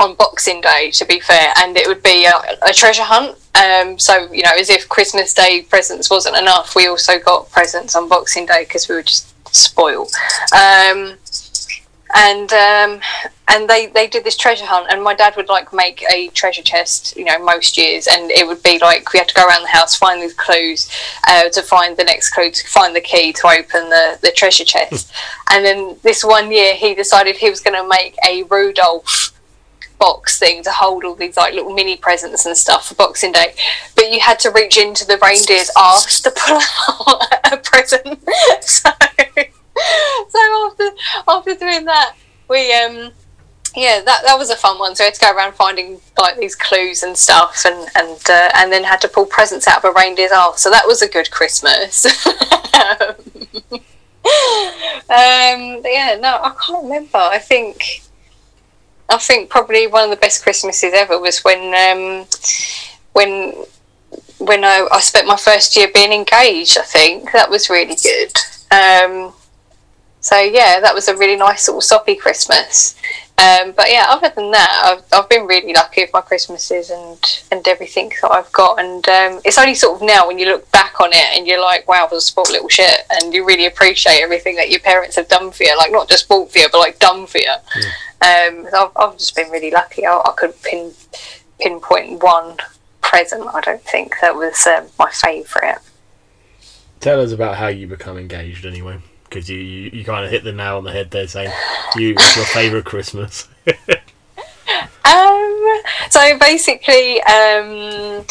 on 0.00 0.14
Boxing 0.16 0.60
Day, 0.60 0.90
to 0.92 1.04
be 1.04 1.20
fair, 1.20 1.52
and 1.58 1.76
it 1.76 1.86
would 1.86 2.02
be 2.02 2.26
a, 2.26 2.32
a 2.68 2.72
treasure 2.72 3.02
hunt. 3.02 3.38
Um, 3.54 3.98
so 3.98 4.32
you 4.32 4.42
know, 4.42 4.52
as 4.58 4.70
if 4.70 4.88
Christmas 4.88 5.32
Day 5.34 5.62
presents 5.68 6.10
wasn't 6.10 6.36
enough, 6.36 6.74
we 6.74 6.86
also 6.86 7.18
got 7.18 7.50
presents 7.50 7.94
on 7.94 8.08
Boxing 8.08 8.46
Day 8.46 8.64
because 8.64 8.88
we 8.88 8.94
were 8.94 9.02
just 9.02 9.32
spoiled. 9.54 10.12
And 12.14 12.52
um, 12.52 13.00
and 13.48 13.68
they, 13.68 13.86
they 13.86 14.06
did 14.06 14.24
this 14.24 14.36
treasure 14.36 14.64
hunt, 14.64 14.86
and 14.90 15.02
my 15.02 15.14
dad 15.14 15.36
would 15.36 15.48
like 15.48 15.72
make 15.72 16.04
a 16.12 16.28
treasure 16.28 16.62
chest, 16.62 17.16
you 17.16 17.24
know, 17.24 17.38
most 17.38 17.76
years, 17.76 18.08
and 18.10 18.30
it 18.30 18.46
would 18.46 18.62
be 18.62 18.78
like 18.78 19.12
we 19.12 19.18
had 19.18 19.28
to 19.28 19.34
go 19.34 19.46
around 19.46 19.62
the 19.62 19.68
house, 19.68 19.94
find 19.94 20.22
these 20.22 20.32
clues, 20.34 20.90
uh, 21.28 21.48
to 21.50 21.62
find 21.62 21.96
the 21.96 22.04
next 22.04 22.30
clue, 22.30 22.50
to 22.50 22.66
find 22.66 22.96
the 22.96 23.00
key 23.00 23.32
to 23.34 23.46
open 23.46 23.90
the, 23.90 24.18
the 24.22 24.32
treasure 24.32 24.64
chest. 24.64 25.12
and 25.50 25.64
then 25.64 25.96
this 26.02 26.24
one 26.24 26.50
year, 26.50 26.74
he 26.74 26.94
decided 26.94 27.36
he 27.36 27.50
was 27.50 27.60
going 27.60 27.76
to 27.80 27.88
make 27.88 28.16
a 28.26 28.42
Rudolph 28.44 29.32
box 29.98 30.38
thing 30.38 30.62
to 30.62 30.70
hold 30.70 31.04
all 31.04 31.14
these 31.14 31.36
like 31.36 31.54
little 31.54 31.72
mini 31.72 31.96
presents 31.96 32.46
and 32.46 32.56
stuff 32.56 32.88
for 32.88 32.94
Boxing 32.94 33.32
Day, 33.32 33.54
but 33.94 34.10
you 34.10 34.20
had 34.20 34.38
to 34.40 34.50
reach 34.50 34.78
into 34.78 35.06
the 35.06 35.18
reindeer's 35.18 35.70
arse 35.76 36.20
to 36.22 36.32
pull 36.36 36.60
out 37.20 37.52
a 37.52 37.56
present. 37.58 38.18
so, 38.60 38.90
so 40.28 40.68
after 40.70 40.90
after 41.28 41.54
doing 41.54 41.84
that, 41.84 42.14
we 42.48 42.72
um 42.72 43.10
yeah 43.76 44.00
that 44.04 44.22
that 44.24 44.38
was 44.38 44.50
a 44.50 44.56
fun 44.56 44.78
one. 44.78 44.94
So 44.94 45.04
I 45.04 45.06
had 45.06 45.14
to 45.14 45.20
go 45.20 45.34
around 45.34 45.54
finding 45.54 46.00
like 46.18 46.36
these 46.38 46.54
clues 46.54 47.02
and 47.02 47.16
stuff, 47.16 47.64
and 47.64 47.88
and 47.96 48.20
uh, 48.28 48.50
and 48.54 48.72
then 48.72 48.84
had 48.84 49.00
to 49.02 49.08
pull 49.08 49.26
presents 49.26 49.66
out 49.66 49.78
of 49.78 49.84
a 49.84 49.92
reindeer's 49.92 50.32
arse. 50.32 50.60
So 50.60 50.70
that 50.70 50.86
was 50.86 51.02
a 51.02 51.08
good 51.08 51.30
Christmas. 51.30 52.06
um, 55.10 55.82
yeah, 55.84 56.18
no, 56.20 56.40
I 56.42 56.54
can't 56.64 56.84
remember. 56.84 57.18
I 57.18 57.38
think 57.38 58.02
I 59.08 59.18
think 59.18 59.50
probably 59.50 59.86
one 59.86 60.04
of 60.04 60.10
the 60.10 60.16
best 60.16 60.42
Christmases 60.42 60.92
ever 60.94 61.18
was 61.18 61.40
when 61.40 61.74
um, 61.74 62.26
when 63.12 63.54
when 64.38 64.64
I, 64.64 64.86
I 64.90 65.00
spent 65.00 65.26
my 65.26 65.36
first 65.36 65.76
year 65.76 65.88
being 65.92 66.12
engaged. 66.12 66.78
I 66.78 66.82
think 66.82 67.32
that 67.32 67.50
was 67.50 67.70
really 67.70 67.96
good. 67.96 68.32
Um, 68.70 69.32
so 70.24 70.40
yeah, 70.40 70.80
that 70.80 70.94
was 70.94 71.08
a 71.08 71.14
really 71.14 71.36
nice 71.36 71.68
little 71.68 71.82
soppy 71.82 72.14
Christmas. 72.14 72.94
Um, 73.36 73.72
but 73.72 73.90
yeah, 73.90 74.06
other 74.08 74.32
than 74.34 74.52
that, 74.52 74.80
I've, 74.82 75.04
I've 75.12 75.28
been 75.28 75.46
really 75.46 75.74
lucky 75.74 76.00
with 76.00 76.14
my 76.14 76.22
Christmases 76.22 76.88
and, 76.88 77.42
and 77.52 77.68
everything 77.68 78.10
that 78.22 78.30
I've 78.30 78.50
got. 78.50 78.80
And 78.80 79.06
um, 79.06 79.42
it's 79.44 79.58
only 79.58 79.74
sort 79.74 80.00
of 80.00 80.06
now 80.06 80.26
when 80.26 80.38
you 80.38 80.46
look 80.46 80.70
back 80.72 80.98
on 80.98 81.10
it 81.12 81.36
and 81.36 81.46
you're 81.46 81.60
like, 81.60 81.86
wow, 81.86 82.06
I 82.06 82.14
was 82.14 82.24
a 82.24 82.26
sport 82.26 82.48
little 82.48 82.70
shit. 82.70 83.00
And 83.10 83.34
you 83.34 83.44
really 83.46 83.66
appreciate 83.66 84.22
everything 84.22 84.56
that 84.56 84.70
your 84.70 84.80
parents 84.80 85.16
have 85.16 85.28
done 85.28 85.50
for 85.50 85.64
you. 85.64 85.76
Like, 85.76 85.92
not 85.92 86.08
just 86.08 86.26
bought 86.26 86.50
for 86.50 86.58
you, 86.58 86.68
but 86.72 86.78
like 86.78 86.98
done 87.00 87.26
for 87.26 87.36
you. 87.36 87.52
Um, 88.22 88.66
I've, 88.74 88.92
I've 88.96 89.18
just 89.18 89.36
been 89.36 89.50
really 89.50 89.70
lucky. 89.70 90.06
I, 90.06 90.16
I 90.24 90.32
could 90.34 90.54
pin, 90.62 90.92
pinpoint 91.60 92.22
one 92.22 92.56
present, 93.02 93.46
I 93.52 93.60
don't 93.60 93.82
think, 93.82 94.14
that 94.22 94.34
was 94.34 94.66
um, 94.66 94.86
my 94.98 95.10
favourite. 95.10 95.80
Tell 97.00 97.20
us 97.20 97.32
about 97.32 97.56
how 97.56 97.66
you 97.66 97.86
become 97.86 98.16
engaged 98.16 98.64
anyway. 98.64 99.00
Because 99.34 99.50
you, 99.50 99.58
you, 99.58 99.90
you 99.92 100.04
kind 100.04 100.24
of 100.24 100.30
hit 100.30 100.44
the 100.44 100.52
nail 100.52 100.76
on 100.76 100.84
the 100.84 100.92
head 100.92 101.10
there 101.10 101.26
saying 101.26 101.50
you 101.96 102.12
it's 102.12 102.36
your 102.36 102.44
favourite 102.46 102.84
Christmas. 102.84 103.48
Um, 105.06 105.82
so 106.08 106.38
basically, 106.38 107.20
um, 107.22 108.24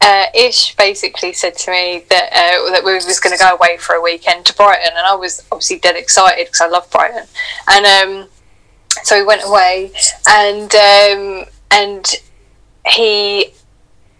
uh, 0.00 0.24
Ish 0.32 0.76
basically 0.76 1.32
said 1.32 1.56
to 1.58 1.72
me 1.72 2.04
that 2.08 2.28
uh, 2.32 2.70
that 2.70 2.82
we 2.84 2.94
was 2.94 3.18
going 3.18 3.36
to 3.36 3.42
go 3.42 3.54
away 3.54 3.76
for 3.78 3.96
a 3.96 4.00
weekend 4.00 4.46
to 4.46 4.54
Brighton, 4.54 4.92
and 4.96 5.04
I 5.04 5.16
was 5.16 5.44
obviously 5.50 5.80
dead 5.80 5.96
excited 5.96 6.46
because 6.46 6.60
I 6.60 6.68
love 6.68 6.88
Brighton, 6.92 7.26
and 7.68 7.86
um, 7.86 8.28
so 9.02 9.18
we 9.18 9.24
went 9.24 9.42
away, 9.44 9.90
and 10.28 10.72
um, 10.74 11.44
and 11.72 12.06
he 12.86 13.52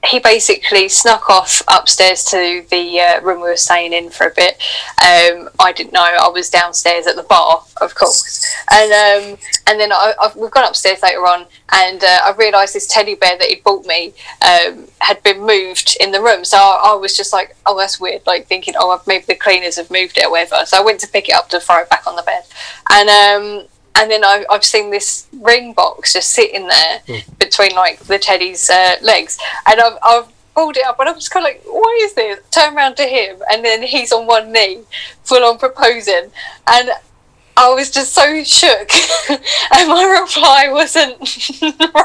he 0.07 0.19
basically 0.21 0.89
snuck 0.89 1.29
off 1.29 1.61
upstairs 1.69 2.25
to 2.25 2.65
the 2.71 3.01
uh, 3.01 3.21
room 3.21 3.41
we 3.41 3.49
were 3.49 3.57
staying 3.57 3.93
in 3.93 4.11
for 4.11 4.29
a 4.29 4.35
bit. 4.35 4.55
Um, 4.99 5.49
I 5.59 5.73
didn't 5.75 5.93
know 5.93 6.01
I 6.03 6.29
was 6.29 6.49
downstairs 6.51 7.07
at 7.07 7.17
the 7.17 7.25
bar, 7.25 7.65
of 7.81 7.95
course, 7.95 8.47
and 8.71 8.93
um, 8.93 9.39
and 9.67 9.81
then 9.81 9.93
I, 9.93 10.15
I, 10.21 10.33
we've 10.37 10.53
gone 10.53 10.69
upstairs 10.69 11.03
later 11.03 11.27
on, 11.27 11.47
and 11.73 12.03
uh, 12.03 12.21
I 12.25 12.35
realised 12.39 12.75
this 12.75 12.87
teddy 12.87 13.17
bear 13.17 13.37
that 13.39 13.49
he'd 13.49 13.65
bought 13.65 13.87
me 13.87 14.15
um, 14.43 14.87
had 15.01 15.23
been 15.25 15.41
moved 15.41 15.97
in 16.01 16.13
the 16.13 16.23
room. 16.23 16.45
So 16.45 16.57
I, 16.57 16.93
I 16.93 16.95
was 16.95 17.17
just 17.17 17.33
like, 17.33 17.57
oh, 17.67 17.77
that's 17.77 17.99
weird, 17.99 18.23
like 18.27 18.47
thinking, 18.47 18.75
oh, 18.79 19.03
maybe 19.07 19.25
the 19.27 19.35
cleaners 19.35 19.77
have 19.77 19.91
moved 19.91 20.17
it 20.17 20.27
or 20.27 20.31
whatever. 20.31 20.65
So 20.65 20.79
I 20.79 20.85
went 20.85 21.01
to 21.01 21.09
pick 21.09 21.29
it 21.29 21.35
up 21.35 21.49
to 21.51 21.61
throw 21.61 21.83
it 21.83 21.91
back 21.91 22.07
on 22.07 22.15
the 22.15 22.23
bed, 22.23 22.45
and 22.91 23.09
um, 23.09 23.69
and 23.97 24.11
then 24.11 24.25
I, 24.25 24.45
I've 24.51 24.65
seen 24.65 24.91
this 24.91 25.27
ring 25.33 25.73
box 25.73 26.13
just 26.13 26.31
sitting 26.31 26.69
there 26.69 27.03
between 27.39 27.75
like 27.75 28.01
the 28.01 28.19
teddy's 28.19 28.71
uh, 28.71 28.97
legs, 29.03 29.39
and 29.67 29.81
I've, 29.81 29.99
I've 30.03 30.29
pulled 30.55 30.77
it 30.77 30.85
up, 30.85 30.99
and 30.99 31.09
I'm 31.09 31.15
just 31.15 31.31
kind 31.31 31.47
of 31.47 31.53
like, 31.53 31.63
what 31.65 32.01
is 32.03 32.15
this? 32.15 32.41
Turn 32.51 32.77
around 32.77 32.97
to 32.97 33.05
him, 33.05 33.43
and 33.53 33.65
then 33.65 33.83
he's 33.83 34.13
on 34.13 34.27
one 34.27 34.53
knee, 34.53 34.81
full 35.25 35.45
on 35.45 35.59
proposing, 35.59 36.31
and 36.67 36.91
I 37.57 37.75
was 37.75 37.91
just 37.91 38.13
so 38.13 38.45
shook, 38.45 38.89
and 39.31 39.89
my 39.89 40.21
reply 40.21 40.69
wasn't 40.71 41.19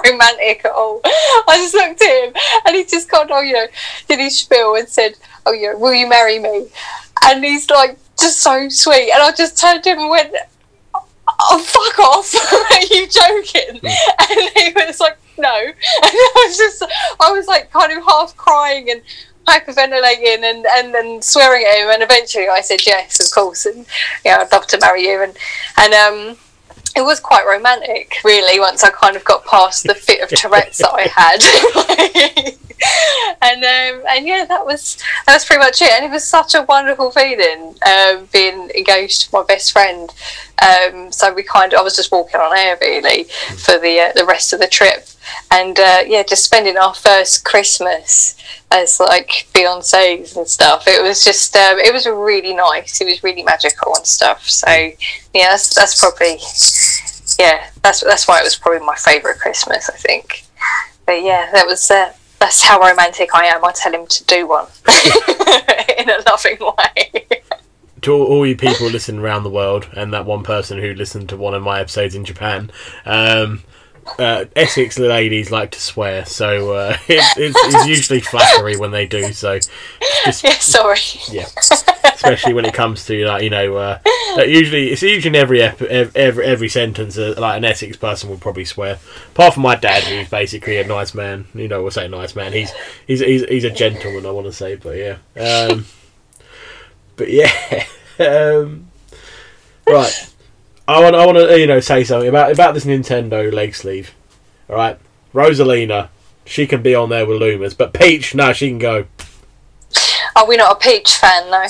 romantic 0.05 0.65
at 0.65 0.71
all. 0.71 0.99
I 1.05 1.57
just 1.57 1.75
looked 1.75 2.01
at 2.01 2.25
him, 2.25 2.33
and 2.65 2.75
he 2.75 2.85
just 2.85 3.09
got, 3.09 3.29
oh, 3.29 3.41
you 3.41 3.53
know, 3.53 3.67
did 4.07 4.19
his 4.19 4.39
spiel 4.39 4.75
and 4.75 4.89
said, 4.89 5.13
oh, 5.45 5.51
you 5.51 5.71
know, 5.71 5.77
will 5.77 5.93
you 5.93 6.09
marry 6.09 6.39
me? 6.39 6.67
And 7.23 7.43
he's 7.43 7.69
like, 7.69 7.99
just 8.19 8.41
so 8.41 8.67
sweet, 8.69 9.11
and 9.11 9.21
I 9.21 9.31
just 9.31 9.59
turned 9.59 9.83
to 9.83 9.91
him 9.91 9.99
and 9.99 10.09
went, 10.09 10.35
oh 11.39 11.59
fuck 11.59 11.99
off. 11.99 12.33
Are 12.71 12.95
you 12.95 13.07
joking? 13.07 13.81
And 13.83 14.49
he 14.55 14.73
was 14.75 14.99
like 14.99 15.17
no. 15.37 15.55
And 15.55 15.75
i 16.03 16.31
was 16.47 16.57
just 16.57 16.83
i 17.19 17.31
was 17.31 17.47
like 17.47 17.71
kind 17.71 17.91
of 17.91 18.03
half 18.03 18.35
crying 18.37 18.91
and 18.91 19.01
hyperventilating 19.47 20.43
and 20.43 20.65
and 20.65 20.93
then 20.93 21.21
swearing 21.21 21.65
at 21.65 21.79
him. 21.79 21.89
And 21.89 22.03
eventually 22.03 22.47
i 22.47 22.61
said 22.61 22.85
yes 22.85 23.19
of 23.19 23.33
course. 23.33 23.65
And 23.65 23.85
yeah 24.23 24.37
i'd 24.39 24.51
love 24.51 24.67
to 24.67 24.79
marry 24.79 25.07
you. 25.07 25.23
And 25.23 25.37
and 25.77 25.93
um 25.93 26.37
it 26.95 27.01
was 27.01 27.19
quite 27.19 27.45
romantic, 27.47 28.17
really, 28.23 28.59
once 28.59 28.83
I 28.83 28.91
kind 28.91 29.15
of 29.15 29.23
got 29.23 29.43
past 29.45 29.83
the 29.83 29.95
fit 29.95 30.21
of 30.21 30.29
Tourette's 30.29 30.77
that 30.77 30.93
I 30.93 31.07
had. 31.09 32.52
and 33.63 33.95
um, 33.95 34.05
and 34.09 34.27
yeah, 34.27 34.45
that 34.45 34.65
was 34.65 34.97
that 35.25 35.33
was 35.33 35.45
pretty 35.45 35.59
much 35.59 35.81
it. 35.81 35.91
And 35.91 36.05
it 36.05 36.11
was 36.11 36.23
such 36.23 36.55
a 36.55 36.63
wonderful 36.63 37.11
feeling 37.11 37.75
um, 37.85 38.27
being 38.31 38.69
engaged 38.71 39.23
to 39.23 39.29
my 39.33 39.43
best 39.43 39.71
friend. 39.71 40.13
Um, 40.61 41.11
so 41.11 41.33
we 41.33 41.43
kind 41.43 41.73
of 41.73 41.79
I 41.79 41.83
was 41.83 41.95
just 41.95 42.11
walking 42.11 42.39
on 42.39 42.57
air 42.57 42.77
really 42.81 43.25
for 43.57 43.77
the 43.79 43.99
uh, 43.99 44.13
the 44.13 44.25
rest 44.25 44.53
of 44.53 44.59
the 44.59 44.67
trip, 44.67 45.07
and 45.51 45.79
uh, 45.79 45.99
yeah, 46.05 46.23
just 46.23 46.45
spending 46.45 46.77
our 46.77 46.93
first 46.93 47.45
Christmas 47.45 48.35
as 48.71 48.99
like 48.99 49.47
fiancés 49.53 50.35
and 50.35 50.47
stuff. 50.47 50.87
It 50.87 51.01
was 51.01 51.23
just 51.23 51.55
um, 51.55 51.79
it 51.79 51.93
was 51.93 52.05
really 52.05 52.53
nice. 52.53 53.01
It 53.01 53.05
was 53.05 53.23
really 53.23 53.43
magical 53.43 53.95
and 53.95 54.05
stuff. 54.05 54.49
So 54.49 54.69
yeah, 54.69 55.49
that's 55.49 55.73
that's 55.73 55.99
probably 55.99 56.37
yeah 57.39 57.69
that's 57.81 58.01
that's 58.01 58.27
why 58.27 58.39
it 58.39 58.43
was 58.43 58.55
probably 58.55 58.85
my 58.85 58.95
favourite 58.95 59.39
Christmas. 59.39 59.89
I 59.89 59.97
think. 59.97 60.45
But 61.05 61.23
yeah, 61.23 61.49
that 61.51 61.65
was. 61.67 61.91
Uh, 61.91 62.13
that's 62.43 62.61
how 62.61 62.77
romantic 62.77 63.33
I 63.33 63.45
am. 63.45 63.63
I 63.63 63.71
tell 63.71 63.93
him 63.93 64.05
to 64.05 64.23
do 64.25 64.45
one 64.45 64.67
in 65.97 66.09
a 66.09 66.21
loving 66.29 66.57
way. 66.59 67.25
to 68.01 68.11
all, 68.11 68.25
all 68.25 68.45
you 68.45 68.57
people 68.57 68.87
listening 68.89 69.21
around 69.21 69.43
the 69.43 69.49
world, 69.49 69.87
and 69.93 70.13
that 70.13 70.25
one 70.25 70.43
person 70.43 70.77
who 70.77 70.93
listened 70.93 71.29
to 71.29 71.37
one 71.37 71.53
of 71.53 71.63
my 71.63 71.79
episodes 71.79 72.15
in 72.15 72.25
Japan, 72.25 72.69
um, 73.05 73.63
uh, 74.19 74.45
Essex 74.55 74.99
ladies 74.99 75.51
like 75.51 75.71
to 75.71 75.79
swear, 75.79 76.25
so 76.25 76.73
uh, 76.73 76.97
it, 77.07 77.23
it's, 77.37 77.57
it's 77.57 77.87
usually 77.87 78.19
flattery 78.19 78.77
when 78.77 78.91
they 78.91 79.05
do. 79.05 79.33
So, 79.33 79.59
just 80.25 80.43
yeah, 80.43 80.57
sorry. 80.59 80.99
yeah, 81.31 81.45
especially 82.03 82.53
when 82.53 82.65
it 82.65 82.73
comes 82.73 83.05
to 83.05 83.25
like 83.25 83.43
you 83.43 83.49
know, 83.49 83.75
uh, 83.75 83.99
usually 84.37 84.89
it's 84.89 85.01
usually 85.01 85.29
in 85.29 85.41
every 85.41 85.61
ep- 85.61 85.81
every 85.81 86.45
every 86.45 86.69
sentence 86.69 87.17
uh, 87.17 87.35
like 87.37 87.57
an 87.57 87.65
Essex 87.65 87.97
person 87.97 88.29
will 88.29 88.37
probably 88.37 88.65
swear. 88.65 88.99
Apart 89.31 89.55
from 89.55 89.63
my 89.63 89.75
dad, 89.75 90.03
who's 90.03 90.29
basically 90.29 90.77
a 90.77 90.87
nice 90.87 91.13
man. 91.13 91.45
You 91.53 91.67
know, 91.67 91.81
we'll 91.81 91.91
say 91.91 92.07
nice 92.07 92.35
man. 92.35 92.53
He's 92.53 92.71
he's 93.07 93.21
he's, 93.21 93.43
he's 93.45 93.63
a 93.63 93.71
gentleman. 93.71 94.25
I 94.25 94.31
want 94.31 94.47
to 94.47 94.53
say, 94.53 94.75
but 94.75 94.97
yeah, 94.97 95.17
um, 95.39 95.85
but 97.15 97.29
yeah, 97.29 97.85
um, 98.19 98.87
right. 99.87 100.32
I 100.87 101.01
want 101.01 101.15
I 101.15 101.25
want 101.25 101.37
to 101.37 101.59
you 101.59 101.67
know 101.67 101.79
say 101.79 102.03
something 102.03 102.29
about 102.29 102.51
about 102.51 102.73
this 102.73 102.85
Nintendo 102.85 103.51
leg 103.51 103.75
sleeve. 103.75 104.13
All 104.69 104.75
right, 104.75 104.99
Rosalina, 105.33 106.09
she 106.45 106.67
can 106.67 106.81
be 106.81 106.93
on 106.95 107.09
there 107.09 107.25
with 107.25 107.41
Lumas, 107.41 107.77
but 107.77 107.93
Peach, 107.93 108.35
no, 108.35 108.53
she 108.53 108.69
can 108.69 108.79
go. 108.79 109.05
Are 110.35 110.47
we 110.47 110.57
not 110.57 110.71
a 110.73 110.75
Peach 110.75 111.15
fan 111.15 111.49
though? 111.49 111.67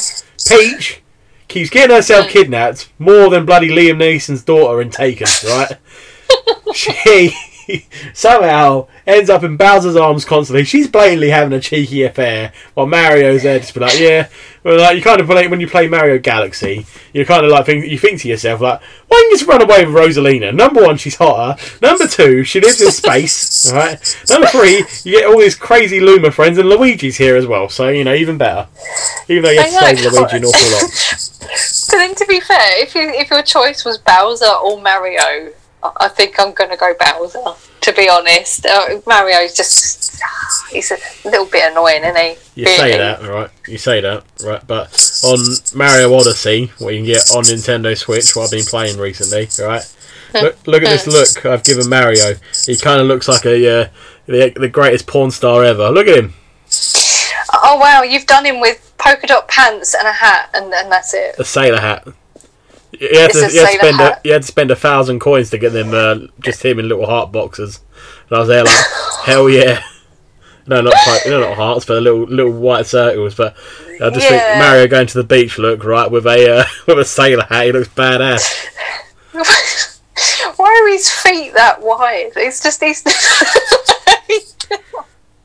Peach 0.48 1.02
keeps 1.48 1.70
getting 1.70 1.96
herself 1.96 2.28
mm. 2.28 2.30
kidnapped 2.30 2.90
more 2.98 3.30
than 3.30 3.46
bloody 3.46 3.70
Liam 3.70 3.98
Neeson's 3.98 4.44
daughter 4.44 4.82
in 4.82 4.90
Taken, 4.90 5.28
right? 5.48 5.78
she 6.74 7.36
somehow 8.14 8.88
ends 9.06 9.30
up 9.30 9.44
in 9.44 9.58
Bowser's 9.58 9.96
arms 9.96 10.26
constantly. 10.26 10.64
She's 10.64 10.88
blatantly 10.88 11.30
having 11.30 11.54
a 11.54 11.60
cheeky 11.60 12.04
affair 12.04 12.54
while 12.74 12.86
Mario's 12.86 13.44
there 13.44 13.60
just 13.60 13.74
be 13.74 13.80
like, 13.80 14.00
yeah. 14.00 14.30
Well, 14.64 14.80
like 14.80 14.96
you 14.96 15.02
kind 15.02 15.20
of 15.20 15.28
when 15.28 15.60
you 15.60 15.68
play 15.68 15.88
Mario 15.88 16.18
Galaxy, 16.20 16.86
you 17.12 17.26
kind 17.26 17.46
of 17.46 17.52
like 17.52 17.66
think 17.66 17.86
you 17.86 17.98
think 17.98 18.22
to 18.22 18.30
yourself 18.30 18.62
like, 18.62 18.82
why 18.82 19.18
don't 19.18 19.32
you 19.32 19.38
just 19.38 19.48
run 19.48 19.62
away 19.62 19.86
with 19.86 19.94
Rosalina? 19.94 20.56
Number 20.56 20.82
one, 20.82 20.98
she's 20.98 21.16
hotter. 21.16 21.62
Number 21.82 22.08
two, 22.08 22.44
she 22.44 22.62
lives 22.62 22.82
in 22.82 22.92
space. 22.92 23.70
All 23.72 23.78
right. 23.78 24.26
Number 24.30 24.48
three, 24.48 24.86
you 25.04 25.20
get 25.20 25.28
all 25.28 25.38
these 25.38 25.56
crazy 25.56 26.00
Luma 26.00 26.32
friends, 26.32 26.58
and 26.58 26.70
Luigi's 26.70 27.18
here 27.18 27.36
as 27.36 27.46
well. 27.46 27.68
So 27.68 27.90
you 27.90 28.06
know, 28.06 28.14
even 28.14 28.38
better. 28.38 28.68
Even 29.28 29.44
though 29.44 29.52
you 29.52 29.62
have 29.62 29.70
to 29.70 29.98
save. 29.98 30.14
Luigi 30.14 30.38
an 30.38 30.46
awful 30.46 30.72
lot. 30.72 31.30
But 31.94 32.00
then, 32.00 32.16
to 32.16 32.26
be 32.26 32.40
fair, 32.40 32.82
if 32.82 32.96
you 32.96 33.02
if 33.10 33.30
your 33.30 33.44
choice 33.44 33.86
was 33.86 34.00
Bowser 34.00 34.48
or 34.48 34.82
Mario, 34.82 35.54
I 35.98 36.08
think 36.08 36.40
I'm 36.40 36.54
going 36.54 36.70
to 36.70 36.78
go 36.78 36.94
Bowser. 37.00 37.44
To 37.82 37.94
be 37.94 38.08
honest, 38.10 38.66
uh, 38.66 39.02
Mario's 39.06 39.54
just 39.54 40.22
he's 40.72 40.92
a 40.92 40.98
little 41.26 41.46
bit 41.46 41.70
annoying, 41.72 42.04
isn't 42.04 42.16
he? 42.16 42.62
You 42.62 42.68
say 42.68 42.98
that, 42.98 43.22
right? 43.24 43.50
You 43.68 43.78
say 43.78 44.00
that, 44.02 44.24
right? 44.44 44.66
But 44.66 45.22
on 45.26 45.40
Mario 45.76 46.14
Odyssey, 46.14 46.72
what 46.80 46.94
you 46.94 47.00
can 47.00 47.08
get 47.08 47.30
on 47.36 47.44
Nintendo 47.44 47.98
Switch, 47.98 48.36
what 48.36 48.46
I've 48.46 48.52
been 48.52 48.66
playing 48.66 48.98
recently, 48.98 49.50
right? 49.66 49.84
Look, 50.34 50.66
look 50.66 50.84
at 50.84 51.06
this 51.06 51.36
look 51.36 51.46
I've 51.46 51.64
given 51.64 51.90
Mario. 51.90 52.36
He 52.66 52.78
kind 52.78 53.02
of 53.02 53.08
looks 53.08 53.28
like 53.28 53.46
a 53.46 53.82
uh, 53.82 53.88
the, 54.26 54.54
the 54.56 54.70
greatest 54.70 55.06
porn 55.06 55.32
star 55.32 55.64
ever. 55.64 55.90
Look 55.90 56.08
at 56.08 56.18
him, 56.18 56.34
Oh 57.66 57.78
wow, 57.78 58.02
you've 58.02 58.26
done 58.26 58.46
him 58.46 58.60
with 58.60 58.94
polka 58.98 59.28
dot 59.28 59.48
pants 59.48 59.94
and 59.94 60.08
a 60.08 60.12
hat, 60.12 60.50
and, 60.54 60.74
and 60.74 60.92
that's 60.92 61.14
it. 61.14 61.36
a 61.38 61.46
sailor 61.46 61.80
hat. 61.80 62.08
You 63.00 63.20
had, 63.20 63.32
to, 63.32 63.52
you, 63.52 63.66
had 63.66 63.72
to 63.72 63.78
spend 63.80 64.02
a, 64.02 64.22
you 64.24 64.34
had 64.34 64.42
to 64.44 64.48
spend 64.48 64.72
a 64.72 64.76
thousand 64.76 65.20
coins 65.20 65.50
to 65.50 65.58
get 65.58 65.72
them, 65.72 65.94
uh, 65.94 66.28
just 66.42 66.64
him 66.64 66.80
in 66.80 66.88
little 66.88 67.08
heart 67.08 67.32
boxes. 67.32 67.80
And 68.30 68.38
I 68.38 68.40
was 68.40 68.48
there 68.48 68.64
like, 68.64 68.86
hell 69.26 69.50
yeah. 69.50 69.84
No, 70.66 70.80
not 70.80 70.94
quite, 71.04 71.22
no, 71.26 71.42
not 71.42 71.58
hearts, 71.58 71.86
but 71.86 72.02
little 72.02 72.24
little 72.24 72.54
white 72.54 72.86
circles. 72.86 73.36
But 73.36 73.58
I 74.02 74.10
just 74.10 74.28
think 74.28 74.42
Mario 74.60 74.88
going 74.88 75.08
to 75.08 75.18
the 75.18 75.24
beach 75.24 75.58
look 75.58 75.84
right 75.84 76.10
with 76.10 76.26
a 76.26 76.60
uh, 76.60 76.66
with 76.88 77.00
a 77.00 77.06
sailor 77.06 77.44
hat. 77.44 77.66
He 77.66 77.72
looks 77.74 77.90
badass. 77.90 78.68
Why 80.56 80.84
are 80.84 80.92
his 80.92 81.10
feet 81.10 81.54
that 81.56 81.82
wide? 81.82 82.32
It's 82.38 82.64
just 82.64 82.80
these. 82.80 83.04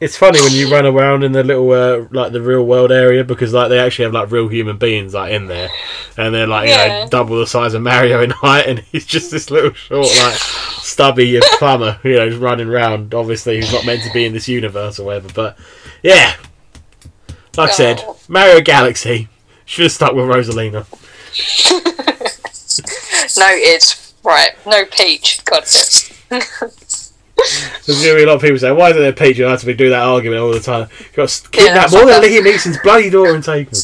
It's 0.00 0.16
funny 0.16 0.40
when 0.40 0.52
you 0.52 0.70
run 0.70 0.86
around 0.86 1.24
in 1.24 1.32
the 1.32 1.42
little 1.42 1.72
uh, 1.72 2.06
like 2.12 2.30
the 2.30 2.40
real 2.40 2.64
world 2.64 2.92
area 2.92 3.24
because 3.24 3.52
like 3.52 3.68
they 3.68 3.80
actually 3.80 4.04
have 4.04 4.14
like 4.14 4.30
real 4.30 4.46
human 4.46 4.78
beings 4.78 5.12
like 5.12 5.32
in 5.32 5.48
there, 5.48 5.68
and 6.16 6.32
they're 6.32 6.46
like 6.46 6.68
you 6.68 6.74
Yeah. 6.74 7.02
know 7.04 7.08
double 7.10 7.40
the 7.40 7.48
size 7.48 7.74
of 7.74 7.82
Mario 7.82 8.22
in 8.22 8.30
height, 8.30 8.66
and 8.68 8.78
he's 8.78 9.04
just 9.04 9.32
this 9.32 9.50
little 9.50 9.72
short 9.72 10.06
like 10.06 10.34
stubby 10.34 11.40
plumber, 11.58 11.98
you 12.04 12.14
know, 12.14 12.28
just 12.28 12.40
running 12.40 12.68
around. 12.68 13.12
Obviously, 13.12 13.56
he's 13.56 13.72
not 13.72 13.84
meant 13.86 14.04
to 14.04 14.12
be 14.12 14.24
in 14.24 14.32
this 14.32 14.46
universe 14.46 15.00
or 15.00 15.06
whatever, 15.06 15.30
but 15.34 15.58
yeah. 16.04 16.34
Like 17.56 17.70
I 17.70 17.72
said. 17.72 18.04
Mario 18.28 18.60
Galaxy 18.60 19.28
should 19.64 19.82
have 19.84 19.92
stuck 19.92 20.12
with 20.12 20.26
Rosalina. 20.26 20.86
Noted. 23.36 23.82
Right, 24.22 24.50
no 24.66 24.84
peach. 24.84 25.44
Got 25.44 25.64
it. 25.74 26.12
There's 27.86 28.02
going 28.02 28.14
to 28.14 28.16
be 28.16 28.22
a 28.24 28.26
lot 28.26 28.36
of 28.36 28.42
people 28.42 28.58
saying, 28.58 28.76
why 28.76 28.90
isn't 28.90 29.00
there 29.00 29.12
Peach? 29.12 29.38
You 29.38 29.44
have 29.44 29.60
to 29.60 29.66
be 29.66 29.74
do 29.74 29.90
that 29.90 30.02
argument 30.02 30.40
all 30.40 30.50
the 30.50 30.60
time. 30.60 30.88
You've 30.98 31.12
got 31.14 31.28
to 31.28 31.42
Yeah, 31.44 31.50
kidnap 31.50 31.92
more 31.92 32.04
than 32.04 32.20
like 32.20 32.30
Liam 32.30 32.42
Neeson's 32.42 32.78
bloody 32.82 33.10
daughter 33.10 33.34
and 33.34 33.44
Taken. 33.44 33.78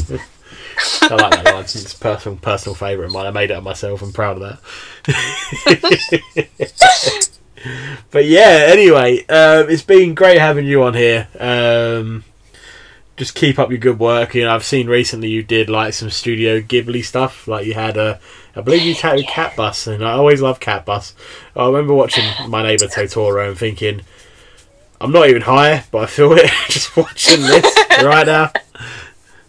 I 1.02 1.06
like 1.08 1.30
that 1.30 1.44
line. 1.44 1.62
It's 1.62 1.94
a 1.94 1.98
personal, 1.98 2.38
personal 2.38 2.74
favourite 2.74 3.06
of 3.06 3.12
mine. 3.12 3.26
I 3.26 3.30
made 3.30 3.50
it 3.50 3.54
up 3.54 3.62
myself. 3.62 4.02
I'm 4.02 4.12
proud 4.12 4.42
of 4.42 4.60
that. 5.06 5.68
but 8.10 8.24
yeah, 8.24 8.64
anyway, 8.66 9.24
um, 9.26 9.70
it's 9.70 9.82
been 9.82 10.14
great 10.14 10.38
having 10.38 10.66
you 10.66 10.82
on 10.82 10.94
here. 10.94 11.28
Um, 11.38 12.24
just 13.16 13.34
keep 13.34 13.58
up 13.58 13.70
your 13.70 13.78
good 13.78 13.98
work. 13.98 14.34
You 14.34 14.44
know, 14.44 14.54
I've 14.54 14.64
seen 14.64 14.88
recently 14.88 15.28
you 15.28 15.42
did 15.42 15.70
like 15.70 15.94
some 15.94 16.10
Studio 16.10 16.60
Ghibli 16.60 17.04
stuff. 17.04 17.46
Like 17.46 17.66
you 17.66 17.74
had 17.74 17.96
a, 17.96 18.18
I 18.56 18.60
believe 18.60 18.82
you 18.82 18.94
tattooed 18.94 19.26
Cat 19.26 19.56
Bus, 19.56 19.86
and 19.86 20.04
I 20.04 20.12
always 20.12 20.40
love 20.42 20.60
Cat 20.60 20.84
Bus. 20.84 21.14
I 21.54 21.66
remember 21.66 21.94
watching 21.94 22.24
My 22.48 22.62
Neighbor 22.62 22.86
Totoro 22.86 23.48
and 23.48 23.58
thinking, 23.58 24.02
I'm 25.00 25.12
not 25.12 25.28
even 25.28 25.42
high, 25.42 25.84
but 25.90 26.02
I 26.02 26.06
feel 26.06 26.32
it 26.32 26.50
just 26.68 26.96
watching 26.96 27.42
this 27.42 27.76
right 28.02 28.26
now. 28.26 28.52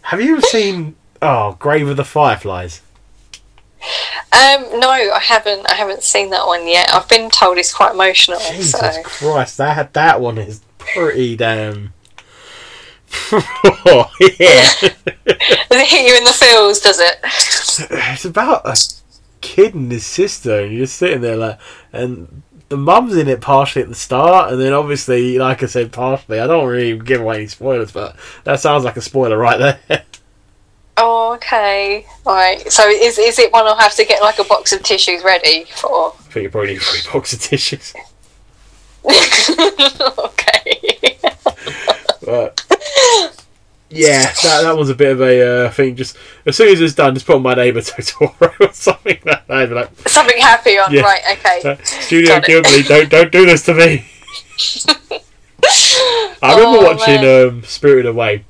Have 0.02 0.20
you 0.20 0.40
seen 0.40 0.94
Oh 1.20 1.56
Grave 1.58 1.88
of 1.88 1.96
the 1.96 2.04
Fireflies? 2.04 2.82
Um, 4.32 4.80
no, 4.80 4.90
I 4.90 5.20
haven't. 5.20 5.70
I 5.70 5.74
haven't 5.74 6.02
seen 6.02 6.30
that 6.30 6.46
one 6.46 6.66
yet. 6.66 6.92
I've 6.92 7.08
been 7.08 7.30
told 7.30 7.58
it's 7.58 7.72
quite 7.72 7.94
emotional. 7.94 8.38
Jesus 8.38 8.72
So 8.72 9.02
Christ, 9.02 9.56
that 9.58 9.92
that 9.94 10.20
one 10.20 10.38
is 10.38 10.60
pretty 10.78 11.36
damn. 11.36 11.92
yeah, 13.32 14.70
does 14.80 15.80
it 15.80 15.88
hit 15.88 16.08
you 16.08 16.16
in 16.16 16.24
the 16.24 16.32
feels? 16.32 16.80
Does 16.80 17.00
it? 17.00 17.16
it's 18.12 18.24
about 18.24 18.66
a 18.66 18.76
kid 19.40 19.74
and 19.74 19.90
his 19.90 20.06
sister, 20.06 20.60
and 20.60 20.72
you're 20.72 20.84
just 20.84 20.96
sitting 20.96 21.20
there 21.20 21.36
like, 21.36 21.58
and 21.92 22.42
the 22.68 22.76
mum's 22.76 23.16
in 23.16 23.28
it 23.28 23.40
partially 23.40 23.82
at 23.82 23.88
the 23.88 23.94
start, 23.94 24.52
and 24.52 24.60
then 24.60 24.72
obviously, 24.72 25.38
like 25.38 25.62
I 25.62 25.66
said, 25.66 25.92
partially. 25.92 26.40
I 26.40 26.46
don't 26.46 26.66
really 26.66 26.98
give 26.98 27.20
away 27.20 27.36
any 27.36 27.46
spoilers, 27.46 27.92
but 27.92 28.16
that 28.44 28.60
sounds 28.60 28.84
like 28.84 28.96
a 28.96 29.02
spoiler 29.02 29.38
right 29.38 29.58
there. 29.58 30.04
Oh, 30.98 31.34
okay. 31.34 32.06
Right. 32.24 32.72
So 32.72 32.88
is 32.88 33.18
is 33.18 33.38
it 33.38 33.52
one 33.52 33.66
I'll 33.66 33.76
have 33.76 33.94
to 33.96 34.04
get 34.06 34.22
like 34.22 34.38
a 34.38 34.44
box 34.44 34.72
of 34.72 34.82
tissues 34.82 35.22
ready 35.22 35.64
for? 35.64 36.14
I 36.18 36.22
think 36.32 36.44
you 36.44 36.48
probably 36.50 36.72
need 36.72 36.80
three 36.80 37.12
box 37.12 37.34
of 37.34 37.40
tissues. 37.42 37.92
okay. 40.18 41.18
But 42.24 42.65
yeah, 43.90 44.32
that, 44.42 44.62
that 44.62 44.76
was 44.76 44.90
a 44.90 44.94
bit 44.94 45.12
of 45.12 45.20
a 45.20 45.66
uh, 45.66 45.70
thing. 45.70 45.96
Just 45.96 46.16
as 46.44 46.56
soon 46.56 46.68
as 46.72 46.80
it's 46.80 46.94
done, 46.94 47.14
just 47.14 47.26
put 47.26 47.36
on 47.36 47.42
my 47.42 47.54
neighbour 47.54 47.80
Totoro 47.82 48.52
or 48.68 48.72
something 48.72 49.18
like 49.24 49.46
that. 49.46 49.70
Like, 49.70 50.08
Something 50.08 50.38
happy 50.38 50.78
on, 50.78 50.92
Yeah. 50.92 51.02
right, 51.02 51.22
okay. 51.38 51.62
uh, 51.70 51.76
Studio. 51.84 52.40
Ghibli, 52.40 52.86
don't 52.86 53.08
don't 53.08 53.32
do 53.32 53.46
this 53.46 53.64
to 53.66 53.74
me. 53.74 54.06
I 56.42 56.54
remember 56.56 56.78
Oh, 56.78 56.94
watching 56.94 57.22
man. 57.22 57.48
um, 57.48 57.62
Spirited 57.64 58.06
Away. 58.06 58.44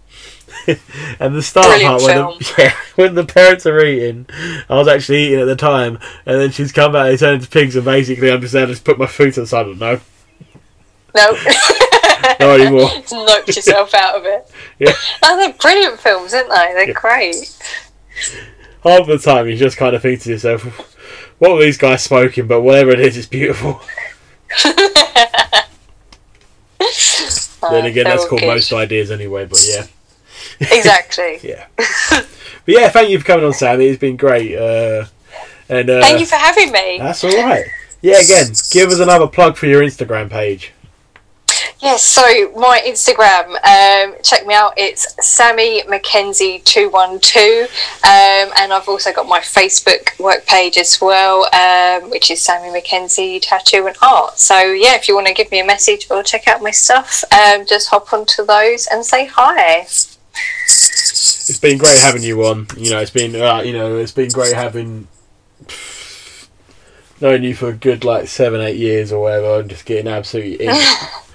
and 1.21 1.35
the 1.37 1.43
start 1.43 1.67
Brilliant 1.67 2.01
part 2.01 2.03
when 2.03 2.39
the, 2.39 2.55
yeah, 2.59 2.73
when 2.97 3.15
the 3.15 3.25
parents 3.25 3.67
are 3.67 3.85
eating, 3.85 4.27
I 4.69 4.75
was 4.75 4.89
actually 4.89 5.27
eating 5.27 5.39
at 5.41 5.45
the 5.45 5.55
time, 5.57 5.99
and 6.27 6.41
then 6.41 6.51
she's 6.51 6.73
come 6.73 6.93
back, 6.93 7.05
and 7.07 7.13
they 7.13 7.17
turn 7.17 7.35
into 7.35 7.49
pigs, 7.49 7.77
and 7.77 7.85
basically 7.85 8.33
I'm 8.33 8.41
just 8.41 8.53
there 8.53 8.67
to 8.67 8.73
just 8.73 8.85
put 8.85 8.99
my 8.99 9.07
food 9.07 9.35
to 9.35 9.43
the 9.43 9.47
side. 9.47 9.69
of 9.69 9.79
No, 9.79 10.01
No. 11.15 11.37
not 12.41 12.61
anymore. 12.61 12.91
Knocked 13.13 13.49
yourself 13.49 13.95
out 13.95 14.17
of 14.17 14.25
it. 14.25 14.51
Yeah. 14.79 14.93
Oh, 15.23 15.37
they're 15.39 15.53
brilliant 15.55 15.99
films, 16.01 16.35
aren't 16.35 16.51
they? 16.51 16.73
They're 16.75 16.89
Yeah. 16.89 16.93
great. 16.93 17.59
Half 18.83 19.07
the 19.07 19.19
time 19.19 19.49
you 19.49 19.57
just 19.57 19.77
kind 19.77 19.97
of 19.97 20.03
think 20.03 20.21
to 20.23 20.31
yourself, 20.31 20.63
what 21.39 21.53
were 21.55 21.63
these 21.63 21.79
guys 21.79 22.03
smoking? 22.05 22.47
But 22.47 22.61
whatever 22.61 22.91
it 22.91 23.01
is, 23.01 23.17
it's 23.17 23.27
beautiful. 23.27 23.81
then 24.65 24.77
Uh, 27.63 27.87
again, 27.87 28.05
that's 28.05 28.27
called 28.27 28.43
good. 28.43 28.49
most 28.49 28.73
ideas 28.73 29.11
anyway. 29.11 29.47
But 29.47 29.65
yeah, 29.67 29.87
Exactly. 30.61 31.41
yeah. 31.43 31.67
but 31.77 32.27
yeah, 32.67 32.89
thank 32.91 33.11
you 33.11 33.19
for 33.19 33.25
coming 33.25 33.45
on, 33.47 33.53
Sammi. 33.53 33.89
It's 33.89 33.99
been 33.99 34.17
great. 34.17 34.57
Uh, 34.57 35.07
and 35.69 35.91
uh, 35.91 36.01
Thank 36.01 36.21
you 36.21 36.27
for 36.27 36.37
having 36.37 36.71
me. 36.71 36.99
That's 36.99 37.25
all 37.25 37.31
right. 37.45 37.65
Yeah, 38.03 38.21
again, 38.21 38.53
give 38.71 38.91
us 38.91 39.01
another 39.01 39.27
plug 39.27 39.57
for 39.57 39.67
your 39.67 39.83
Instagram 39.83 40.31
page. 40.31 40.73
Yes, 41.87 42.03
so 42.03 42.51
my 42.57 42.83
Instagram, 42.85 43.47
um, 43.63 44.17
check 44.25 44.45
me 44.45 44.55
out. 44.55 44.75
It's 44.77 45.15
Sammi 45.21 45.89
Mackenzie 45.89 46.59
two 46.65 46.91
one 46.91 47.21
two, 47.21 47.69
um, 48.03 48.51
and 48.59 48.73
I've 48.73 48.89
also 48.89 49.13
got 49.13 49.29
my 49.29 49.39
Facebook 49.39 50.19
work 50.19 50.45
page 50.47 50.79
as 50.79 51.01
well, 51.01 51.45
um, 51.55 52.11
which 52.11 52.29
is 52.33 52.45
Sammi 52.45 52.73
Mackenzie 52.73 53.39
Tattoo 53.39 53.87
and 53.87 53.95
Art. 54.03 54.37
So 54.37 54.59
yeah, 54.73 54.97
if 54.97 55.07
you 55.07 55.15
want 55.15 55.29
to 55.29 55.33
give 55.33 55.49
me 55.53 55.61
a 55.61 55.65
message 55.65 56.09
or 56.11 56.25
check 56.25 56.49
out 56.49 56.61
my 56.61 56.73
stuff, 56.73 57.23
um, 57.33 57.65
just 57.65 57.89
hop 57.91 58.13
onto 58.13 58.45
those 58.45 58.89
and 58.89 59.07
say 59.07 59.27
hi. 59.27 59.83
It's 59.83 61.61
been 61.61 61.79
great 61.79 62.01
having 62.01 62.25
you 62.25 62.45
on. 62.47 62.67
You 62.77 62.91
know, 62.91 62.99
it's 62.99 63.13
been 63.13 63.37
uh, 63.37 63.61
you 63.61 63.73
know, 63.73 63.97
it's 63.97 64.11
been 64.11 64.31
great 64.31 64.55
having 64.55 65.07
known 67.21 67.45
you 67.45 67.55
for 67.55 67.69
a 67.69 67.75
good 67.75 68.05
like 68.05 68.27
seven, 68.27 68.61
eight 68.61 68.77
years 68.77 69.13
or 69.13 69.23
whatever, 69.23 69.61
and 69.61 69.71
just 69.71 69.87
getting 69.87 70.09
absolutely 70.09 70.67
in. 70.67 70.75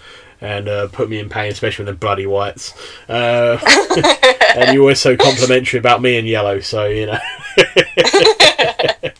And 0.41 0.67
uh, 0.67 0.87
put 0.87 1.07
me 1.07 1.19
in 1.19 1.29
pain, 1.29 1.51
especially 1.51 1.85
with 1.85 1.93
the 1.93 1.99
bloody 1.99 2.25
whites. 2.25 2.73
Uh, 3.07 3.59
and 4.55 4.73
you're 4.73 4.81
always 4.81 4.99
so 4.99 5.15
complimentary 5.15 5.77
about 5.77 6.01
me 6.01 6.17
and 6.17 6.27
yellow, 6.27 6.59
so 6.59 6.87
you 6.87 7.05
know. 7.05 7.19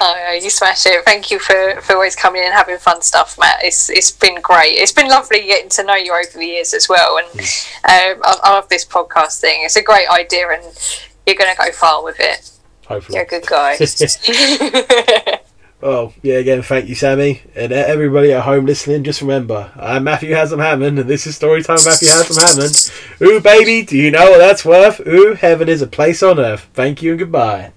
Oh, 0.00 0.38
you 0.40 0.50
smash 0.50 0.86
it. 0.86 1.04
Thank 1.04 1.30
you 1.30 1.38
for, 1.38 1.80
for 1.80 1.94
always 1.94 2.14
coming 2.14 2.42
in 2.42 2.48
and 2.48 2.54
having 2.54 2.78
fun 2.78 3.02
stuff, 3.02 3.38
Matt. 3.38 3.64
It's 3.64 3.90
it's 3.90 4.12
been 4.12 4.40
great. 4.40 4.74
It's 4.74 4.92
been 4.92 5.08
lovely 5.08 5.42
getting 5.42 5.70
to 5.70 5.84
know 5.84 5.94
you 5.94 6.12
over 6.12 6.38
the 6.38 6.46
years 6.46 6.72
as 6.72 6.88
well. 6.88 7.18
And 7.18 7.26
um, 7.40 8.22
I, 8.22 8.36
I 8.42 8.50
love 8.52 8.68
this 8.68 8.84
podcast 8.84 9.40
thing. 9.40 9.64
It's 9.64 9.76
a 9.76 9.82
great 9.82 10.08
idea, 10.08 10.48
and 10.50 10.62
you're 11.26 11.36
going 11.36 11.54
to 11.54 11.60
go 11.60 11.72
far 11.72 12.04
with 12.04 12.20
it. 12.20 12.50
Hopefully. 12.86 13.16
You're 13.16 13.24
a 13.24 13.28
good 13.28 13.46
guy. 13.46 15.38
Well, 15.80 16.12
yeah, 16.22 16.38
again, 16.38 16.62
thank 16.62 16.88
you, 16.88 16.96
Sammi. 16.96 17.40
And 17.54 17.72
everybody 17.72 18.32
at 18.32 18.42
home 18.42 18.66
listening, 18.66 19.04
just 19.04 19.20
remember, 19.20 19.70
I'm 19.76 20.04
Matthew 20.04 20.34
Haslam 20.34 20.58
Hammond, 20.58 20.98
and 20.98 21.08
this 21.08 21.24
is 21.24 21.38
Storytime 21.38 21.84
Matthew 21.84 22.08
Haslam 22.08 22.48
Hammond. 22.48 22.92
Ooh, 23.22 23.40
baby, 23.40 23.86
do 23.86 23.96
you 23.96 24.10
know 24.10 24.30
what 24.30 24.38
that's 24.38 24.64
worth? 24.64 25.00
Ooh, 25.06 25.34
heaven 25.34 25.68
is 25.68 25.80
a 25.80 25.86
place 25.86 26.20
on 26.20 26.40
earth. 26.40 26.68
Thank 26.74 27.00
you 27.00 27.12
and 27.12 27.20
goodbye. 27.20 27.72